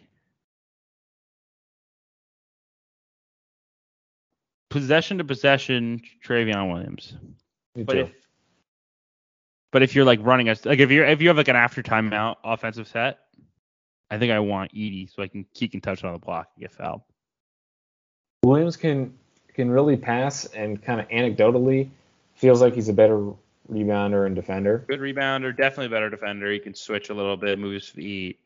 possession 4.76 5.16
to 5.16 5.24
possession, 5.24 6.02
Trevion 6.22 6.70
Williams. 6.70 7.14
Me 7.74 7.82
But 7.82 7.94
too. 7.94 8.00
if 8.00 8.12
but 9.72 9.82
if 9.82 9.94
you're 9.94 10.04
like 10.04 10.20
running 10.22 10.50
a 10.50 10.56
like 10.66 10.80
if 10.80 10.90
you're 10.90 11.06
if 11.06 11.22
you 11.22 11.28
have 11.28 11.38
like 11.38 11.48
an 11.48 11.56
after 11.56 11.82
timeout 11.82 12.36
offensive 12.44 12.86
set, 12.86 13.20
I 14.10 14.18
think 14.18 14.32
I 14.32 14.38
want 14.38 14.74
Edey 14.74 15.08
so 15.10 15.22
I 15.22 15.28
can 15.28 15.46
he 15.54 15.66
can 15.66 15.80
touch 15.80 16.04
on 16.04 16.12
the 16.12 16.18
block 16.18 16.50
and 16.54 16.60
get 16.62 16.72
fouled. 16.72 17.00
Williams 18.44 18.76
can 18.76 19.14
can 19.54 19.70
really 19.70 19.96
pass 19.96 20.44
and 20.46 20.82
kind 20.82 21.00
of 21.00 21.08
anecdotally 21.08 21.88
feels 22.34 22.60
like 22.60 22.74
he's 22.74 22.90
a 22.90 22.92
better 22.92 23.32
rebounder 23.72 24.26
and 24.26 24.36
defender. 24.36 24.84
Good 24.86 25.00
rebounder, 25.00 25.56
definitely 25.56 25.88
better 25.88 26.10
defender. 26.10 26.52
He 26.52 26.58
can 26.58 26.74
switch 26.74 27.08
a 27.08 27.14
little 27.14 27.38
bit, 27.38 27.58
move 27.58 27.72
his 27.72 27.88
feet. 27.88 28.38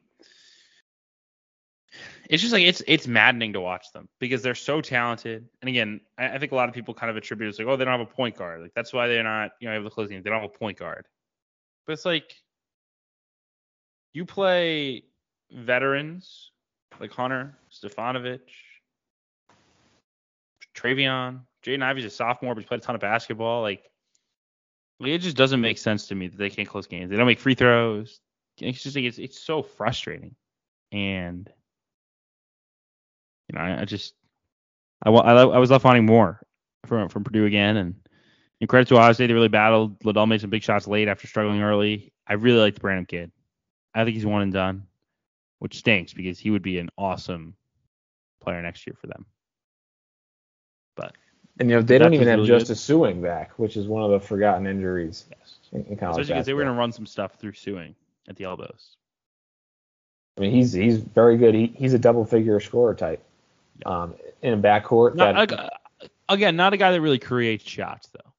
It's 2.31 2.41
just 2.41 2.53
like 2.53 2.63
it's 2.63 2.81
it's 2.87 3.09
maddening 3.09 3.55
to 3.55 3.61
watch 3.61 3.91
them 3.93 4.09
because 4.21 4.41
they're 4.41 4.55
so 4.55 4.81
talented. 4.81 5.49
And 5.61 5.69
again, 5.69 6.01
I, 6.17 6.29
I 6.29 6.39
think 6.39 6.53
a 6.53 6.55
lot 6.55 6.69
of 6.69 6.75
people 6.77 6.95
kind 6.95 7.11
of 7.11 7.17
attribute 7.17 7.53
it 7.53 7.57
to 7.57 7.65
like, 7.65 7.75
oh, 7.75 7.77
they 7.77 7.85
don't 7.85 7.99
have 7.99 8.09
a 8.09 8.15
point 8.15 8.37
guard. 8.37 8.63
Like 8.63 8.73
that's 8.73 8.93
why 8.93 9.09
they're 9.09 9.25
not, 9.25 9.51
you 9.61 9.69
know, 9.69 9.75
able 9.75 9.91
to 9.91 9.91
close 9.91 10.09
games. 10.09 10.23
They 10.23 10.31
don't 10.31 10.41
have 10.41 10.49
a 10.49 10.59
point 10.59 10.79
guard. 10.79 11.07
But 11.87 11.95
it's 11.95 12.05
like 12.05 12.33
you 14.13 14.25
play 14.25 15.03
veterans 15.51 16.53
like 17.01 17.11
Hunter, 17.11 17.59
Stefanovic, 17.73 18.43
Trevion, 20.73 21.41
Jaden 21.65 21.83
Ivey's 21.83 22.05
a 22.05 22.11
sophomore, 22.11 22.55
but 22.55 22.61
he's 22.61 22.69
played 22.69 22.81
a 22.81 22.85
ton 22.85 22.95
of 22.95 23.01
basketball. 23.01 23.63
Like 23.63 23.91
like, 25.01 25.11
it 25.11 25.19
just 25.19 25.37
doesn't 25.37 25.61
make 25.61 25.79
sense 25.79 26.07
to 26.09 26.15
me 26.15 26.29
that 26.29 26.39
they 26.39 26.51
can't 26.51 26.69
close 26.69 26.87
games. 26.87 27.11
They 27.11 27.17
don't 27.17 27.27
make 27.27 27.41
free 27.41 27.57
throws. 27.57 28.21
It's 28.59 28.85
just 28.85 28.95
like 28.95 29.07
it's 29.07 29.19
it's 29.19 29.41
so 29.41 29.63
frustrating, 29.63 30.37
and 30.93 31.51
you 33.51 33.59
know 33.59 33.65
I, 33.65 33.83
I 33.83 33.85
just 33.85 34.15
I 35.05 35.11
I, 35.11 35.43
I 35.43 35.59
was 35.59 35.71
left 35.71 35.85
wanting 35.85 36.07
more 36.07 36.41
from 36.87 37.09
from 37.09 37.25
Purdue 37.25 37.47
again, 37.47 37.77
and 37.77 37.95
in 38.61 38.67
credit 38.67 38.89
to 38.89 38.97
Ohio 38.97 39.13
State, 39.13 39.27
they 39.27 39.35
really 39.35 39.49
battled. 39.49 40.05
Liddell 40.05 40.27
made 40.27 40.41
some 40.41 40.51
big 40.51 40.63
shots 40.63 40.87
late 40.87 41.09
after 41.09 41.27
struggling 41.27 41.63
early. 41.63 42.13
I 42.27 42.35
really 42.35 42.61
like 42.61 42.75
the 42.75 42.81
Branham 42.81 43.07
kid. 43.07 43.33
I 43.95 44.05
think 44.05 44.15
he's 44.15 44.27
one 44.27 44.43
and 44.43 44.53
done, 44.53 44.85
which 45.59 45.79
stinks 45.79 46.13
because 46.13 46.39
he 46.39 46.51
would 46.51 46.63
be 46.63 46.79
an 46.79 46.91
awesome 46.97 47.57
player 48.41 48.63
next 48.63 48.87
year 48.87 48.95
for 49.01 49.09
them. 49.09 49.27
But 50.97 51.17
And 51.59 51.69
you 51.69 51.77
know 51.77 51.83
they 51.83 51.99
don't 51.99 52.15
even 52.15 52.29
have 52.29 52.39
really 52.39 52.51
good. 52.51 52.61
Justice 52.61 52.87
Sueing 52.87 53.21
back, 53.21 53.59
which 53.59 53.77
is 53.77 53.89
one 53.89 54.05
of 54.05 54.11
the 54.11 54.21
forgotten 54.21 54.67
injuries 54.67 55.25
yes, 55.31 55.57
in, 55.73 55.85
in 55.87 55.93
especially 55.95 56.25
because 56.25 56.47
they 56.47 56.55
were 56.55 56.63
going 56.63 56.75
to 56.75 56.79
run 56.79 56.93
some 56.93 57.07
stuff 57.07 57.35
through 57.35 57.53
Sueing 57.53 57.95
at 58.29 58.37
the 58.37 58.45
elbows. 58.45 58.97
I 60.37 60.43
mean, 60.43 60.53
he's 60.53 60.73
he's 60.73 60.99
very 60.99 61.37
good. 61.37 61.55
He, 61.55 61.67
he's 61.67 61.95
a 61.95 61.99
double 61.99 62.25
figure 62.25 62.61
scorer 62.61 62.95
type. 62.95 63.23
Um, 63.87 64.15
in 64.43 64.55
a 64.55 64.57
backcourt 64.59 65.15
Not, 65.15 65.49
that 65.49 65.81
again, 66.29 66.57
not 66.57 66.73
a 66.73 66.77
guy 66.77 66.93
that 66.93 67.01
really 67.01 67.19
creates 67.19 67.65
shots 67.69 68.09
though. 68.09 68.33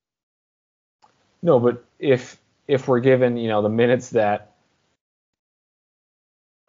no, 1.41 1.59
but 1.59 1.83
if 1.99 2.37
if 2.67 2.87
we're 2.87 2.99
given 2.99 3.37
you 3.37 3.47
know 3.49 3.61
the 3.61 3.69
minutes 3.69 4.09
that 4.09 4.51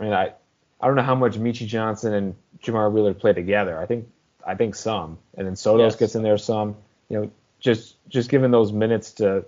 I 0.01 0.05
mean 0.05 0.13
I 0.13 0.33
I 0.81 0.87
don't 0.87 0.97
know 0.97 1.03
how 1.03 1.15
much 1.15 1.35
Meechie 1.39 1.67
Johnson 1.67 2.13
and 2.13 2.35
Jamar 2.63 2.91
Wheeler 2.91 3.15
play 3.15 3.33
together. 3.33 3.79
I 3.79 3.87
think 3.87 4.09
I 4.47 4.55
think 4.55 4.75
some, 4.75 5.19
and 5.37 5.47
then 5.47 5.55
Sotos 5.55 5.79
Yes. 5.93 5.97
gets 5.97 6.15
in 6.15 6.23
there 6.23 6.39
some. 6.39 6.77
You 7.09 7.21
know, 7.21 7.31
just 7.61 7.97
just 8.09 8.29
giving 8.31 8.51
those 8.51 8.73
minutes 8.73 9.13
to 9.15 9.45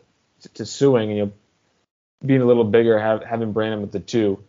to, 0.54 0.62
Sueing 0.62 1.04
and 1.08 1.16
you 1.16 1.26
know 1.26 1.32
being 2.24 2.40
a 2.40 2.44
little 2.46 2.64
bigger, 2.64 2.98
have, 2.98 3.22
having 3.22 3.52
Branham 3.52 3.82
with 3.82 3.92
the 3.92 4.00
two, 4.00 4.42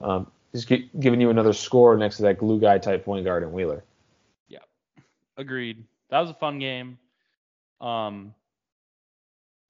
um, 0.00 0.30
just 0.52 0.68
gi- 0.68 0.90
giving 0.98 1.20
you 1.20 1.30
another 1.30 1.52
score 1.52 1.96
next 1.96 2.18
to 2.18 2.22
that 2.24 2.38
glue 2.38 2.60
guy 2.60 2.78
type 2.78 3.04
point 3.04 3.24
guard 3.24 3.42
and 3.42 3.52
Wheeler. 3.52 3.82
Agreed. 5.36 5.84
That 6.10 6.20
was 6.20 6.30
a 6.30 6.34
fun 6.34 6.58
game. 6.58 6.98
Um, 7.80 8.34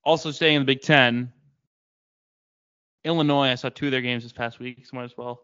also 0.04 0.30
staying 0.30 0.56
in 0.56 0.62
the 0.62 0.66
Big 0.66 0.82
Ten, 0.82 1.32
Illinois. 3.04 3.48
I 3.48 3.54
saw 3.56 3.68
two 3.68 3.86
of 3.86 3.92
their 3.92 4.00
games 4.00 4.22
this 4.22 4.32
past 4.32 4.60
week, 4.60 4.86
so 4.86 4.96
might 4.96 5.04
as 5.04 5.16
well 5.16 5.42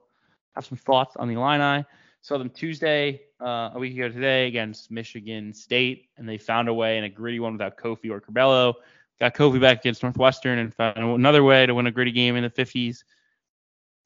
have 0.55 0.65
some 0.65 0.79
thoughts 0.79 1.17
on 1.17 1.29
the 1.29 1.35
Illini. 1.35 1.85
Saw 2.21 2.39
them 2.39 2.51
Tuesday, 2.51 3.23
uh, 3.41 3.71
a 3.75 3.79
week 3.79 3.95
ago 3.95 4.09
today, 4.09 4.47
against 4.47 4.93
Michigan 4.93 5.53
State, 5.53 6.09
and 6.17 6.29
they 6.29 6.39
found 6.39 6.69
a 6.69 6.75
way 6.75 6.99
in 6.99 7.05
a 7.05 7.09
gritty 7.09 7.41
one 7.41 7.53
without 7.53 7.77
Kofi 7.77 8.11
or 8.11 8.21
Curbelo. 8.21 8.75
Got 9.19 9.35
Kofi 9.35 9.61
back 9.61 9.81
against 9.81 10.05
Northwestern 10.05 10.59
and 10.61 10.73
found 10.73 10.99
another 10.99 11.43
way 11.43 11.67
to 11.67 11.75
win 11.75 11.87
a 11.87 11.91
gritty 11.91 12.13
game 12.13 12.37
in 12.37 12.45
the 12.45 12.51
50s. 12.51 13.03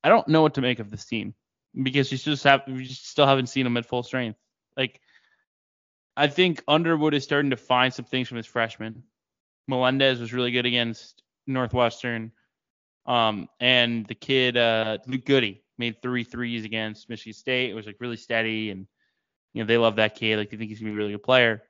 I 0.03 0.09
don't 0.09 0.27
know 0.29 0.41
what 0.41 0.55
to 0.55 0.63
make 0.63 0.79
of 0.79 0.91
this 0.91 1.05
team 1.05 1.35
because 1.83 2.11
you 2.11 2.17
just 2.17 2.45
have 2.45 2.67
just 2.67 3.09
still 3.09 3.27
haven't 3.27 3.49
seen 3.49 3.65
them 3.65 3.77
at 3.77 3.85
full 3.85 4.03
strength. 4.03 4.39
Like 4.77 5.01
I 6.17 6.29
think 6.29 6.63
Underwood 6.67 7.15
is 7.15 7.25
starting 7.25 7.51
to 7.51 7.57
find 7.57 7.93
some 7.93 8.07
things 8.07 8.29
from 8.29 8.39
his 8.39 8.47
freshman. 8.47 9.03
Melendez 9.69 10.19
was 10.19 10.33
really 10.33 10.51
good 10.51 10.65
against 10.65 11.23
Northwestern. 11.47 12.33
Um, 13.05 13.49
and 13.61 14.07
the 14.07 14.15
kid, 14.15 14.57
uh, 14.57 14.99
Luke 15.07 15.27
Goode 15.27 15.59
made 15.79 16.01
three 16.01 16.25
threes 16.25 16.65
against 16.65 17.09
Michigan 17.09 17.35
State. 17.35 17.71
It 17.71 17.75
was 17.75 17.87
like 17.87 17.97
really 18.01 18.17
steady 18.17 18.71
and, 18.71 18.87
you 19.53 19.63
know, 19.63 19.67
they 19.67 19.77
love 19.77 19.97
that 19.97 20.15
kid. 20.15 20.39
Like 20.39 20.51
they 20.51 20.57
think 20.57 20.71
he's 20.71 20.81
gonna 20.81 20.93
be 20.93 20.95
a 20.95 20.99
really 20.99 21.13
good 21.13 21.23
player. 21.23 21.63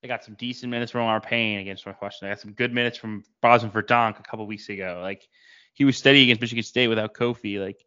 They 0.00 0.08
got 0.08 0.24
some 0.24 0.34
decent 0.34 0.70
minutes 0.70 0.92
from 0.92 1.02
Omar 1.02 1.20
Payne 1.20 1.58
against 1.58 1.84
Northwestern. 1.84 2.28
They 2.28 2.32
got 2.32 2.40
some 2.40 2.52
good 2.52 2.72
minutes 2.72 2.96
from 2.96 3.24
Bosmans-Verdonk 3.42 4.18
a 4.18 4.22
couple 4.22 4.46
weeks 4.46 4.68
ago. 4.68 5.00
Like 5.02 5.28
he 5.74 5.84
was 5.84 5.96
steady 5.96 6.22
against 6.22 6.40
Michigan 6.40 6.62
State 6.62 6.88
without 6.88 7.14
Kofi. 7.14 7.60
Like 7.60 7.84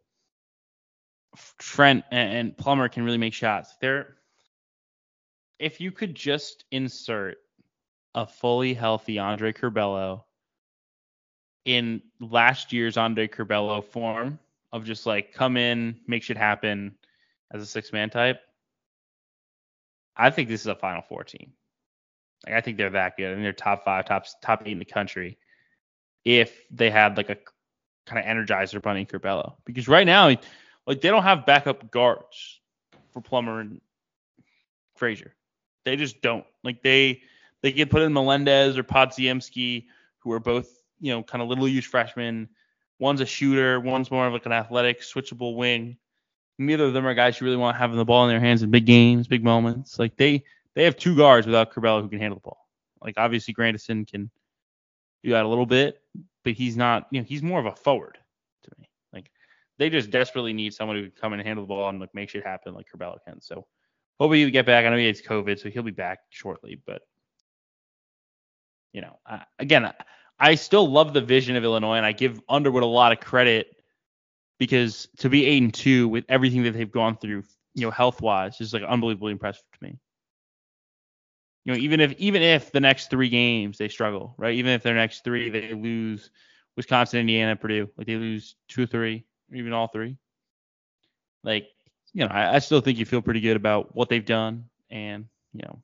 Trent 1.58 2.04
and, 2.10 2.32
and 2.36 2.56
Plummer 2.56 2.88
can 2.88 3.04
really 3.04 3.18
make 3.18 3.34
shots. 3.34 3.74
They're 3.80 4.16
if 5.62 5.80
you 5.80 5.92
could 5.92 6.12
just 6.12 6.64
insert 6.72 7.36
a 8.16 8.26
fully 8.26 8.74
healthy 8.74 9.20
Andre 9.20 9.52
Curbelo 9.52 10.24
in 11.64 12.02
last 12.18 12.72
year's 12.72 12.96
Andre 12.96 13.28
Curbelo 13.28 13.84
form 13.84 14.40
of 14.72 14.84
just 14.84 15.06
like 15.06 15.32
come 15.32 15.56
in, 15.56 16.00
make 16.08 16.24
shit 16.24 16.36
happen 16.36 16.96
as 17.52 17.62
a 17.62 17.66
six 17.66 17.92
man 17.92 18.10
type, 18.10 18.40
I 20.16 20.30
think 20.30 20.48
this 20.48 20.62
is 20.62 20.66
a 20.66 20.74
Final 20.74 21.02
Four 21.02 21.22
team. 21.22 21.52
Like 22.44 22.56
I 22.56 22.60
think 22.60 22.76
they're 22.76 22.90
that 22.90 23.16
good. 23.16 23.30
I 23.30 23.34
think 23.34 23.44
they're 23.44 23.52
top 23.52 23.84
five, 23.84 24.04
top 24.04 24.26
top 24.42 24.62
eight 24.66 24.72
in 24.72 24.80
the 24.80 24.84
country. 24.84 25.38
If 26.24 26.60
they 26.72 26.90
had 26.90 27.16
like 27.16 27.30
a 27.30 27.38
kind 28.06 28.18
of 28.18 28.24
energizer 28.24 28.82
bunny 28.82 29.06
Curbelo, 29.06 29.54
because 29.64 29.86
right 29.86 30.06
now, 30.06 30.26
like 30.88 31.00
they 31.00 31.08
don't 31.08 31.22
have 31.22 31.46
backup 31.46 31.88
guards 31.92 32.60
for 33.12 33.20
Plummer 33.20 33.60
and 33.60 33.80
Frazier. 34.96 35.36
They 35.84 35.96
just 35.96 36.20
don't. 36.22 36.44
Like 36.62 36.82
they 36.82 37.22
they 37.62 37.72
get 37.72 37.90
put 37.90 38.02
in 38.02 38.12
Melendez 38.12 38.76
or 38.76 38.84
Podziemski, 38.84 39.86
who 40.18 40.32
are 40.32 40.40
both 40.40 40.82
you 41.00 41.12
know 41.12 41.22
kind 41.22 41.42
of 41.42 41.48
little 41.48 41.68
used 41.68 41.88
freshmen. 41.88 42.48
One's 42.98 43.20
a 43.20 43.26
shooter, 43.26 43.80
one's 43.80 44.10
more 44.10 44.26
of 44.26 44.32
like 44.32 44.46
an 44.46 44.52
athletic, 44.52 45.00
switchable 45.00 45.56
wing. 45.56 45.96
Neither 46.58 46.84
of 46.84 46.92
them 46.92 47.06
are 47.06 47.14
guys 47.14 47.40
you 47.40 47.44
really 47.44 47.56
want 47.56 47.76
having 47.76 47.96
the 47.96 48.04
ball 48.04 48.24
in 48.24 48.30
their 48.30 48.40
hands 48.40 48.62
in 48.62 48.70
big 48.70 48.86
games, 48.86 49.26
big 49.26 49.42
moments. 49.42 49.98
Like 49.98 50.16
they 50.16 50.44
they 50.74 50.84
have 50.84 50.96
two 50.96 51.16
guards 51.16 51.46
without 51.46 51.72
Curbelo 51.72 52.00
who 52.00 52.08
can 52.08 52.20
handle 52.20 52.36
the 52.36 52.42
ball. 52.42 52.68
Like 53.02 53.14
obviously 53.16 53.54
Grandison 53.54 54.04
can 54.04 54.30
do 55.24 55.30
that 55.30 55.44
a 55.44 55.48
little 55.48 55.66
bit, 55.66 56.00
but 56.44 56.52
he's 56.52 56.76
not. 56.76 57.08
You 57.10 57.20
know 57.20 57.26
he's 57.26 57.42
more 57.42 57.58
of 57.58 57.66
a 57.66 57.74
forward 57.74 58.18
to 58.62 58.70
me. 58.78 58.88
Like 59.12 59.30
they 59.78 59.90
just 59.90 60.10
desperately 60.10 60.52
need 60.52 60.74
someone 60.74 60.96
who 60.96 61.02
can 61.02 61.20
come 61.20 61.32
and 61.32 61.42
handle 61.42 61.64
the 61.64 61.68
ball 61.68 61.88
and 61.88 61.98
like 61.98 62.14
make 62.14 62.30
shit 62.30 62.44
happen 62.44 62.74
like 62.74 62.86
Curbelo 62.92 63.18
can. 63.26 63.40
So 63.40 63.66
hopefully 64.22 64.38
he'll 64.38 64.50
get 64.50 64.66
back. 64.66 64.86
I 64.86 64.88
know 64.88 64.96
he 64.96 65.08
has 65.08 65.20
COVID, 65.20 65.58
so 65.58 65.68
he'll 65.68 65.82
be 65.82 65.90
back 65.90 66.20
shortly. 66.30 66.80
But 66.86 67.02
you 68.92 69.00
know, 69.00 69.18
I, 69.26 69.42
again, 69.58 69.92
I, 70.38 70.54
still 70.54 70.88
love 70.88 71.12
the 71.12 71.20
vision 71.20 71.56
of 71.56 71.64
Illinois, 71.64 71.96
and 71.96 72.06
I 72.06 72.12
give 72.12 72.40
Underwood 72.48 72.84
a 72.84 72.86
lot 72.86 73.10
of 73.10 73.18
credit 73.18 73.66
because 74.60 75.08
to 75.18 75.28
be 75.28 75.44
eight 75.44 75.60
and 75.60 75.74
two 75.74 76.06
with 76.06 76.24
everything 76.28 76.62
that 76.62 76.70
they've 76.70 76.90
gone 76.90 77.16
through, 77.16 77.42
you 77.74 77.82
know, 77.82 77.90
health 77.90 78.22
wise, 78.22 78.60
is 78.60 78.72
like 78.72 78.84
unbelievably 78.84 79.32
impressive 79.32 79.64
to 79.72 79.82
me. 79.82 79.98
You 81.64 81.72
know, 81.72 81.78
even 81.80 81.98
if 81.98 82.12
even 82.12 82.42
if 82.42 82.70
the 82.70 82.78
next 82.78 83.10
three 83.10 83.28
games 83.28 83.76
they 83.76 83.88
struggle, 83.88 84.36
right? 84.38 84.54
Even 84.54 84.70
if 84.70 84.84
their 84.84 84.94
next 84.94 85.24
three 85.24 85.50
they 85.50 85.74
lose 85.74 86.30
Wisconsin, 86.76 87.18
Indiana, 87.18 87.56
Purdue, 87.56 87.88
like 87.96 88.06
they 88.06 88.14
lose 88.14 88.54
two 88.68 88.84
or 88.84 88.86
three, 88.86 89.24
even 89.52 89.72
all 89.72 89.88
three. 89.88 90.16
Like, 91.42 91.66
you 92.14 92.24
know, 92.24 92.30
I, 92.30 92.56
I 92.56 92.58
still 92.58 92.80
think 92.80 92.98
you 92.98 93.06
feel 93.06 93.22
pretty 93.22 93.40
good 93.40 93.56
about 93.56 93.94
what 93.94 94.08
they've 94.08 94.24
done, 94.24 94.66
and 94.90 95.26
you 95.52 95.62
know, 95.62 95.82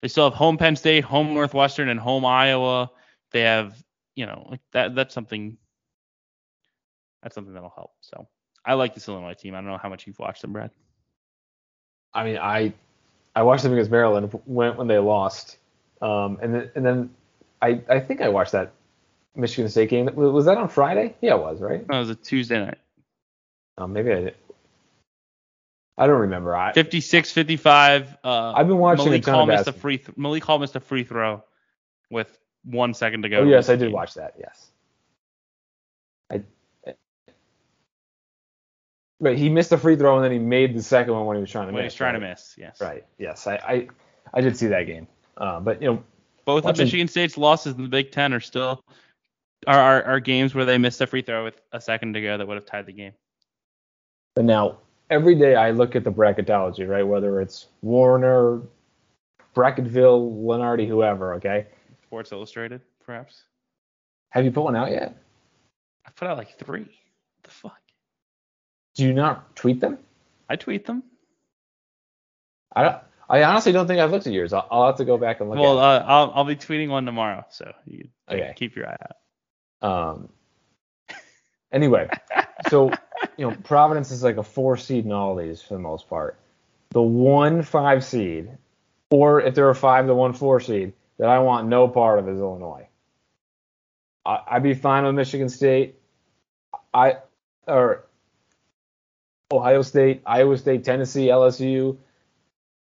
they 0.00 0.08
still 0.08 0.24
have 0.24 0.34
home 0.34 0.58
Penn 0.58 0.76
State, 0.76 1.04
home 1.04 1.34
Northwestern, 1.34 1.88
and 1.88 1.98
home 1.98 2.24
Iowa. 2.24 2.90
They 3.30 3.42
have, 3.42 3.74
you 4.14 4.26
know, 4.26 4.46
like 4.50 4.60
that. 4.72 4.94
That's 4.94 5.14
something. 5.14 5.56
That's 7.22 7.34
something 7.34 7.54
that'll 7.54 7.72
help. 7.74 7.92
So 8.00 8.28
I 8.64 8.74
like 8.74 8.94
this 8.94 9.08
Illinois 9.08 9.34
team. 9.34 9.54
I 9.54 9.58
don't 9.58 9.70
know 9.70 9.78
how 9.78 9.88
much 9.88 10.06
you've 10.06 10.18
watched 10.18 10.42
them, 10.42 10.52
Brad. 10.52 10.70
I 12.12 12.24
mean, 12.24 12.38
I 12.38 12.72
I 13.34 13.42
watched 13.42 13.62
them 13.62 13.72
against 13.72 13.90
Maryland 13.90 14.38
when 14.44 14.76
when 14.76 14.86
they 14.88 14.98
lost, 14.98 15.56
um, 16.02 16.38
and 16.42 16.54
then 16.54 16.70
and 16.74 16.84
then 16.84 17.10
I 17.62 17.80
I 17.88 18.00
think 18.00 18.20
I 18.20 18.28
watched 18.28 18.52
that 18.52 18.72
Michigan 19.34 19.70
State 19.70 19.88
game. 19.88 20.10
Was 20.14 20.44
that 20.44 20.58
on 20.58 20.68
Friday? 20.68 21.14
Yeah, 21.20 21.36
it 21.36 21.40
was, 21.40 21.60
right? 21.60 21.88
No, 21.88 21.96
it 21.96 22.00
was 22.00 22.10
a 22.10 22.14
Tuesday 22.14 22.58
night. 22.58 22.78
Oh, 23.78 23.86
maybe 23.86 24.12
I 24.12 24.20
did. 24.20 24.34
I 25.98 26.06
don't 26.06 26.20
remember. 26.20 26.56
I 26.56 26.72
56 26.72 27.32
55. 27.32 28.16
Uh, 28.24 28.52
I've 28.56 28.66
been 28.66 28.78
watching 28.78 29.06
Malik 29.06 29.22
a 29.22 29.24
ton 29.26 29.34
Hall 29.34 29.46
missed 29.46 29.68
a 29.68 29.72
free 29.72 29.98
th- 29.98 30.16
Malik 30.16 30.44
Hall 30.44 30.58
missed 30.58 30.76
a 30.76 30.80
free 30.80 31.04
throw 31.04 31.44
with 32.10 32.38
one 32.64 32.94
second 32.94 33.22
to 33.22 33.28
go. 33.28 33.38
Oh 33.38 33.44
yes, 33.44 33.68
I 33.68 33.76
did 33.76 33.86
game. 33.86 33.92
watch 33.92 34.14
that. 34.14 34.34
Yes. 34.38 34.70
I. 36.30 36.42
But 39.20 39.36
he 39.36 39.48
missed 39.48 39.70
a 39.72 39.78
free 39.78 39.96
throw 39.96 40.16
and 40.16 40.24
then 40.24 40.32
he 40.32 40.38
made 40.38 40.74
the 40.74 40.82
second 40.82 41.14
one 41.14 41.26
when 41.26 41.36
he 41.36 41.40
was 41.42 41.50
trying 41.50 41.68
to 41.68 41.74
when 41.74 41.84
miss. 41.84 41.92
he's 41.92 41.98
trying 41.98 42.14
to 42.14 42.20
miss. 42.20 42.54
Yes. 42.58 42.80
Right. 42.80 43.04
Yes. 43.18 43.46
I, 43.46 43.54
I 43.54 43.88
I 44.34 44.40
did 44.40 44.56
see 44.56 44.68
that 44.68 44.84
game. 44.86 45.06
Uh, 45.36 45.60
but 45.60 45.80
you 45.80 45.88
know, 45.88 46.02
Both 46.44 46.64
of 46.64 46.76
Michigan 46.78 47.06
State's 47.06 47.36
losses 47.36 47.74
in 47.74 47.82
the 47.82 47.88
Big 47.88 48.10
Ten 48.10 48.32
are 48.32 48.40
still 48.40 48.82
are, 49.66 49.78
are, 49.78 50.02
are 50.04 50.20
games 50.20 50.54
where 50.54 50.64
they 50.64 50.78
missed 50.78 51.00
a 51.00 51.06
free 51.06 51.22
throw 51.22 51.44
with 51.44 51.60
a 51.70 51.80
second 51.80 52.14
to 52.14 52.20
go 52.20 52.38
that 52.38 52.48
would 52.48 52.56
have 52.56 52.66
tied 52.66 52.86
the 52.86 52.92
game. 52.92 53.12
but 54.34 54.44
now 54.44 54.78
every 55.12 55.34
day 55.34 55.54
I 55.54 55.70
look 55.70 55.94
at 55.94 56.04
the 56.04 56.10
bracketology, 56.10 56.88
right? 56.88 57.02
Whether 57.06 57.40
it's 57.40 57.68
Warner, 57.82 58.62
Bracketville, 59.54 60.42
Lunardi, 60.42 60.88
whoever. 60.88 61.34
Okay. 61.34 61.66
Sports 62.04 62.32
Illustrated, 62.32 62.80
perhaps. 63.04 63.42
Have 64.30 64.44
you 64.44 64.50
put 64.50 64.62
one 64.64 64.74
out 64.76 64.90
yet? 64.90 65.16
I 66.06 66.10
put 66.10 66.28
out 66.28 66.38
like 66.38 66.58
three. 66.58 66.80
What 66.80 67.42
the 67.44 67.50
fuck? 67.50 67.78
Do 68.94 69.04
you 69.04 69.12
not 69.12 69.54
tweet 69.54 69.80
them? 69.80 69.98
I 70.48 70.56
tweet 70.56 70.86
them. 70.86 71.02
I 72.74 72.82
don't. 72.82 72.96
I 73.28 73.44
honestly 73.44 73.72
don't 73.72 73.86
think 73.86 74.00
I've 74.00 74.10
looked 74.10 74.26
at 74.26 74.32
yours. 74.32 74.52
I'll, 74.52 74.66
I'll 74.70 74.86
have 74.86 74.96
to 74.96 75.04
go 75.04 75.16
back 75.16 75.40
and 75.40 75.48
look 75.48 75.58
well, 75.58 75.78
at 75.80 76.02
uh, 76.02 76.04
I'll 76.06 76.32
I'll 76.34 76.44
be 76.44 76.56
tweeting 76.56 76.88
one 76.88 77.06
tomorrow, 77.06 77.44
so 77.50 77.72
you 77.86 78.08
Okay. 78.30 78.52
keep 78.56 78.74
your 78.76 78.88
eye 78.88 78.96
out. 79.82 79.90
Um. 79.90 80.28
Anyway, 81.72 82.08
so 82.68 82.90
you 83.36 83.48
know, 83.48 83.56
Providence 83.64 84.10
is 84.10 84.22
like 84.22 84.36
a 84.36 84.42
four 84.42 84.76
seed 84.76 85.04
in 85.04 85.12
all 85.12 85.34
these 85.34 85.62
for 85.62 85.74
the 85.74 85.80
most 85.80 86.08
part. 86.08 86.38
The 86.90 87.02
one 87.02 87.62
five 87.62 88.04
seed, 88.04 88.50
or 89.10 89.40
if 89.40 89.54
there 89.54 89.68
are 89.68 89.74
five, 89.74 90.06
the 90.06 90.14
one 90.14 90.32
four 90.32 90.60
seed 90.60 90.92
that 91.18 91.28
I 91.28 91.38
want 91.38 91.68
no 91.68 91.88
part 91.88 92.18
of 92.18 92.28
is 92.28 92.38
Illinois. 92.38 92.86
I, 94.24 94.40
I'd 94.46 94.62
be 94.62 94.74
fine 94.74 95.04
with 95.04 95.14
Michigan 95.14 95.48
State. 95.48 95.96
I 96.92 97.18
or 97.66 98.04
Ohio 99.52 99.82
State, 99.82 100.22
Iowa 100.26 100.56
State, 100.56 100.84
Tennessee, 100.84 101.26
LSU. 101.26 101.96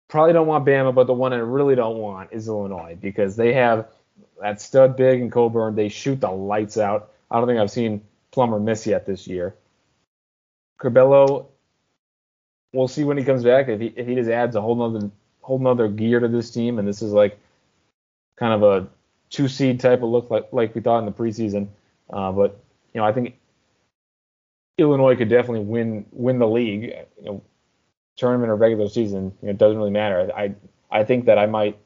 Probably 0.09 0.33
don't 0.33 0.47
want 0.47 0.64
Bama, 0.64 0.95
but 0.95 1.07
the 1.07 1.14
one 1.14 1.33
I 1.33 1.37
really 1.37 1.74
don't 1.74 1.99
want 1.99 2.33
is 2.33 2.49
Illinois 2.49 2.97
because 3.01 3.37
they 3.37 3.53
have 3.53 3.89
that 4.41 4.61
stud 4.61 4.97
big 4.97 5.20
and 5.20 5.31
Cockburn. 5.31 5.74
They 5.74 5.89
shoot 5.89 6.20
the 6.20 6.31
lights 6.31 6.79
out. 6.79 7.12
I 7.31 7.39
don't 7.39 7.47
think 7.47 7.61
I've 7.61 7.70
seen 7.70 8.03
Plummer 8.31 8.59
miss 8.59 8.87
yet 8.87 9.07
this 9.07 9.26
year. 9.26 9.55
Curbelo, 10.81 11.47
we'll 12.72 12.89
see 12.89 13.05
when 13.05 13.18
he 13.18 13.24
comes 13.24 13.45
back 13.45 13.68
if 13.68 13.81
he 13.81 13.87
if 13.97 14.07
he 14.07 14.14
just 14.14 14.31
adds 14.31 14.57
a 14.57 14.61
whole 14.61 14.76
nother 14.76 15.11
whole 15.41 15.59
nother 15.59 15.89
gear 15.89 16.20
to 16.20 16.29
this 16.29 16.51
team, 16.51 16.79
and 16.79 16.87
this 16.87 17.03
is 17.03 17.12
like 17.12 17.39
kind 18.37 18.53
of 18.53 18.62
a 18.62 18.89
two 19.31 19.49
seed 19.49 19.81
type 19.81 20.03
of 20.03 20.09
look 20.09 20.31
like 20.31 20.49
like 20.53 20.74
we 20.74 20.81
thought 20.81 21.01
in 21.01 21.07
the 21.07 21.12
preseason. 21.12 21.68
Uh, 22.11 22.33
but 22.33 22.61
you 22.95 23.01
know, 23.01 23.07
I 23.07 23.12
think 23.12 23.37
Illinois 24.79 25.16
could 25.16 25.29
definitely 25.29 25.64
win 25.64 26.07
win 26.12 26.39
the 26.39 26.49
league. 26.49 26.83
You 27.18 27.24
know, 27.24 27.43
tournament 28.16 28.51
or 28.51 28.57
regular 28.57 28.89
season, 28.89 29.33
you 29.41 29.47
know, 29.47 29.51
it 29.51 29.59
doesn't 29.59 29.79
really 29.79 29.91
matter. 29.91 30.31
I 30.37 30.55
I 30.91 31.05
think 31.05 31.26
that 31.26 31.39
I 31.39 31.47
might 31.47 31.79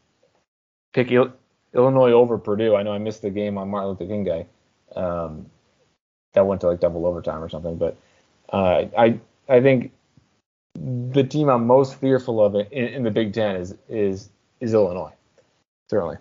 pick 0.93 1.11
Il- 1.11 1.33
Illinois 1.75 2.13
over 2.13 2.39
Purdue. 2.39 2.77
I 2.77 2.83
know 2.83 2.93
I 2.93 2.99
missed 2.99 3.23
the 3.23 3.31
game 3.31 3.59
on 3.59 3.69
Martin 3.71 3.91
Luther 3.91 4.07
King 4.07 4.25
Day. 4.25 4.47
Um, 4.95 5.47
that 6.35 6.47
went 6.47 6.61
to 6.63 6.69
like 6.69 6.81
double 6.81 7.07
overtime 7.07 7.43
or 7.43 7.49
something, 7.49 7.77
but 7.77 7.97
uh, 8.53 8.85
I 8.97 9.19
I 9.49 9.61
think 9.61 9.93
the 10.75 11.25
team 11.25 11.49
I'm 11.49 11.67
most 11.67 12.01
fearful 12.01 12.45
of 12.45 12.55
in, 12.55 12.67
in 12.71 13.03
the 13.03 13.11
Big 13.11 13.33
Ten 13.33 13.57
is 13.57 13.75
is 13.89 14.31
is 14.61 14.75
Illinois. 14.75 15.13
Certainly. 15.91 16.17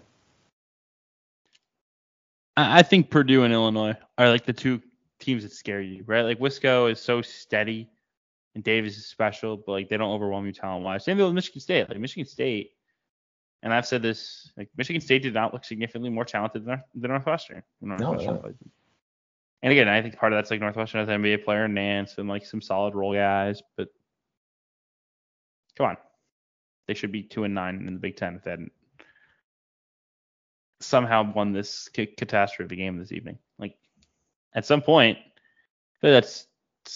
I 2.58 2.84
think 2.84 3.10
Purdue 3.10 3.44
and 3.44 3.54
Illinois 3.54 3.96
are 4.18 4.30
like 4.30 4.46
the 4.46 4.54
two 4.54 4.82
teams 5.20 5.44
that 5.44 5.54
scare 5.54 5.82
you, 5.82 6.04
right? 6.06 6.24
Like 6.24 6.40
Wisco 6.40 6.92
is 6.92 7.00
so 7.00 7.22
steady, 7.22 7.90
and 8.56 8.64
Davis 8.64 8.98
is 8.98 9.06
special, 9.06 9.56
but 9.56 9.72
like 9.72 9.90
they 9.90 9.98
don't 9.98 10.12
overwhelm 10.12 10.46
you 10.46 10.52
talent 10.52 10.84
wise. 10.84 11.06
Same 11.06 11.18
deal 11.18 11.28
with 11.28 11.36
Michigan 11.36 11.62
State. 11.62 11.90
Like 11.90 12.00
Michigan 12.00 12.28
State, 12.28 12.72
and 13.64 13.74
I've 13.74 13.86
said 13.86 14.02
this, 14.02 14.52
like 14.58 14.70
Michigan 14.76 15.02
State 15.02 15.24
did 15.24 15.34
not 15.34 15.54
look 15.54 15.64
significantly 15.64 16.10
more 16.10 16.26
talented 16.26 16.66
than, 16.66 16.84
than 16.94 17.12
Northwestern. 17.12 17.64
Northwestern 17.82 18.36
no. 18.36 18.54
And 19.64 19.72
again, 19.72 19.88
I 19.88 20.02
think 20.02 20.18
part 20.18 20.34
of 20.34 20.38
that's 20.38 20.50
like 20.50 20.60
Northwestern 20.60 21.00
has 21.00 21.10
an 21.10 21.22
NBA 21.22 21.46
player 21.46 21.68
Nance 21.68 22.18
and 22.18 22.28
like 22.28 22.46
some 22.46 22.62
solid 22.62 22.96
role 22.96 23.14
guys, 23.14 23.62
but 23.78 23.90
come 25.78 25.88
on, 25.88 25.98
they 26.88 26.94
should 26.94 27.12
be 27.12 27.24
two 27.24 27.44
and 27.44 27.54
nine 27.54 27.76
in 27.88 27.94
the 27.94 28.00
Big 28.00 28.16
Ten 28.16 28.36
if 28.36 28.44
they 28.44 28.52
hadn't 28.52 28.72
somehow 30.80 31.32
won 31.32 31.54
this 31.54 31.90
ca- 31.96 32.14
catastrophe 32.18 32.76
game 32.76 32.98
this 32.98 33.12
evening. 33.12 33.38
Like 33.60 33.76
at 34.54 34.66
some 34.66 34.82
point, 34.82 35.20
that's 36.02 36.48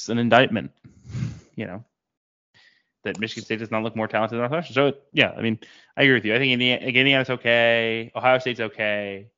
an 0.09 0.17
indictment, 0.17 0.71
you 1.55 1.67
know, 1.67 1.83
that 3.03 3.19
Michigan 3.19 3.45
State 3.45 3.59
does 3.59 3.71
not 3.71 3.83
look 3.83 3.95
more 3.95 4.07
talented 4.07 4.33
than 4.35 4.39
Northwestern. 4.39 4.73
So 4.73 4.93
yeah, 5.13 5.31
I 5.37 5.41
mean, 5.41 5.59
I 5.95 6.03
agree 6.03 6.15
with 6.15 6.25
you. 6.25 6.35
I 6.35 6.39
think 6.39 6.51
Indiana, 6.51 6.85
like, 6.85 6.95
Indiana's 6.95 7.29
okay, 7.29 8.11
Ohio 8.15 8.39
State's 8.39 8.59
okay, 8.59 9.29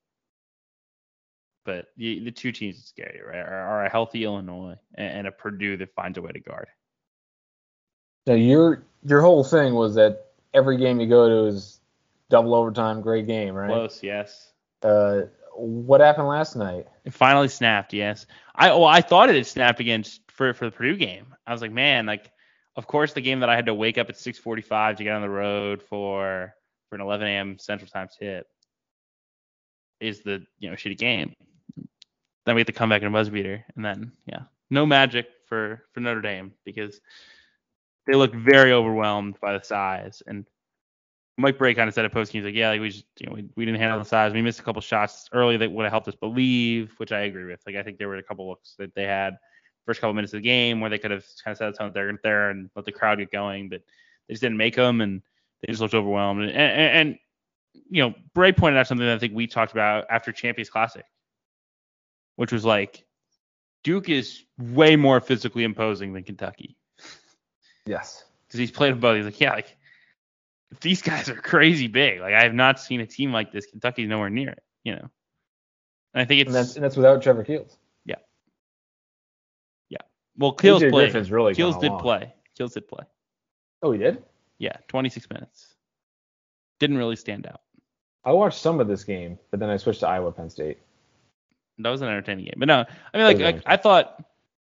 but 1.68 1.88
the, 1.97 2.24
the 2.24 2.32
two 2.32 2.53
teams 2.53 2.78
that 2.78 2.88
scare 2.88 3.13
you, 3.13 3.28
right, 3.28 3.45
are, 3.45 3.68
are 3.68 3.86
a 3.86 3.89
healthy 3.89 4.24
Illinois 4.24 4.78
and, 4.95 5.18
and 5.18 5.28
a 5.28 5.32
Purdue 5.34 5.76
that 5.76 5.93
finds 5.93 6.18
a 6.18 6.22
way 6.22 6.32
to 6.32 6.39
guard. 6.39 6.68
Now 8.26 8.36
your 8.36 8.86
your 9.03 9.22
whole 9.22 9.43
thing 9.43 9.74
was 9.76 9.93
that 9.95 10.28
every 10.53 10.78
game 10.78 10.99
you 11.01 11.07
go 11.07 11.28
to 11.28 11.55
is 11.55 11.82
double 12.30 12.55
overtime, 12.55 13.01
great 13.01 13.28
game, 13.28 13.53
right? 13.53 13.70
Close, 13.70 14.01
yes. 14.01 14.53
Uh, 14.82 15.24
what 15.55 15.99
happened 15.99 16.30
last 16.30 16.55
night? 16.55 16.88
It 17.03 17.13
finally 17.13 17.49
snapped, 17.49 17.93
yes. 17.93 18.26
I 18.55 18.70
well, 18.70 18.86
I 18.86 19.01
thought 19.01 19.30
it 19.30 19.36
had 19.36 19.45
snapped 19.45 19.82
against 19.82 20.22
for 20.32 20.53
for 20.53 20.65
the 20.65 20.72
Purdue 20.72 20.95
game. 20.95 21.36
I 21.45 21.51
was 21.51 21.61
like, 21.61 21.72
man, 21.72 22.05
like, 22.05 22.32
of 22.78 22.88
course, 22.88 23.11
the 23.11 23.22
game 23.22 23.41
that 23.41 23.49
I 23.49 23.55
had 23.55 23.65
to 23.65 23.74
wake 23.74 23.97
up 23.97 24.09
at 24.09 24.15
6:45 24.15 24.97
to 24.97 25.03
get 25.03 25.13
on 25.13 25.22
the 25.22 25.30
road 25.30 25.84
for 25.84 26.53
for 26.89 26.95
an 26.95 27.01
11 27.01 27.28
a.m. 27.28 27.59
Central 27.59 27.89
Time 27.89 28.07
tip 28.18 28.47
is 29.99 30.22
the 30.22 30.45
you 30.59 30.70
know 30.70 30.76
shitty 30.78 30.97
game. 30.97 31.34
Then 32.47 32.55
we 32.55 32.61
have 32.61 32.65
to 32.67 32.73
come 32.73 32.89
back 32.89 33.03
in 33.03 33.07
a 33.07 33.11
buzzer 33.11 33.29
beater, 33.29 33.63
and 33.75 33.85
then 33.85 34.11
yeah, 34.25 34.45
no 34.71 34.87
magic 34.87 35.27
for 35.45 35.83
for 35.91 35.99
Notre 35.99 36.21
Dame 36.21 36.53
because 36.65 36.99
they 38.07 38.15
looked 38.15 38.33
very 38.33 38.71
overwhelmed 38.73 39.39
by 39.39 39.55
the 39.55 39.63
size 39.63 40.23
and. 40.25 40.45
Mike 41.39 41.59
Brey 41.59 41.75
kind 41.75 41.87
of 41.87 41.93
said 41.93 42.03
at 42.03 42.11
post 42.11 42.31
game, 42.31 42.41
he's 42.41 42.47
like, 42.47 42.55
yeah, 42.55 42.69
like 42.69 42.81
we 42.81 42.89
just, 42.89 43.05
you 43.19 43.27
know, 43.27 43.33
we, 43.35 43.45
we 43.55 43.63
didn't 43.63 43.79
handle 43.79 43.99
the 43.99 44.05
size. 44.05 44.33
We 44.33 44.41
missed 44.41 44.59
a 44.59 44.63
couple 44.63 44.81
shots 44.81 45.29
early 45.33 45.55
that 45.57 45.71
would 45.71 45.83
have 45.83 45.91
helped 45.91 46.07
us 46.07 46.15
believe, 46.15 46.95
which 46.97 47.11
I 47.11 47.19
agree 47.19 47.45
with. 47.45 47.61
Like, 47.67 47.75
I 47.75 47.83
think 47.83 47.99
there 47.99 48.07
were 48.07 48.15
a 48.15 48.23
couple 48.23 48.49
looks 48.49 48.73
that 48.79 48.95
they 48.95 49.03
had 49.03 49.37
first 49.85 50.01
couple 50.01 50.15
minutes 50.15 50.33
of 50.33 50.39
the 50.39 50.47
game 50.47 50.81
where 50.81 50.89
they 50.89 50.97
could 50.97 51.11
have 51.11 51.23
kind 51.43 51.51
of 51.51 51.57
set 51.59 51.71
the 51.71 51.77
tone 51.77 51.91
there 51.93 52.11
there 52.23 52.49
and 52.49 52.71
let 52.75 52.85
the 52.85 52.91
crowd 52.91 53.19
get 53.19 53.31
going, 53.31 53.69
but 53.69 53.83
they 54.27 54.33
just 54.33 54.41
didn't 54.41 54.57
make 54.57 54.75
them 54.75 55.01
and 55.01 55.21
they 55.61 55.71
just 55.71 55.79
looked 55.79 55.93
overwhelmed. 55.93 56.41
And, 56.41 56.51
and, 56.51 57.09
and 57.09 57.19
you 57.87 58.01
know, 58.01 58.15
Brey 58.33 58.51
pointed 58.51 58.79
out 58.79 58.87
something 58.87 59.05
that 59.05 59.15
I 59.15 59.19
think 59.19 59.35
we 59.35 59.45
talked 59.45 59.73
about 59.73 60.05
after 60.09 60.31
Champions 60.31 60.71
Classic, 60.71 61.05
which 62.38 62.53
was 62.53 62.63
like 62.63 63.03
Duke 63.83 64.07
is 64.09 64.43
way 64.57 64.95
more 64.95 65.19
physically 65.19 65.63
imposing 65.63 66.13
than 66.13 66.23
Kentucky 66.23 66.77
Yes. 67.85 68.23
because 68.47 68.59
he's 68.59 68.71
played 68.71 68.99
both. 68.99 69.17
He's 69.17 69.25
like, 69.25 69.39
yeah, 69.39 69.53
like 69.53 69.77
these 70.81 71.01
guys 71.01 71.29
are 71.29 71.35
crazy 71.35 71.88
big. 71.88 72.19
Like 72.21 72.33
I 72.33 72.43
have 72.43 72.53
not 72.53 72.79
seen 72.79 73.01
a 73.01 73.05
team 73.05 73.31
like 73.33 73.51
this. 73.51 73.65
Kentucky's 73.65 74.07
nowhere 74.07 74.29
near 74.29 74.49
it. 74.49 74.63
You 74.83 74.93
know, 74.95 75.09
and 76.13 76.21
I 76.21 76.25
think 76.25 76.41
it's 76.41 76.47
And 76.47 76.55
that's 76.55 76.75
and 76.75 76.83
that's 76.83 76.95
without 76.95 77.21
Trevor 77.21 77.43
Keels. 77.43 77.77
Yeah. 78.05 78.15
Yeah. 79.89 79.97
Well, 80.38 80.53
Keels 80.53 80.81
played. 80.81 80.91
Griffin's 80.91 81.31
really 81.31 81.53
Keels 81.53 81.77
did 81.77 81.91
play. 81.99 82.33
Keels 82.57 82.73
did 82.73 82.88
play. 82.88 83.05
Oh, 83.83 83.91
he 83.91 83.97
did. 83.99 84.23
Yeah, 84.59 84.77
26 84.88 85.29
minutes. 85.29 85.75
Didn't 86.79 86.97
really 86.97 87.15
stand 87.15 87.45
out. 87.47 87.61
I 88.25 88.31
watched 88.31 88.59
some 88.59 88.79
of 88.79 88.88
this 88.88 89.03
game, 89.03 89.38
but 89.51 89.59
then 89.59 89.69
I 89.69 89.77
switched 89.77 89.99
to 90.01 90.07
Iowa 90.07 90.31
Penn 90.31 90.49
State. 90.49 90.79
That 91.80 91.89
was 91.89 92.01
an 92.01 92.07
entertaining 92.07 92.45
game. 92.45 92.55
But 92.57 92.67
no, 92.67 92.86
I 93.13 93.17
mean, 93.17 93.25
like, 93.25 93.39
like 93.39 93.63
I 93.65 93.78
thought, 93.78 94.23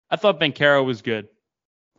I 0.10 0.16
thought 0.16 0.40
Banchero 0.40 0.84
was 0.84 1.02
good, 1.02 1.28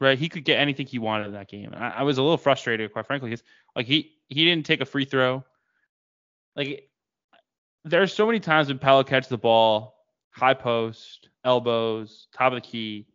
right? 0.00 0.18
He 0.18 0.28
could 0.28 0.44
get 0.44 0.58
anything 0.58 0.86
he 0.86 0.98
wanted 0.98 1.28
in 1.28 1.32
that 1.34 1.48
game. 1.48 1.72
I, 1.74 1.90
I 1.90 2.02
was 2.02 2.18
a 2.18 2.22
little 2.22 2.36
frustrated, 2.36 2.92
quite 2.92 3.06
frankly, 3.06 3.30
because 3.30 3.44
like 3.76 3.86
he 3.86 4.12
he 4.28 4.44
didn't 4.44 4.66
take 4.66 4.80
a 4.80 4.84
free 4.84 5.04
throw. 5.04 5.44
Like 6.56 6.88
there's 7.84 8.12
so 8.12 8.26
many 8.26 8.40
times 8.40 8.68
when 8.68 8.78
Paolo 8.78 9.04
catches 9.04 9.28
the 9.28 9.38
ball, 9.38 9.94
high 10.30 10.54
post, 10.54 11.28
elbows, 11.44 12.28
top 12.32 12.52
of 12.52 12.56
the 12.56 12.68
key. 12.68 13.06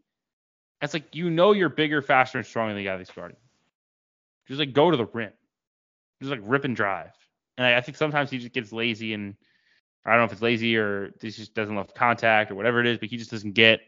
It's 0.82 0.93
like 0.93 1.14
you 1.14 1.30
know 1.30 1.52
you're 1.52 1.70
bigger, 1.70 2.02
faster, 2.02 2.38
and 2.38 2.47
stronger 2.47 2.74
than 2.74 2.84
the 2.84 2.89
guy 2.89 2.95
that's 2.95 3.12
guarding. 3.12 3.38
Just 4.47 4.60
like 4.60 4.74
go 4.74 4.89
to 4.89 4.97
the 4.97 5.06
rim, 5.06 5.34
just 6.22 6.32
like 6.32 6.41
rip 6.43 6.64
and 6.64 6.76
drive. 6.76 7.12
And 7.58 7.68
I, 7.68 7.78
I 7.78 7.82
think 7.82 7.97
sometimes 7.97 8.30
he 8.30 8.38
just 8.38 8.54
gets 8.54 8.72
lazy 8.72 9.14
and 9.14 9.36
I 10.06 10.12
don't 10.12 10.20
know 10.20 10.26
if 10.26 10.32
it's 10.32 10.41
lazy 10.41 10.78
or 10.78 11.12
he 11.22 11.30
just 11.30 11.54
doesn't 11.54 11.76
love 11.76 11.93
contact 11.93 12.52
or 12.52 12.56
whatever 12.56 12.80
it 12.80 12.88
is, 12.88 12.97
but 12.97 13.10
he 13.10 13.18
just 13.18 13.32
doesn't 13.32 13.54
get 13.54 13.82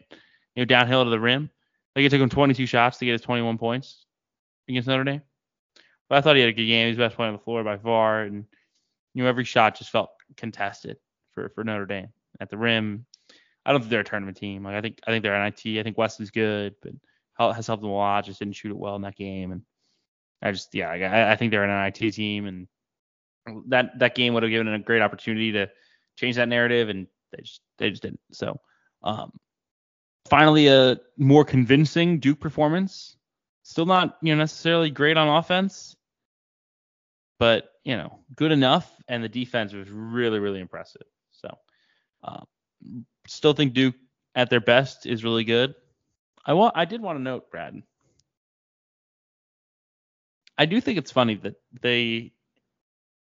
you 0.55 0.61
know 0.61 0.65
downhill 0.65 1.03
to 1.03 1.09
the 1.09 1.19
rim. 1.19 1.49
Like 1.95 2.05
it 2.05 2.09
took 2.09 2.21
him 2.21 2.29
22 2.29 2.65
shots 2.65 2.97
to 2.99 3.05
get 3.05 3.13
his 3.13 3.21
21 3.21 3.57
points 3.57 4.05
against 4.67 4.87
Notre 4.87 5.03
Dame. 5.03 5.21
But 6.09 6.17
I 6.17 6.21
thought 6.21 6.35
he 6.35 6.41
had 6.41 6.49
a 6.49 6.53
good 6.53 6.65
game. 6.65 6.87
He's 6.87 6.97
the 6.97 7.03
best 7.03 7.15
player 7.15 7.29
on 7.29 7.35
the 7.35 7.41
floor 7.41 7.63
by 7.63 7.77
far, 7.77 8.23
and 8.23 8.45
you 9.13 9.23
know 9.23 9.29
every 9.29 9.45
shot 9.45 9.77
just 9.77 9.91
felt 9.91 10.09
contested 10.37 10.97
for 11.31 11.49
for 11.49 11.63
Notre 11.63 11.85
Dame 11.85 12.09
at 12.39 12.49
the 12.49 12.57
rim. 12.57 13.05
I 13.65 13.71
don't 13.71 13.81
think 13.81 13.91
they're 13.91 14.01
a 14.01 14.05
tournament 14.05 14.37
team. 14.37 14.63
Like 14.63 14.75
I 14.75 14.81
think 14.81 14.99
I 15.07 15.11
think 15.11 15.23
they're 15.23 15.41
NIT. 15.41 15.79
I 15.79 15.83
think 15.83 15.97
Wesley's 15.97 16.31
good, 16.31 16.75
but 16.81 16.93
has 17.55 17.67
helped 17.67 17.81
them 17.81 17.91
a 17.91 17.95
lot. 17.95 18.25
Just 18.25 18.39
didn't 18.39 18.55
shoot 18.55 18.71
it 18.71 18.77
well 18.77 18.95
in 18.95 19.01
that 19.03 19.15
game, 19.15 19.51
and 19.51 19.61
I 20.41 20.51
just 20.51 20.73
yeah 20.73 20.89
I, 20.89 21.31
I 21.31 21.35
think 21.35 21.51
they're 21.51 21.63
an 21.63 21.93
NIT 21.93 22.13
team, 22.13 22.45
and 22.45 22.67
that 23.69 23.97
that 23.99 24.15
game 24.15 24.33
would 24.33 24.43
have 24.43 24.49
given 24.49 24.67
them 24.67 24.75
a 24.75 24.83
great 24.83 25.01
opportunity 25.01 25.51
to 25.53 25.69
change 26.21 26.35
that 26.37 26.47
narrative, 26.47 26.89
and 26.89 27.07
they 27.31 27.41
just 27.41 27.61
they 27.77 27.89
just 27.89 28.03
didn't. 28.03 28.21
So 28.31 28.59
um, 29.03 29.33
finally, 30.29 30.67
a 30.67 30.97
more 31.17 31.43
convincing 31.43 32.19
Duke 32.19 32.39
performance. 32.39 33.17
Still 33.63 33.85
not 33.85 34.17
you 34.21 34.33
know 34.33 34.39
necessarily 34.39 34.89
great 34.91 35.17
on 35.17 35.27
offense, 35.27 35.95
but 37.39 37.69
you 37.83 37.97
know 37.97 38.19
good 38.35 38.51
enough, 38.51 38.89
and 39.07 39.23
the 39.23 39.29
defense 39.29 39.73
was 39.73 39.89
really 39.89 40.39
really 40.39 40.59
impressive. 40.59 41.07
So 41.31 41.57
uh, 42.23 42.43
still 43.27 43.53
think 43.53 43.73
Duke 43.73 43.95
at 44.35 44.49
their 44.49 44.61
best 44.61 45.05
is 45.05 45.23
really 45.23 45.43
good. 45.43 45.75
I 46.45 46.53
want 46.53 46.77
I 46.77 46.85
did 46.85 47.01
want 47.01 47.17
to 47.17 47.23
note, 47.23 47.49
Brad. 47.51 47.81
I 50.57 50.65
do 50.65 50.79
think 50.79 50.99
it's 50.99 51.11
funny 51.11 51.35
that 51.35 51.55
they 51.81 52.33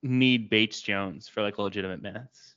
need 0.02 0.50
Bates 0.50 0.82
Jones 0.82 1.28
for 1.30 1.42
like 1.42 1.58
legitimate 1.58 2.02
minutes. 2.02 2.53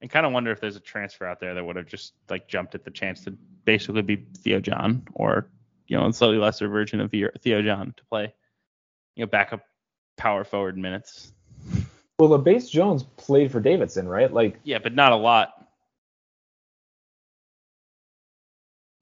And 0.00 0.10
kind 0.10 0.24
of 0.24 0.32
wonder 0.32 0.52
if 0.52 0.60
there's 0.60 0.76
a 0.76 0.80
transfer 0.80 1.26
out 1.26 1.40
there 1.40 1.54
that 1.54 1.64
would 1.64 1.76
have 1.76 1.86
just 1.86 2.12
like 2.30 2.46
jumped 2.46 2.74
at 2.74 2.84
the 2.84 2.90
chance 2.90 3.24
to 3.24 3.32
basically 3.64 4.02
be 4.02 4.24
Theo 4.38 4.60
John 4.60 5.06
or 5.14 5.48
you 5.88 5.96
know 5.96 6.06
a 6.06 6.12
slightly 6.12 6.38
lesser 6.38 6.68
version 6.68 7.00
of 7.00 7.10
Theo 7.10 7.62
John 7.62 7.94
to 7.96 8.04
play 8.04 8.32
you 9.16 9.24
know 9.24 9.26
backup 9.26 9.62
power 10.16 10.44
forward 10.44 10.78
minutes. 10.78 11.32
Well, 12.18 12.28
the 12.28 12.38
Bates 12.38 12.68
Jones 12.68 13.04
played 13.16 13.52
for 13.52 13.60
Davidson, 13.60 14.08
right? 14.08 14.32
Like 14.32 14.58
yeah, 14.64 14.78
but 14.78 14.94
not 14.94 15.12
a 15.12 15.16
lot. 15.16 15.54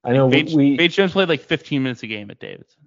I 0.03 0.13
know 0.13 0.29
Bates, 0.29 0.53
we 0.53 0.77
Bates 0.77 0.95
Jones 0.95 1.11
played 1.11 1.29
like 1.29 1.41
15 1.41 1.83
minutes 1.83 2.03
a 2.03 2.07
game 2.07 2.31
at 2.31 2.39
Davidson. 2.39 2.81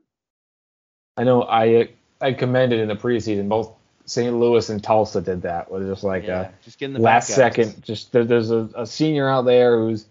I 1.17 1.25
know 1.25 1.43
I 1.43 1.91
I 2.21 2.33
commended 2.33 2.81
in 2.81 2.89
the 2.89 2.97
preseason 2.97 3.49
both 3.49 3.73
St. 4.07 4.35
Louis 4.35 4.69
and 4.71 4.83
Tulsa 4.83 5.21
did 5.21 5.43
that. 5.43 5.71
Was 5.71 5.87
just 5.87 6.05
like 6.05 6.25
yeah, 6.25 6.49
a 6.49 6.65
just 6.65 6.79
getting 6.79 6.95
the 6.95 7.01
last 7.01 7.29
second. 7.29 7.83
Just 7.83 8.13
there, 8.13 8.25
there's 8.25 8.51
a, 8.51 8.69
a, 8.75 8.87
senior 8.87 9.29
out 9.29 9.43
there 9.43 9.79
who's 9.79 10.07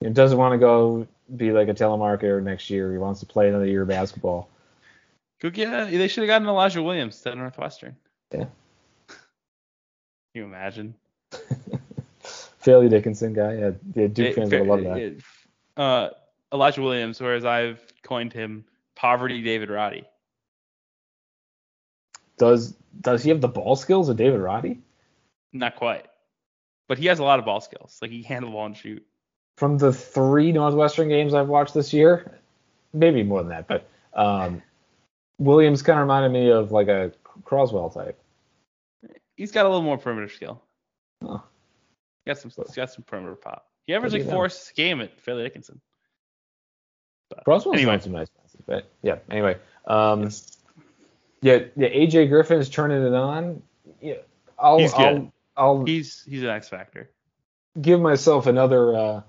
you 0.00 0.08
know, 0.08 0.14
doesn't 0.14 0.38
want 0.38 0.52
to 0.52 0.58
go 0.58 1.06
be 1.36 1.52
like 1.52 1.68
a 1.68 1.74
telemarketer 1.74 2.42
next 2.42 2.70
year. 2.70 2.92
He 2.92 2.98
wants 2.98 3.20
to 3.20 3.26
play 3.26 3.48
another 3.48 3.66
year 3.66 3.82
of 3.82 3.88
basketball. 3.88 4.48
Go 5.40 5.50
get. 5.50 5.90
They 5.90 6.08
should 6.08 6.22
have 6.22 6.28
gotten 6.28 6.46
Elijah 6.46 6.82
Williams 6.82 7.20
to 7.22 7.34
Northwestern. 7.34 7.96
Yeah. 8.32 8.46
Can 9.08 9.16
you 10.34 10.44
imagine? 10.44 10.94
Fairleigh 12.58 12.88
Dickinson 12.88 13.32
guy. 13.32 13.54
Yeah, 13.54 13.70
yeah 13.94 14.06
Duke 14.06 14.26
it, 14.26 14.34
fans 14.34 14.50
would 14.50 14.66
love 14.66 14.84
that. 14.84 14.98
It, 14.98 15.22
uh, 15.76 16.10
Elijah 16.52 16.82
Williams, 16.82 17.20
whereas 17.20 17.44
I've 17.44 17.80
coined 18.02 18.32
him 18.32 18.64
Poverty 18.94 19.42
David 19.42 19.70
Roddy. 19.70 20.04
Does 22.40 22.74
does 23.02 23.22
he 23.22 23.28
have 23.28 23.42
the 23.42 23.48
ball 23.48 23.76
skills 23.76 24.08
of 24.08 24.16
David 24.16 24.40
Roddy? 24.40 24.80
Not 25.52 25.76
quite, 25.76 26.06
but 26.88 26.96
he 26.96 27.04
has 27.06 27.18
a 27.18 27.22
lot 27.22 27.38
of 27.38 27.44
ball 27.44 27.60
skills. 27.60 27.98
Like 28.00 28.10
he 28.10 28.22
can 28.22 28.32
handle 28.32 28.50
ball 28.50 28.64
and 28.64 28.76
shoot. 28.76 29.06
From 29.58 29.76
the 29.76 29.92
three 29.92 30.50
Northwestern 30.50 31.10
games 31.10 31.34
I've 31.34 31.48
watched 31.48 31.74
this 31.74 31.92
year, 31.92 32.40
maybe 32.94 33.22
more 33.22 33.42
than 33.42 33.50
that, 33.50 33.68
but 33.68 33.86
um, 34.14 34.62
Williams 35.38 35.82
kind 35.82 35.98
of 35.98 36.04
reminded 36.04 36.32
me 36.32 36.50
of 36.50 36.72
like 36.72 36.88
a 36.88 37.12
Croswell 37.44 37.90
type. 37.90 38.18
He's 39.36 39.52
got 39.52 39.66
a 39.66 39.68
little 39.68 39.82
more 39.82 39.98
perimeter 39.98 40.32
skill. 40.32 40.62
Oh. 41.22 41.42
Got 42.26 42.38
some, 42.38 42.50
he's 42.56 42.74
got 42.74 42.90
some 42.90 43.04
perimeter 43.04 43.36
pop. 43.36 43.66
He 43.86 43.94
averaged 43.94 44.14
like 44.14 44.30
four 44.30 44.46
a 44.46 44.50
game 44.74 45.02
at 45.02 45.20
Fairleigh 45.20 45.42
Dickinson. 45.42 45.78
But 47.28 47.44
Croswell's 47.44 47.76
anyway. 47.76 47.98
some 48.00 48.12
nice 48.12 48.30
passes, 48.30 48.62
but 48.66 48.90
yeah. 49.02 49.18
Anyway, 49.30 49.58
um, 49.86 50.22
yes. 50.22 50.56
Yeah, 51.42 51.60
yeah. 51.76 51.88
AJ 51.88 52.28
Griffin's 52.28 52.68
turning 52.68 53.02
it 53.02 53.14
on. 53.14 53.62
Yeah, 54.00 54.14
I'll, 54.58 54.78
he's 54.78 54.92
good. 54.92 55.30
I'll, 55.56 55.78
I'll 55.78 55.84
he's 55.84 56.24
he's 56.28 56.42
an 56.42 56.48
X 56.48 56.68
factor. 56.68 57.10
Give 57.80 58.00
myself 58.00 58.46
another 58.46 58.96
uh, 58.96 59.22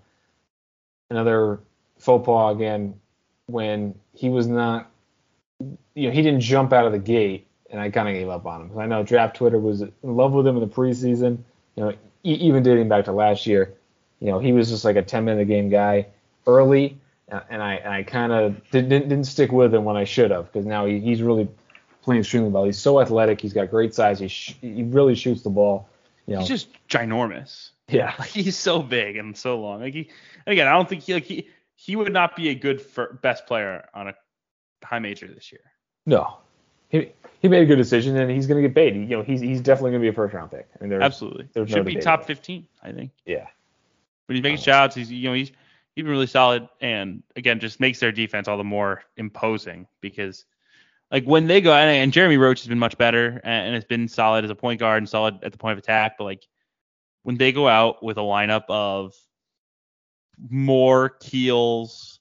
another 1.10 1.60
faux 2.00 2.26
pas 2.26 2.56
again 2.56 2.96
when 3.48 3.96
he 4.14 4.30
was 4.30 4.48
not. 4.48 4.90
You 5.94 6.08
know, 6.08 6.12
he 6.12 6.22
didn't 6.22 6.42
jump 6.42 6.74
out 6.74 6.86
of 6.86 6.92
the 6.92 7.00
gate, 7.00 7.48
and 7.70 7.80
I 7.80 7.90
kind 7.90 8.08
of 8.08 8.16
gave 8.16 8.30
up 8.30 8.46
on 8.46 8.62
him. 8.62 8.78
I 8.78 8.86
know 8.86 9.04
Draft 9.04 9.36
Twitter 9.36 9.60
was 9.60 9.82
in 9.82 9.92
love 10.04 10.32
with 10.32 10.48
him 10.48 10.56
in 10.58 10.62
the 10.62 10.74
preseason. 10.74 11.40
You 11.76 11.84
know, 11.84 11.94
even 12.24 12.64
dating 12.64 12.90
back 12.90 13.06
to 13.06 13.12
last 13.12 13.46
year. 13.46 13.74
You 14.20 14.28
know, 14.28 14.40
he 14.40 14.54
was 14.54 14.70
just 14.70 14.86
like 14.86 14.98
a 14.98 15.02
10 15.02 15.26
minute 15.26 15.48
game 15.48 15.70
guy 15.70 16.06
early 16.46 17.00
and 17.32 17.64
I 17.64 17.76
and 17.76 17.94
I 17.94 18.04
kind 18.04 18.32
of 18.32 18.70
didn't 18.72 19.10
didn't 19.10 19.24
stick 19.24 19.52
with 19.52 19.74
him 19.74 19.84
when 19.84 19.96
I 19.96 20.04
should 20.04 20.32
have 20.32 20.52
because 20.52 20.66
now 20.66 20.86
he, 20.86 21.00
he's 21.00 21.22
really 21.22 21.48
playing 22.02 22.22
extremely 22.22 22.50
well. 22.50 22.64
He's 22.64 22.78
so 22.78 23.00
athletic. 23.00 23.42
He's 23.42 23.54
got 23.54 23.70
great 23.70 23.94
size. 23.94 24.20
He 24.20 24.28
sh- 24.28 24.58
he 24.62 24.84
really 24.84 25.16
shoots 25.16 25.42
the 25.42 25.50
ball. 25.50 25.90
You 26.28 26.36
know. 26.36 26.40
He's 26.40 26.50
just 26.50 26.70
ginormous. 26.88 27.72
Yeah, 27.88 28.14
like 28.20 28.30
he's 28.30 28.58
so 28.58 28.82
big 28.82 29.18
and 29.18 29.38
so 29.38 29.60
long. 29.60 29.82
Like 29.82 29.94
he 29.94 30.10
again, 30.48 30.68
I 30.68 30.72
don't 30.72 30.88
think 30.88 31.04
he 31.04 31.14
like 31.14 31.26
he 31.26 31.50
he 31.76 31.96
would 31.96 32.14
not 32.14 32.36
be 32.36 32.50
a 32.50 32.56
good 32.56 32.84
best 33.22 33.48
player 33.48 33.88
on 33.94 34.10
a 34.10 34.14
high 34.84 35.00
major 35.00 35.28
this 35.28 35.52
year. 35.52 35.62
No, 36.06 36.38
he 36.90 37.12
he 37.42 37.48
made 37.48 37.64
a 37.64 37.66
good 37.66 37.78
decision 37.78 38.18
and 38.18 38.30
he's 38.30 38.48
going 38.48 38.62
to 38.62 38.68
get 38.68 38.76
paid. 38.76 38.96
You 38.96 39.18
know, 39.18 39.24
he's 39.24 39.42
he's 39.42 39.62
definitely 39.62 39.92
going 39.92 40.02
to 40.02 40.06
be 40.06 40.10
a 40.10 40.14
first 40.14 40.34
round 40.34 40.52
pick. 40.52 40.68
I 40.76 40.84
mean, 40.84 40.90
there's, 40.90 41.02
absolutely 41.02 41.50
there's 41.54 41.70
should 41.70 41.78
no 41.78 41.84
be 41.84 41.96
top 41.96 42.26
15, 42.26 42.68
I 42.84 42.92
think. 42.92 43.12
Yeah. 43.26 43.48
But 44.28 44.36
he's 44.36 44.44
making 44.44 44.60
um, 44.60 44.64
shots. 44.64 44.96
He's 44.96 45.12
you 45.12 45.28
know 45.28 45.34
he's 45.34 45.52
he's 45.96 46.04
been 46.04 46.12
really 46.12 46.28
solid, 46.28 46.70
and 46.80 47.24
again, 47.36 47.60
just 47.60 47.80
makes 47.80 48.00
their 48.00 48.12
defense 48.12 48.48
all 48.48 48.58
the 48.58 48.64
more 48.64 49.04
imposing 49.18 49.88
because, 50.00 50.46
like, 51.12 51.26
when 51.26 51.48
they 51.48 51.62
go 51.62 51.74
and, 51.74 51.90
and 51.90 52.14
Jeremy 52.14 52.38
Roach 52.38 52.62
has 52.62 52.68
been 52.68 52.80
much 52.80 52.98
better 52.98 53.42
and, 53.44 53.76
has 53.76 53.86
been 53.86 54.08
solid 54.08 54.46
as 54.46 54.50
a 54.50 54.56
point 54.56 54.80
guard 54.80 55.00
and 55.00 55.10
solid 55.10 55.44
at 55.44 55.52
the 55.52 55.58
point 55.58 55.74
of 55.74 55.80
attack, 55.80 56.18
but 56.18 56.24
like 56.24 56.48
when 57.24 57.38
they 57.38 57.52
go 57.52 57.68
out 57.68 58.04
with 58.04 58.18
a 58.18 58.22
lineup 58.22 58.64
of 58.70 59.14
Moore, 60.50 61.10
Keels, 61.10 62.20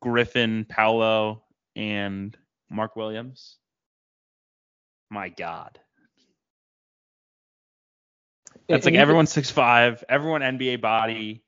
Griffin, 0.00 0.64
Paolo, 0.68 1.42
and 1.76 2.36
Mark 2.70 2.96
Williams, 2.96 3.56
my 5.10 5.28
God. 5.28 5.78
That's 8.68 8.86
like 8.86 8.94
everyone 8.94 9.26
six 9.26 9.50
five, 9.50 10.02
everyone 10.08 10.40
NBA 10.40 10.80
body, 10.80 11.42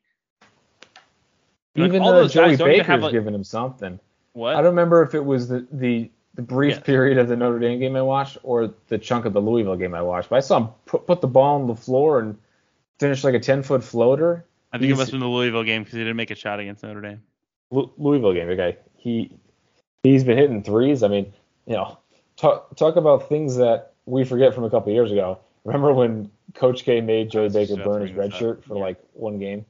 even 1.74 2.02
though 2.02 2.28
Joey 2.28 2.56
Baker's 2.56 3.02
like, 3.02 3.12
giving 3.12 3.34
him 3.34 3.44
something. 3.44 3.98
What? 4.34 4.54
I 4.54 4.58
don't 4.58 4.66
remember 4.66 5.02
if 5.02 5.14
it 5.14 5.24
was 5.24 5.48
the 5.48 5.66
the, 5.72 6.10
the 6.36 6.42
brief 6.42 6.84
period 6.84 7.18
of 7.18 7.28
the 7.28 7.36
Notre 7.36 7.58
Dame 7.58 7.80
game 7.80 7.96
I 7.96 8.02
watched 8.02 8.38
or 8.42 8.72
the 8.88 8.98
chunk 8.98 9.24
of 9.24 9.32
the 9.32 9.40
Louisville 9.40 9.76
game 9.76 9.94
I 9.94 10.02
watched. 10.02 10.28
But 10.28 10.36
I 10.36 10.40
saw 10.40 10.58
him 10.58 10.68
put, 10.84 11.06
put 11.06 11.20
the 11.20 11.26
ball 11.26 11.60
on 11.60 11.66
the 11.66 11.74
floor 11.74 12.20
and 12.20 12.38
finish 13.00 13.24
like 13.24 13.34
a 13.34 13.40
ten 13.40 13.62
foot 13.62 13.82
floater. 13.82 14.44
I 14.72 14.78
think 14.78 14.90
He's, 14.90 14.92
it 14.92 15.00
must 15.00 15.10
have 15.10 15.20
been 15.20 15.28
the 15.28 15.34
Louisville 15.34 15.64
game 15.64 15.82
because 15.82 15.94
he 15.94 16.00
didn't 16.00 16.16
make 16.16 16.30
a 16.30 16.34
shot 16.34 16.60
against 16.60 16.82
Notre 16.82 17.00
Dame. 17.00 17.22
Louisville 17.70 18.34
game, 18.34 18.48
okay. 18.50 18.76
He 18.96 19.32
he's 20.02 20.24
been 20.24 20.38
hitting 20.38 20.62
threes. 20.62 21.02
I 21.02 21.08
mean, 21.08 21.32
you 21.66 21.74
know, 21.74 21.98
talk 22.36 22.76
talk 22.76 22.96
about 22.96 23.28
things 23.28 23.56
that 23.56 23.94
we 24.04 24.24
forget 24.24 24.54
from 24.54 24.64
a 24.64 24.70
couple 24.70 24.92
years 24.92 25.10
ago. 25.10 25.40
Remember 25.64 25.92
when 25.92 26.30
Coach 26.54 26.84
K 26.84 27.00
made 27.00 27.30
Joey 27.30 27.48
Baker 27.48 27.76
burn 27.76 28.02
his 28.02 28.12
red 28.12 28.32
shirt 28.34 28.64
for 28.64 28.76
yeah. 28.76 28.82
like 28.82 28.98
one 29.14 29.38
game? 29.38 29.64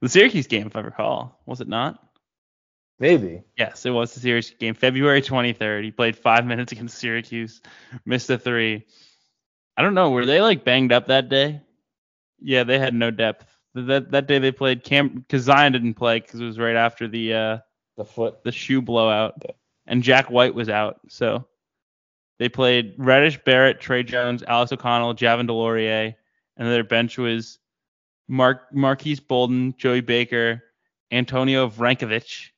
The 0.00 0.08
Syracuse 0.08 0.46
game, 0.46 0.66
if 0.66 0.74
I 0.74 0.80
recall, 0.80 1.38
was 1.44 1.60
it 1.60 1.68
not? 1.68 2.02
Maybe. 2.98 3.42
Yes, 3.56 3.84
it 3.84 3.90
was 3.90 4.14
the 4.14 4.20
Syracuse 4.20 4.54
game, 4.58 4.74
February 4.74 5.22
23rd. 5.22 5.84
He 5.84 5.90
played 5.90 6.16
five 6.16 6.46
minutes 6.46 6.72
against 6.72 6.98
Syracuse, 6.98 7.60
missed 8.04 8.30
a 8.30 8.38
three. 8.38 8.86
I 9.76 9.82
don't 9.82 9.94
know, 9.94 10.10
were 10.10 10.26
they 10.26 10.40
like 10.40 10.64
banged 10.64 10.92
up 10.92 11.06
that 11.06 11.28
day? 11.28 11.62
Yeah, 12.40 12.64
they 12.64 12.78
had 12.78 12.94
no 12.94 13.10
depth. 13.10 13.46
That 13.74 14.10
that 14.10 14.26
day 14.26 14.38
they 14.38 14.52
played 14.52 14.84
Cam 14.84 15.08
because 15.08 15.44
Zion 15.44 15.72
didn't 15.72 15.94
play 15.94 16.20
because 16.20 16.40
it 16.40 16.44
was 16.44 16.58
right 16.58 16.76
after 16.76 17.08
the 17.08 17.32
uh 17.32 17.58
the 17.96 18.04
foot 18.04 18.44
the 18.44 18.52
shoe 18.52 18.82
blowout, 18.82 19.34
yeah. 19.44 19.52
and 19.86 20.02
Jack 20.02 20.30
White 20.30 20.54
was 20.54 20.68
out. 20.68 21.00
So 21.08 21.46
they 22.38 22.50
played 22.50 22.94
Reddish, 22.98 23.42
Barrett, 23.44 23.80
Tre 23.80 24.02
Jones, 24.02 24.42
Alex 24.42 24.72
O'Connell, 24.72 25.14
Javin 25.14 25.48
DeLaurier, 25.48 26.14
and 26.56 26.68
their 26.68 26.84
bench 26.84 27.16
was 27.16 27.58
Mark 28.28 28.74
Marques 28.74 29.20
Bolden, 29.20 29.74
Joey 29.78 30.00
Baker, 30.00 30.62
Antonio 31.10 31.68
Vrankovic. 31.68 32.51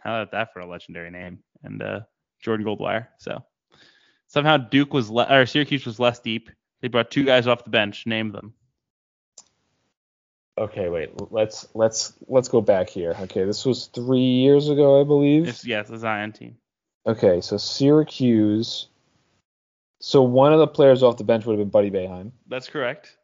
How 0.00 0.22
about 0.22 0.32
that 0.32 0.52
for 0.52 0.60
a 0.60 0.66
legendary 0.66 1.10
name? 1.10 1.40
And 1.62 1.82
uh, 1.82 2.00
Jordan 2.40 2.66
Goldwire. 2.66 3.08
So 3.18 3.44
somehow 4.28 4.56
Duke 4.56 4.92
was 4.92 5.10
le- 5.10 5.26
or 5.30 5.46
Syracuse 5.46 5.84
was 5.86 5.98
less 6.00 6.18
deep 6.18 6.50
They 6.80 6.88
brought 6.88 7.10
two 7.10 7.24
guys 7.24 7.46
off 7.46 7.64
the 7.64 7.70
bench. 7.70 8.06
Name 8.06 8.32
them. 8.32 8.54
Okay, 10.58 10.88
wait. 10.88 11.10
Let's 11.30 11.66
let's 11.74 12.12
let's 12.26 12.48
go 12.48 12.60
back 12.60 12.90
here. 12.90 13.14
Okay, 13.20 13.44
this 13.44 13.64
was 13.64 13.86
three 13.86 14.18
years 14.18 14.68
ago, 14.68 15.00
I 15.00 15.04
believe. 15.04 15.48
It's, 15.48 15.64
it's 15.66 15.90
the 15.90 15.98
Zion 15.98 16.32
team. 16.32 16.56
Okay, 17.06 17.40
so 17.40 17.56
Syracuse. 17.56 18.88
So 20.00 20.22
one 20.22 20.52
of 20.52 20.58
the 20.58 20.66
players 20.66 21.02
off 21.02 21.16
the 21.18 21.24
bench 21.24 21.44
would 21.44 21.58
have 21.58 21.60
been 21.60 21.70
Buddy 21.70 21.90
Boeheim. 21.90 22.32
That's 22.46 22.68
correct. 22.68 23.16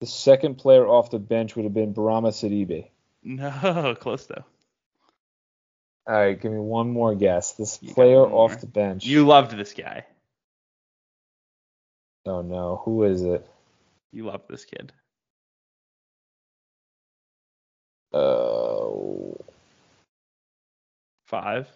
The 0.00 0.06
second 0.06 0.56
player 0.56 0.86
off 0.86 1.10
the 1.10 1.18
bench 1.18 1.56
would 1.56 1.64
have 1.64 1.74
been 1.74 1.94
Bourama 1.94 2.28
Sidibe. 2.30 2.88
No, 3.22 3.94
close 4.00 4.24
though. 4.24 4.44
All 6.10 6.16
right, 6.16 6.40
give 6.40 6.50
me 6.50 6.58
one 6.58 6.90
more 6.90 7.14
guess. 7.14 7.52
This 7.52 7.78
You 7.80 7.94
player 7.94 8.16
more. 8.16 8.50
off 8.50 8.60
the 8.60 8.66
bench. 8.66 9.04
You 9.06 9.24
loved 9.24 9.56
this 9.56 9.72
guy. 9.72 10.06
Oh 12.26 12.42
no, 12.42 12.82
who 12.84 13.04
is 13.04 13.22
it? 13.22 13.46
You 14.12 14.26
loved 14.26 14.48
this 14.48 14.64
kid. 14.64 14.92
Oh 18.12 19.36
Five, 21.26 21.68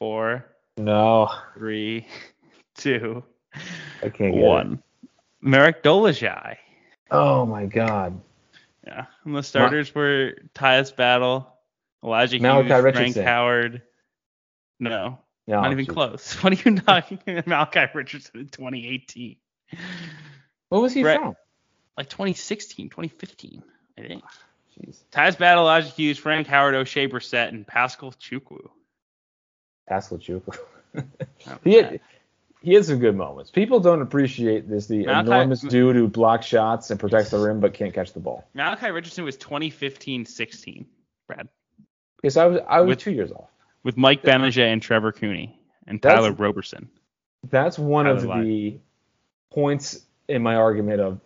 four, 0.00 0.46
no, 0.78 1.30
three, 1.52 2.06
two, 2.78 3.22
I 4.02 4.08
can't 4.08 4.32
get 4.34 4.42
one. 4.42 4.82
Marek 5.42 5.82
Dolezaj. 5.82 6.56
Oh 7.10 7.44
my 7.44 7.66
God, 7.66 8.18
Yeah. 8.86 9.04
And 9.26 9.36
the 9.36 9.42
starters 9.42 9.94
were 9.94 10.36
Tyus 10.54 10.96
Battle, 10.96 11.54
Elijah 12.04 12.40
Malachi 12.40 12.68
Hughes, 12.68 12.82
Richardson. 12.82 13.12
Frank 13.12 13.26
Howard. 13.28 13.82
No, 14.80 15.18
no, 15.46 15.60
not 15.60 15.72
even 15.72 15.84
geez. 15.84 15.94
close. 15.94 16.34
What 16.42 16.52
are 16.52 16.70
you 16.70 16.78
talking 16.78 17.18
Malachi 17.46 17.86
Richardson 17.94 18.40
in 18.40 18.48
2018? 18.48 19.36
What 20.68 20.82
was 20.82 20.92
he 20.92 21.02
Brett- 21.02 21.20
from? 21.20 21.36
Like 21.96 22.08
2016, 22.08 22.88
2015, 22.88 23.62
I 23.98 24.00
think. 24.02 24.24
Jeez, 24.78 25.02
Tyus 25.12 25.36
Battle, 25.38 25.64
Elijah 25.64 25.88
Hughes, 25.88 26.16
Frank 26.18 26.46
Howard, 26.46 26.74
Oshae 26.74 27.10
Brissett, 27.10 27.48
and 27.48 27.66
Pascal 27.66 28.12
Chukwu. 28.12 28.70
Pascal 29.88 30.18
Chukwu. 30.18 30.56
He 31.64 31.74
had 31.74 32.00
he 32.60 32.74
had 32.74 32.84
some 32.84 32.98
good 32.98 33.16
moments. 33.16 33.50
People 33.50 33.80
don't 33.80 34.02
appreciate 34.02 34.68
this 34.68 34.86
the 34.86 35.04
Malachi- 35.06 35.26
enormous 35.26 35.60
dude 35.62 35.96
who 35.96 36.06
blocks 36.06 36.46
shots 36.46 36.90
and 36.90 37.00
protects 37.00 37.30
the 37.30 37.38
rim 37.38 37.60
but 37.60 37.74
can't 37.74 37.92
catch 37.94 38.12
the 38.12 38.20
ball. 38.20 38.44
Malachi 38.54 38.90
Richardson 38.90 39.24
was 39.24 39.36
2015-16, 39.38 40.84
Brad, 41.26 41.48
Because 42.22 42.36
I 42.36 42.46
was 42.46 42.60
I 42.68 42.80
was 42.80 42.88
With- 42.88 42.98
two 43.00 43.12
years 43.12 43.32
off. 43.32 43.48
with 43.82 43.96
Mike 43.96 44.22
Gbinije 44.22 44.62
and 44.72 44.80
Trevor 44.80 45.12
Cooney 45.12 45.58
and 45.86 46.00
That's- 46.00 46.20
Tyler 46.22 46.32
Roberson. 46.32 46.88
That's 47.50 47.78
one 47.78 48.06
of 48.06 48.22
Tyler 48.22 48.42
the 48.44 48.78
points 49.50 50.06
in 50.28 50.42
my 50.42 50.54
argument 50.54 51.00
of 51.00 51.20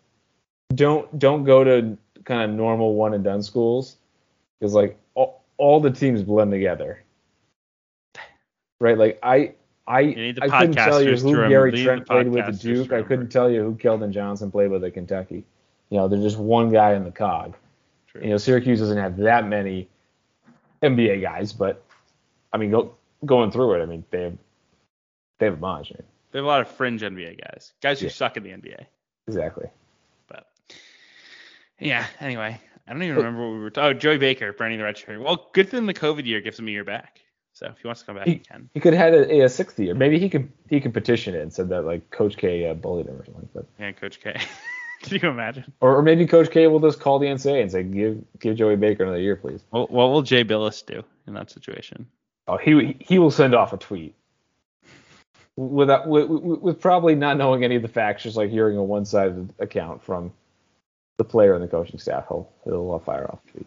don't 0.74 1.18
don't 1.18 1.44
go 1.44 1.62
to 1.62 1.98
kind 2.24 2.50
of 2.50 2.56
normal 2.56 2.94
one 2.94 3.12
and 3.14 3.22
done 3.22 3.42
schools 3.42 3.96
because 4.58 4.72
like 4.74 4.98
all, 5.14 5.44
all 5.58 5.78
the 5.80 5.90
teams 5.90 6.22
blend 6.22 6.50
together. 6.50 7.02
Right? 8.80 8.96
Like 8.98 9.18
I 9.22 9.54
I 9.86 10.34
I 10.40 10.48
couldn't 10.60 10.74
tell 10.74 11.02
you 11.02 11.16
who 11.16 11.48
Gary 11.48 11.82
Trent 11.82 12.06
played 12.06 12.28
with 12.28 12.44
at 12.44 12.58
Duke. 12.58 12.92
I 12.92 13.02
couldn't 13.02 13.28
tell 13.28 13.50
you 13.50 13.62
who 13.62 13.74
Keldon 13.76 14.10
Johnson 14.10 14.50
played 14.50 14.70
with 14.70 14.82
at 14.84 14.94
Kentucky. 14.94 15.44
You 15.90 15.98
know, 15.98 16.08
there's 16.08 16.22
just 16.22 16.38
one 16.38 16.70
guy 16.70 16.94
in 16.94 17.04
the 17.04 17.12
cog. 17.12 17.54
True. 18.08 18.22
You 18.22 18.30
know, 18.30 18.36
Syracuse 18.38 18.80
doesn't 18.80 18.98
have 18.98 19.16
that 19.18 19.46
many 19.46 19.88
NBA 20.82 21.20
guys, 21.22 21.52
but 21.52 21.82
I 22.52 22.58
mean, 22.58 22.70
go, 22.70 22.94
going 23.24 23.50
through 23.50 23.74
it, 23.74 23.82
I 23.82 23.86
mean, 23.86 24.04
they 24.10 24.22
have 24.22 24.36
they 25.38 25.46
have 25.46 25.54
a 25.54 25.58
bunch. 25.58 25.90
Mean, 25.90 26.02
They 26.32 26.38
have 26.38 26.44
a 26.44 26.48
lot 26.48 26.60
of 26.60 26.68
fringe 26.68 27.02
NBA 27.02 27.40
guys, 27.42 27.72
guys 27.82 28.00
who 28.00 28.06
Yeah. 28.06 28.12
suck 28.12 28.36
in 28.36 28.42
the 28.42 28.50
NBA. 28.50 28.86
exactly. 29.26 29.66
But 30.28 30.46
yeah, 31.80 32.06
anyway, 32.20 32.60
I 32.86 32.92
don't 32.92 33.02
even 33.02 33.16
remember 33.16 33.46
what 33.48 33.54
we 33.54 33.60
were. 33.60 33.70
T- 33.70 33.80
oh, 33.80 33.92
Joey 33.92 34.18
Baker, 34.18 34.52
Bernie 34.52 34.76
the 34.76 34.84
red 34.84 34.96
shirt. 34.96 35.20
Well, 35.20 35.50
good 35.52 35.68
thing 35.68 35.86
the 35.86 35.94
COVID 35.94 36.24
year 36.24 36.40
gives 36.40 36.58
him 36.58 36.68
a 36.68 36.70
year 36.70 36.84
back. 36.84 37.20
So 37.52 37.66
if 37.68 37.78
he 37.78 37.88
wants 37.88 38.02
to 38.02 38.06
come 38.06 38.16
back, 38.16 38.26
he 38.26 38.36
can. 38.38 38.68
He 38.74 38.80
could 38.80 38.92
have 38.92 39.14
had 39.14 39.30
a, 39.30 39.40
a 39.44 39.48
sixth 39.48 39.78
year. 39.78 39.94
Maybe 39.94 40.18
he 40.18 40.28
could 40.28 40.52
he 40.68 40.78
could 40.80 40.92
petition 40.92 41.34
it 41.34 41.40
and 41.40 41.50
said 41.52 41.70
that 41.70 41.82
like 41.86 42.10
Coach 42.10 42.36
K 42.36 42.68
uh, 42.68 42.74
bullied 42.74 43.06
him 43.06 43.16
or 43.16 43.24
something. 43.24 43.48
But 43.54 43.64
Yeah, 43.78 43.92
Coach 43.92 44.20
K. 44.20 44.36
Can 45.02 45.20
you 45.22 45.28
imagine? 45.28 45.72
or, 45.80 45.96
or 45.96 46.02
maybe 46.02 46.26
Coach 46.26 46.50
K 46.50 46.66
will 46.66 46.80
just 46.80 47.00
call 47.00 47.18
the 47.18 47.26
NCAA 47.26 47.62
and 47.62 47.70
say 47.70 47.82
give 47.82 48.24
give 48.40 48.56
Joey 48.56 48.76
Baker 48.76 49.04
another 49.04 49.20
year, 49.20 49.36
please. 49.36 49.60
What, 49.70 49.90
what 49.90 50.10
will 50.10 50.22
Jay 50.22 50.44
Bilas 50.44 50.84
do 50.84 51.02
in 51.26 51.34
that 51.34 51.50
situation? 51.50 52.06
Oh, 52.48 52.56
he 52.56 52.96
he 53.00 53.18
will 53.18 53.30
send 53.30 53.54
off 53.54 53.72
a 53.72 53.76
tweet 53.76 54.14
without 55.56 56.06
with, 56.08 56.28
with, 56.28 56.60
with 56.60 56.80
probably 56.80 57.14
not 57.14 57.36
knowing 57.36 57.64
any 57.64 57.76
of 57.76 57.82
the 57.82 57.88
facts, 57.88 58.22
just 58.22 58.36
like 58.36 58.50
hearing 58.50 58.76
a 58.76 58.82
one-sided 58.84 59.52
account 59.58 60.02
from 60.02 60.32
the 61.18 61.24
player 61.24 61.54
and 61.54 61.62
the 61.62 61.68
coaching 61.68 61.98
staff. 61.98 62.26
He'll 62.28 62.48
he'll 62.64 62.94
uh, 62.94 62.98
fire 62.98 63.30
off 63.30 63.40
a 63.48 63.52
tweet. 63.52 63.66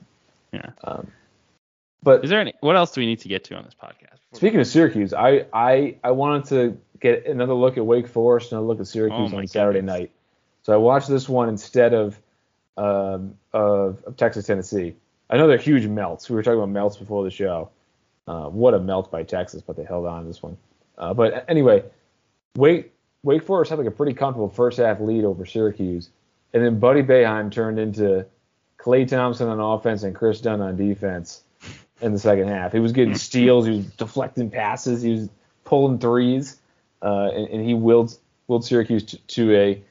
Yeah. 0.53 0.69
Um, 0.83 1.11
but 2.01 2.23
Is 2.23 2.29
there 2.29 2.39
any? 2.39 2.53
What 2.61 2.75
else 2.75 2.91
do 2.91 3.01
we 3.01 3.05
need 3.05 3.19
to 3.19 3.27
get 3.27 3.43
to 3.45 3.55
on 3.55 3.63
this 3.63 3.75
podcast? 3.75 4.19
Speaking 4.33 4.59
of 4.59 4.67
Syracuse, 4.67 5.13
I, 5.13 5.45
I 5.51 5.95
I 6.03 6.11
wanted 6.11 6.45
to 6.45 6.77
get 6.99 7.25
another 7.25 7.53
look 7.53 7.77
at 7.77 7.85
Wake 7.85 8.07
Forest 8.07 8.51
and 8.51 8.59
a 8.59 8.63
look 8.63 8.79
at 8.79 8.87
Syracuse 8.87 9.33
Oh 9.33 9.37
on 9.37 9.47
Saturday 9.47 9.79
goodness. 9.79 9.99
night. 9.99 10.11
So 10.63 10.73
I 10.73 10.77
watched 10.77 11.07
this 11.07 11.27
one 11.29 11.49
instead 11.49 11.93
of 11.93 12.19
um, 12.77 13.35
of, 13.53 14.03
of 14.05 14.15
Texas 14.17 14.45
Tennessee. 14.45 14.95
I 15.29 15.37
know 15.37 15.47
they're 15.47 15.57
huge 15.57 15.85
melts. 15.85 16.29
We 16.29 16.35
were 16.35 16.43
talking 16.43 16.57
about 16.57 16.69
melts 16.69 16.97
before 16.97 17.23
the 17.23 17.31
show. 17.31 17.69
Uh, 18.27 18.47
what 18.47 18.73
a 18.73 18.79
melt 18.79 19.11
by 19.11 19.23
Texas, 19.23 19.61
but 19.61 19.75
they 19.75 19.83
held 19.83 20.05
on 20.05 20.21
to 20.21 20.27
this 20.27 20.41
one. 20.41 20.57
Uh, 20.97 21.13
but 21.13 21.45
anyway, 21.47 21.83
Wake 22.55 22.91
Wake 23.23 23.43
Forest 23.43 23.69
had 23.69 23.79
like 23.79 23.87
a 23.87 23.91
pretty 23.91 24.13
comfortable 24.13 24.49
first 24.49 24.77
half 24.77 24.99
lead 24.99 25.23
over 25.23 25.45
Syracuse, 25.45 26.09
and 26.53 26.63
then 26.63 26.79
Buddy 26.79 27.03
Boeheim 27.03 27.51
turned 27.51 27.79
into 27.79 28.25
Klay 28.77 29.07
Thompson 29.07 29.47
on 29.47 29.59
offense 29.59 30.03
and 30.03 30.15
Kris 30.15 30.41
Dunn 30.41 30.61
on 30.61 30.77
defense 30.77 31.43
in 32.01 32.13
the 32.13 32.19
second 32.19 32.47
half. 32.47 32.71
He 32.71 32.79
was 32.79 32.91
getting 32.91 33.15
steals, 33.15 33.65
he 33.65 33.77
was 33.77 33.85
deflecting 33.85 34.49
passes, 34.49 35.01
he 35.01 35.11
was 35.11 35.29
pulling 35.65 35.99
threes, 35.99 36.57
uh, 37.01 37.29
and, 37.33 37.47
and 37.49 37.65
he 37.65 37.73
willed 37.73 38.17
willed 38.47 38.65
Syracuse 38.65 39.03
to, 39.05 39.17
to 39.17 39.55
a. 39.55 39.83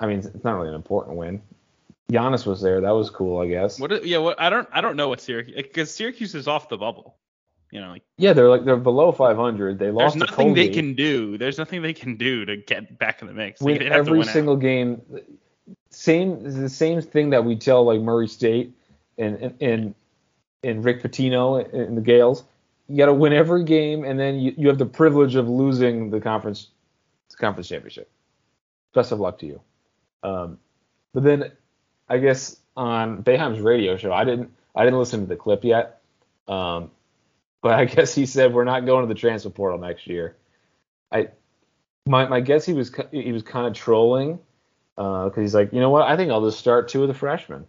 I 0.00 0.06
mean, 0.06 0.18
it's 0.18 0.44
not 0.44 0.56
really 0.56 0.68
an 0.68 0.74
important 0.74 1.16
win. 1.16 1.42
Giannis 2.10 2.46
was 2.46 2.62
there. 2.62 2.80
That 2.80 2.90
was 2.90 3.10
cool, 3.10 3.40
I 3.40 3.48
guess. 3.48 3.78
What? 3.78 4.04
Yeah. 4.04 4.18
What? 4.18 4.40
I 4.40 4.48
don't. 4.48 4.68
I 4.72 4.80
don't 4.80 4.96
know 4.96 5.08
what 5.08 5.20
Syracuse 5.20 5.56
because 5.56 5.94
Syracuse 5.94 6.34
is 6.34 6.48
off 6.48 6.68
the 6.68 6.78
bubble. 6.78 7.16
You 7.70 7.82
know, 7.82 7.90
like 7.90 8.02
Yeah, 8.16 8.32
they're 8.32 8.48
like 8.48 8.64
they're 8.64 8.76
below 8.76 9.12
500. 9.12 9.78
They 9.78 9.86
there's 9.86 9.94
lost 9.94 10.14
to 10.14 10.20
nothing 10.20 10.54
they 10.54 10.70
can 10.70 10.94
do. 10.94 11.36
There's 11.36 11.58
nothing 11.58 11.82
they 11.82 11.92
can 11.92 12.16
do 12.16 12.46
to 12.46 12.56
get 12.56 12.98
back 12.98 13.20
in 13.20 13.28
the 13.28 13.34
mix. 13.34 13.60
Like, 13.60 13.66
win 13.66 13.78
they'd 13.78 13.92
have 13.92 14.06
to 14.06 14.10
every 14.10 14.18
win 14.20 14.28
out. 14.28 14.32
single 14.32 14.56
game. 14.56 15.02
Same 15.90 16.42
the 16.42 16.70
same 16.70 17.02
thing 17.02 17.30
that 17.30 17.44
we 17.44 17.56
tell 17.56 17.84
like 17.84 18.00
Murray 18.00 18.28
State 18.28 18.72
and 19.18 19.36
and 19.36 19.62
and, 19.62 19.94
and 20.64 20.84
Rick 20.84 21.02
Pitino 21.02 21.72
and 21.74 21.96
the 21.96 22.00
Gaels. 22.00 22.44
You 22.88 22.96
got 22.96 23.06
to 23.06 23.14
win 23.14 23.34
every 23.34 23.64
game, 23.64 24.04
and 24.04 24.18
then 24.18 24.40
you, 24.40 24.54
you 24.56 24.68
have 24.68 24.78
the 24.78 24.86
privilege 24.86 25.34
of 25.34 25.46
losing 25.46 26.08
the 26.08 26.20
conference 26.20 26.68
conference 27.38 27.68
championship. 27.68 28.10
Best 28.94 29.12
of 29.12 29.20
luck 29.20 29.38
to 29.40 29.46
you. 29.46 29.60
Um, 30.22 30.58
but 31.12 31.22
then 31.22 31.52
I 32.08 32.18
guess 32.18 32.56
on 32.76 33.22
Boeheim's 33.22 33.60
radio 33.60 33.96
show, 33.96 34.12
I 34.12 34.24
didn't 34.24 34.52
I 34.74 34.84
didn't 34.84 34.98
listen 34.98 35.20
to 35.20 35.26
the 35.26 35.36
clip 35.36 35.64
yet. 35.64 36.00
Um, 36.46 36.90
but 37.62 37.72
I 37.72 37.84
guess 37.86 38.14
he 38.14 38.26
said 38.26 38.52
we're 38.52 38.64
not 38.64 38.86
going 38.86 39.06
to 39.06 39.12
the 39.12 39.18
transfer 39.18 39.50
portal 39.50 39.78
next 39.78 40.06
year. 40.06 40.36
I 41.10 41.28
my 42.06 42.26
my 42.26 42.40
guess 42.40 42.64
he 42.64 42.72
was 42.72 42.92
he 43.12 43.32
was 43.32 43.42
kind 43.42 43.66
of 43.66 43.74
trolling 43.74 44.38
because 44.96 45.36
he's 45.36 45.54
like, 45.54 45.72
you 45.72 45.80
know 45.80 45.90
what? 45.90 46.02
I 46.02 46.16
think 46.16 46.30
I'll 46.30 46.44
just 46.44 46.58
start 46.58 46.88
two 46.88 47.02
of 47.02 47.08
the 47.08 47.14
freshmen, 47.14 47.66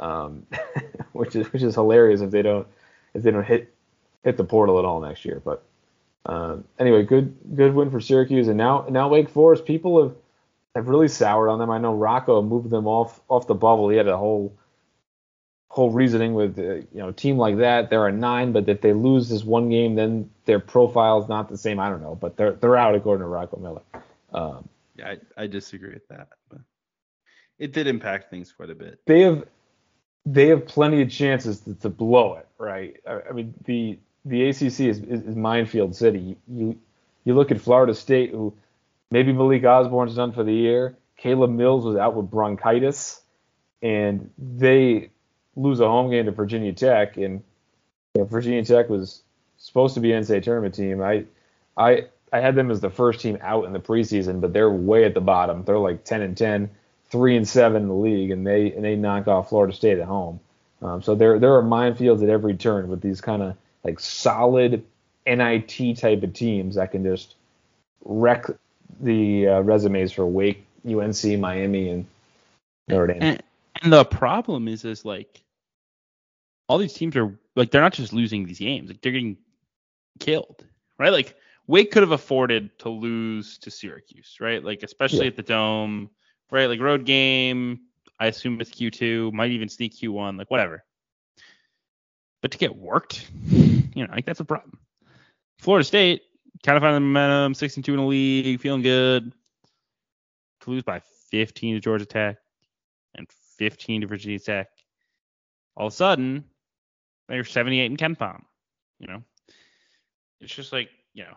um, 0.00 0.46
which 1.12 1.36
is 1.36 1.52
which 1.52 1.62
is 1.62 1.74
hilarious 1.74 2.20
if 2.20 2.30
they 2.30 2.42
don't 2.42 2.66
if 3.14 3.22
they 3.22 3.30
don't 3.30 3.44
hit 3.44 3.74
hit 4.24 4.36
the 4.36 4.44
portal 4.44 4.78
at 4.78 4.84
all 4.84 5.00
next 5.00 5.24
year. 5.24 5.40
But 5.44 5.62
um, 6.26 6.64
anyway, 6.78 7.04
good 7.04 7.36
good 7.54 7.74
win 7.74 7.90
for 7.90 8.00
Syracuse, 8.00 8.48
and 8.48 8.58
now 8.58 8.86
now 8.90 9.08
Wake 9.08 9.28
Forest 9.28 9.64
people 9.64 10.02
have 10.02 10.14
have 10.74 10.88
really 10.88 11.08
soured 11.08 11.48
on 11.48 11.58
them. 11.58 11.70
I 11.70 11.78
know 11.78 11.94
Rocco 11.94 12.42
moved 12.42 12.70
them 12.70 12.86
off 12.86 13.20
off 13.28 13.46
the 13.46 13.54
bubble. 13.54 13.88
He 13.88 13.96
had 13.96 14.08
a 14.08 14.16
whole 14.16 14.56
whole 15.68 15.90
reasoning 15.90 16.34
with 16.34 16.58
uh, 16.58 16.74
you 16.74 16.88
know 16.94 17.08
a 17.08 17.12
team 17.12 17.36
like 17.36 17.58
that. 17.58 17.90
They're 17.90 18.06
a 18.06 18.12
nine, 18.12 18.52
but 18.52 18.68
if 18.68 18.80
they 18.80 18.92
lose 18.92 19.28
this 19.28 19.44
one 19.44 19.70
game, 19.70 19.94
then 19.94 20.30
their 20.44 20.60
profile 20.60 21.22
is 21.22 21.28
not 21.28 21.48
the 21.48 21.58
same. 21.58 21.80
I 21.80 21.88
don't 21.88 22.02
know, 22.02 22.14
but 22.14 22.36
they're 22.36 22.52
they're 22.52 22.76
out 22.76 22.94
according 22.94 23.22
to 23.22 23.28
Rocco 23.28 23.58
Miller. 23.58 23.82
Um, 24.32 24.68
Yeah, 24.96 25.14
I, 25.36 25.42
I 25.44 25.46
disagree 25.46 25.92
with 25.92 26.06
that. 26.08 26.28
But 26.48 26.60
it 27.58 27.72
did 27.72 27.86
impact 27.86 28.30
things 28.30 28.52
quite 28.52 28.70
a 28.70 28.74
bit. 28.74 29.00
they 29.06 29.20
have 29.22 29.44
they 30.26 30.48
have 30.48 30.66
plenty 30.66 31.02
of 31.02 31.10
chances 31.10 31.60
to, 31.60 31.74
to 31.74 31.88
blow 31.88 32.34
it, 32.34 32.48
right? 32.58 32.96
I, 33.06 33.20
I 33.30 33.32
mean 33.32 33.54
the 33.64 33.98
the 34.24 34.48
ACC 34.48 34.62
is, 34.62 34.80
is, 34.80 35.00
is 35.00 35.36
minefield 35.36 35.94
city. 35.94 36.36
You 36.48 36.78
you 37.24 37.34
look 37.34 37.50
at 37.50 37.60
Florida 37.60 37.94
State, 37.94 38.30
who 38.30 38.54
maybe 39.14 39.32
Malik 39.32 39.64
Osborne's 39.64 40.16
done 40.16 40.32
for 40.32 40.42
the 40.42 40.52
year. 40.52 40.96
Caleb 41.16 41.50
Mills 41.50 41.84
was 41.84 41.96
out 41.96 42.16
with 42.16 42.28
bronchitis, 42.28 43.20
and 43.80 44.28
they 44.36 45.10
lose 45.54 45.78
a 45.78 45.86
home 45.86 46.10
game 46.10 46.24
to 46.24 46.32
Virginia 46.32 46.72
Tech, 46.72 47.16
and 47.16 47.44
you 48.14 48.22
know, 48.22 48.24
Virginia 48.24 48.64
Tech 48.64 48.88
was 48.88 49.22
supposed 49.56 49.94
to 49.94 50.00
be 50.00 50.12
an 50.12 50.24
NCAA 50.24 50.42
tournament 50.42 50.74
team. 50.74 51.00
I 51.00 51.26
I 51.76 52.06
I 52.32 52.40
had 52.40 52.56
them 52.56 52.72
as 52.72 52.80
the 52.80 52.90
first 52.90 53.20
team 53.20 53.38
out 53.40 53.66
in 53.66 53.72
the 53.72 53.78
preseason, 53.78 54.40
but 54.40 54.52
they're 54.52 54.68
way 54.68 55.04
at 55.04 55.14
the 55.14 55.20
bottom. 55.20 55.62
They're 55.64 55.78
like 55.78 56.02
10 56.02 56.20
and 56.20 56.36
10, 56.36 56.68
3 57.10 57.36
and 57.36 57.46
7 57.46 57.82
in 57.82 57.88
the 57.88 57.94
league, 57.94 58.32
and 58.32 58.44
they 58.44 58.72
and 58.72 58.84
they 58.84 58.96
knock 58.96 59.28
off 59.28 59.50
Florida 59.50 59.72
State 59.72 60.00
at 60.00 60.08
home. 60.08 60.40
Um, 60.82 61.02
so 61.02 61.14
there 61.14 61.38
there 61.38 61.54
are 61.54 61.62
minefields 61.62 62.20
at 62.24 62.30
every 62.30 62.56
turn 62.56 62.88
with 62.88 63.00
these 63.00 63.20
kind 63.20 63.42
of 63.42 63.56
like 63.84 64.00
solid 64.00 64.84
NIT 65.24 65.98
type 65.98 66.24
of 66.24 66.32
teams 66.32 66.74
that 66.74 66.90
can 66.90 67.04
just 67.04 67.36
wreck 68.04 68.46
the 69.00 69.48
uh, 69.48 69.60
resumes 69.60 70.12
for 70.12 70.26
Wake, 70.26 70.66
UNC, 70.86 71.38
Miami, 71.38 71.88
and 71.90 72.06
Notre 72.88 73.06
Dame. 73.06 73.22
And, 73.22 73.42
and 73.82 73.92
the 73.92 74.04
problem 74.04 74.68
is, 74.68 74.84
is 74.84 75.04
like 75.04 75.42
all 76.68 76.78
these 76.78 76.94
teams 76.94 77.16
are 77.16 77.38
like 77.56 77.70
they're 77.70 77.80
not 77.80 77.92
just 77.92 78.12
losing 78.12 78.46
these 78.46 78.58
games, 78.58 78.88
like 78.88 79.00
they're 79.00 79.12
getting 79.12 79.36
killed, 80.20 80.64
right? 80.98 81.12
Like 81.12 81.36
Wake 81.66 81.90
could 81.92 82.02
have 82.02 82.12
afforded 82.12 82.78
to 82.80 82.88
lose 82.88 83.58
to 83.58 83.70
Syracuse, 83.70 84.36
right? 84.40 84.62
Like 84.62 84.82
especially 84.82 85.20
Yeah. 85.20 85.28
at 85.28 85.36
the 85.36 85.42
Dome, 85.42 86.10
right? 86.50 86.66
Like 86.66 86.80
road 86.80 87.04
game, 87.04 87.80
I 88.18 88.26
assume 88.26 88.60
it's 88.60 88.70
Q2, 88.70 89.32
might 89.32 89.50
even 89.50 89.68
sneak 89.68 89.94
Q1, 89.94 90.38
like 90.38 90.50
whatever. 90.50 90.84
But 92.42 92.52
to 92.52 92.58
get 92.58 92.76
worked, 92.76 93.28
you 93.50 94.06
know, 94.06 94.12
like 94.12 94.26
that's 94.26 94.40
a 94.40 94.44
problem. 94.44 94.78
Florida 95.58 95.84
State 95.84 96.22
kind 96.64 96.76
of 96.76 96.82
finding 96.82 96.94
the 96.94 97.00
momentum, 97.00 97.54
62 97.54 97.92
in 97.92 97.98
the 97.98 98.04
league, 98.04 98.60
feeling 98.60 98.82
good. 98.82 99.32
To 100.62 100.70
lose 100.70 100.82
by 100.82 101.02
15 101.30 101.74
to 101.74 101.80
Georgia 101.80 102.06
Tech 102.06 102.38
and 103.14 103.28
15 103.58 104.00
to 104.00 104.06
Virginia 104.06 104.38
Tech. 104.38 104.68
All 105.76 105.88
of 105.88 105.92
a 105.92 105.96
sudden, 105.96 106.44
they're 107.28 107.44
78 107.44 107.90
in 107.90 107.96
KenPom. 107.96 108.42
You 108.98 109.08
know, 109.08 109.22
it's 110.40 110.54
just 110.54 110.72
like 110.72 110.88
you 111.12 111.24
know, 111.24 111.36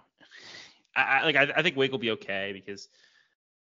I, 0.95 1.01
I 1.01 1.23
like 1.25 1.35
I, 1.35 1.51
I 1.55 1.61
think 1.61 1.75
Wake 1.75 1.91
will 1.91 1.97
be 1.97 2.11
okay 2.11 2.51
because 2.53 2.87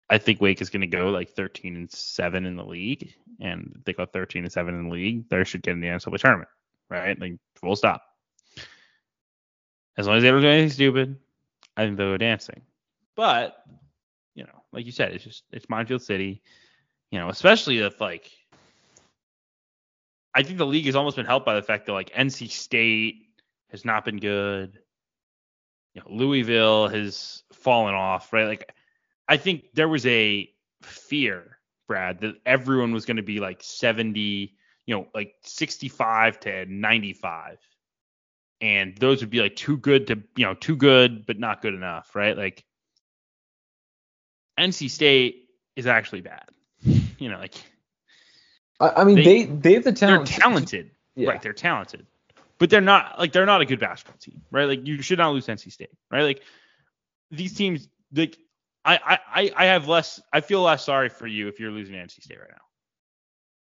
I 0.09 0.17
think 0.17 0.41
Wake 0.41 0.61
is 0.61 0.69
going 0.69 0.81
to 0.81 0.87
go 0.87 1.09
like 1.09 1.29
13 1.31 1.75
and 1.75 1.91
seven 1.91 2.45
in 2.45 2.55
the 2.55 2.65
league, 2.65 3.13
and 3.39 3.81
they 3.85 3.93
go 3.93 4.05
13 4.05 4.43
and 4.43 4.51
seven 4.51 4.75
in 4.75 4.89
the 4.89 4.93
league, 4.93 5.29
they 5.29 5.43
should 5.43 5.63
get 5.63 5.71
in 5.71 5.79
the 5.79 5.87
NCAA 5.87 6.19
tournament, 6.19 6.49
right? 6.89 7.19
Like 7.19 7.37
full 7.55 7.75
stop. 7.75 8.03
As 9.97 10.07
long 10.07 10.17
as 10.17 10.23
they 10.23 10.31
don't 10.31 10.41
do 10.41 10.47
anything 10.47 10.71
stupid, 10.71 11.17
I 11.77 11.85
think 11.85 11.97
they'll 11.97 12.13
go 12.13 12.17
dancing. 12.17 12.61
But 13.15 13.63
you 14.33 14.43
know, 14.43 14.63
like 14.71 14.85
you 14.85 14.91
said, 14.91 15.13
it's 15.13 15.23
just 15.23 15.43
it's 15.51 15.69
Minefield 15.69 16.01
City. 16.01 16.41
You 17.11 17.19
know, 17.19 17.29
especially 17.29 17.79
if 17.79 18.01
like 18.01 18.31
I 20.33 20.43
think 20.43 20.57
the 20.57 20.65
league 20.65 20.85
has 20.85 20.95
almost 20.95 21.15
been 21.15 21.25
helped 21.25 21.45
by 21.45 21.55
the 21.55 21.61
fact 21.61 21.85
that 21.85 21.93
like 21.93 22.11
NC 22.13 22.49
State 22.49 23.27
has 23.69 23.85
not 23.85 24.05
been 24.05 24.19
good. 24.19 24.79
You 25.93 26.01
know, 26.01 26.07
Louisville 26.09 26.89
has 26.89 27.43
fallen 27.53 27.95
off, 27.95 28.33
right? 28.33 28.47
Like 28.47 28.73
I 29.27 29.37
think 29.37 29.73
there 29.73 29.87
was 29.87 30.05
a 30.05 30.49
fear, 30.81 31.57
Brad, 31.87 32.19
that 32.19 32.35
everyone 32.45 32.91
was 32.91 33.05
going 33.05 33.17
to 33.17 33.23
be 33.23 33.39
like 33.39 33.63
70, 33.63 34.53
you 34.85 34.95
know, 34.95 35.07
like 35.13 35.35
65 35.43 36.39
to 36.41 36.65
95. 36.65 37.57
And 38.65 38.97
those 38.97 39.21
would 39.21 39.29
be 39.29 39.41
like 39.41 39.55
too 39.55 39.77
good 39.77 40.07
to, 40.07 40.23
you 40.35 40.43
know, 40.45 40.55
too 40.55 40.75
good 40.75 41.25
but 41.27 41.37
not 41.37 41.61
good 41.61 41.75
enough, 41.75 42.15
right? 42.15 42.35
Like 42.35 42.65
NC 44.59 44.89
State 44.89 45.49
is 45.75 45.87
actually 45.87 46.21
bad. 46.21 46.45
You 47.17 47.29
know, 47.29 47.37
like 47.39 47.55
I, 48.81 48.89
I 48.89 49.03
mean, 49.05 49.15
They- 49.15 49.45
they 49.45 49.73
have 49.75 49.85
the 49.85 49.93
talent. 49.93 50.27
they're 50.27 50.37
talented. 50.39 50.91
Yeah. 51.15 51.29
Right, 51.29 51.41
they're 51.41 51.53
talented. 51.53 52.05
But 52.57 52.69
they're 52.69 52.81
not 52.81 53.17
like 53.17 53.31
they're 53.31 53.45
not 53.45 53.61
a 53.61 53.65
good 53.65 53.79
basketball 53.79 54.17
team, 54.19 54.41
right? 54.51 54.65
Like 54.65 54.85
you 54.85 55.01
should 55.01 55.17
not 55.17 55.31
lose 55.31 55.45
NC 55.47 55.71
State, 55.71 55.91
right? 56.11 56.23
Like 56.23 56.41
these 57.31 57.53
teams 57.53 57.87
like 58.13 58.37
I 58.83 59.17
I 59.29 59.51
I- 59.55 59.65
have 59.67 59.87
less 59.87 60.21
I 60.33 60.41
feel 60.41 60.61
less 60.61 60.83
sorry 60.83 61.07
for 61.07 61.25
you 61.25 61.47
if 61.47 61.57
you're 61.59 61.71
losing 61.71 61.95
NC 61.95 62.21
State 62.21 62.37
right 62.39 62.49
now. 62.51 62.65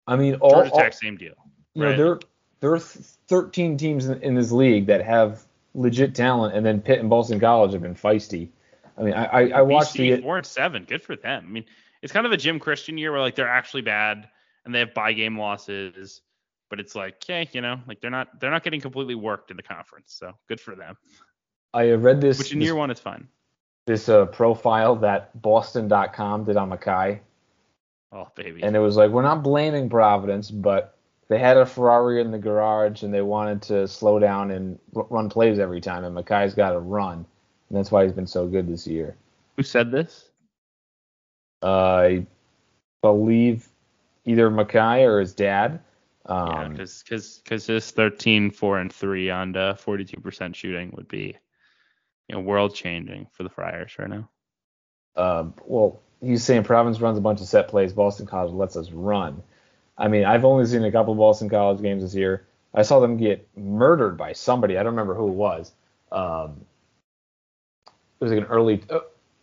I 0.07 0.17
mean, 0.17 0.35
all, 0.37 0.51
Georgia 0.51 0.71
all 0.71 0.79
Tech, 0.79 0.93
same 0.93 1.17
deal. 1.17 1.35
you 1.75 1.83
know, 1.83 1.89
right? 1.91 2.25
There 2.63 2.73
are 2.73 2.79
th- 2.79 3.05
13 3.27 3.77
teams 3.77 4.07
in, 4.07 4.23
in 4.23 4.35
this 4.37 4.53
league 4.53 4.87
that 4.87 5.05
have 5.05 5.43
legit 5.75 6.15
talent, 6.15 6.55
and 6.55 6.65
then 6.65 6.81
Pitt 6.81 7.01
and 7.01 7.11
Boston 7.11 7.41
College 7.41 7.73
have 7.73 7.83
been 7.83 7.97
feisty. 7.97 8.49
I 8.97 9.03
mean, 9.03 9.15
I 9.15 9.25
I, 9.25 9.49
I 9.49 9.63
watched 9.63 9.95
BC, 9.95 10.17
the 10.17 10.23
four 10.23 10.37
and 10.37 10.47
seven. 10.47 10.85
Good 10.85 11.03
for 11.03 11.17
them. 11.17 11.45
I 11.45 11.51
mean, 11.51 11.65
it's 12.03 12.13
kind 12.13 12.25
of 12.25 12.31
a 12.31 12.37
Jim 12.37 12.61
Christian 12.61 12.97
year 12.99 13.11
where 13.11 13.21
like 13.21 13.35
they're 13.35 13.49
actually 13.49 13.83
bad 13.83 14.29
and 14.65 14.73
they 14.73 14.79
have 14.79 14.95
bye 14.95 15.13
game 15.13 15.37
losses, 15.37 16.21
but 16.71 16.79
it's 16.79 16.95
like, 16.95 17.17
okay, 17.25 17.49
you 17.53 17.61
know, 17.63 17.81
like 17.89 18.01
they're 18.01 18.11
not 18.13 18.39
they're 18.39 18.51
not 18.53 18.63
getting 18.63 18.81
completely 18.81 19.17
worked 19.17 19.51
in 19.51 19.57
the 19.57 19.63
conference. 19.65 20.15
So 20.15 20.33
good 20.47 20.61
for 20.61 20.77
them. 20.77 20.97
I 21.75 21.85
have 21.87 22.05
read 22.05 22.21
this 22.21 22.39
Which 22.39 22.53
in 22.53 22.61
this, 22.61 22.67
year 22.67 22.77
one 22.77 22.91
is 22.93 23.01
fine. 23.01 23.27
this 23.87 24.09
uh, 24.09 24.27
profile 24.27 24.95
that 24.97 25.41
Boston.com 25.43 26.45
did 26.45 26.57
on 26.57 26.71
Makai, 26.71 27.19
Oh 28.13 28.29
baby. 28.37 28.63
and 28.63 28.77
it 28.77 28.79
was 28.79 28.97
like 28.97 29.11
we're 29.11 29.23
not 29.23 29.43
blaming 29.43 29.89
Providence, 29.89 30.51
but 30.51 30.97
they 31.33 31.39
had 31.39 31.57
a 31.57 31.65
Ferrari 31.65 32.21
in 32.21 32.31
the 32.31 32.39
garage 32.39 33.03
and 33.03 33.15
they 33.15 33.23
wanted 33.23 33.63
to 33.63 33.89
slow 33.89 34.19
down 34.19 34.51
and 34.51 34.79
r- 34.95 35.07
run 35.09 35.31
plays 35.31 35.59
every 35.59 35.81
time, 35.81 36.05
and 36.05 36.15
Makai's 36.15 36.53
got 36.53 36.73
to 36.73 36.79
run, 36.79 37.25
and 37.71 37.79
that's 37.79 37.91
why 37.91 38.05
he's 38.05 38.13
been 38.13 38.27
so 38.27 38.47
good 38.47 38.69
this 38.69 38.87
year. 38.87 39.17
Who 39.57 39.63
said 39.63 39.91
this? 39.91 40.29
I 41.63 42.27
believe 43.01 43.67
either 44.27 44.51
Makai 44.51 45.07
or 45.07 45.21
his 45.21 45.33
dad. 45.33 45.81
Yeah, 46.29 46.65
Um, 46.65 46.73
because 46.73 47.03
because 47.43 47.67
his 47.67 47.91
13, 47.91 48.51
4, 48.51 48.79
and 48.81 48.93
3 48.93 49.31
on 49.31 49.57
uh, 49.57 49.75
42% 49.75 50.55
shooting 50.55 50.93
would 50.95 51.09
be 51.09 51.35
you 52.29 52.35
know, 52.35 52.43
world 52.43 52.75
changing 52.75 53.27
for 53.33 53.43
the 53.43 53.49
Friars 53.49 53.97
right 53.99 54.11
now. 54.11 54.29
um, 55.17 55.55
well, 55.65 56.03
he's 56.21 56.45
saying 56.45 56.65
Providence 56.65 57.01
runs 57.01 57.17
a 57.17 57.23
bunch 57.23 57.41
of 57.41 57.47
set 57.47 57.69
plays. 57.69 57.95
Boston 57.95 58.27
College 58.27 58.53
lets 58.53 58.77
us 58.77 58.91
run. 58.91 59.43
I 59.97 60.09
mean, 60.09 60.25
I've 60.25 60.45
only 60.45 60.67
seen 60.67 60.85
a 60.85 60.93
couple 60.93 61.13
of 61.13 61.19
Boston 61.19 61.49
College 61.49 61.83
games 61.83 62.03
this 62.03 62.15
year. 62.15 62.47
I 62.75 62.83
saw 62.83 63.01
them 63.01 63.17
get 63.17 63.47
murdered 63.57 64.17
by 64.17 64.33
somebody. 64.33 64.79
I 64.79 64.83
don't 64.83 64.93
remember 64.93 65.15
who 65.15 65.29
it 65.29 65.35
was. 65.35 65.73
Um, 66.11 66.65
it 67.87 68.25
was 68.25 68.33
like 68.33 68.41
an 68.41 68.47
early, 68.47 68.83
uh, 68.89 69.01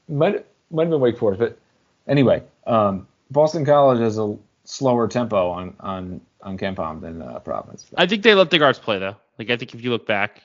might 0.08 0.46
might 0.72 0.84
have 0.84 0.92
been 0.92 1.00
Wake 1.00 1.18
Forest, 1.18 1.40
but 1.40 1.58
anyway, 2.08 2.44
um, 2.66 3.08
Boston 3.32 3.66
College 3.66 4.00
has 4.00 4.18
a 4.18 4.38
slower 4.64 5.08
tempo 5.08 5.50
on 5.50 5.76
on 5.80 6.22
on 6.42 6.58
KenPom 6.58 7.02
than 7.02 7.22
uh, 7.22 7.40
Providence. 7.40 7.86
I 7.98 8.06
think 8.06 8.24
they 8.24 8.34
let 8.34 8.50
the 8.50 8.60
guards 8.60 8.80
play 8.80 9.00
though. 9.00 9.16
Like 9.38 9.50
I 9.50 9.58
think 9.58 9.74
if 9.74 9.84
you 9.84 9.92
look 9.92 10.08
back, 10.08 10.42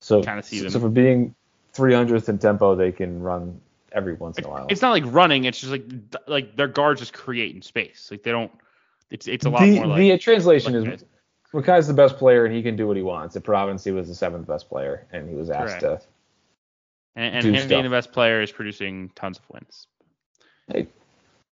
so 0.00 0.22
kinda 0.22 0.42
see 0.42 0.60
them. 0.60 0.70
so 0.70 0.80
for 0.80 0.88
being 0.88 1.34
300th 1.74 2.28
in 2.28 2.38
tempo, 2.38 2.74
they 2.74 2.92
can 2.92 3.20
run 3.20 3.60
every 3.96 4.14
once 4.14 4.38
in 4.38 4.44
a 4.44 4.48
while. 4.48 4.66
it's 4.68 4.82
not 4.82 4.90
like 4.90 5.04
running. 5.06 5.44
It's 5.44 5.58
just 5.58 5.72
like 5.72 5.84
like 6.28 6.56
their 6.56 6.68
guards 6.68 7.00
just 7.00 7.12
creating 7.12 7.62
space. 7.62 8.08
Like 8.10 8.22
they 8.22 8.30
don't. 8.30 8.52
It's 9.10 9.26
it's 9.26 9.46
a 9.46 9.50
lot 9.50 9.62
the, 9.62 9.76
more 9.76 9.86
like. 9.86 9.98
the 9.98 10.18
translation 10.18 10.80
like 10.84 10.94
is 10.94 11.04
Makai's 11.52 11.86
the 11.88 11.94
best 11.94 12.18
player 12.18 12.44
and 12.44 12.54
he 12.54 12.62
can 12.62 12.76
do 12.76 12.86
what 12.86 12.96
he 12.96 13.02
wants. 13.02 13.34
At 13.34 13.42
Providence, 13.44 13.82
he 13.82 13.90
was 13.90 14.06
the 14.08 14.14
seventh 14.14 14.46
best 14.46 14.68
player 14.68 15.06
and 15.12 15.28
he 15.28 15.34
was 15.34 15.50
asked 15.50 15.80
to. 15.80 16.00
and 17.16 17.34
and 17.34 17.42
do 17.42 17.52
him 17.52 17.68
being 17.68 17.84
the 17.84 17.90
best 17.90 18.12
player 18.12 18.42
is 18.42 18.52
producing 18.52 19.10
tons 19.14 19.38
of 19.38 19.44
wins. 19.50 19.88
Hey, 20.70 20.88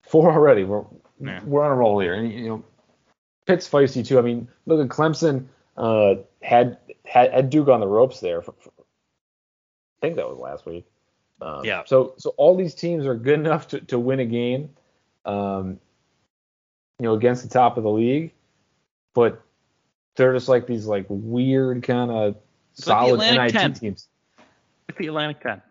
four 0.03 0.31
already. 0.31 0.65
We're 0.65 0.85
Yeah. 1.21 1.43
we're 1.45 1.65
on 1.65 1.73
a 1.73 1.75
roll 1.75 1.99
here, 1.99 2.15
and 2.15 2.33
you 2.33 2.49
know, 2.49 2.65
Pitt's 3.47 3.69
feisty 3.69 4.07
too. 4.07 4.19
I 4.19 4.23
mean, 4.23 4.49
look 4.67 4.81
at 4.81 4.89
Clemson. 4.89 5.47
Uh, 5.77 6.17
had 6.43 6.79
had, 7.07 7.33
had 7.33 7.51
Duke 7.51 7.69
on 7.69 7.81
the 7.81 7.87
ropes 7.87 8.21
there. 8.21 8.43
For, 8.43 8.53
for- 8.59 8.73
I 8.79 10.01
think 10.01 10.17
that 10.17 10.29
was 10.29 10.39
last 10.39 10.67
week. 10.67 10.87
Um, 11.41 11.65
Yeah. 11.65 11.83
So 11.87 12.15
so 12.19 12.31
all 12.37 12.57
these 12.57 12.75
teams 12.75 13.07
are 13.07 13.15
good 13.15 13.39
enough 13.41 13.69
to, 13.69 13.81
to 13.83 13.99
win 13.99 14.21
a 14.21 14.27
game, 14.27 14.71
um, 15.25 15.79
you 16.99 17.05
know, 17.05 17.15
against 17.15 17.43
the 17.43 17.49
top 17.49 17.77
of 17.77 17.85
the 17.85 17.91
league, 17.91 18.33
but 19.15 19.43
they're 20.17 20.33
just 20.33 20.49
like 20.49 20.67
these 20.67 20.87
like 20.87 21.07
weird 21.09 21.83
kind 21.83 22.11
of 22.11 22.35
like 22.35 22.43
solid 22.75 23.21
NIT 23.21 23.53
10. 23.53 23.73
teams. 23.75 24.09
It's 24.89 24.99
the 24.99 25.07
Atlantic 25.07 25.43
10. 25.43 25.63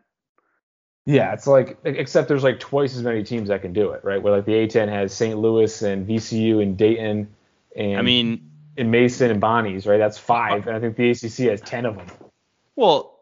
Yeah, 1.05 1.33
it's 1.33 1.47
like 1.47 1.77
except 1.85 2.27
there's 2.27 2.43
like 2.43 2.59
twice 2.59 2.95
as 2.95 3.01
many 3.01 3.23
teams 3.23 3.47
that 3.47 3.61
can 3.61 3.71
do 3.71 3.91
it, 3.91 4.03
right? 4.03 4.21
Where 4.21 4.35
like 4.35 4.45
the 4.45 4.51
A10 4.51 4.89
has 4.89 5.13
St. 5.13 5.37
Louis 5.37 5.81
and 5.81 6.05
VCU 6.05 6.61
and 6.61 6.77
Dayton 6.77 7.29
and 7.77 7.97
I 7.97 8.01
mean, 8.01 8.51
and 8.77 8.91
Mason 8.91 9.31
and 9.31 9.39
Bonnie's, 9.39 9.85
right? 9.85 9.97
That's 9.97 10.17
five, 10.17 10.67
and 10.67 10.75
I 10.75 10.79
think 10.79 10.97
the 10.97 11.11
ACC 11.11 11.49
has 11.49 11.61
ten 11.61 11.85
of 11.85 11.95
them. 11.95 12.07
well, 12.75 13.16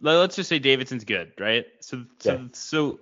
let's 0.00 0.36
just 0.36 0.48
say 0.48 0.58
Davidson's 0.58 1.04
good, 1.04 1.32
right? 1.38 1.66
So 1.80 2.04
so 2.20 2.32
Yeah. 2.32 2.48
so 2.52 3.00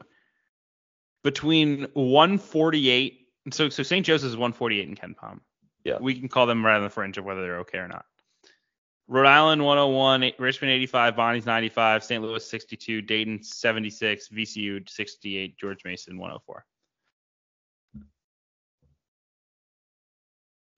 between 1.22 1.86
148, 1.94 3.28
so 3.52 3.68
so 3.68 3.82
St. 3.82 4.04
Joseph's 4.04 4.32
is 4.32 4.36
148 4.36 4.88
in 4.88 4.94
KenPom. 4.94 5.40
Yeah. 5.84 5.98
We 6.00 6.18
can 6.18 6.28
call 6.28 6.46
them 6.46 6.64
right 6.64 6.76
on 6.76 6.82
the 6.82 6.90
fringe 6.90 7.18
of 7.18 7.24
whether 7.24 7.42
they're 7.42 7.60
okay 7.60 7.78
or 7.78 7.88
not. 7.88 8.06
Rhode 9.06 9.26
Island 9.26 9.62
101, 9.62 10.32
Richmond 10.38 10.72
85, 10.72 11.16
Bonnie's 11.16 11.44
95, 11.44 12.04
St. 12.04 12.22
Louis 12.22 12.42
62, 12.48 13.02
Dayton 13.02 13.42
76, 13.42 14.28
VCU 14.28 14.88
68, 14.88 15.58
George 15.58 15.84
Mason 15.84 16.16
104. 16.16 16.64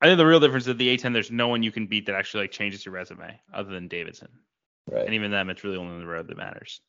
I 0.02 0.06
think 0.06 0.18
the 0.18 0.26
real 0.26 0.40
difference 0.40 0.66
is 0.66 0.76
the 0.76 0.96
A10. 0.96 1.12
There's 1.12 1.30
no 1.30 1.48
one 1.48 1.62
you 1.62 1.72
can 1.72 1.86
beat 1.86 2.06
that 2.06 2.14
actually 2.16 2.42
like 2.44 2.50
changes 2.50 2.84
your 2.84 2.94
resume 2.94 3.40
other 3.54 3.70
than 3.70 3.88
Davidson. 3.88 4.28
Right. 4.90 5.04
And 5.04 5.14
even 5.14 5.30
then, 5.30 5.50
it's 5.50 5.64
really 5.64 5.76
only 5.78 5.98
the 5.98 6.06
road 6.06 6.28
that 6.28 6.36
matters. 6.36 6.80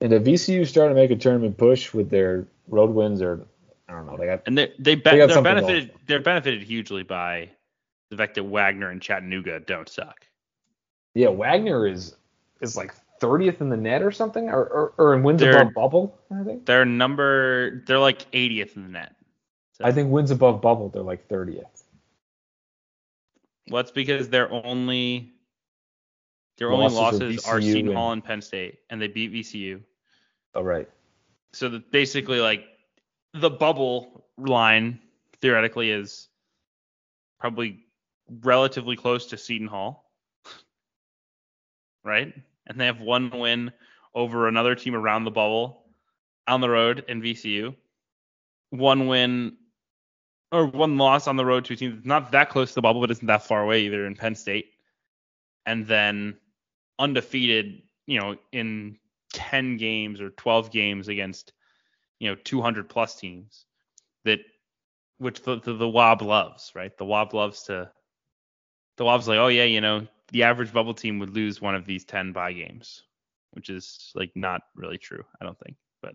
And 0.00 0.12
if 0.12 0.22
VCU 0.22 0.66
starting 0.66 0.94
to 0.96 1.02
make 1.02 1.10
a 1.10 1.16
tournament 1.16 1.56
push 1.56 1.92
with 1.92 2.08
their 2.08 2.46
road 2.68 2.90
wins, 2.90 3.20
or 3.20 3.46
I 3.88 3.92
don't 3.94 4.06
know, 4.06 4.16
they 4.16 4.26
got 4.26 4.42
and 4.46 4.56
they 4.56 4.72
they, 4.78 4.94
be, 4.94 5.02
they 5.04 5.26
they're 5.26 5.42
benefited 5.42 5.88
going. 5.88 6.00
they're 6.06 6.20
benefited 6.22 6.62
hugely 6.62 7.02
by 7.02 7.50
the 8.10 8.16
fact 8.16 8.36
that 8.36 8.44
Wagner 8.44 8.90
and 8.90 9.02
Chattanooga 9.02 9.58
don't 9.60 9.88
suck. 9.88 10.24
yeah. 11.14 11.28
Wagner 11.28 11.86
is 11.88 12.14
is 12.60 12.76
like 12.76 12.94
30th 13.20 13.60
in 13.60 13.68
the 13.70 13.76
net 13.76 14.02
or 14.02 14.12
something, 14.12 14.48
or 14.48 14.64
or, 14.64 14.92
or 14.98 15.14
in 15.14 15.24
wins 15.24 15.40
They're- 15.40 15.58
above 15.62 15.74
bubble. 15.74 16.18
I 16.30 16.44
think. 16.44 16.64
They're 16.64 16.84
number 16.84 17.82
they're 17.86 17.98
like 17.98 18.30
80th 18.30 18.76
in 18.76 18.84
the 18.84 18.88
net. 18.90 19.16
So, 19.72 19.84
I 19.84 19.90
think 19.90 20.12
wins 20.12 20.30
above 20.30 20.60
bubble. 20.60 20.90
They're 20.90 21.02
like 21.02 21.26
30th. 21.28 21.64
well, 23.68 23.80
it's 23.80 23.90
because 23.90 24.28
they're 24.28 24.50
only 24.52 25.32
their 26.58 26.72
only 26.72 26.94
losses 26.94 27.46
are 27.46 27.60
Seton 27.60 27.88
and- 27.88 27.96
Hall 27.96 28.12
and 28.12 28.22
Penn 28.22 28.42
State, 28.42 28.80
and 28.90 29.00
they 29.00 29.08
beat 29.08 29.32
VCU. 29.32 29.80
All 30.54 30.64
right. 30.64 30.88
So 31.52 31.68
that 31.68 31.90
basically, 31.90 32.40
like 32.40 32.64
the 33.32 33.50
bubble 33.50 34.26
line 34.36 35.00
theoretically 35.40 35.90
is 35.90 36.28
probably 37.38 37.84
relatively 38.42 38.96
close 38.96 39.26
to 39.26 39.38
Seton 39.38 39.68
Hall, 39.68 40.10
right? 42.04 42.34
And 42.66 42.80
they 42.80 42.86
have 42.86 43.00
one 43.00 43.30
win 43.30 43.72
over 44.14 44.48
another 44.48 44.74
team 44.74 44.94
around 44.94 45.24
the 45.24 45.30
bubble 45.30 45.84
on 46.46 46.60
the 46.60 46.68
road 46.68 47.04
in 47.08 47.22
VCU. 47.22 47.74
One 48.70 49.06
win 49.06 49.56
or 50.50 50.66
one 50.66 50.96
loss 50.96 51.28
on 51.28 51.36
the 51.36 51.44
road 51.44 51.64
to 51.66 51.74
a 51.74 51.76
team 51.76 51.94
that's 51.94 52.06
not 52.06 52.32
that 52.32 52.50
close 52.50 52.70
to 52.70 52.74
the 52.76 52.82
bubble, 52.82 53.00
but 53.00 53.10
isn't 53.10 53.26
that 53.26 53.44
far 53.44 53.62
away 53.62 53.82
either 53.82 54.06
in 54.06 54.14
Penn 54.14 54.34
State. 54.34 54.72
And 55.66 55.86
then 55.86 56.36
undefeated, 56.98 57.82
you 58.06 58.20
know, 58.20 58.36
in 58.52 58.98
10 59.32 59.76
games 59.76 60.20
or 60.20 60.30
12 60.30 60.70
games 60.70 61.08
against, 61.08 61.52
you 62.18 62.28
know, 62.28 62.36
200 62.44 62.88
plus 62.88 63.16
teams 63.16 63.66
that, 64.24 64.40
which 65.18 65.42
the, 65.42 65.60
the, 65.60 65.74
the 65.74 65.88
Wob 65.88 66.22
loves, 66.22 66.72
right? 66.74 66.96
The 66.96 67.04
Wob 67.04 67.34
loves 67.34 67.64
to, 67.64 67.90
the 68.96 69.04
Wob's 69.04 69.28
like, 69.28 69.38
oh 69.38 69.48
yeah, 69.48 69.64
you 69.64 69.80
know, 69.80 70.06
the 70.32 70.42
average 70.42 70.72
bubble 70.72 70.94
team 70.94 71.18
would 71.18 71.30
lose 71.30 71.60
one 71.60 71.74
of 71.74 71.86
these 71.86 72.04
10 72.04 72.32
bye 72.32 72.52
games, 72.52 73.04
which 73.52 73.70
is 73.70 74.12
like 74.14 74.30
not 74.34 74.62
really 74.74 74.98
true, 74.98 75.24
I 75.40 75.44
don't 75.44 75.58
think. 75.60 75.76
But 76.02 76.14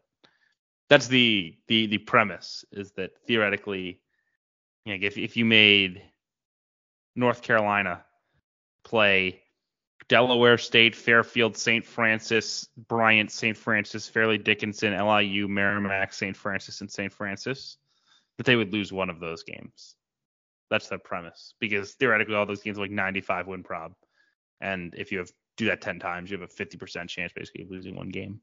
that's 0.90 1.08
the 1.08 1.58
the 1.68 1.88
the 1.88 1.98
premise 1.98 2.66
is 2.72 2.92
that 2.92 3.12
theoretically, 3.26 4.02
you 4.86 4.98
know, 4.98 5.06
if 5.06 5.18
if 5.18 5.36
you 5.38 5.46
made 5.46 6.02
North 7.16 7.42
Carolina 7.42 8.04
play 8.84 9.43
Delaware 10.08 10.58
State, 10.58 10.96
Fairfield, 10.96 11.58
St. 11.58 11.86
Francis, 11.86 12.68
Bryant, 12.88 13.32
St. 13.32 13.58
Francis, 13.58 14.08
Fairleigh 14.08 14.38
Dickinson, 14.38 14.94
LIU, 14.94 15.48
Merrimack, 15.48 16.14
St. 16.14 16.36
Francis, 16.36 16.82
and 16.82 16.92
St. 16.92 17.12
Francis, 17.12 17.78
that 18.38 18.46
they 18.46 18.56
would 18.56 18.74
lose 18.74 18.92
one 18.92 19.10
of 19.10 19.20
those 19.20 19.44
games. 19.44 19.96
That's 20.70 20.90
the 20.90 20.98
premise 20.98 21.54
because 21.60 21.94
theoretically 21.94 22.36
all 22.36 22.46
those 22.46 22.64
games 22.64 22.78
are 22.78 22.82
like 22.82 22.92
95 22.92 23.48
win 23.48 23.64
prob, 23.64 23.94
and 24.60 24.94
if 24.98 25.12
you 25.12 25.20
have 25.20 25.32
do 25.56 25.66
that 25.68 25.82
10 25.82 26.00
times, 26.00 26.32
you 26.32 26.40
have 26.40 26.50
a 26.50 26.54
50% 26.54 27.08
chance 27.08 27.32
basically 27.32 27.64
of 27.64 27.72
losing 27.72 27.96
one 27.96 28.10
game. 28.10 28.42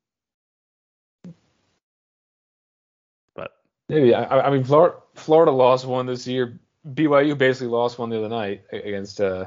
But 3.34 3.52
Maybe. 3.88 4.14
I, 4.14 4.40
I 4.40 4.50
mean, 4.50 4.64
Florida, 4.64 4.96
Florida 5.14 5.50
lost 5.50 5.86
one 5.86 6.06
this 6.06 6.26
year. 6.26 6.60
BYU 6.88 7.36
basically 7.36 7.68
lost 7.68 7.98
one 7.98 8.10
the 8.10 8.18
other 8.18 8.28
night 8.28 8.62
against 8.72 9.20
uh, 9.20 9.46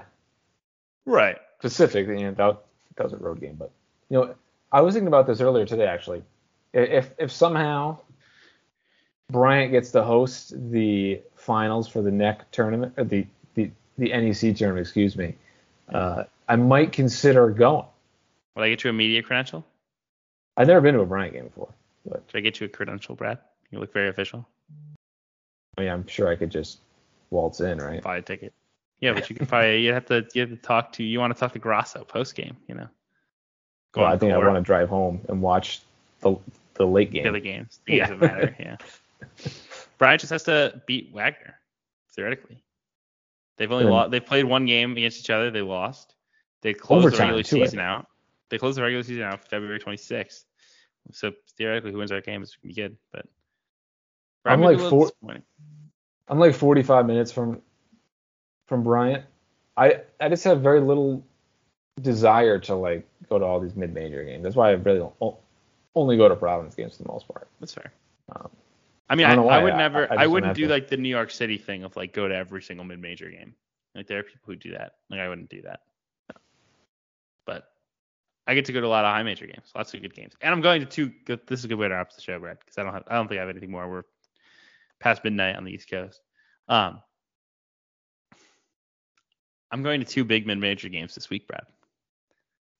right, 1.05 1.37
Pacific. 1.63 2.07
You 2.07 2.15
know, 2.15 2.31
that, 2.31 2.57
that 2.97 3.03
was 3.05 3.13
a 3.13 3.17
road 3.17 3.39
game, 3.39 3.55
but 3.57 3.71
you 4.09 4.17
know, 4.17 4.35
I 4.71 4.81
was 4.81 4.93
thinking 4.93 5.07
about 5.07 5.25
this 5.25 5.41
earlier 5.41 5.65
today 5.65 5.87
actually. 5.87 6.21
If 6.73 7.11
if 7.17 7.31
somehow 7.31 7.99
Bryant 9.31 9.71
gets 9.71 9.91
to 9.91 10.03
host 10.03 10.53
the 10.71 11.21
finals 11.35 11.87
for 11.87 12.01
the 12.01 12.11
NEC 12.11 12.51
tournament, 12.51 12.93
or 12.97 13.05
the 13.05 13.25
the 13.55 13.71
the 13.97 14.09
NEC 14.09 14.55
tournament, 14.57 14.85
excuse 14.85 15.15
me, 15.15 15.35
uh, 15.91 16.25
I 16.47 16.57
might 16.57 16.91
consider 16.91 17.49
going. 17.49 17.85
would 18.55 18.63
I 18.63 18.69
get 18.69 18.83
you 18.83 18.89
a 18.89 18.93
media 18.93 19.23
credential? 19.23 19.65
I've 20.57 20.67
never 20.67 20.81
been 20.81 20.95
to 20.95 21.01
a 21.01 21.05
Bryant 21.05 21.33
game 21.33 21.45
before, 21.45 21.73
but 22.05 22.23
Should 22.27 22.37
I 22.37 22.41
get 22.41 22.59
you 22.59 22.65
a 22.65 22.69
credential, 22.69 23.15
Brad? 23.15 23.39
You 23.71 23.79
look 23.79 23.93
very 23.93 24.09
official. 24.09 24.45
I 25.77 25.81
mean, 25.81 25.89
I'm 25.89 26.05
sure 26.07 26.27
I 26.27 26.35
could 26.35 26.51
just 26.51 26.79
waltz 27.31 27.61
in, 27.61 27.77
right? 27.77 28.03
Buy 28.03 28.17
a 28.17 28.21
ticket. 28.21 28.53
Yeah, 29.03 29.11
but 29.11 29.29
you 29.29 29.35
can 29.35 29.45
probably 29.45 29.81
you 29.81 29.91
have 29.91 30.05
to 30.05 30.25
you 30.33 30.39
have 30.39 30.49
to 30.49 30.55
talk 30.55 30.93
to 30.93 31.03
you 31.03 31.19
want 31.19 31.33
to 31.33 31.37
talk 31.37 31.51
to 31.51 31.59
Grasso 31.59 32.05
post 32.05 32.35
game, 32.35 32.55
you 32.69 32.75
know. 32.75 32.87
Go 33.91 34.01
Well, 34.01 34.09
I 34.13 34.17
think 34.17 34.31
I 34.31 34.37
want 34.37 34.55
to 34.55 34.61
drive 34.61 34.87
home 34.87 35.19
and 35.27 35.41
watch 35.41 35.81
the 36.21 36.37
the 36.75 36.87
late 36.87 37.11
the 37.11 37.19
game. 37.19 37.27
other 37.27 37.41
games. 37.41 37.81
The 37.85 37.97
games 37.97 38.09
that 38.11 38.19
matter, 38.21 38.55
yeah. 38.57 38.77
Bryant 39.97 40.21
just 40.21 40.31
has 40.31 40.43
to 40.43 40.81
beat 40.87 41.13
Wagner, 41.13 41.59
theoretically. 42.15 42.63
They've 43.57 43.69
only 43.69 43.83
lost. 43.83 44.11
They've 44.11 44.25
played 44.25 44.45
one 44.45 44.65
game 44.65 44.93
against 44.93 45.19
each 45.19 45.29
other. 45.29 45.51
They 45.51 45.61
lost. 45.61 46.15
They 46.61 46.73
closed 46.73 47.07
Overtime, 47.07 47.17
the 47.17 47.33
regular 47.33 47.43
too, 47.43 47.65
season 47.65 47.79
out. 47.79 48.07
They 48.49 48.57
closed 48.57 48.77
the 48.77 48.83
regular 48.83 49.03
season 49.03 49.23
out 49.23 49.45
February 49.49 49.81
26th. 49.81 50.45
So 51.11 51.33
theoretically, 51.57 51.91
who 51.91 51.97
wins 51.97 52.11
that 52.11 52.25
game 52.25 52.41
is 52.41 52.55
gonna 52.55 52.69
be 52.69 52.81
good. 52.81 52.95
But 53.11 53.25
I'm 54.45 54.61
may 54.61 54.75
be 54.75 54.81
like 54.81 54.89
four- 54.89 55.11
I'm 56.29 56.39
like 56.39 56.55
45 56.55 57.05
minutes 57.05 57.33
from 57.33 57.61
from 58.67 58.83
Bryant. 58.83 59.23
I 59.77 60.01
I 60.19 60.29
just 60.29 60.43
have 60.43 60.61
very 60.61 60.81
little 60.81 61.23
desire 62.01 62.59
to 62.59 62.75
like 62.75 63.07
go 63.29 63.39
to 63.39 63.45
all 63.45 63.59
these 63.59 63.75
mid-major 63.75 64.23
games. 64.23 64.43
That's 64.43 64.55
why 64.55 64.69
I 64.69 64.73
really 64.73 64.99
don't 64.99 65.35
only 65.95 66.17
go 66.17 66.27
to 66.27 66.35
Providence 66.35 66.75
games 66.75 66.97
for 66.97 67.03
the 67.03 67.09
most 67.09 67.27
part. 67.27 67.47
That's 67.59 67.73
fair. 67.73 67.91
Um, 68.35 68.49
I 69.09 69.15
mean, 69.15 69.27
I 69.27 69.35
I, 69.35 69.59
I, 69.59 69.63
would 69.63 69.75
never. 69.75 70.11
I 70.11 70.23
I, 70.23 70.27
wouldn't 70.27 70.55
do 70.55 70.67
to. 70.67 70.73
like 70.73 70.87
the 70.87 70.97
New 70.97 71.09
York 71.09 71.29
City 71.31 71.57
thing 71.57 71.83
of 71.83 71.95
like 71.95 72.13
go 72.13 72.27
to 72.27 72.35
every 72.35 72.61
single 72.61 72.85
mid-major 72.85 73.29
game. 73.29 73.53
Like 73.95 74.07
there 74.07 74.19
are 74.19 74.23
people 74.23 74.41
who 74.45 74.55
do 74.55 74.71
that. 74.71 74.95
Like 75.09 75.19
I 75.19 75.29
wouldn't 75.29 75.49
do 75.49 75.61
that. 75.63 75.81
But 77.45 77.69
I 78.47 78.55
get 78.55 78.65
to 78.65 78.73
go 78.73 78.81
to 78.81 78.87
a 78.87 78.89
lot 78.89 79.05
of 79.05 79.13
high 79.13 79.23
major 79.23 79.45
games, 79.45 79.71
lots 79.75 79.93
of 79.93 80.01
good 80.01 80.15
games, 80.15 80.33
and 80.41 80.53
I'm 80.53 80.61
going 80.61 80.81
to 80.81 80.87
two. 80.87 81.11
This 81.27 81.59
is 81.59 81.65
a 81.65 81.67
good 81.67 81.77
way 81.77 81.89
to 81.89 81.93
wrap 81.93 82.07
up 82.07 82.15
the 82.15 82.21
show, 82.21 82.39
Brad, 82.39 82.59
because 82.59 82.77
I 82.77 82.83
don't 82.83 82.93
have. 82.93 83.03
I 83.07 83.15
don't 83.15 83.27
think 83.27 83.37
I 83.37 83.41
have 83.41 83.49
anything 83.49 83.71
more. 83.71 83.89
We're 83.89 84.03
past 84.99 85.23
midnight 85.23 85.57
on 85.57 85.63
the 85.63 85.71
East 85.71 85.89
Coast. 85.89 86.21
Um, 86.69 87.01
I'm 89.73 89.81
going 89.81 89.99
to 89.99 90.05
two 90.05 90.23
big 90.23 90.45
mid-major 90.45 90.87
games 90.87 91.15
this 91.15 91.31
week, 91.31 91.47
Brad. 91.47 91.65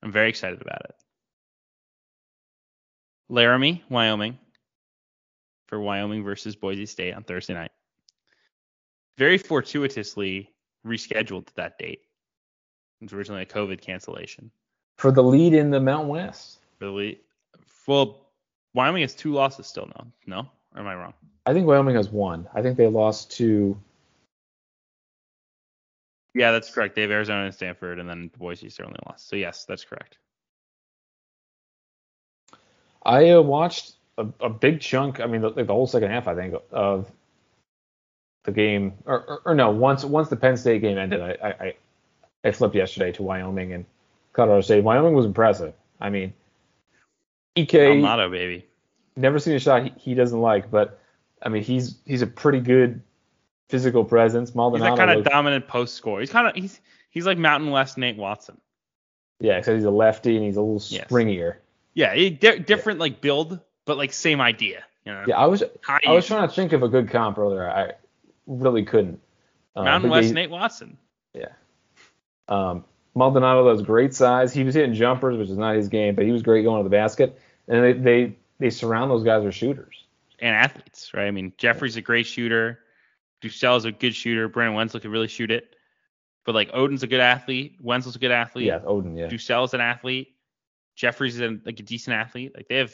I'm 0.04 0.12
very 0.12 0.30
excited 0.30 0.62
about 0.62 0.82
it. 0.86 0.96
Laramie, 3.30 3.84
Wyoming, 3.90 4.38
for 5.66 5.80
Wyoming 5.80 6.24
versus 6.24 6.56
Boise 6.56 6.86
State 6.86 7.16
on 7.16 7.24
Thursday 7.24 7.56
night. 7.56 7.72
Very 9.18 9.40
fortuitously 9.40 10.52
rescheduled 10.86 11.48
to 11.48 11.56
that 11.56 11.80
date. 11.80 12.02
It 13.02 13.06
was 13.06 13.14
originally 13.14 13.42
a 13.42 13.48
COVID 13.48 13.82
cancellation. 13.82 14.52
For 14.98 15.12
the 15.12 15.24
lead 15.24 15.56
in 15.56 15.72
the 15.72 15.80
Mountain 15.80 16.10
West, 16.10 16.60
For 16.78 16.86
the 16.86 16.92
lead. 16.92 17.20
well, 17.88 18.28
Wyoming 18.76 19.02
has 19.02 19.16
two 19.16 19.34
losses 19.34 19.66
still 19.66 19.88
now. 19.88 20.06
No, 20.28 20.48
or 20.76 20.82
am 20.82 20.88
I 20.88 20.94
wrong? 20.94 21.16
I 21.48 21.54
think 21.54 21.66
Wyoming 21.66 21.96
has 21.96 22.10
one. 22.10 22.48
I 22.54 22.62
think 22.62 22.78
they 22.78 22.86
lost 22.86 23.32
to 23.38 23.76
Yeah, 26.34 26.52
that's 26.52 26.72
correct. 26.72 26.96
They 26.96 27.04
have 27.04 27.12
Arizona 27.12 27.46
and 27.46 27.54
Stanford, 27.54 28.00
and 28.00 28.10
then 28.10 28.32
Boise 28.38 28.70
certainly 28.70 29.00
lost. 29.06 29.30
So 29.30 29.36
yes, 29.36 29.66
that's 29.66 29.84
correct. 29.84 30.18
I 33.06 33.32
uh, 33.32 33.42
watched 33.42 33.94
a, 34.18 34.28
a 34.40 34.50
big 34.50 34.80
chunk. 34.82 35.20
I 35.20 35.26
mean, 35.28 35.42
the, 35.42 35.50
like 35.50 35.68
the 35.68 35.74
whole 35.74 35.88
second 35.88 36.10
half, 36.10 36.28
I 36.28 36.36
think, 36.36 36.56
of 36.72 37.12
the 38.46 38.52
game. 38.52 38.94
Or, 39.06 39.22
or, 39.24 39.42
or 39.46 39.56
no, 39.56 39.72
once 39.72 40.04
once 40.06 40.30
the 40.30 40.36
Penn 40.36 40.58
State 40.58 40.82
game 40.82 40.98
ended, 40.98 41.22
I, 41.22 41.38
I 41.42 41.50
I- 41.66 41.76
I 42.46 42.52
flipped 42.52 42.76
yesterday 42.76 43.10
to 43.14 43.24
Wyoming 43.24 43.72
and 43.72 43.86
Colorado 44.34 44.60
State. 44.60 44.84
Wyoming 44.84 45.14
was 45.14 45.26
impressive. 45.26 45.74
I 46.02 46.10
mean, 46.10 46.34
Ike 47.58 47.70
Almato, 47.70 48.30
baby. 48.30 48.66
never 49.16 49.40
seen 49.40 49.56
a 49.56 49.60
shot 49.60 49.84
he, 49.84 49.94
he 49.98 50.14
doesn't 50.14 50.42
like, 50.42 50.70
but 50.70 51.00
I 51.42 51.48
mean, 51.48 51.64
he's 51.64 51.96
he's 52.06 52.22
a 52.22 52.28
pretty 52.28 52.60
good 52.60 53.02
physical 53.70 54.04
presence. 54.04 54.50
He's 54.50 54.56
Maldonado, 54.56 54.96
that 54.96 55.06
kind 55.08 55.20
of 55.20 55.26
dominant 55.26 55.68
post 55.68 55.96
score. 55.96 56.20
He's 56.20 56.30
kind 56.30 56.48
of 56.48 56.56
he's 56.56 56.80
he's 57.10 57.26
like 57.26 57.38
Mountain 57.38 57.72
West 57.72 57.98
Nate 57.98 58.18
Watson. 58.18 58.60
yeah, 59.40 59.58
except 59.58 59.76
he's 59.76 59.86
a 59.86 59.92
lefty 59.92 60.36
and 60.36 60.46
he's 60.46 60.56
a 60.58 60.62
little 60.62 60.82
Yes. 60.90 61.08
springier. 61.10 61.56
Yeah, 61.96 62.14
he, 62.16 62.30
di- 62.32 62.60
different 62.60 63.00
like 63.00 63.22
build, 63.22 63.60
but 63.86 63.98
like 63.98 64.14
same 64.14 64.42
idea. 64.42 64.84
You 65.06 65.12
know, 65.14 65.26
Yeah, 65.28 65.38
I 65.38 65.46
was 65.48 65.64
High 65.84 66.00
I 66.08 66.12
was 66.14 66.26
trying 66.26 66.48
to 66.48 66.54
think 66.54 66.72
of 66.74 66.82
a 66.84 66.88
good 66.88 67.10
comp 67.10 67.38
earlier. 67.38 67.70
I 67.70 67.92
really 68.48 68.84
couldn't. 68.84 69.20
Um, 69.76 69.86
Mountain 69.86 70.10
West 70.12 70.34
Nate 70.34 70.50
Watson. 70.50 70.98
Yeah. 71.34 71.50
Um, 72.48 72.86
Maldonado 73.16 73.70
has 73.70 73.82
great 73.82 74.14
size. 74.14 74.54
He 74.54 74.64
was 74.64 74.76
hitting 74.76 74.94
jumpers, 74.94 75.38
which 75.38 75.50
is 75.50 75.58
not 75.58 75.76
his 75.76 75.88
game, 75.88 76.16
but 76.16 76.26
he 76.26 76.32
was 76.32 76.42
great 76.42 76.64
going 76.64 76.80
to 76.80 76.84
the 76.84 76.90
basket. 76.96 77.40
And 77.68 77.84
they 77.84 77.94
they, 77.94 78.36
they 78.60 78.70
surround 78.70 79.12
those 79.12 79.24
guys 79.24 79.44
with 79.44 79.54
shooters. 79.54 80.04
and 80.40 80.56
athletes, 80.56 81.14
right? 81.14 81.28
I 81.28 81.32
mean, 81.32 81.54
Jeffrey's 81.58 81.96
a 81.96 82.02
great 82.02 82.26
shooter. 82.26 82.80
DuSell's 83.44 83.80
is 83.84 83.86
a 83.86 83.92
good 83.92 84.16
shooter. 84.16 84.48
Brandon 84.48 84.76
Wenzel 84.76 85.00
could 85.00 85.12
really 85.12 85.28
shoot 85.28 85.52
it. 85.52 85.76
but 86.46 86.56
like 86.56 86.72
Oden's 86.74 87.04
a 87.04 87.08
good 87.08 87.20
athlete, 87.20 87.78
Wenzel's 87.82 88.16
a 88.16 88.20
good 88.20 88.32
athlete, 88.32 88.66
Yeah, 88.68 88.80
Oden. 88.80 89.18
Yeah. 89.18 89.28
DuSell's 89.28 89.74
an 89.74 89.82
athlete, 89.82 90.36
Jeffries 90.96 91.36
is 91.36 91.42
a, 91.42 91.58
like 91.66 91.80
a 91.80 91.84
decent 91.84 92.16
athlete. 92.16 92.52
Like 92.56 92.68
they 92.68 92.78
have 92.78 92.94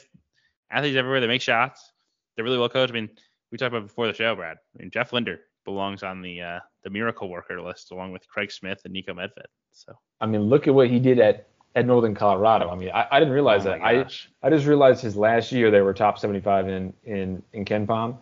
athletes 0.70 0.96
everywhere. 0.96 1.20
They 1.20 1.26
make 1.26 1.42
shots. 1.42 1.92
They're 2.36 2.44
really 2.44 2.58
well 2.58 2.68
coached. 2.68 2.92
I 2.92 2.94
mean, 2.94 3.10
we 3.52 3.58
talked 3.58 3.74
about 3.74 3.86
before 3.86 4.06
the 4.06 4.14
show, 4.14 4.34
Brad. 4.34 4.56
I 4.78 4.82
mean, 4.82 4.90
Jeff 4.90 5.12
Linder 5.12 5.40
belongs 5.64 6.02
on 6.02 6.22
the 6.22 6.40
uh, 6.40 6.58
the 6.84 6.90
miracle 6.90 7.28
worker 7.28 7.60
list 7.60 7.90
along 7.92 8.12
with 8.12 8.26
Craig 8.28 8.50
Smith 8.52 8.80
and 8.84 8.94
Niko 8.94 9.10
Medved. 9.10 9.44
So 9.72 9.92
I 10.20 10.26
mean, 10.26 10.42
look 10.42 10.66
at 10.68 10.74
what 10.74 10.88
he 10.88 10.98
did 10.98 11.18
at 11.18 11.48
at 11.76 11.86
Northern 11.86 12.14
Colorado. 12.14 12.70
I 12.70 12.74
mean, 12.76 12.90
I, 12.94 13.06
I 13.10 13.18
didn't 13.18 13.34
realize 13.34 13.66
Oh 13.66 13.70
that. 13.70 13.80
my 13.80 13.88
I 13.90 14.02
gosh. 14.04 14.30
I 14.42 14.48
just 14.50 14.66
realized 14.66 15.02
his 15.02 15.16
last 15.16 15.52
year 15.52 15.70
they 15.70 15.80
were 15.82 15.92
top 15.92 16.18
75 16.18 16.68
in 16.68 16.94
in 17.04 17.42
in 17.52 17.64
KenPom, 17.66 18.16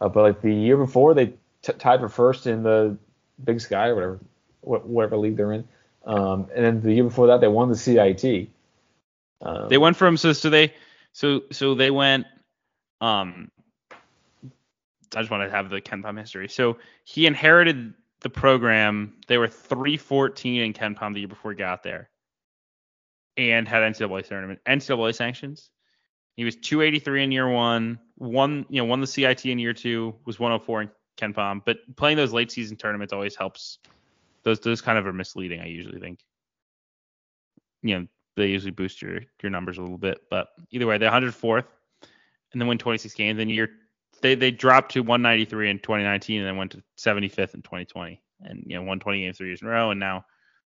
uh, 0.00 0.08
but 0.08 0.22
like 0.22 0.42
the 0.42 0.52
year 0.52 0.76
before 0.76 1.14
they 1.14 1.32
t- 1.62 1.72
tied 1.74 2.00
for 2.00 2.08
first 2.08 2.46
in 2.46 2.62
the 2.62 2.96
Big 3.42 3.60
Sky 3.60 3.88
or 3.88 3.94
whatever 3.94 4.20
wh- 4.60 4.88
whatever 4.88 5.16
league 5.16 5.36
they're 5.36 5.52
in, 5.52 5.68
um, 6.04 6.48
and 6.54 6.64
then 6.64 6.80
the 6.80 6.92
year 6.92 7.04
before 7.04 7.28
that 7.28 7.40
they 7.40 7.48
won 7.48 7.68
the 7.68 7.76
CIT. 7.76 8.48
Um, 9.40 9.68
They 9.68 9.78
went 9.78 9.96
from 9.96 10.16
so 10.16 10.32
so 10.32 10.50
they 10.50 10.74
so 11.12 11.42
so 11.50 11.74
they 11.74 11.90
went 11.90 12.26
um 13.00 13.50
I 15.14 15.20
just 15.20 15.30
want 15.30 15.42
to 15.48 15.50
have 15.50 15.68
the 15.68 15.80
KenPom 15.80 16.18
history. 16.18 16.48
So 16.48 16.78
he 17.04 17.26
inherited 17.26 17.94
the 18.20 18.30
program. 18.30 19.14
They 19.26 19.36
were 19.36 19.48
314 19.48 20.62
in 20.62 20.72
KenPom 20.72 21.12
the 21.12 21.20
year 21.20 21.28
before 21.28 21.50
he 21.50 21.56
got 21.56 21.82
there, 21.82 22.08
and 23.36 23.68
had 23.68 23.82
NCAA 23.82 24.26
tournament 24.26 24.60
NCAA 24.66 25.14
sanctions. 25.14 25.70
He 26.36 26.44
was 26.44 26.56
283 26.56 27.24
in 27.24 27.32
year 27.32 27.48
one, 27.48 27.98
won 28.18 28.64
you 28.70 28.80
know 28.80 28.86
won 28.86 29.00
the 29.00 29.06
CIT 29.06 29.44
in 29.44 29.58
year 29.58 29.74
two, 29.74 30.14
was 30.24 30.40
104 30.40 30.82
in 30.82 30.90
KenPom. 31.16 31.62
But 31.64 31.78
playing 31.96 32.16
those 32.16 32.32
late 32.32 32.50
season 32.50 32.76
tournaments 32.76 33.12
always 33.12 33.36
helps. 33.36 33.78
Those 34.44 34.60
those 34.60 34.80
kind 34.80 34.98
of 34.98 35.06
are 35.06 35.12
misleading. 35.12 35.60
I 35.60 35.66
usually 35.66 36.00
think. 36.00 36.20
You 37.82 37.98
know, 37.98 38.06
they 38.36 38.46
usually 38.46 38.70
boost 38.70 39.02
your 39.02 39.20
your 39.42 39.50
numbers 39.50 39.78
a 39.78 39.82
little 39.82 39.98
bit. 39.98 40.22
But 40.30 40.48
either 40.70 40.86
way, 40.86 40.98
they're 40.98 41.10
104th, 41.10 41.66
and 42.52 42.60
then 42.60 42.68
win 42.68 42.78
26 42.78 43.14
games. 43.14 43.38
Then 43.38 43.48
year 43.48 43.70
they 44.20 44.34
they 44.34 44.50
dropped 44.50 44.92
to 44.92 45.00
193 45.00 45.70
in 45.70 45.78
2019, 45.78 46.40
and 46.40 46.48
then 46.48 46.56
went 46.56 46.72
to 46.72 46.82
75th 46.98 47.54
in 47.54 47.62
2020, 47.62 48.22
and 48.42 48.64
you 48.66 48.76
know 48.76 48.82
won 48.82 49.00
20 49.00 49.20
games 49.20 49.38
three 49.38 49.48
years 49.48 49.62
in 49.62 49.68
a 49.68 49.70
row. 49.70 49.90
And 49.90 50.00
now 50.00 50.24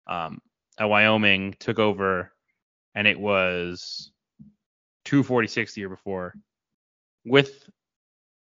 um, 0.06 0.40
at 0.78 0.88
Wyoming 0.88 1.56
took 1.58 1.78
over, 1.78 2.32
and 2.94 3.06
it 3.06 3.18
was 3.18 4.12
246 5.04 5.74
the 5.74 5.80
year 5.80 5.88
before, 5.88 6.34
with 7.24 7.68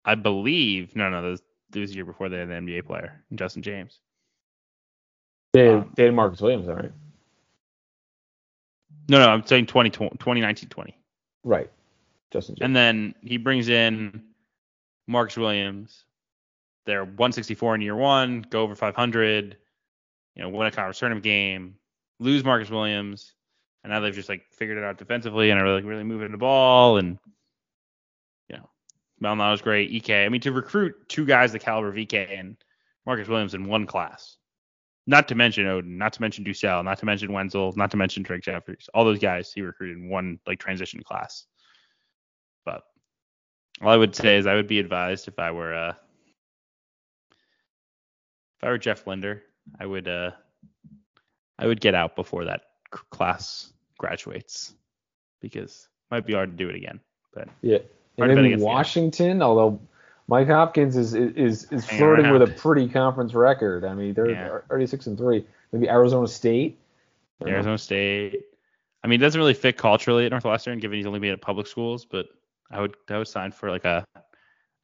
I 0.04 0.14
believe 0.14 0.94
no 0.94 1.10
no 1.10 1.22
those 1.22 1.42
was 1.80 1.90
the 1.90 1.96
year 1.96 2.04
before 2.04 2.28
they 2.28 2.38
had 2.38 2.48
an 2.48 2.66
NBA 2.66 2.86
player, 2.86 3.22
Justin 3.34 3.62
James. 3.62 4.00
they, 5.52 5.68
um, 5.68 5.92
they 5.96 6.04
had 6.04 6.14
Marcus 6.14 6.40
Williams, 6.40 6.68
all 6.68 6.76
right? 6.76 6.92
No 9.08 9.18
no 9.18 9.28
I'm 9.28 9.44
saying 9.44 9.66
20, 9.66 9.90
2019 9.90 10.68
20. 10.68 10.98
Right, 11.44 11.70
Justin. 12.30 12.54
James. 12.54 12.64
And 12.64 12.76
then 12.76 13.14
he 13.22 13.36
brings 13.36 13.68
in 13.68 14.22
Marcus 15.06 15.36
Williams. 15.36 16.04
They're 16.86 17.04
164 17.04 17.76
in 17.76 17.80
year 17.80 17.96
one, 17.96 18.44
go 18.48 18.62
over 18.62 18.74
500, 18.74 19.56
you 20.34 20.42
know, 20.42 20.48
win 20.48 20.66
a 20.66 20.70
conference 20.70 20.98
tournament 20.98 21.24
game, 21.24 21.76
lose 22.18 22.44
Marcus 22.44 22.70
Williams, 22.70 23.34
and 23.84 23.92
now 23.92 24.00
they've 24.00 24.14
just 24.14 24.28
like 24.28 24.44
figured 24.50 24.78
it 24.78 24.84
out 24.84 24.98
defensively 24.98 25.50
and 25.50 25.60
are 25.60 25.64
really 25.64 25.82
really 25.82 26.04
moving 26.04 26.32
the 26.32 26.38
ball 26.38 26.98
and 26.98 27.18
know, 29.22 29.34
Malnado's 29.34 29.62
great. 29.62 29.94
Ike, 29.94 30.10
I 30.10 30.28
mean, 30.28 30.40
to 30.42 30.52
recruit 30.52 30.94
two 31.08 31.24
guys 31.24 31.52
the 31.52 31.58
caliber 31.58 31.88
of 31.88 31.96
Ike 31.96 32.14
and 32.14 32.56
Marcus 33.06 33.28
Williams 33.28 33.54
in 33.54 33.66
one 33.66 33.86
class, 33.86 34.36
not 35.06 35.28
to 35.28 35.34
mention 35.34 35.64
Oden, 35.64 35.96
not 35.96 36.12
to 36.14 36.20
mention 36.20 36.44
DuSell, 36.44 36.84
not 36.84 36.98
to 36.98 37.06
mention 37.06 37.32
Wenzel, 37.32 37.72
not 37.76 37.90
to 37.90 37.96
mention 37.96 38.22
Drake 38.22 38.42
Jeffries, 38.42 38.88
all 38.94 39.04
those 39.04 39.18
guys 39.18 39.52
he 39.52 39.62
recruited 39.62 39.98
in 39.98 40.08
one 40.08 40.38
like 40.46 40.58
transition 40.58 41.02
class. 41.02 41.46
But 42.64 42.82
all 43.80 43.90
I 43.90 43.96
would 43.96 44.14
say 44.14 44.36
is 44.36 44.46
I 44.46 44.54
would 44.54 44.68
be 44.68 44.78
advised 44.78 45.28
if 45.28 45.38
I 45.38 45.50
were 45.50 45.74
uh 45.74 45.94
if 48.58 48.64
I 48.64 48.68
were 48.68 48.78
Jeff 48.78 49.06
Linder, 49.06 49.42
I 49.80 49.86
would 49.86 50.06
uh 50.06 50.30
I 51.58 51.66
would 51.66 51.80
get 51.80 51.94
out 51.94 52.16
before 52.16 52.44
that 52.44 52.62
class 53.10 53.72
graduates 53.98 54.74
because 55.40 55.88
it 56.10 56.14
might 56.14 56.26
be 56.26 56.34
hard 56.34 56.50
to 56.50 56.56
do 56.56 56.68
it 56.68 56.76
again. 56.76 57.00
But 57.34 57.48
yeah, 57.62 57.78
and 58.18 58.24
to 58.24 58.28
bet 58.28 58.36
then 58.36 58.44
against 58.44 58.62
the 58.62 58.66
Washington, 58.66 59.42
although 59.42 59.80
Mike 60.28 60.48
Hopkins 60.48 60.96
is 60.96 61.14
is 61.14 61.64
is 61.72 61.84
Hanging 61.84 61.98
flirting 61.98 62.30
with 62.30 62.42
a 62.42 62.46
pretty 62.46 62.88
conference 62.88 63.34
record. 63.34 63.84
I 63.84 63.94
mean, 63.94 64.14
they're 64.14 64.30
Yeah. 64.30 64.58
already 64.70 64.86
six 64.86 65.06
and 65.06 65.16
three. 65.18 65.44
Maybe 65.72 65.88
Arizona 65.88 66.28
State. 66.28 66.78
Arizona 67.44 67.78
State, 67.78 68.44
I 69.02 69.08
mean, 69.08 69.20
it 69.20 69.24
doesn't 69.24 69.38
really 69.40 69.54
fit 69.54 69.76
culturally 69.76 70.26
at 70.26 70.30
Northwestern, 70.30 70.78
given 70.78 70.96
he's 70.96 71.06
only 71.06 71.18
been 71.18 71.32
at 71.32 71.40
public 71.40 71.66
schools. 71.66 72.04
But 72.04 72.28
I 72.70 72.80
would 72.80 72.94
I 73.10 73.18
would 73.18 73.28
sign 73.28 73.50
for 73.50 73.70
like 73.70 73.84
a 73.84 74.04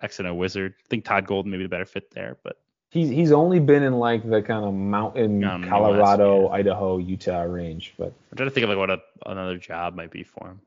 X 0.00 0.18
and 0.18 0.28
O 0.28 0.34
wizard. 0.34 0.74
I 0.78 0.88
think 0.88 1.04
Todd 1.04 1.26
Golden 1.26 1.50
maybe 1.50 1.62
the 1.62 1.68
better 1.68 1.84
fit 1.84 2.10
there, 2.10 2.36
but 2.42 2.58
He's 2.90 3.10
he's 3.10 3.32
only 3.32 3.60
been 3.60 3.82
in 3.82 3.98
like 3.98 4.28
the 4.28 4.40
kind 4.40 4.64
of 4.64 4.72
mountain 4.72 5.40
Mountain 5.40 5.68
Colorado, 5.68 6.44
West, 6.44 6.54
Idaho, 6.54 6.96
Utah 6.96 7.42
range, 7.42 7.92
but 7.98 8.14
I'm 8.30 8.36
trying 8.36 8.48
to 8.48 8.54
think 8.54 8.64
of 8.64 8.70
like 8.70 8.78
what 8.78 8.88
a, 8.90 8.98
another 9.26 9.58
job 9.58 9.94
might 9.94 10.10
be 10.10 10.22
for 10.22 10.48
him. 10.48 10.60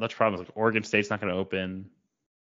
That's 0.00 0.14
the 0.14 0.16
problem. 0.16 0.40
is, 0.40 0.48
Like 0.48 0.56
Oregon 0.56 0.82
State's 0.82 1.10
not 1.10 1.20
going 1.20 1.32
to 1.32 1.38
open 1.38 1.90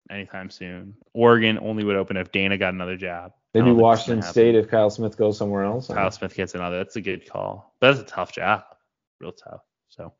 anytime 0.09 0.49
soon. 0.49 0.95
Oregon 1.13 1.59
only 1.61 1.83
would 1.83 1.95
open 1.95 2.17
if 2.17 2.31
Dana 2.31 2.57
got 2.57 2.73
another 2.73 2.97
job. 2.97 3.33
Maybe 3.53 3.65
don't 3.65 3.75
think 3.75 3.77
that's 3.77 3.83
Washington. 3.83 4.31
State 4.31 4.55
if 4.55 4.69
Kyle 4.69 4.89
Smith 4.89 5.17
goes 5.17 5.37
somewhere 5.37 5.63
else. 5.63 5.87
Kyle 5.87 6.11
Smith 6.11 6.35
gets 6.35 6.53
another. 6.55 6.77
That's 6.77 6.95
a 6.95 7.01
good 7.01 7.29
call. 7.29 7.73
But 7.79 7.93
that's 7.93 8.09
a 8.09 8.13
tough 8.13 8.31
job. 8.31 8.63
Real 9.19 9.31
tough. 9.31 9.61
So 9.89 10.13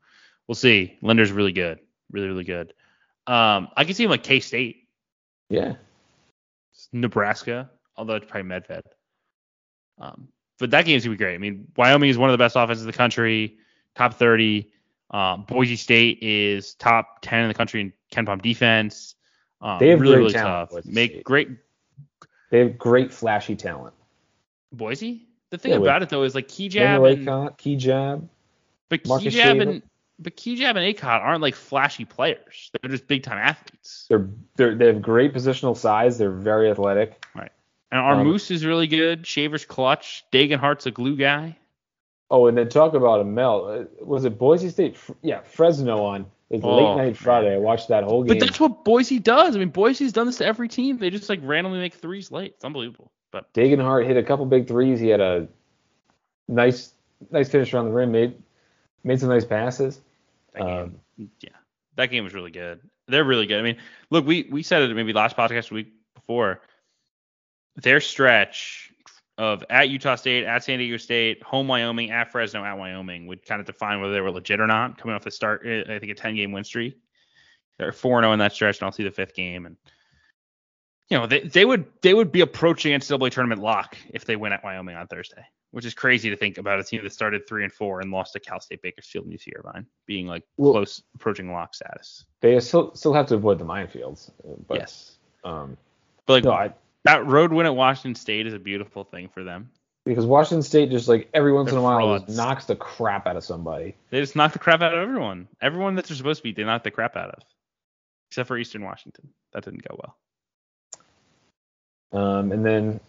we'll 0.46 0.56
see. 0.56 0.98
Linder's 1.02 1.30
really 1.30 1.52
good. 1.52 1.78
Really, 2.10 2.28
really 2.28 2.44
good. 2.44 2.74
Um, 3.26 3.68
I 3.76 3.84
can 3.84 3.94
see 3.94 4.04
him 4.04 4.10
like 4.10 4.22
K 4.22 4.40
State, 4.40 4.88
Yeah, 5.50 5.74
Nebraska, 6.92 7.70
although 7.96 8.14
it's 8.14 8.26
probably 8.26 8.50
Medved. 8.50 8.82
Um, 9.98 10.28
but 10.58 10.70
that 10.70 10.86
game's 10.86 11.04
gonna 11.04 11.14
be 11.14 11.22
great. 11.22 11.34
I 11.34 11.38
mean, 11.38 11.68
Wyoming 11.76 12.08
is 12.08 12.16
one 12.16 12.30
of 12.30 12.32
the 12.32 12.42
best 12.42 12.56
offenses 12.56 12.84
in 12.84 12.90
the 12.90 12.96
country, 12.96 13.58
top 13.94 14.14
30. 14.14 14.72
Um, 15.10 15.44
Boise 15.44 15.76
State 15.76 16.18
is 16.22 16.74
top 16.74 17.18
10 17.22 17.42
in 17.42 17.48
the 17.48 17.54
country 17.54 17.80
in 17.80 17.92
KenPom 18.12 18.42
defense. 18.42 19.14
Um, 19.60 19.78
They 19.78 19.88
have 19.88 20.00
really, 20.00 20.14
great 20.14 20.20
really 20.20 20.32
talent, 20.34 20.70
tough. 20.70 20.70
Boise 20.70 20.92
Make 20.92 21.10
State. 21.12 21.24
great 21.24 21.48
they 22.50 22.60
have 22.60 22.78
great 22.78 23.12
flashy 23.12 23.56
talent. 23.56 23.94
Boise. 24.72 25.26
The 25.50 25.58
thing 25.58 25.72
Yeah, 25.72 25.78
about 25.78 26.02
it 26.02 26.08
though 26.08 26.22
is 26.22 26.34
like 26.34 26.48
Kigab 26.48 26.70
jab 26.72 27.04
and 27.04 27.26
Kigab. 27.26 28.28
But 28.88 29.06
Marcus 29.06 29.34
Jab 29.34 29.56
Shaver. 29.56 29.70
and 29.70 29.82
but 30.18 30.46
and 30.46 30.56
Akot 30.96 31.20
aren't 31.20 31.42
like 31.42 31.54
flashy 31.54 32.04
players. 32.04 32.70
They're 32.82 32.90
just 32.90 33.06
big 33.06 33.22
time 33.22 33.38
athletes. 33.38 34.06
They're, 34.08 34.28
they're 34.56 34.74
they 34.74 34.86
have 34.86 35.00
great 35.00 35.32
positional 35.32 35.76
size. 35.76 36.18
They're 36.18 36.30
very 36.32 36.70
athletic. 36.70 37.24
Right. 37.34 37.52
And 37.90 38.00
our 38.00 38.14
Um, 38.16 38.26
Moose 38.26 38.50
is 38.50 38.64
really 38.66 38.86
good. 38.86 39.26
Shaver's 39.26 39.64
clutch. 39.64 40.24
Degenhart's 40.32 40.86
a 40.86 40.90
glue 40.90 41.16
guy. 41.16 41.56
Oh, 42.30 42.46
and 42.46 42.56
then 42.58 42.68
talk 42.68 42.94
about 42.94 43.20
a 43.20 43.24
Mel. 43.24 43.66
uh, 43.66 44.04
Was 44.04 44.24
it 44.24 44.38
Boise 44.38 44.68
State? 44.70 44.96
Yeah, 45.22 45.40
Fresno 45.40 46.02
on. 46.04 46.26
It's 46.50 46.64
Oh, 46.64 46.76
late 46.76 46.96
night 47.04 47.16
Friday. 47.16 47.54
I 47.54 47.58
watched 47.58 47.88
that 47.88 48.04
whole 48.04 48.22
game. 48.22 48.38
But 48.38 48.46
that's 48.46 48.58
what 48.60 48.84
Boise 48.84 49.18
does. 49.18 49.54
I 49.54 49.58
mean, 49.58 49.68
Boise's 49.70 50.12
done 50.12 50.26
this 50.26 50.36
to 50.38 50.46
every 50.46 50.68
team. 50.68 50.98
They 50.98 51.10
just 51.10 51.28
like 51.28 51.40
randomly 51.42 51.78
make 51.78 51.94
threes 51.94 52.30
late. 52.30 52.52
It's 52.56 52.64
unbelievable. 52.64 53.10
But 53.30 53.52
Degenhart 53.52 54.06
hit 54.06 54.16
a 54.16 54.22
couple 54.22 54.46
big 54.46 54.66
threes. 54.68 55.00
He 55.00 55.08
had 55.08 55.20
a 55.20 55.48
nice 56.48 56.92
nice 57.30 57.48
finish 57.50 57.72
around 57.74 57.86
the 57.86 57.92
rim. 57.92 58.12
Made 58.12 58.34
made 59.04 59.20
some 59.20 59.28
nice 59.28 59.44
passes. 59.44 60.00
that 60.54 60.60
game, 60.62 60.68
Um, 60.68 61.30
yeah, 61.40 61.50
that 61.96 62.06
game 62.10 62.24
was 62.24 62.32
really 62.34 62.50
good. 62.50 62.80
They're 63.06 63.24
really 63.24 63.46
good. 63.46 63.58
I 63.58 63.62
mean, 63.62 63.76
look, 64.10 64.26
we 64.26 64.48
we 64.50 64.62
said 64.62 64.82
it 64.82 64.94
maybe 64.94 65.12
last 65.12 65.36
podcast 65.36 65.70
week 65.70 65.92
before. 66.14 66.60
Their 67.76 68.00
stretch 68.00 68.87
of 69.38 69.64
at 69.70 69.88
Utah 69.88 70.16
State, 70.16 70.44
at 70.44 70.64
San 70.64 70.78
Diego 70.80 70.96
State, 70.96 71.42
home 71.42 71.68
Wyoming, 71.68 72.10
at 72.10 72.30
Fresno, 72.30 72.64
at 72.64 72.76
Wyoming 72.76 73.26
would 73.28 73.46
kind 73.46 73.60
of 73.60 73.66
define 73.66 74.00
whether 74.00 74.12
they 74.12 74.20
were 74.20 74.32
legit 74.32 74.60
or 74.60 74.66
not. 74.66 74.98
Coming 74.98 75.14
off 75.14 75.22
the 75.24 75.30
start, 75.30 75.62
eh, 75.64 75.82
I 75.88 75.98
think 75.98 76.10
a 76.10 76.14
10 76.14 76.34
game 76.34 76.52
win 76.52 76.64
streak. 76.64 76.98
They're 77.78 77.92
4 77.92 78.20
0 78.22 78.32
in 78.32 78.40
that 78.40 78.52
stretch, 78.52 78.80
and 78.80 78.86
I'll 78.86 78.92
see 78.92 79.04
the 79.04 79.10
fifth 79.12 79.34
game. 79.34 79.64
And 79.64 79.76
you 81.08 81.16
know, 81.16 81.26
they, 81.26 81.40
they 81.40 81.64
would 81.64 81.86
they 82.02 82.12
would 82.12 82.32
be 82.32 82.40
approaching 82.40 82.92
NCAA 82.92 83.30
tournament 83.30 83.60
lock 83.62 83.96
if 84.10 84.24
they 84.24 84.36
win 84.36 84.52
at 84.52 84.64
Wyoming 84.64 84.96
on 84.96 85.06
Thursday, 85.06 85.44
which 85.70 85.86
is 85.86 85.94
crazy 85.94 86.28
to 86.30 86.36
think 86.36 86.58
about 86.58 86.80
a 86.80 86.84
team 86.84 87.02
that 87.04 87.12
started 87.12 87.46
three 87.46 87.62
and 87.62 87.72
four 87.72 88.00
and 88.00 88.10
lost 88.10 88.32
to 88.32 88.40
Cal 88.40 88.58
State 88.60 88.82
Bakersfield 88.82 89.26
and 89.26 89.32
UC 89.32 89.52
Irvine 89.56 89.86
being 90.06 90.26
like 90.26 90.42
Well- 90.56 90.72
close 90.72 91.02
approaching 91.14 91.50
lock 91.52 91.74
status. 91.76 92.26
They 92.40 92.58
still 92.58 92.92
still 92.96 93.14
have 93.14 93.26
to 93.28 93.36
avoid 93.36 93.60
the 93.60 93.64
minefields. 93.64 94.30
uh, 94.44 94.56
But, 94.66 94.78
yes. 94.78 95.18
Um, 95.44 95.76
But 96.26 96.32
like 96.32 96.44
no, 96.44 96.52
I, 96.52 96.74
that 97.08 97.26
road 97.26 97.52
win 97.52 97.66
at 97.66 97.74
Washington 97.74 98.14
State 98.14 98.46
is 98.46 98.54
a 98.54 98.58
beautiful 98.58 99.04
thing 99.04 99.28
for 99.28 99.42
them. 99.42 99.70
because 100.04 100.26
Washington 100.26 100.62
State 100.62 100.90
just 100.90 101.08
like 101.08 101.28
every 101.34 101.52
once 101.52 101.66
They're 101.70 101.78
in 101.78 101.80
a 101.80 101.82
while 101.82 102.24
knocks 102.28 102.66
the 102.66 102.76
crap 102.76 103.26
out 103.26 103.36
of 103.36 103.44
somebody. 103.44 103.94
They 104.10 104.20
just 104.20 104.36
knock 104.36 104.52
the 104.52 104.58
crap 104.58 104.82
out 104.82 104.94
of 104.94 105.00
everyone. 105.00 105.48
Everyone 105.60 105.94
that 105.94 106.04
they're 106.04 106.16
supposed 106.16 106.38
to 106.38 106.42
beat, 106.42 106.56
they 106.56 106.64
knock 106.64 106.82
the 106.82 106.90
crap 106.90 107.16
out 107.16 107.30
of. 107.30 107.42
Except 108.30 108.46
for 108.46 108.58
Eastern 108.58 108.84
Washington. 108.84 109.30
That 109.52 109.64
didn't 109.64 109.86
go 109.88 109.98
well. 112.12 112.22
Um, 112.22 112.52
and 112.52 112.64
then 112.64 113.00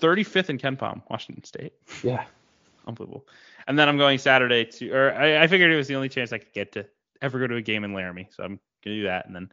35th 0.00 0.50
in 0.50 0.58
KenPom, 0.58 1.02
Washington 1.08 1.44
State. 1.44 1.72
Yeah. 2.02 2.24
Unbelievable. 2.86 3.26
And 3.66 3.78
then 3.78 3.88
I'm 3.88 3.96
going 3.96 4.18
Saturday 4.18 4.64
to, 4.64 4.90
or 4.90 5.14
I, 5.14 5.42
I 5.42 5.46
figured 5.46 5.72
it 5.72 5.76
was 5.76 5.88
the 5.88 5.94
only 5.94 6.08
chance 6.08 6.32
I 6.32 6.38
could 6.38 6.52
get 6.52 6.72
to 6.72 6.86
ever 7.20 7.38
go 7.38 7.46
to 7.46 7.56
a 7.56 7.62
game 7.62 7.84
in 7.84 7.94
Laramie, 7.94 8.28
so 8.30 8.42
I'm 8.42 8.58
gonna 8.84 8.96
do 8.96 9.02
that. 9.04 9.26
And 9.26 9.34
then 9.34 9.52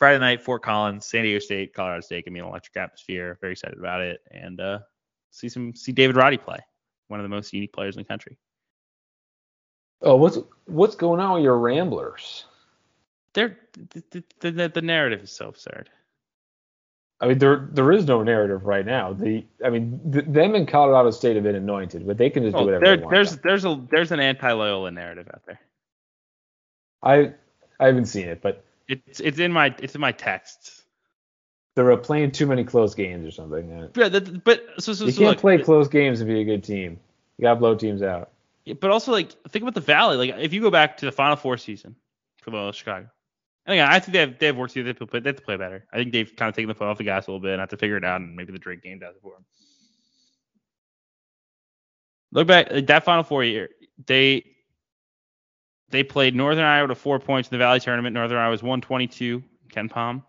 Friday 0.00 0.18
night, 0.18 0.40
Fort 0.40 0.62
Collins, 0.62 1.04
San 1.04 1.24
Diego 1.24 1.38
State, 1.38 1.74
Colorado 1.74 2.00
State, 2.00 2.24
give 2.24 2.32
me 2.32 2.40
an 2.40 2.46
electric 2.46 2.74
atmosphere. 2.78 3.36
Very 3.42 3.52
excited 3.52 3.78
about 3.78 4.00
it, 4.00 4.22
and 4.30 4.58
uh, 4.58 4.78
see 5.30 5.48
some 5.50 5.74
see 5.74 5.92
David 5.92 6.16
Roddy 6.16 6.38
play, 6.38 6.58
one 7.08 7.20
of 7.20 7.24
the 7.24 7.28
most 7.28 7.52
unique 7.52 7.74
players 7.74 7.96
in 7.96 8.00
the 8.00 8.08
country. 8.08 8.38
Oh, 10.00 10.16
what's 10.16 10.38
what's 10.64 10.96
going 10.96 11.20
on 11.20 11.34
with 11.34 11.42
your 11.42 11.58
Ramblers? 11.58 12.46
They're 13.34 13.58
the, 13.90 14.24
the, 14.40 14.50
the, 14.50 14.68
the 14.70 14.82
narrative 14.82 15.20
is 15.22 15.30
so 15.30 15.48
absurd. 15.48 15.90
I 17.20 17.28
mean, 17.28 17.38
there 17.38 17.68
there 17.70 17.92
is 17.92 18.06
no 18.06 18.22
narrative 18.22 18.64
right 18.64 18.86
now. 18.86 19.12
The 19.12 19.44
I 19.62 19.68
mean, 19.68 20.00
th- 20.10 20.24
them 20.24 20.54
and 20.54 20.66
Colorado 20.66 21.10
State 21.10 21.34
have 21.36 21.44
been 21.44 21.56
anointed, 21.56 22.06
but 22.06 22.16
they 22.16 22.30
can 22.30 22.42
just 22.44 22.54
do 22.56 22.62
Oh, 22.62 22.64
whatever 22.64 22.82
there, 22.86 22.96
they 22.96 23.02
want. 23.02 23.12
there's 23.14 23.36
there's 23.36 23.64
a 23.66 23.78
there's 23.90 24.12
an 24.12 24.20
anti 24.20 24.50
Loyola 24.50 24.90
narrative 24.92 25.28
out 25.34 25.44
there. 25.44 25.60
I 27.02 27.34
I 27.78 27.86
haven't 27.88 28.06
seen 28.06 28.26
it, 28.26 28.40
but 28.40 28.64
It's 28.90 29.20
it's 29.20 29.38
in 29.38 29.52
my 29.52 29.74
it's 29.80 29.94
in 29.94 30.00
my 30.00 30.12
texts. 30.12 30.82
they're 31.76 31.96
playing 31.96 32.32
too 32.32 32.46
many 32.46 32.64
close 32.64 32.94
games 32.94 33.26
or 33.26 33.30
something. 33.30 33.68
Yeah, 33.70 33.86
But 33.92 34.12
that- 34.12 34.44
but 34.44 34.64
so 34.78 34.92
so, 34.92 35.04
You 35.06 35.12
so 35.12 35.18
can't 35.18 35.30
look, 35.30 35.38
play 35.38 35.58
close 35.58 35.88
games 35.88 36.20
and 36.20 36.28
be 36.28 36.40
a 36.40 36.44
good 36.44 36.64
team. 36.64 36.98
You 37.38 37.42
gotta 37.42 37.58
blow 37.60 37.74
teams 37.74 38.02
out. 38.02 38.30
but 38.80 38.90
also 38.90 39.12
like 39.12 39.30
think 39.48 39.62
about 39.62 39.74
the 39.74 39.80
Valley. 39.80 40.16
Like 40.16 40.40
if 40.42 40.52
you 40.52 40.60
go 40.60 40.70
back 40.70 40.96
to 40.98 41.06
the 41.06 41.12
Final 41.12 41.36
Four 41.36 41.56
season 41.56 41.94
for 42.42 42.50
Loyola 42.50 42.72
Chicago, 42.74 43.06
and 43.66 43.74
again, 43.74 43.88
I 43.88 43.98
think 44.00 44.12
they 44.12 44.20
have 44.20 44.38
they 44.38 44.46
have 44.46 44.56
work 44.56 44.70
to 44.70 44.74
do. 44.74 44.82
They 44.82 44.88
have 44.90 44.98
to 44.98 45.06
play, 45.06 45.20
they 45.20 45.28
have 45.30 45.36
to 45.36 45.42
play 45.42 45.56
better. 45.56 45.86
I 45.92 45.96
think 45.98 46.12
they've 46.12 46.34
kind 46.36 46.48
of 46.48 46.54
taken 46.56 46.68
the 46.68 46.74
foot 46.74 46.88
off 46.88 46.98
the 46.98 47.04
gas 47.04 47.26
a 47.26 47.30
little 47.30 47.40
bit 47.40 47.52
and 47.52 47.60
have 47.60 47.70
to 47.70 47.76
figure 47.76 47.96
it 47.96 48.04
out, 48.04 48.20
and 48.20 48.34
maybe 48.36 48.52
the 48.52 48.58
Drake 48.58 48.82
game 48.82 48.98
does 48.98 49.14
it 49.16 49.22
for 49.22 49.32
them. 49.34 49.44
Look 52.32 52.46
back 52.46 52.68
that 52.70 53.04
Final 53.04 53.22
Four 53.24 53.44
year, 53.44 53.70
they 54.06 54.44
they 55.90 56.02
played 56.02 56.34
Northern 56.34 56.64
Iowa 56.64 56.88
to 56.88 56.94
four 56.94 57.18
points 57.18 57.48
in 57.48 57.54
the 57.54 57.58
Valley 57.58 57.80
tournament. 57.80 58.14
Northern 58.14 58.38
Iowa 58.38 58.50
was 58.50 58.62
122. 58.62 59.42
KenPom. 59.70 60.22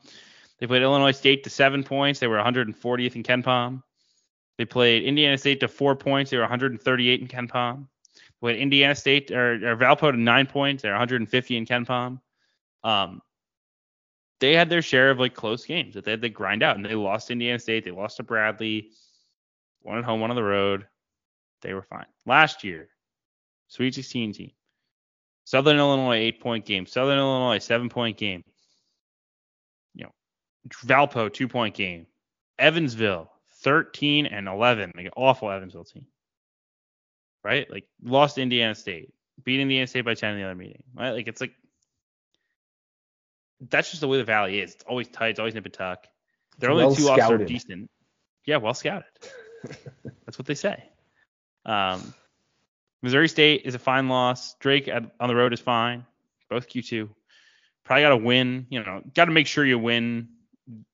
They 0.60 0.68
played 0.68 0.82
Illinois 0.82 1.12
State 1.12 1.44
to 1.44 1.50
seven 1.50 1.84
points. 1.84 2.20
They 2.20 2.28
were 2.28 2.38
140th 2.38 3.16
in 3.16 3.24
KenPom. 3.24 3.82
They 4.58 4.66
played 4.66 5.04
Indiana 5.04 5.38
State 5.38 5.60
to 5.62 5.68
four 5.68 5.96
points. 5.96 6.30
They 6.32 6.38
were 6.38 6.44
138 6.44 7.22
in 7.22 7.28
KenPom. 7.28 7.88
They 8.14 8.40
Played 8.40 8.60
Indiana 8.60 8.96
State 8.96 9.32
or, 9.32 9.54
or 9.54 9.76
Valpo 9.78 10.12
to 10.12 10.18
nine 10.18 10.48
points. 10.48 10.84
They're 10.84 10.92
150 10.92 11.58
in 11.58 11.66
KenPom. 11.66 12.20
Um, 12.84 13.22
they 14.40 14.56
had 14.56 14.70
their 14.70 14.82
share 14.82 15.12
of 15.12 15.20
like 15.20 15.36
close 15.36 15.66
games 15.66 15.94
that 15.94 16.04
they 16.04 16.12
had 16.12 16.22
to 16.24 16.30
grind 16.30 16.64
out, 16.64 16.76
and 16.76 16.86
they 16.86 16.96
lost 16.96 17.30
Indiana 17.30 17.60
State. 17.60 17.86
They 17.86 17.92
lost 17.92 18.18
to 18.18 18.24
Bradley. 18.24 18.90
One 19.84 19.98
at 19.98 20.04
home, 20.04 20.22
one 20.22 20.32
on 20.32 20.36
the 20.36 20.44
road. 20.44 20.88
They 21.62 21.74
were 21.74 21.84
fine. 21.84 22.06
Last 22.26 22.64
year, 22.64 22.90
Sweet 23.68 23.96
16 23.96 24.34
team. 24.34 24.52
Southern 25.44 25.78
Illinois 25.78 26.18
eight 26.18 26.40
point 26.40 26.66
game. 26.66 26.86
Southern 26.86 27.18
Illinois 27.18 27.60
seven 27.60 27.90
point 27.90 28.18
game. 28.18 28.44
You 29.96 30.06
know, 30.06 30.12
Valpo 30.86 31.32
two 31.32 31.48
point 31.48 31.76
game. 31.76 32.08
Evansville 32.60 33.32
13 33.64 34.28
and 34.28 34.48
11. 34.48 34.94
Like 34.96 35.06
an 35.08 35.12
awful 35.16 35.50
Evansville 35.50 35.84
team. 35.84 36.06
Right? 37.44 37.70
Like 37.70 37.86
lost 38.04 38.36
to 38.36 38.42
Indiana 38.42 38.76
State. 38.76 39.14
Beat 39.44 39.60
Indiana 39.60 39.88
State 39.88 40.06
by 40.06 40.14
10 40.14 40.34
in 40.34 40.40
the 40.40 40.46
other 40.46 40.56
meeting. 40.56 40.84
Right? 40.96 41.12
Like 41.12 41.28
it's 41.28 41.42
like 41.42 41.54
that's 43.70 43.90
just 43.90 44.02
the 44.02 44.08
way 44.08 44.18
the 44.18 44.24
Valley 44.24 44.60
is. 44.60 44.74
It's 44.74 44.84
always 44.84 45.08
tight. 45.08 45.30
It's 45.30 45.40
always 45.40 45.54
nip 45.54 45.66
and 45.66 45.74
tuck. 45.74 46.08
Their 46.60 46.72
only 46.72 46.86
Well 46.86 46.96
two 46.96 47.06
losses 47.06 47.30
are 47.30 47.38
decent. 47.38 47.90
Yeah, 48.46 48.58
well 48.58 48.74
scouted. 48.74 49.06
that's 50.26 50.38
what 50.38 50.46
they 50.48 50.56
say. 50.56 50.84
Um, 51.66 52.14
Missouri 53.02 53.28
State 53.28 53.64
is 53.66 53.76
a 53.76 53.80
fine 53.80 54.08
loss. 54.10 54.56
Drake 54.56 54.88
at, 54.88 55.04
on 55.20 55.28
the 55.28 55.36
road 55.36 55.54
is 55.54 55.60
fine. 55.60 56.06
Both 56.50 56.70
Q2. 56.70 57.10
Probably 57.84 58.04
got 58.04 58.10
to 58.10 58.18
win. 58.18 58.68
You 58.70 58.84
know, 58.84 59.02
got 59.14 59.26
to 59.26 59.32
make 59.32 59.48
sure 59.48 59.66
you 59.66 59.80
win. 59.80 60.30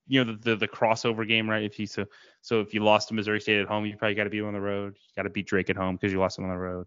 You 0.06 0.24
know 0.24 0.32
the, 0.32 0.38
the 0.38 0.56
the 0.56 0.68
crossover 0.68 1.28
game, 1.28 1.48
right? 1.48 1.62
If 1.62 1.78
you 1.78 1.86
so 1.86 2.06
so 2.40 2.60
if 2.60 2.72
you 2.72 2.82
lost 2.82 3.08
to 3.08 3.14
Missouri 3.14 3.40
State 3.40 3.60
at 3.60 3.68
home, 3.68 3.84
you 3.84 3.96
probably 3.96 4.14
got 4.14 4.24
to 4.24 4.30
beat 4.30 4.38
them 4.38 4.48
on 4.48 4.54
the 4.54 4.60
road. 4.60 4.96
You 4.96 5.12
got 5.14 5.24
to 5.24 5.30
beat 5.30 5.46
Drake 5.46 5.68
at 5.68 5.76
home 5.76 5.96
because 5.96 6.12
you 6.12 6.18
lost 6.18 6.36
them 6.36 6.46
on 6.46 6.50
the 6.50 6.56
road. 6.56 6.86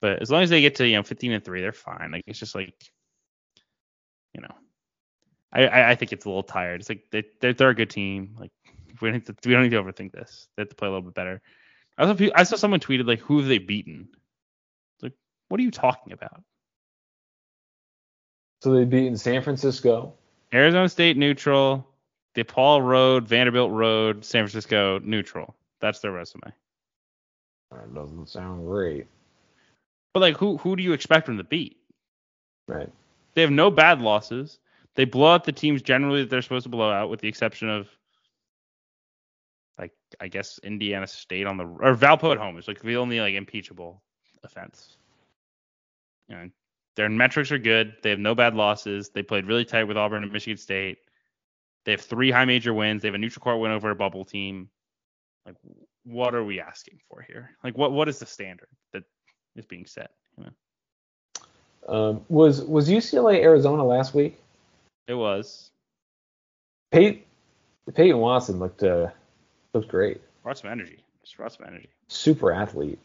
But 0.00 0.20
as 0.20 0.30
long 0.30 0.42
as 0.42 0.50
they 0.50 0.60
get 0.60 0.74
to 0.76 0.86
you 0.86 0.96
know 0.96 1.02
15 1.02 1.32
and 1.32 1.44
three, 1.44 1.62
they're 1.62 1.72
fine. 1.72 2.12
Like 2.12 2.24
it's 2.26 2.38
just 2.38 2.54
like, 2.54 2.74
you 4.34 4.42
know, 4.42 4.54
I 5.50 5.92
I, 5.92 5.94
think 5.94 6.12
it's 6.12 6.26
a 6.26 6.28
little 6.28 6.42
tired. 6.42 6.80
It's 6.80 6.90
like 6.90 7.04
they 7.10 7.24
they're, 7.40 7.54
they're 7.54 7.70
a 7.70 7.74
good 7.74 7.90
team. 7.90 8.36
Like 8.38 8.50
we 9.00 9.10
don't 9.10 9.24
to, 9.24 9.34
we 9.46 9.54
don't 9.54 9.62
need 9.62 9.70
to 9.70 9.82
overthink 9.82 10.12
this. 10.12 10.48
They 10.56 10.60
have 10.60 10.68
to 10.68 10.76
play 10.76 10.88
a 10.88 10.90
little 10.90 11.02
bit 11.02 11.14
better. 11.14 11.40
I 11.96 12.12
saw, 12.12 12.26
I 12.34 12.42
saw 12.42 12.56
someone 12.56 12.80
tweeted 12.80 13.06
like, 13.06 13.20
"Who 13.20 13.38
have 13.38 13.48
they 13.48 13.58
beaten?" 13.58 14.08
What 15.54 15.60
are 15.60 15.62
you 15.62 15.70
talking 15.70 16.12
about? 16.12 16.42
So 18.60 18.72
they 18.72 18.84
beat 18.84 19.06
in 19.06 19.16
San 19.16 19.40
Francisco. 19.40 20.12
Arizona 20.52 20.88
State 20.88 21.16
neutral, 21.16 21.86
DePaul 22.34 22.82
Road, 22.82 23.28
Vanderbilt 23.28 23.70
Road, 23.70 24.24
San 24.24 24.42
Francisco 24.42 24.98
neutral. 24.98 25.54
That's 25.80 26.00
their 26.00 26.10
resume. 26.10 26.52
That 27.70 27.94
doesn't 27.94 28.30
sound 28.30 28.66
great. 28.66 29.06
But 30.12 30.22
like, 30.22 30.36
who 30.36 30.56
who 30.56 30.74
do 30.74 30.82
you 30.82 30.92
expect 30.92 31.26
them 31.26 31.36
to 31.38 31.44
beat? 31.44 31.76
Right. 32.66 32.90
They 33.34 33.42
have 33.42 33.52
no 33.52 33.70
bad 33.70 34.00
losses. 34.00 34.58
They 34.96 35.04
blow 35.04 35.34
out 35.34 35.44
the 35.44 35.52
teams 35.52 35.82
generally 35.82 36.22
that 36.22 36.30
they're 36.30 36.42
supposed 36.42 36.64
to 36.64 36.68
blow 36.68 36.90
out, 36.90 37.10
with 37.10 37.20
the 37.20 37.28
exception 37.28 37.68
of 37.68 37.86
like 39.78 39.92
I 40.18 40.26
guess 40.26 40.58
Indiana 40.64 41.06
State 41.06 41.46
on 41.46 41.58
the 41.58 41.64
or 41.64 41.94
Valpo 41.94 42.32
at 42.32 42.38
home 42.38 42.58
is 42.58 42.66
like 42.66 42.82
the 42.82 42.96
only 42.96 43.20
like 43.20 43.34
impeachable 43.34 44.02
offense. 44.42 44.96
You 46.28 46.36
know, 46.36 46.50
their 46.96 47.08
metrics 47.08 47.52
are 47.52 47.58
good. 47.58 47.94
They 48.02 48.10
have 48.10 48.18
no 48.18 48.34
bad 48.34 48.54
losses. 48.54 49.10
They 49.10 49.22
played 49.22 49.46
really 49.46 49.64
tight 49.64 49.84
with 49.84 49.96
Auburn 49.96 50.22
and 50.22 50.32
Michigan 50.32 50.56
State. 50.56 50.98
They 51.84 51.92
have 51.92 52.00
three 52.00 52.30
high 52.30 52.44
major 52.44 52.72
wins. 52.72 53.02
They 53.02 53.08
have 53.08 53.14
a 53.14 53.18
neutral 53.18 53.42
court 53.42 53.60
win 53.60 53.72
over 53.72 53.90
a 53.90 53.94
bubble 53.94 54.24
team. 54.24 54.70
Like, 55.44 55.56
what 56.04 56.34
are 56.34 56.44
we 56.44 56.60
asking 56.60 57.00
for 57.08 57.22
here? 57.22 57.50
Like, 57.62 57.76
what 57.76 57.92
what 57.92 58.08
is 58.08 58.18
the 58.18 58.26
standard 58.26 58.68
that 58.92 59.04
is 59.56 59.66
being 59.66 59.86
set? 59.86 60.10
You 60.38 60.44
know? 60.44 60.50
Um, 61.86 62.24
was 62.28 62.62
was 62.62 62.88
UCLA 62.88 63.42
Arizona 63.42 63.84
last 63.84 64.14
week? 64.14 64.38
It 65.06 65.14
was. 65.14 65.70
Peyton, 66.92 67.22
Peyton 67.94 68.18
Watson 68.18 68.58
looked 68.58 68.82
uh, 68.82 69.08
looked 69.74 69.88
great. 69.88 70.20
Brought 70.42 70.58
some 70.58 70.70
energy. 70.70 70.98
Just 71.22 71.36
brought 71.36 71.52
some 71.52 71.66
energy. 71.66 71.88
Super 72.08 72.52
athlete. 72.52 72.98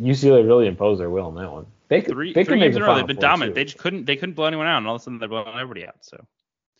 UCLA 0.00 0.46
really 0.46 0.66
imposed 0.66 1.00
their 1.00 1.10
will 1.10 1.26
on 1.26 1.34
that 1.34 1.50
one. 1.50 1.66
They 1.88 2.02
could 2.02 2.12
Three, 2.14 2.32
they 2.32 2.44
three 2.44 2.54
could 2.54 2.60
make 2.60 2.66
games 2.66 2.74
the 2.74 2.80
in 2.80 2.84
a 2.84 2.86
row. 2.86 2.96
They've 2.96 3.06
been 3.06 3.16
dominant. 3.16 3.54
too. 3.54 3.60
They 3.60 3.64
just 3.64 3.78
couldn't 3.78 4.04
they 4.04 4.16
couldn't 4.16 4.34
blow 4.34 4.46
anyone 4.46 4.66
out, 4.66 4.78
and 4.78 4.86
all 4.86 4.96
of 4.96 5.00
a 5.00 5.04
sudden 5.04 5.18
they're 5.18 5.28
blowing 5.28 5.48
everybody 5.58 5.86
out. 5.86 5.96
So 6.02 6.24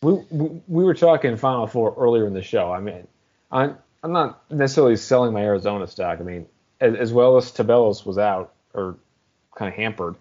we, 0.01 0.13
we 0.29 0.61
we 0.67 0.83
were 0.83 0.93
talking 0.93 1.35
Final 1.35 1.67
Four 1.67 1.95
earlier 1.97 2.27
in 2.27 2.33
the 2.33 2.43
show. 2.43 2.71
I 2.71 2.79
mean, 2.79 3.07
I'm 3.51 3.77
I'm 4.03 4.11
not 4.11 4.49
necessarily 4.51 4.95
selling 4.95 5.33
my 5.33 5.41
Arizona 5.41 5.87
stock. 5.87 6.19
I 6.19 6.23
mean, 6.23 6.45
as, 6.79 6.95
as 6.95 7.13
well 7.13 7.37
as 7.37 7.51
Tubelis 7.51 8.05
was 8.05 8.17
out 8.17 8.53
or 8.73 8.95
kind 9.55 9.69
of 9.69 9.75
hampered, 9.75 10.15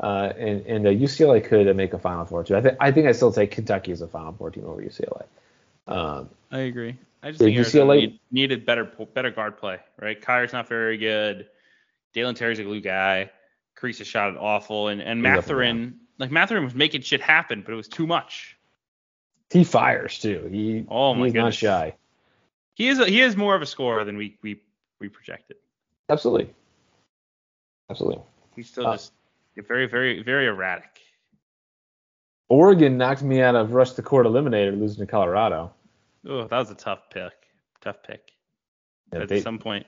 uh, 0.00 0.32
and 0.38 0.64
and 0.66 0.86
uh, 0.86 0.90
UCLA 0.90 1.44
could 1.44 1.68
uh, 1.68 1.74
make 1.74 1.92
a 1.92 1.98
Final 1.98 2.24
Four 2.24 2.44
too. 2.44 2.56
I 2.56 2.60
think 2.62 2.76
I 2.80 2.92
think 2.92 3.08
I 3.08 3.12
still 3.12 3.32
take 3.32 3.50
Kentucky 3.50 3.92
as 3.92 4.00
a 4.00 4.08
Final 4.08 4.32
Four 4.32 4.50
team 4.50 4.64
over 4.66 4.80
UCLA. 4.80 5.24
Um, 5.88 6.30
I 6.50 6.60
agree. 6.60 6.96
I 7.24 7.30
just 7.30 7.40
think 7.40 7.56
UCLA 7.56 7.96
need- 8.00 8.20
needed 8.30 8.64
better 8.64 8.84
better 8.84 9.30
guard 9.30 9.58
play. 9.58 9.80
Right, 10.00 10.20
Kyre's 10.20 10.52
not 10.52 10.68
very 10.68 10.96
good. 10.96 11.48
Dalen 12.12 12.34
Terry's 12.34 12.58
a 12.58 12.64
glue 12.64 12.80
guy. 12.80 13.30
Kriisa 13.76 14.04
shot 14.04 14.30
it 14.30 14.36
awful, 14.38 14.88
and 14.88 15.00
and 15.00 15.22
Mathurin 15.22 15.98
like 16.18 16.30
Mathurin 16.30 16.64
was 16.64 16.74
making 16.74 17.00
shit 17.02 17.20
happen, 17.20 17.62
but 17.62 17.72
it 17.72 17.76
was 17.76 17.88
too 17.88 18.06
much. 18.06 18.56
he 19.50 19.64
fires 19.64 20.18
too. 20.18 20.48
He 20.50 20.84
Oh 20.88 21.14
my 21.14 21.26
he's 21.26 21.34
not 21.34 21.54
shy. 21.54 21.94
He 22.74 22.88
is 22.88 22.98
a, 22.98 23.06
he 23.06 23.20
is 23.20 23.36
more 23.36 23.54
of 23.54 23.62
a 23.62 23.66
scorer 23.66 24.04
than 24.04 24.16
we 24.16 24.38
we 24.42 24.60
we 25.00 25.08
projected. 25.08 25.56
Absolutely, 26.08 26.52
absolutely. 27.90 28.22
He's 28.54 28.68
still 28.68 28.86
Uh, 28.86 28.92
just 28.92 29.12
very 29.56 29.86
very 29.86 30.22
very 30.22 30.46
erratic. 30.46 31.00
Oregon 32.48 32.98
knocked 32.98 33.22
me 33.22 33.40
out 33.40 33.54
of 33.54 33.72
rush 33.72 33.92
the 33.92 34.02
court 34.02 34.26
eliminator, 34.26 34.78
losing 34.78 35.06
to 35.06 35.10
Colorado. 35.10 35.72
Oh, 36.28 36.46
that 36.46 36.58
was 36.58 36.70
a 36.70 36.74
tough 36.74 37.08
pick. 37.10 37.32
Tough 37.80 38.02
pick. 38.06 38.32
Yeah, 39.12 39.22
At 39.22 39.28
they, 39.28 39.40
some 39.40 39.58
point. 39.58 39.86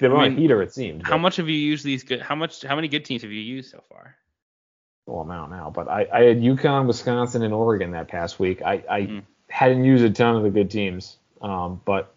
They 0.00 0.08
were 0.08 0.16
I 0.16 0.24
on 0.24 0.30
mean, 0.30 0.38
a 0.38 0.40
heater, 0.40 0.62
it 0.62 0.72
seemed. 0.74 1.02
How 1.04 1.12
but- 1.12 1.18
much 1.18 1.36
have 1.36 1.48
you 1.48 1.56
used 1.56 1.84
these 1.84 2.02
good? 2.02 2.20
How 2.20 2.34
much? 2.34 2.62
How 2.62 2.74
many 2.74 2.88
good 2.88 3.04
teams 3.04 3.22
have 3.22 3.30
you 3.30 3.40
used 3.40 3.70
so 3.70 3.82
far? 3.88 4.16
full 5.06 5.22
amount 5.22 5.50
now, 5.50 5.70
but 5.74 5.88
I, 5.88 6.06
I 6.12 6.22
had 6.24 6.40
UConn, 6.40 6.86
Wisconsin, 6.86 7.42
and 7.42 7.52
Oregon 7.54 7.92
that 7.92 8.06
past 8.08 8.38
week. 8.38 8.60
I, 8.62 8.84
I 8.88 9.00
Mhm. 9.02 9.22
hadn't 9.48 9.84
used 9.84 10.04
a 10.04 10.10
ton 10.10 10.36
of 10.36 10.42
the 10.42 10.50
good 10.50 10.70
teams, 10.70 11.16
um, 11.40 11.80
but 11.84 12.14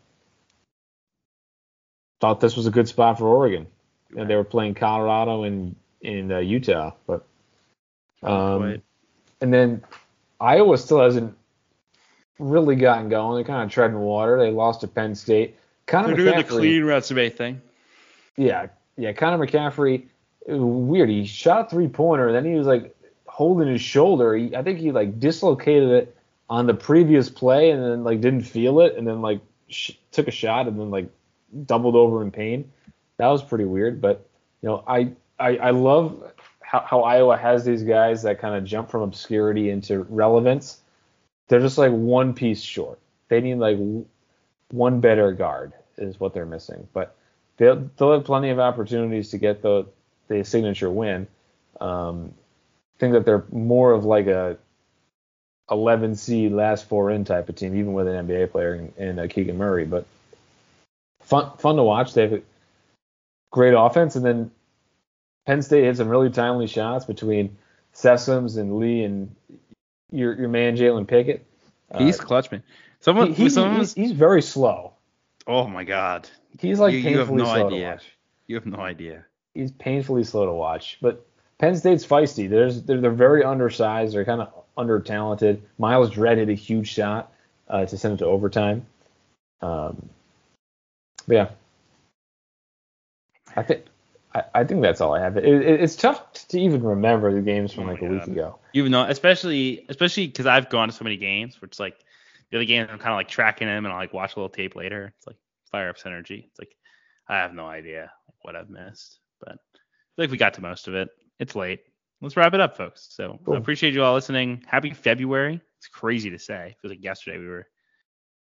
thought 2.22 2.40
this 2.40 2.56
was 2.56 2.68
a 2.68 2.72
good 2.72 2.88
spot 2.88 3.18
for 3.18 3.26
Oregon. 3.28 3.68
You 4.12 4.18
know, 4.18 4.26
they 4.26 4.36
were 4.36 4.44
playing 4.44 4.76
Colorado 4.76 5.44
and 5.44 5.76
in 6.02 6.32
uh, 6.32 6.40
Utah, 6.40 6.92
but 7.08 7.26
um, 8.22 8.82
and 9.42 9.54
then 9.54 9.84
Iowa 10.40 10.78
still 10.78 11.02
hasn't 11.02 11.36
really 12.38 12.76
gotten 12.76 13.10
going. 13.10 13.36
They're 13.36 13.44
kind 13.46 13.64
of 13.64 13.72
treading 13.72 13.98
water. 14.00 14.38
They 14.38 14.52
lost 14.52 14.82
to 14.82 14.88
Penn 14.88 15.16
State. 15.16 15.58
Connor 15.88 16.10
They're 16.10 16.16
McCaffrey, 16.18 16.34
doing 16.34 16.38
the 16.38 16.44
clean 16.44 16.84
resume 16.84 17.30
thing. 17.30 17.62
Yeah, 18.38 18.68
yeah. 18.98 19.14
Connor 19.14 19.46
McCaffrey, 19.46 20.08
weird. 20.48 21.10
He 21.10 21.26
shot 21.26 21.70
three 21.70 21.88
pointer, 21.88 22.32
then 22.32 22.46
he 22.46 22.54
was 22.54 22.68
like 22.68 22.96
holding 23.26 23.68
his 23.68 23.82
shoulder. 23.82 24.36
He, 24.36 24.56
I 24.56 24.64
think 24.64 24.80
he 24.80 24.92
like 24.92 25.20
dislocated 25.20 25.90
it 25.90 26.18
on 26.50 26.68
the 26.68 26.74
previous 26.74 27.30
play, 27.30 27.72
and 27.72 27.84
then 27.84 28.04
like 28.04 28.22
didn't 28.22 28.42
feel 28.42 28.80
it, 28.82 28.96
and 28.96 29.08
then 29.08 29.22
like 29.22 29.42
sh- 29.68 29.92
took 30.12 30.28
a 30.28 30.32
shot, 30.32 30.68
and 30.68 30.80
then 30.80 30.92
like 30.92 31.10
doubled 31.66 31.96
over 31.96 32.22
in 32.22 32.32
pain. 32.32 32.72
That 33.18 33.28
was 33.28 33.44
pretty 33.44 33.66
weird, 33.66 34.02
but 34.02 34.28
you 34.62 34.70
know, 34.70 34.84
I 34.88 35.12
I, 35.40 35.58
I 35.58 35.70
love 35.72 36.32
how, 36.62 36.80
how 36.82 37.02
Iowa 37.02 37.38
has 37.38 37.66
these 37.66 37.84
guys 37.84 38.24
that 38.24 38.40
kind 38.40 38.56
of 38.56 38.64
jump 38.64 38.90
from 38.90 39.02
obscurity 39.02 39.70
into 39.70 40.04
relevance. 40.10 40.82
They're 41.48 41.60
just 41.60 41.78
like 41.78 41.92
one 41.92 42.34
piece 42.34 42.62
short. 42.62 43.00
They 43.28 43.42
need 43.42 43.56
like 43.56 43.78
one 44.72 45.00
better 45.00 45.32
guard 45.34 45.74
is 45.98 46.20
what 46.20 46.34
they're 46.34 46.46
missing, 46.46 46.88
but 46.94 47.16
they'll 47.58 47.90
they'll 47.98 48.14
have 48.14 48.26
plenty 48.26 48.50
of 48.50 48.60
opportunities 48.60 49.30
to 49.32 49.38
get 49.38 49.62
the 49.62 49.86
the 50.28 50.44
signature 50.44 50.90
win. 50.90 51.28
Um, 51.80 52.34
I 52.96 53.00
think 53.00 53.14
that 53.14 53.26
they're 53.26 53.46
more 53.52 53.92
of 53.92 54.06
like 54.06 54.28
a 54.28 54.58
11 55.70 56.16
seed 56.16 56.52
last 56.52 56.88
four 56.88 57.10
in 57.10 57.26
type 57.26 57.50
of 57.50 57.56
team, 57.56 57.76
even 57.76 57.94
with 57.94 58.08
an 58.08 58.28
NBA 58.28 58.52
player 58.52 58.76
in, 58.76 58.94
in 58.98 59.20
uh, 59.20 59.28
Keegan 59.30 59.58
Murray. 59.58 59.86
But 59.86 60.06
fun 61.22 61.52
fun 61.58 61.76
to 61.78 61.84
watch. 61.84 62.14
They 62.14 62.24
have 62.24 62.34
a 62.34 62.42
great 63.52 63.74
offense, 63.74 64.16
and 64.16 64.26
then 64.26 64.52
Penn 65.46 65.62
State 65.62 65.84
hit 65.84 65.98
some 65.98 66.10
really 66.10 66.30
timely 66.30 66.68
shots 66.68 67.06
between 67.06 67.58
Sessoms 67.94 68.58
and 68.58 68.78
Lee 68.78 69.04
and 69.04 69.36
your 70.12 70.34
your 70.36 70.50
man 70.50 70.78
Jalen 70.78 71.08
Pickett. 71.08 71.46
He's 71.98 72.20
uh, 72.20 72.24
clutch 72.24 72.52
man. 72.52 72.64
Someone, 73.00 73.34
he, 73.34 73.50
someone 73.50 73.80
he's, 73.80 73.94
he's, 73.94 74.12
very 74.14 74.42
slow. 74.42 74.94
Oh 75.46 75.68
my 75.68 75.84
god. 75.84 76.30
He's 76.60 76.80
like 76.80 76.94
you, 76.94 77.02
painfully 77.02 77.14
you 77.14 77.20
have 77.20 77.32
no 77.32 77.44
slow 77.46 77.68
idea. 77.68 77.80
to 77.80 77.92
watch. 77.92 78.04
You 78.48 78.56
have 78.56 78.66
no 78.66 78.80
idea. 78.80 79.26
He's 79.54 79.72
painfully 79.72 80.24
slow 80.24 80.46
to 80.46 80.54
watch. 80.54 80.98
But 81.02 81.26
Penn 81.58 81.76
State's 81.76 82.06
feisty. 82.06 82.50
There's 82.50 82.84
they're, 82.84 83.02
they're 83.02 83.12
very 83.12 83.44
undersized. 83.44 84.14
They're 84.14 84.26
kind 84.26 84.42
of 84.42 84.54
under 84.78 85.00
talented. 85.00 85.62
Myles 85.78 86.12
Dread 86.12 86.38
hit 86.38 86.50
a 86.50 86.54
huge 86.54 86.90
shot 86.90 87.32
uh, 87.68 87.86
to 87.86 87.98
send 87.98 88.16
it 88.16 88.18
to 88.18 88.26
overtime. 88.26 88.86
Um, 89.62 90.10
yeah, 91.28 91.50
I 93.56 93.64
think 93.64 93.86
I, 94.36 94.44
I, 94.54 94.64
think 94.64 94.82
that's 94.82 95.00
all 95.00 95.14
I 95.14 95.22
have. 95.22 95.38
It, 95.38 95.46
it, 95.46 95.82
it's 95.82 95.96
tough 95.96 96.34
to 96.50 96.60
even 96.60 96.84
remember 96.84 97.34
the 97.34 97.42
games 97.42 97.72
from 97.72 97.86
oh 97.86 97.94
like 97.94 98.02
a 98.02 98.06
week 98.06 98.24
ago. 98.24 98.60
Even 98.74 98.92
though, 98.92 99.04
especially 99.04 99.86
especially 99.90 100.28
because 100.28 100.46
I've 100.46 100.70
gone 100.70 100.90
to 100.90 100.94
so 100.94 101.04
many 101.04 101.18
games, 101.18 101.62
where 101.62 101.68
it's 101.68 101.80
like 101.80 101.98
the 102.50 102.58
other 102.58 102.66
games 102.66 102.90
I'm 102.92 103.00
kind 103.00 103.12
of 103.12 103.18
like 103.18 103.30
tracking 103.30 103.68
them 103.68 103.86
and 103.86 103.94
I'll 103.94 104.00
like 104.00 104.14
watch 104.14 104.36
a 104.36 104.40
little 104.40 104.50
tape 104.50 104.76
later. 104.76 105.14
It's 105.18 105.28
like 105.28 105.38
fire 105.74 105.90
up 105.90 105.98
synergy. 105.98 106.46
It's 106.46 106.60
like 106.60 106.74
I 107.28 107.36
have 107.38 107.54
no 107.54 107.66
idea 107.66 108.10
what 108.44 108.56
I've 108.56 108.70
missed, 108.70 109.20
but 109.42 109.50
I 109.50 109.54
feel 110.16 110.24
like 110.24 110.32
we 110.32 110.38
got 110.38 110.54
to 110.54 110.62
most 110.62 110.88
of 110.88 110.96
it. 110.96 111.10
It's 111.40 111.56
late. 111.56 111.82
Let's 112.22 112.38
wrap 112.38 112.54
it 112.54 112.62
up, 112.62 112.78
folks. 112.78 113.08
So 113.10 113.38
cool. 113.44 113.56
I 113.56 113.58
appreciate 113.58 113.94
you 113.94 114.04
all 114.04 114.14
listening. 114.14 114.64
Happy 114.66 114.92
February. 114.92 115.60
It's 115.80 115.88
crazy 115.88 116.30
to 116.30 116.40
say. 116.40 116.68
It 116.70 116.78
feels 116.82 116.92
like 116.92 117.04
yesterday 117.04 117.40
we 117.40 117.48
were. 117.48 117.68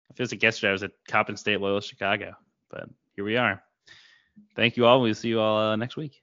It 0.10 0.18
feels 0.18 0.34
like 0.34 0.44
yesterday 0.44 0.70
I 0.70 0.74
was 0.74 0.84
at 0.84 0.92
Coppin 1.08 1.38
State 1.38 1.62
Loyola 1.62 1.82
Chicago, 1.82 2.34
but 2.70 2.90
here 3.16 3.24
we 3.24 3.38
are. 3.38 3.64
Thank 4.58 4.76
you 4.76 4.86
all. 4.86 5.02
We'll 5.02 5.14
see 5.14 5.30
you 5.30 5.40
all 5.40 5.58
uh, 5.58 5.76
next 5.78 5.96
week. 5.96 6.21